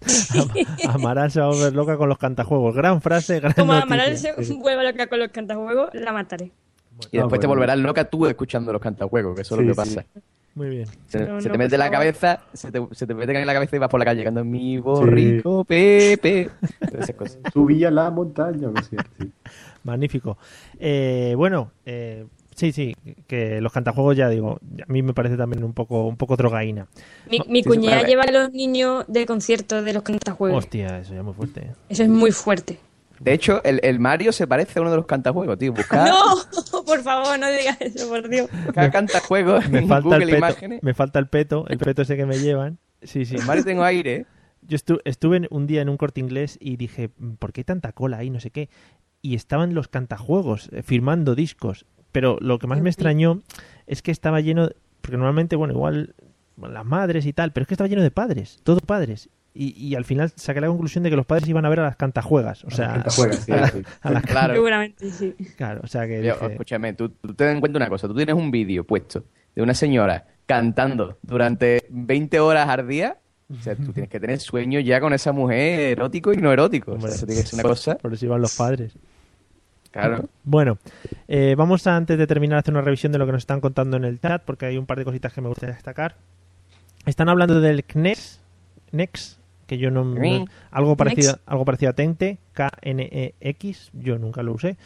Amaral 0.88 1.30
se 1.30 1.40
va 1.40 1.46
a 1.46 1.48
volver 1.50 1.72
loca 1.74 1.96
con 1.96 2.08
los 2.08 2.18
cantajuegos. 2.18 2.74
Gran 2.74 3.02
frase, 3.02 3.40
gran 3.40 3.52
Como 3.52 3.72
noticia. 3.74 3.84
Amaral 3.94 4.16
se 4.16 4.54
vuelva 4.54 4.82
loca 4.84 5.06
con 5.08 5.18
los 5.18 5.28
cantajuegos, 5.30 5.90
la 5.94 6.12
mataré. 6.12 6.52
y 7.10 7.16
después 7.18 7.24
Ah, 7.24 7.40
te 7.40 7.46
bueno. 7.46 7.48
volverás 7.48 7.78
loca 7.78 8.04
tú 8.04 8.26
escuchando 8.26 8.72
los 8.72 8.80
cantajuegos, 8.80 9.34
que 9.34 9.42
eso 9.42 9.54
es 9.56 9.66
lo 9.66 9.74
que 9.74 9.82
Sí, 9.84 9.90
sí. 9.90 9.96
pasa. 9.96 10.06
Muy 10.54 10.68
bien. 10.68 10.88
Se, 11.06 11.20
No, 11.20 11.40
se 11.40 11.48
no, 11.48 11.52
te 11.52 11.58
mete 11.58 11.78
la 11.78 11.90
cabeza, 11.90 12.40
se 12.52 12.72
te, 12.72 12.84
se 12.92 13.06
te 13.06 13.14
mete 13.14 13.38
en 13.38 13.46
la 13.46 13.52
cabeza 13.52 13.76
y 13.76 13.78
vas 13.78 13.88
por 13.88 14.00
la 14.00 14.04
calle 14.04 14.24
cantando 14.24 14.50
mi 14.50 14.78
borrico 14.78 15.64
Pepe. 15.64 16.50
Todas 16.80 17.04
esas 17.04 17.16
cosas. 17.16 17.38
Subí 17.52 17.84
a 17.84 17.90
la 17.90 18.10
montaña, 18.10 18.68
no 18.68 18.82
sé. 18.82 18.96
Sí. 19.18 19.30
Magnífico. 19.84 20.36
Eh, 20.78 21.34
bueno, 21.36 21.70
eh, 21.86 22.26
sí, 22.54 22.72
sí, 22.72 22.94
que 23.26 23.60
los 23.60 23.72
cantajuegos 23.72 24.16
ya 24.16 24.28
digo, 24.28 24.58
a 24.86 24.92
mí 24.92 25.02
me 25.02 25.14
parece 25.14 25.36
también 25.36 25.62
un 25.62 25.72
poco, 25.72 26.06
un 26.06 26.16
poco 26.16 26.36
drogaína. 26.36 26.86
Mi, 27.30 27.40
mi 27.48 27.62
sí, 27.62 27.68
cuñada 27.68 28.02
lleva 28.02 28.24
a 28.24 28.32
los 28.32 28.52
niños 28.52 29.04
de 29.08 29.26
conciertos 29.26 29.84
de 29.84 29.92
los 29.92 30.02
cantajuegos. 30.02 30.64
Hostia, 30.64 30.98
eso 30.98 31.14
ya 31.14 31.20
es 31.20 31.24
muy 31.24 31.34
fuerte. 31.34 31.60
¿eh? 31.60 31.72
Eso 31.88 32.02
es 32.02 32.08
muy 32.08 32.32
fuerte. 32.32 32.78
De 33.20 33.32
hecho, 33.34 33.62
el, 33.64 33.80
el 33.82 34.00
Mario 34.00 34.32
se 34.32 34.46
parece 34.46 34.78
a 34.78 34.82
uno 34.82 34.90
de 34.90 34.96
los 34.96 35.06
cantajuegos, 35.06 35.58
tío. 35.58 35.72
Buscar, 35.72 36.08
No, 36.72 36.84
por 36.84 37.02
favor, 37.02 37.38
no 37.38 37.50
digas 37.50 37.76
eso, 37.80 38.08
por 38.08 38.28
Dios. 38.28 38.48
buscar 38.64 38.90
cantajuegos 38.90 39.68
Me 39.68 39.80
en 39.80 39.88
falta 39.88 40.08
Google 40.08 40.24
el 40.24 40.30
peto, 40.30 40.38
Imágenes. 40.38 40.82
me 40.82 40.94
falta 40.94 41.18
el 41.18 41.26
peto, 41.28 41.64
el 41.68 41.78
peto 41.78 42.02
ese 42.02 42.16
que 42.16 42.26
me 42.26 42.38
llevan. 42.38 42.78
Sí, 43.02 43.24
sí. 43.26 43.36
El 43.36 43.44
Mario 43.44 43.64
tengo 43.64 43.84
aire. 43.84 44.14
¿eh? 44.14 44.26
Yo 44.62 44.76
estu- 44.76 45.00
estuve 45.04 45.46
un 45.50 45.66
día 45.66 45.82
en 45.82 45.88
un 45.88 45.96
corte 45.96 46.20
inglés 46.20 46.56
y 46.60 46.76
dije, 46.76 47.10
"Mm, 47.18 47.34
¿por 47.34 47.52
qué 47.52 47.60
hay 47.60 47.64
tanta 47.64 47.92
cola 47.92 48.18
ahí? 48.18 48.30
No 48.30 48.40
sé 48.40 48.50
qué. 48.50 48.68
Y 49.22 49.34
estaban 49.34 49.74
los 49.74 49.88
cantajuegos 49.88 50.70
eh, 50.72 50.82
firmando 50.82 51.34
discos. 51.34 51.84
Pero 52.12 52.38
lo 52.40 52.58
que 52.58 52.66
más 52.66 52.80
me 52.80 52.88
extrañó 52.90 53.42
es 53.86 54.02
que 54.02 54.10
estaba 54.10 54.40
lleno, 54.40 54.70
porque 55.02 55.16
normalmente, 55.16 55.56
bueno, 55.56 55.74
igual 55.74 56.14
las 56.56 56.84
madres 56.84 57.24
y 57.26 57.32
tal, 57.32 57.52
pero 57.52 57.62
es 57.62 57.68
que 57.68 57.74
estaba 57.74 57.88
lleno 57.88 58.02
de 58.02 58.10
padres, 58.10 58.58
todos 58.64 58.80
padres. 58.82 59.28
Y, 59.52 59.70
y 59.76 59.94
al 59.96 60.04
final 60.04 60.30
saqué 60.36 60.60
la 60.60 60.68
conclusión 60.68 61.02
de 61.02 61.10
que 61.10 61.16
los 61.16 61.26
padres 61.26 61.48
iban 61.48 61.64
a 61.64 61.68
ver 61.68 61.80
a 61.80 61.84
las 61.84 61.96
cantajuegas. 61.96 62.64
O 62.64 62.70
sea, 62.70 62.94
Cantajuegas, 62.94 63.44
sí, 63.44 63.52
a, 63.52 63.66
sí. 63.68 63.82
a 64.00 64.10
las 64.12 64.22
Claro. 64.22 64.54
Seguramente 64.54 65.10
sí. 65.10 65.34
Claro, 65.56 65.80
o 65.82 65.86
sea 65.88 66.06
que 66.06 66.22
Yo, 66.22 66.34
dije, 66.34 66.46
escúchame, 66.52 66.92
tú, 66.92 67.08
tú 67.08 67.34
ten 67.34 67.48
en 67.48 67.60
cuenta 67.60 67.78
una 67.78 67.88
cosa. 67.88 68.06
Tú 68.06 68.14
tienes 68.14 68.34
un 68.34 68.50
vídeo 68.50 68.84
puesto 68.84 69.24
de 69.54 69.62
una 69.62 69.74
señora 69.74 70.26
cantando 70.46 71.18
durante 71.22 71.84
20 71.90 72.38
horas 72.40 72.68
al 72.68 72.86
día. 72.86 73.18
O 73.52 73.60
sea, 73.60 73.74
tú 73.74 73.92
tienes 73.92 74.08
que 74.08 74.20
tener 74.20 74.38
sueño 74.38 74.78
ya 74.78 75.00
con 75.00 75.12
esa 75.12 75.32
mujer 75.32 75.80
erótico 75.98 76.32
y 76.32 76.36
no 76.36 76.52
erótico. 76.52 76.92
O 76.92 76.94
sea, 76.94 77.00
Hombre. 77.00 77.14
eso 77.16 77.26
tiene 77.26 77.42
que 77.42 77.48
ser 77.48 77.58
una 77.58 77.68
cosa. 77.68 77.96
por 77.96 78.14
eso 78.14 78.24
iban 78.26 78.40
los 78.40 78.56
padres. 78.56 78.96
Claro. 79.90 80.28
Bueno, 80.44 80.78
eh, 81.26 81.56
vamos 81.58 81.84
a, 81.88 81.96
antes 81.96 82.16
de 82.16 82.28
terminar 82.28 82.58
a 82.58 82.60
hacer 82.60 82.72
una 82.72 82.82
revisión 82.82 83.10
de 83.10 83.18
lo 83.18 83.26
que 83.26 83.32
nos 83.32 83.42
están 83.42 83.60
contando 83.60 83.96
en 83.96 84.04
el 84.04 84.20
chat, 84.20 84.44
porque 84.44 84.66
hay 84.66 84.78
un 84.78 84.86
par 84.86 84.98
de 84.98 85.04
cositas 85.04 85.32
que 85.32 85.40
me 85.40 85.48
gustaría 85.48 85.74
destacar. 85.74 86.14
Están 87.06 87.28
hablando 87.28 87.60
del 87.60 87.82
CNES, 87.82 88.40
NEX, 88.92 89.39
que 89.70 89.78
yo 89.78 89.92
no, 89.92 90.04
no- 90.04 90.44
algo 90.72 90.96
parecido, 90.96 91.38
algo 91.46 91.64
parecido 91.64 91.90
a 91.90 91.94
Tente, 91.94 92.38
K-N-E-X, 92.54 93.90
yo 93.94 94.18
nunca 94.18 94.42
lo 94.42 94.52
usé. 94.52 94.76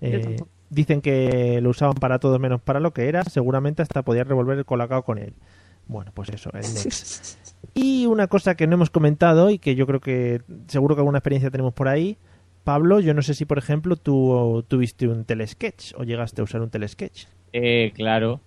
Eh, 0.00 0.36
dicen 0.70 1.00
que 1.00 1.60
lo 1.60 1.70
usaban 1.70 1.94
para 1.96 2.20
todo 2.20 2.38
menos 2.38 2.60
para 2.60 2.78
lo 2.78 2.92
que 2.92 3.08
era, 3.08 3.24
seguramente 3.24 3.82
hasta 3.82 4.02
podías 4.02 4.28
revolver 4.28 4.56
el 4.56 4.64
colacao 4.64 5.02
con 5.02 5.18
él. 5.18 5.32
Bueno, 5.88 6.12
pues 6.14 6.28
eso, 6.28 6.50
el 6.54 6.62
Nex. 6.62 7.36
Y 7.74 8.06
una 8.06 8.28
cosa 8.28 8.54
que 8.54 8.68
no 8.68 8.74
hemos 8.74 8.90
comentado 8.90 9.50
y 9.50 9.58
que 9.58 9.74
yo 9.74 9.86
creo 9.86 9.98
que 9.98 10.40
seguro 10.68 10.94
que 10.94 11.00
alguna 11.00 11.18
experiencia 11.18 11.50
tenemos 11.50 11.74
por 11.74 11.88
ahí. 11.88 12.16
Pablo, 12.62 13.00
yo 13.00 13.14
no 13.14 13.22
sé 13.22 13.34
si, 13.34 13.44
por 13.44 13.58
ejemplo, 13.58 13.96
tú 13.96 14.64
tuviste 14.68 15.08
un 15.08 15.24
telesketch 15.24 15.94
o 15.96 16.04
llegaste 16.04 16.40
a 16.40 16.44
usar 16.44 16.60
un 16.60 16.70
telesketch. 16.70 17.24
Eh, 17.52 17.90
claro. 17.96 18.40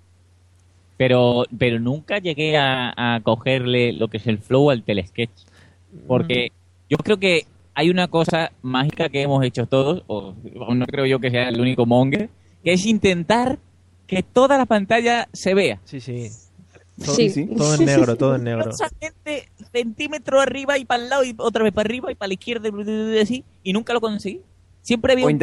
Pero, 0.96 1.46
pero 1.58 1.80
nunca 1.80 2.20
llegué 2.20 2.56
a, 2.58 3.16
a 3.16 3.20
cogerle 3.22 3.92
lo 3.94 4.08
que 4.08 4.18
es 4.18 4.28
el 4.28 4.38
flow 4.38 4.70
al 4.70 4.84
telesketch. 4.84 5.32
Porque 6.08 6.52
yo 6.90 6.98
creo 6.98 7.18
que 7.18 7.46
hay 7.74 7.90
una 7.90 8.08
cosa 8.08 8.52
mágica 8.62 9.10
que 9.10 9.22
hemos 9.22 9.44
hecho 9.46 9.66
todos, 9.66 10.04
o 10.08 10.34
no 10.74 10.86
creo 10.86 11.06
yo 11.06 11.20
que 11.20 11.32
sea 11.32 11.50
el 11.50 11.60
único 11.60 11.86
monger, 11.86 12.30
que 12.64 12.74
es 12.74 12.86
intentar 12.86 13.60
que 14.08 14.24
toda 14.24 14.58
la 14.58 14.66
pantalla 14.66 15.28
se 15.34 15.54
vea. 15.54 15.80
Sí, 15.86 16.00
sí. 16.00 16.30
Todo, 17.04 17.16
Sí. 17.16 17.48
todo 17.58 17.76
en 17.76 17.86
negro, 17.86 18.16
todo 18.16 18.36
en 18.36 18.44
negro. 18.44 18.72
Centímetro 19.72 20.40
arriba 20.42 20.78
y 20.78 20.86
para 20.86 21.02
el 21.04 21.10
lado 21.10 21.24
y 21.24 21.34
otra 21.38 21.64
vez 21.64 21.74
para 21.74 21.88
arriba 21.88 22.12
y 22.12 22.16
para 22.16 22.28
la 22.28 22.34
izquierda 22.34 22.70
y 22.70 23.18
así, 23.20 23.44
y 23.64 23.74
nunca 23.74 23.94
lo 23.94 24.02
conseguí. 24.02 24.42
Siempre 24.82 25.14
había 25.14 25.26
O 25.26 25.30
un 25.30 25.40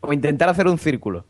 O 0.00 0.12
intentar 0.12 0.48
hacer 0.48 0.66
un 0.66 0.78
círculo. 0.78 1.24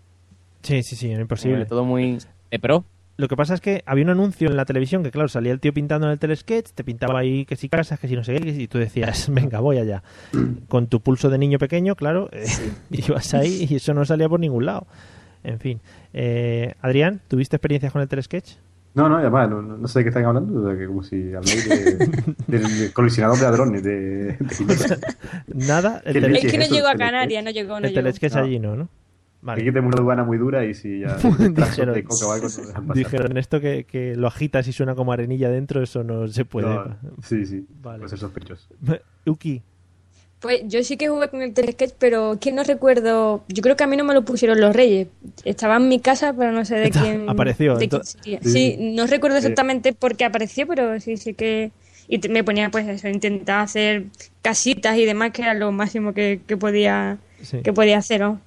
Sí, 0.62 0.82
sí, 0.82 0.96
sí, 0.96 1.10
era 1.10 1.20
imposible. 1.20 1.62
Eh, 1.62 1.66
todo 1.66 1.84
muy. 1.84 2.18
de 2.50 2.58
pro. 2.58 2.84
Lo 3.16 3.28
que 3.28 3.36
pasa 3.36 3.54
es 3.54 3.60
que 3.60 3.82
había 3.86 4.04
un 4.04 4.10
anuncio 4.10 4.48
en 4.48 4.56
la 4.56 4.64
televisión 4.64 5.04
que, 5.04 5.12
claro, 5.12 5.28
salía 5.28 5.52
el 5.52 5.60
tío 5.60 5.72
pintando 5.72 6.06
en 6.08 6.12
el 6.12 6.18
telesketch, 6.18 6.70
te 6.74 6.82
pintaba 6.82 7.20
ahí 7.20 7.44
que 7.44 7.54
si 7.54 7.68
casas, 7.68 8.00
que 8.00 8.08
si 8.08 8.16
no 8.16 8.24
sé 8.24 8.34
qué, 8.40 8.48
y 8.50 8.66
tú 8.66 8.78
decías, 8.78 9.28
venga, 9.32 9.60
voy 9.60 9.78
allá. 9.78 10.02
Con 10.68 10.88
tu 10.88 11.00
pulso 11.00 11.30
de 11.30 11.38
niño 11.38 11.58
pequeño, 11.58 11.94
claro, 11.94 12.28
eh, 12.32 12.44
ibas 12.90 13.32
ahí 13.34 13.66
y 13.70 13.76
eso 13.76 13.94
no 13.94 14.04
salía 14.04 14.28
por 14.28 14.40
ningún 14.40 14.66
lado. 14.66 14.86
En 15.44 15.60
fin. 15.60 15.80
Eh, 16.12 16.74
Adrián, 16.80 17.20
¿tuviste 17.28 17.56
experiencias 17.56 17.92
con 17.92 18.02
el 18.02 18.08
telesketch? 18.08 18.52
No, 18.94 19.08
no, 19.08 19.16
además, 19.18 19.50
no, 19.50 19.60
no 19.60 19.88
sé 19.88 19.98
de 20.00 20.04
qué 20.04 20.08
están 20.10 20.24
hablando, 20.24 20.60
o 20.62 20.66
sea, 20.68 20.78
que 20.78 20.86
como 20.86 21.02
si 21.02 21.34
habláis 21.34 21.68
de, 21.68 22.08
del 22.46 22.92
colisionador 22.92 23.38
de 23.38 23.46
hadrones 23.46 23.82
de, 23.82 23.94
de. 23.96 24.98
Nada, 25.48 26.00
el, 26.04 26.12
¿Qué 26.14 26.20
tele- 26.20 26.28
leche 26.34 26.46
Es 26.46 26.52
que 26.52 26.58
no 26.58 26.66
llegó 26.66 26.86
a? 26.88 26.94
Canarias, 26.94 27.42
no 27.44 27.50
llegó, 27.50 27.80
no 27.80 27.86
el 27.88 27.92
telesketch 27.94 28.36
allí 28.36 28.58
no, 28.60 28.76
¿no? 28.76 28.88
Hay 29.44 29.48
Vale. 29.48 29.64
que 29.64 29.72
tener 29.72 29.84
una 29.86 29.98
aduana 30.00 30.24
muy 30.24 30.38
dura 30.38 30.64
y 30.64 30.72
si 30.72 31.00
ya 31.00 31.16
Dijeron- 31.18 31.92
de 31.94 32.02
coca 32.04 32.26
o 32.26 32.32
algo 32.32 32.48
no. 32.82 32.94
Dijeron 32.94 33.36
esto 33.36 33.60
que, 33.60 33.84
que 33.84 34.16
lo 34.16 34.26
agitas 34.26 34.66
y 34.68 34.72
suena 34.72 34.94
como 34.94 35.12
arenilla 35.12 35.50
dentro, 35.50 35.82
eso 35.82 36.02
no 36.02 36.26
se 36.28 36.46
puede. 36.46 36.66
No, 36.66 36.96
sí, 37.22 37.44
sí, 37.44 37.66
Vale. 37.82 37.98
puede 37.98 38.08
ser 38.08 38.18
sospechoso. 38.20 38.66
Uki, 39.26 39.60
Pues 40.40 40.62
yo 40.66 40.82
sí 40.82 40.96
que 40.96 41.08
jugué 41.08 41.28
con 41.28 41.42
el 41.42 41.52
telesketch, 41.52 41.92
pero 41.98 42.38
que 42.40 42.52
no 42.52 42.64
recuerdo. 42.64 43.44
Yo 43.48 43.62
creo 43.62 43.76
que 43.76 43.84
a 43.84 43.86
mí 43.86 43.96
no 43.98 44.04
me 44.04 44.14
lo 44.14 44.24
pusieron 44.24 44.58
los 44.60 44.74
reyes. 44.74 45.08
Estaba 45.44 45.76
en 45.76 45.88
mi 45.88 46.00
casa, 46.00 46.32
pero 46.32 46.50
no 46.52 46.64
sé 46.64 46.76
de 46.76 46.84
Está- 46.86 47.02
quién. 47.02 47.28
apareció, 47.28 47.72
de 47.72 47.78
quién 47.80 47.84
entonces- 47.84 48.16
sería. 48.22 48.40
Sí. 48.42 48.50
Sí, 48.50 48.76
no 48.96 49.06
recuerdo 49.06 49.36
Eh. 49.36 49.40
exactamente 49.40 49.92
por 49.92 50.16
qué 50.16 50.24
apareció, 50.24 50.66
pero 50.66 50.98
sí, 51.00 51.16
sí 51.18 51.34
que. 51.34 51.70
Y 52.08 52.18
te- 52.18 52.28
me 52.30 52.44
ponía, 52.44 52.70
pues 52.70 52.86
eso, 52.88 53.08
intentar 53.08 53.60
hacer 53.60 54.04
casitas 54.42 54.96
y 54.96 55.04
demás, 55.04 55.32
que 55.32 55.42
era 55.42 55.52
lo 55.54 55.70
máximo 55.72 56.12
que, 56.14 56.40
que 56.46 56.56
podía 56.56 57.18
Sí. 57.42 57.60
que 57.62 57.72
podía 57.74 57.98
hacer, 57.98 58.20
¿no? 58.22 58.40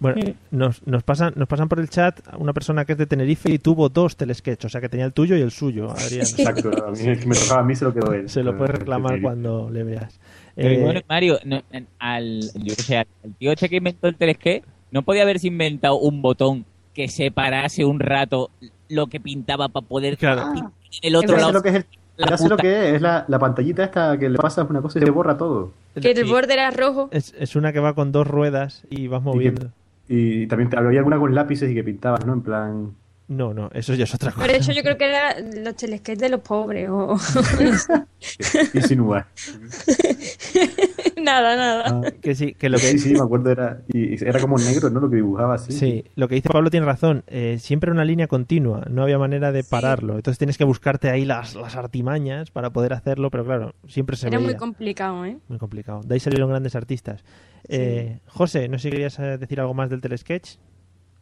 Bueno, 0.00 0.32
nos, 0.52 0.86
nos, 0.86 1.02
pasan, 1.02 1.32
nos 1.36 1.48
pasan 1.48 1.68
por 1.68 1.80
el 1.80 1.88
chat 1.90 2.20
una 2.38 2.52
persona 2.52 2.84
que 2.84 2.92
es 2.92 2.98
de 2.98 3.06
Tenerife 3.06 3.50
y 3.50 3.58
tuvo 3.58 3.88
dos 3.88 4.16
telesketch, 4.16 4.64
o 4.66 4.68
sea 4.68 4.80
que 4.80 4.88
tenía 4.88 5.04
el 5.06 5.12
tuyo 5.12 5.36
y 5.36 5.40
el 5.40 5.50
suyo, 5.50 5.90
Adrián. 5.90 6.20
Exacto, 6.20 6.70
a 6.86 6.90
mí 6.92 6.98
el 7.00 7.18
que 7.18 7.26
me 7.26 7.34
tocaba 7.34 7.60
a 7.60 7.64
mí 7.64 7.74
se 7.74 7.84
lo 7.84 7.92
quedó 7.92 8.12
él. 8.12 8.28
Se 8.28 8.42
lo 8.44 8.56
puedes 8.56 8.76
reclamar 8.78 9.16
sí. 9.16 9.22
cuando 9.22 9.68
le 9.70 9.82
veas. 9.82 10.20
Pero 10.54 10.68
Eh, 10.70 10.82
bueno, 10.84 11.00
Mario, 11.08 11.38
no, 11.44 11.60
al, 11.98 12.40
yo 12.54 12.76
que 12.76 12.82
sé, 12.82 12.96
al 12.98 13.06
tío 13.38 13.52
este 13.52 13.68
que 13.68 13.76
inventó 13.76 14.06
el 14.08 14.16
telesqué, 14.16 14.62
no 14.92 15.02
podía 15.02 15.22
haberse 15.22 15.48
inventado 15.48 15.98
un 15.98 16.22
botón 16.22 16.64
que 16.94 17.08
separase 17.08 17.84
un 17.84 17.98
rato 18.00 18.50
lo 18.88 19.06
que 19.08 19.20
pintaba 19.20 19.68
para 19.68 19.86
poder 19.86 20.16
Claro. 20.16 20.52
pintar 20.52 20.72
en 21.02 21.08
el 21.08 21.16
otro 21.16 21.36
lado. 21.36 21.52
lo 21.52 21.62
que 21.62 21.68
es, 21.70 21.74
el- 21.76 21.84
la 22.16 22.30
ya 22.30 22.38
sé 22.38 22.48
lo 22.48 22.56
que 22.56 22.88
es, 22.88 22.94
es 22.96 23.02
la, 23.02 23.24
la 23.28 23.38
pantallita 23.38 23.84
esta 23.84 24.18
que 24.18 24.28
le 24.28 24.38
pasas 24.38 24.68
una 24.68 24.80
cosa 24.82 24.98
y 24.98 25.02
se 25.02 25.10
borra 25.10 25.36
todo. 25.36 25.72
Que 26.00 26.10
el 26.12 26.16
sí, 26.16 26.22
borde 26.24 26.52
era 26.54 26.70
rojo. 26.72 27.08
es, 27.12 27.32
es 27.38 27.54
una 27.54 27.72
que 27.72 27.78
va 27.80 27.94
con 27.94 28.10
dos 28.10 28.26
ruedas 28.26 28.82
y 28.90 29.06
vas 29.06 29.20
Y, 29.20 29.24
que- 29.24 29.28
moviendo. 29.30 29.70
Y 30.08 30.46
también 30.48 30.70
te- 30.70 30.78
había 30.78 31.00
alguna 31.00 31.18
con 31.18 31.34
lápices 31.34 31.70
y 31.70 31.74
que 31.74 31.84
pintabas, 31.84 32.24
¿no? 32.26 32.32
En 32.34 32.42
plan... 32.42 32.96
No, 33.28 33.52
no, 33.52 33.68
eso 33.74 33.92
ya 33.94 34.04
es 34.04 34.14
otra 34.14 34.32
cosa. 34.32 34.46
Pero 34.46 34.58
eso 34.58 34.72
yo 34.72 34.82
creo 34.82 34.96
que 34.96 35.04
era 35.04 35.36
los 35.40 35.76
telesketch 35.76 36.18
de 36.18 36.28
los 36.30 36.40
pobres. 36.40 36.88
O... 36.90 37.14
Insinuar. 38.74 39.26
nada, 41.22 41.56
nada. 41.56 41.84
Ah, 41.86 42.10
Que 42.22 42.34
sí, 42.34 42.54
que 42.54 42.68
lo 42.68 42.78
que 42.78 42.84
Sí, 42.86 42.98
sí, 42.98 43.12
me 43.12 43.20
acuerdo, 43.20 43.50
era, 43.50 43.82
y, 43.88 44.14
y 44.14 44.18
era 44.26 44.40
como 44.40 44.56
negro, 44.58 44.90
¿no? 44.90 45.00
Lo 45.00 45.10
que 45.10 45.16
dibujaba 45.16 45.54
así. 45.56 45.72
Sí, 45.72 46.04
lo 46.16 46.28
que 46.28 46.36
dice 46.36 46.48
Pablo 46.48 46.70
tiene 46.70 46.86
razón. 46.86 47.22
eh, 47.26 47.58
siempre 47.60 47.90
una 47.90 48.04
línea 48.04 48.26
continua, 48.28 48.86
no 48.90 49.02
había 49.02 49.18
manera 49.18 49.52
de 49.52 49.62
pararlo. 49.64 50.16
Entonces 50.16 50.38
tienes 50.38 50.56
que 50.58 50.64
buscarte 50.64 51.10
ahí 51.10 51.24
las, 51.24 51.54
las 51.54 51.76
artimañas 51.76 52.50
para 52.50 52.70
poder 52.70 52.92
hacerlo, 52.92 53.30
pero 53.30 53.44
claro, 53.44 53.74
siempre 53.86 54.16
se 54.16 54.28
Era 54.28 54.38
veía. 54.38 54.48
muy 54.50 54.56
complicado, 54.56 55.24
¿eh? 55.26 55.38
Muy 55.48 55.58
complicado. 55.58 56.00
De 56.02 56.14
ahí 56.14 56.20
salieron 56.20 56.48
grandes 56.48 56.74
artistas. 56.74 57.22
Eh, 57.68 58.20
José, 58.26 58.68
no 58.68 58.78
sé 58.78 58.84
si 58.84 58.90
querías 58.92 59.18
eh, 59.18 59.36
decir 59.38 59.60
algo 59.60 59.74
más 59.74 59.90
del 59.90 60.00
telesketch. 60.00 60.56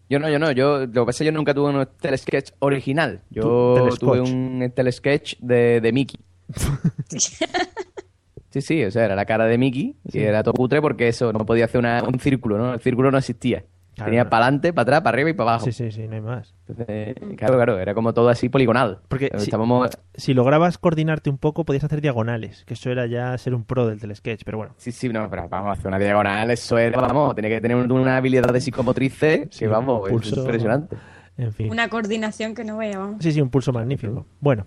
Yo 0.09 0.19
no, 0.19 0.29
yo 0.31 0.39
no. 0.39 0.53
Yo, 0.53 0.81
lo 0.81 0.87
que 0.87 1.01
pasa 1.07 1.11
es 1.11 1.19
que 1.19 1.25
yo 1.27 1.33
nunca 1.33 1.53
tuve 1.55 1.71
un 1.71 1.89
telesketch 2.01 2.53
original. 2.61 3.23
Yo 3.31 3.43
tuve 3.99 4.21
un 4.21 4.73
telesketch 4.75 5.39
de, 5.41 5.81
de 5.81 5.93
Mickey. 5.93 6.21
Sí, 7.09 7.45
Sí, 8.51 8.63
sí, 8.63 8.85
o 8.85 8.91
sea, 8.91 9.05
era 9.05 9.15
la 9.17 9.27
cara 9.27 9.45
de 9.45 9.59
Mickey 9.59 9.97
y 10.05 10.21
era 10.21 10.43
todo 10.43 10.55
cutre 10.55 10.81
porque 10.81 11.09
eso, 11.09 11.31
no 11.31 11.45
podía 11.45 11.67
hacer 11.67 11.79
una- 11.79 12.03
un 12.05 12.19
círculo, 12.19 12.57
¿no? 12.57 12.73
El 12.73 12.81
círculo 12.81 13.11
no 13.11 13.19
existía. 13.19 13.65
Claro, 13.97 14.11
Tenía 14.11 14.29
para 14.29 14.45
adelante, 14.45 14.75
para 14.75 14.83
atrás, 14.83 15.01
para 15.01 15.15
arriba 15.15 15.31
y 15.31 15.33
para 15.33 15.53
abajo. 15.53 15.65
Sí, 15.65 15.73
sí, 15.73 15.91
sí, 15.91 16.07
no 16.07 16.17
hay 16.17 16.21
más. 16.21 16.55
Entonces, 16.69 17.15
claro, 17.39 17.55
claro, 17.55 17.79
era 17.79 17.95
como 17.95 18.13
todo 18.13 18.29
así 18.29 18.51
poligonal. 18.51 18.99
Porque 19.09 19.31
si, 19.39 19.45
Estábamos... 19.45 19.89
si 20.15 20.35
lograbas 20.35 20.77
coordinarte 20.77 21.31
un 21.31 21.39
poco, 21.39 21.65
podías 21.65 21.83
hacer 21.83 22.03
diagonales, 22.03 22.65
que 22.67 22.75
eso 22.75 22.91
era 22.91 23.07
ya 23.07 23.37
ser 23.39 23.55
un 23.55 23.65
pro 23.65 23.87
del 23.87 23.99
telesketch, 23.99 24.43
pero 24.45 24.59
bueno. 24.59 24.75
Sí, 24.77 24.93
sí, 24.93 25.09
no, 25.09 25.31
pero 25.31 25.49
vamos 25.49 25.71
a 25.71 25.73
hacer 25.73 25.87
una 25.87 25.99
diagonal, 25.99 26.51
eso 26.51 26.77
era, 26.77 27.01
vamos, 27.01 27.35
tenía 27.35 27.51
que 27.51 27.61
tener 27.63 27.75
una 27.75 28.19
habilidad 28.19 28.53
de 28.53 28.61
psicomotriz 28.61 29.19
que, 29.19 29.67
vamos, 29.67 30.07
es 30.09 30.13
pulso. 30.13 30.41
impresionante. 30.41 30.95
En 31.39 31.55
fin. 31.55 31.71
Una 31.71 31.89
coordinación 31.89 32.55
que 32.55 32.65
no 32.65 32.77
vaya, 32.77 32.99
vamos. 32.99 33.17
Sí, 33.21 33.33
sí, 33.33 33.41
un 33.41 33.49
pulso 33.49 33.73
magnífico. 33.73 34.27
Bueno. 34.41 34.67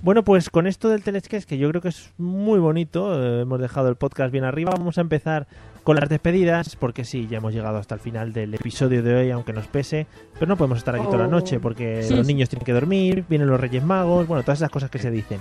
Bueno, 0.00 0.22
pues 0.22 0.48
con 0.48 0.68
esto 0.68 0.88
del 0.88 1.02
telesketch, 1.02 1.44
que 1.44 1.58
yo 1.58 1.68
creo 1.70 1.82
que 1.82 1.88
es 1.88 2.12
muy 2.18 2.60
bonito, 2.60 3.20
eh, 3.20 3.42
hemos 3.42 3.60
dejado 3.60 3.88
el 3.88 3.96
podcast 3.96 4.30
bien 4.30 4.44
arriba, 4.44 4.72
vamos 4.76 4.96
a 4.98 5.00
empezar 5.00 5.48
con 5.88 5.96
las 5.96 6.10
despedidas, 6.10 6.76
porque 6.76 7.02
sí, 7.06 7.26
ya 7.30 7.38
hemos 7.38 7.54
llegado 7.54 7.78
hasta 7.78 7.94
el 7.94 8.00
final 8.02 8.34
del 8.34 8.52
episodio 8.52 9.02
de 9.02 9.14
hoy, 9.14 9.30
aunque 9.30 9.54
nos 9.54 9.68
pese, 9.68 10.06
pero 10.34 10.46
no 10.46 10.54
podemos 10.58 10.76
estar 10.76 10.94
aquí 10.94 11.06
toda 11.06 11.16
la 11.16 11.24
Oh. 11.28 11.30
noche, 11.30 11.60
porque 11.60 12.02
Sí, 12.02 12.14
los 12.14 12.26
niños 12.26 12.50
tienen 12.50 12.66
que 12.66 12.74
dormir, 12.74 13.24
vienen 13.26 13.48
los 13.48 13.58
Reyes 13.58 13.82
Magos, 13.82 14.26
bueno, 14.26 14.42
todas 14.42 14.58
esas 14.58 14.68
cosas 14.70 14.90
que 14.90 14.98
se 14.98 15.10
dicen. 15.10 15.40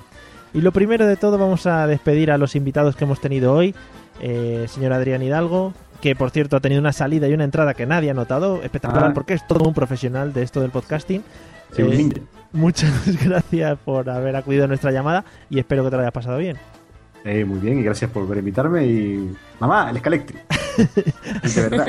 Y 0.54 0.62
lo 0.62 0.72
primero 0.72 1.06
de 1.06 1.18
todo, 1.18 1.38
vamos 1.38 1.66
a 1.68 1.86
despedir 1.86 2.32
a 2.32 2.38
los 2.38 2.56
invitados 2.56 2.96
que 2.96 3.04
hemos 3.04 3.20
tenido 3.20 3.54
hoy, 3.54 3.76
eh, 4.22 4.64
señor 4.70 4.94
Adrián 4.94 5.22
Hidalgo, 5.22 5.74
que 6.00 6.16
por 6.16 6.30
cierto 6.32 6.56
ha 6.56 6.62
tenido 6.62 6.80
una 6.80 6.94
salida 6.94 7.28
y 7.28 7.34
una 7.34 7.44
entrada 7.44 7.74
que 7.74 7.86
nadie 7.86 8.10
ha 8.12 8.14
notado, 8.14 8.64
espectacular, 8.64 9.10
Ah. 9.10 9.14
porque 9.14 9.34
es 9.34 9.46
todo 9.48 9.68
un 9.68 9.74
profesional 9.74 10.32
de 10.32 10.44
esto 10.44 10.62
del 10.62 10.72
podcasting. 10.72 11.24
Sí, 11.74 11.82
Eh. 11.82 12.10
Muchas 12.54 12.90
gracias 13.22 13.78
por 13.84 14.10
haber 14.10 14.38
acudido 14.38 14.64
a 14.64 14.68
nuestra 14.68 14.92
llamada 14.92 15.26
y 15.50 15.60
espero 15.60 15.84
que 15.84 15.90
te 15.90 15.98
lo 15.98 16.04
hayas 16.04 16.14
pasado 16.14 16.38
bien. 16.38 16.56
Eh, 17.26 17.44
muy 17.46 17.60
bien, 17.60 17.80
y 17.80 17.84
gracias 17.84 18.10
por 18.12 18.24
volver 18.24 18.38
a 18.38 18.40
invitarme. 18.40 18.86
Y. 18.86 19.36
Mamá, 19.60 19.90
el 19.90 19.98
Escalectri. 19.98 20.38
de 20.78 21.62
verdad. 21.70 21.88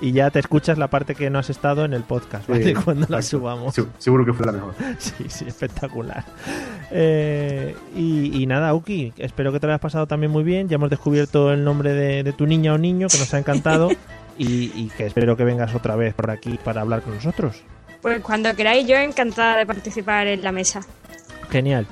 Y 0.00 0.12
ya 0.12 0.30
te 0.30 0.38
escuchas 0.38 0.78
la 0.78 0.88
parte 0.88 1.14
que 1.14 1.28
no 1.28 1.38
has 1.40 1.50
estado 1.50 1.84
en 1.84 1.92
el 1.92 2.04
podcast, 2.04 2.48
¿vale? 2.48 2.64
Sí, 2.64 2.74
Cuando 2.84 3.06
la 3.08 3.18
exacto. 3.18 3.38
subamos. 3.38 3.74
Se- 3.74 3.84
seguro 3.98 4.24
que 4.24 4.32
fue 4.32 4.46
la 4.46 4.52
mejor. 4.52 4.74
Sí, 4.98 5.12
sí, 5.28 5.44
espectacular. 5.46 6.24
Eh, 6.90 7.74
y, 7.96 8.42
y 8.42 8.46
nada, 8.46 8.72
Uki, 8.74 9.12
espero 9.18 9.52
que 9.52 9.60
te 9.60 9.66
lo 9.66 9.72
hayas 9.72 9.80
pasado 9.80 10.06
también 10.06 10.30
muy 10.32 10.44
bien. 10.44 10.68
Ya 10.68 10.76
hemos 10.76 10.90
descubierto 10.90 11.52
el 11.52 11.64
nombre 11.64 11.92
de, 11.92 12.22
de 12.22 12.32
tu 12.32 12.46
niña 12.46 12.72
o 12.74 12.78
niño, 12.78 13.08
que 13.08 13.18
nos 13.18 13.34
ha 13.34 13.38
encantado. 13.38 13.90
y, 14.38 14.70
y 14.74 14.90
que 14.96 15.06
espero 15.06 15.36
que 15.36 15.44
vengas 15.44 15.74
otra 15.74 15.96
vez 15.96 16.14
por 16.14 16.30
aquí 16.30 16.58
para 16.62 16.80
hablar 16.82 17.02
con 17.02 17.14
nosotros. 17.16 17.60
Pues 18.00 18.20
cuando 18.20 18.54
queráis, 18.54 18.86
yo 18.86 18.94
encantada 18.96 19.56
de 19.58 19.66
participar 19.66 20.28
en 20.28 20.42
la 20.44 20.52
mesa. 20.52 20.80
Genial. 21.50 21.86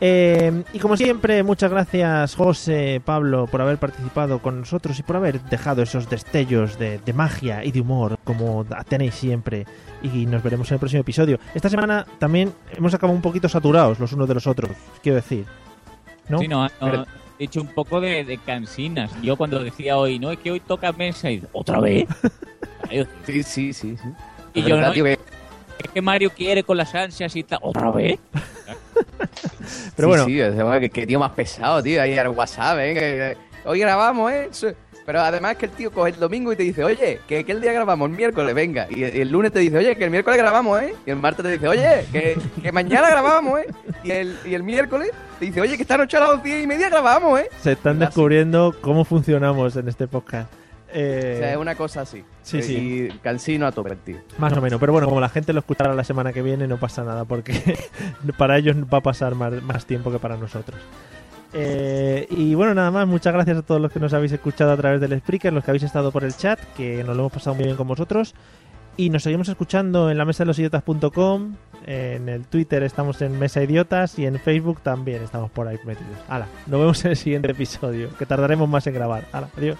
Eh, 0.00 0.62
y 0.74 0.78
como 0.78 0.96
siempre, 0.96 1.42
muchas 1.42 1.70
gracias 1.70 2.34
José, 2.34 3.00
Pablo, 3.04 3.46
por 3.46 3.62
haber 3.62 3.78
participado 3.78 4.40
con 4.40 4.60
nosotros 4.60 4.98
y 4.98 5.02
por 5.02 5.16
haber 5.16 5.40
dejado 5.44 5.82
esos 5.82 6.10
destellos 6.10 6.78
de, 6.78 6.98
de 6.98 7.12
magia 7.14 7.64
y 7.64 7.72
de 7.72 7.80
humor 7.80 8.18
como 8.24 8.66
tenéis 8.88 9.14
siempre. 9.14 9.66
Y 10.02 10.26
nos 10.26 10.42
veremos 10.42 10.70
en 10.70 10.74
el 10.74 10.80
próximo 10.80 11.00
episodio. 11.00 11.38
Esta 11.54 11.70
semana 11.70 12.06
también 12.18 12.52
hemos 12.76 12.92
acabado 12.92 13.16
un 13.16 13.22
poquito 13.22 13.48
saturados 13.48 13.98
los 13.98 14.12
unos 14.12 14.28
de 14.28 14.34
los 14.34 14.46
otros, 14.46 14.70
quiero 15.02 15.16
decir. 15.16 15.46
¿No? 16.28 16.38
Sí, 16.40 16.48
no, 16.48 16.64
no, 16.64 16.70
Pero- 16.80 17.06
he 17.38 17.44
hecho 17.44 17.60
un 17.62 17.68
poco 17.68 18.00
de, 18.00 18.24
de 18.24 18.36
cansinas. 18.38 19.10
Yo 19.22 19.36
cuando 19.36 19.62
decía 19.62 19.96
hoy, 19.96 20.18
no, 20.18 20.30
es 20.30 20.38
que 20.38 20.50
hoy 20.50 20.60
toca 20.60 20.92
mesa 20.92 21.30
y 21.30 21.42
¿otra 21.52 21.80
vez? 21.80 22.06
sí, 23.24 23.42
sí, 23.42 23.72
sí, 23.72 23.96
sí. 23.96 24.08
Y 24.54 24.62
yo 24.62 24.74
verdad, 24.76 24.88
no, 24.88 24.92
tío, 24.94 25.04
que- 25.04 25.18
es 25.82 25.90
que 25.90 26.02
Mario 26.02 26.30
quiere 26.30 26.62
con 26.62 26.76
las 26.76 26.94
ansias 26.94 27.34
y 27.36 27.42
tal. 27.42 27.58
¿Otra 27.62 27.90
vez? 27.90 28.18
Pero 29.96 30.08
sí, 30.14 30.24
bueno. 30.24 30.24
Sí, 30.24 30.62
bueno, 30.62 30.80
que, 30.80 30.90
que 30.90 31.06
tío 31.06 31.18
más 31.18 31.32
pesado, 31.32 31.82
tío. 31.82 32.00
Ahí 32.00 32.18
al 32.18 32.28
WhatsApp, 32.28 32.78
¿eh? 32.80 32.94
Que, 32.94 33.00
que, 33.00 33.68
hoy 33.68 33.80
grabamos, 33.80 34.32
¿eh? 34.32 34.50
Pero 35.06 35.20
además 35.20 35.56
que 35.56 35.66
el 35.66 35.72
tío 35.72 35.92
coge 35.92 36.10
el 36.10 36.18
domingo 36.18 36.52
y 36.52 36.56
te 36.56 36.64
dice, 36.64 36.82
oye, 36.82 37.20
que, 37.28 37.44
que 37.44 37.52
el 37.52 37.60
día 37.60 37.72
grabamos, 37.72 38.10
el 38.10 38.16
miércoles, 38.16 38.52
venga. 38.54 38.88
Y 38.90 39.04
el, 39.04 39.16
y 39.16 39.20
el 39.20 39.30
lunes 39.30 39.52
te 39.52 39.60
dice, 39.60 39.78
oye, 39.78 39.94
que 39.96 40.04
el 40.04 40.10
miércoles 40.10 40.36
grabamos, 40.36 40.82
¿eh? 40.82 40.94
Y 41.06 41.10
el 41.10 41.16
martes 41.16 41.44
te 41.44 41.52
dice, 41.52 41.68
oye, 41.68 42.04
que, 42.10 42.36
que 42.60 42.72
mañana 42.72 43.08
grabamos, 43.08 43.60
¿eh? 43.60 43.66
Y 44.02 44.10
el, 44.10 44.36
y 44.44 44.54
el 44.54 44.64
miércoles 44.64 45.10
te 45.38 45.44
dice, 45.44 45.60
oye, 45.60 45.76
que 45.76 45.82
esta 45.82 45.96
noche 45.96 46.16
a 46.16 46.20
las 46.20 46.30
once 46.30 46.60
y 46.60 46.66
media 46.66 46.88
grabamos, 46.88 47.38
¿eh? 47.38 47.48
Se 47.62 47.72
están 47.72 48.00
descubriendo 48.00 48.74
cómo 48.80 49.04
funcionamos 49.04 49.76
en 49.76 49.88
este 49.88 50.08
podcast. 50.08 50.52
Eh, 50.98 51.34
O 51.36 51.38
sea, 51.40 51.50
es 51.52 51.56
una 51.58 51.74
cosa 51.74 52.00
así. 52.00 52.24
Sí, 52.42 52.62
sí. 52.62 52.74
Y 53.12 53.18
cansino 53.18 53.66
a 53.66 53.72
tope, 53.72 53.96
tío. 53.96 54.16
Más 54.38 54.52
o 54.54 54.62
menos, 54.62 54.80
pero 54.80 54.92
bueno, 54.92 55.06
como 55.06 55.20
la 55.20 55.28
gente 55.28 55.52
lo 55.52 55.58
escuchará 55.58 55.94
la 55.94 56.04
semana 56.04 56.32
que 56.32 56.40
viene, 56.40 56.66
no 56.66 56.78
pasa 56.78 57.04
nada, 57.04 57.26
porque 57.26 57.76
para 58.38 58.56
ellos 58.56 58.76
va 58.92 58.98
a 58.98 59.02
pasar 59.02 59.34
más, 59.34 59.62
más 59.62 59.84
tiempo 59.84 60.10
que 60.10 60.18
para 60.18 60.36
nosotros. 60.38 60.80
Eh, 61.52 62.26
y 62.30 62.54
bueno, 62.54 62.74
nada 62.74 62.90
más, 62.90 63.06
muchas 63.06 63.32
gracias 63.34 63.58
a 63.58 63.62
todos 63.62 63.80
los 63.80 63.92
que 63.92 64.00
nos 64.00 64.12
habéis 64.14 64.32
escuchado 64.32 64.72
a 64.72 64.76
través 64.76 65.00
del 65.00 65.18
Spreaker, 65.20 65.52
los 65.52 65.64
que 65.64 65.70
habéis 65.70 65.84
estado 65.84 66.10
por 66.10 66.24
el 66.24 66.34
chat, 66.34 66.58
que 66.76 67.04
nos 67.04 67.14
lo 67.14 67.22
hemos 67.24 67.32
pasado 67.32 67.54
muy 67.56 67.64
bien 67.64 67.76
con 67.76 67.86
vosotros. 67.88 68.34
Y 68.98 69.10
nos 69.10 69.22
seguimos 69.24 69.48
escuchando 69.50 70.10
en 70.10 70.16
la 70.16 70.24
mesa 70.24 70.44
de 70.44 70.46
los 70.46 70.58
idiotas.com, 70.58 71.56
en 71.84 72.30
el 72.30 72.46
Twitter 72.46 72.82
estamos 72.82 73.20
en 73.20 73.38
Mesa 73.38 73.62
Idiotas 73.62 74.18
y 74.18 74.24
en 74.24 74.40
Facebook 74.40 74.80
también 74.80 75.22
estamos 75.22 75.50
por 75.50 75.68
ahí 75.68 75.76
metidos. 75.84 76.16
Hala, 76.28 76.46
nos 76.66 76.80
vemos 76.80 77.04
en 77.04 77.10
el 77.10 77.16
siguiente 77.18 77.50
episodio, 77.50 78.08
que 78.18 78.24
tardaremos 78.24 78.66
más 78.68 78.86
en 78.86 78.94
grabar. 78.94 79.24
Hala, 79.32 79.50
adiós. 79.56 79.76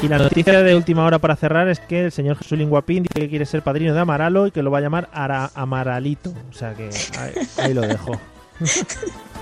Y 0.00 0.06
la 0.06 0.18
noticia 0.18 0.62
de 0.62 0.76
última 0.76 1.04
hora 1.04 1.18
para 1.18 1.34
cerrar 1.34 1.68
es 1.68 1.80
que 1.80 2.04
el 2.04 2.12
señor 2.12 2.36
Jesús 2.36 2.56
Linguapín 2.56 3.02
dice 3.02 3.20
que 3.20 3.28
quiere 3.28 3.44
ser 3.46 3.62
padrino 3.62 3.94
de 3.94 4.00
Amaralo 4.00 4.46
y 4.46 4.52
que 4.52 4.62
lo 4.62 4.70
va 4.70 4.78
a 4.78 4.80
llamar 4.80 5.08
Ara 5.12 5.50
Amaralito. 5.54 6.32
O 6.48 6.52
sea 6.52 6.72
que 6.74 6.88
ahí, 7.18 7.32
ahí 7.58 7.74
lo 7.74 7.80
dejo. 7.80 8.12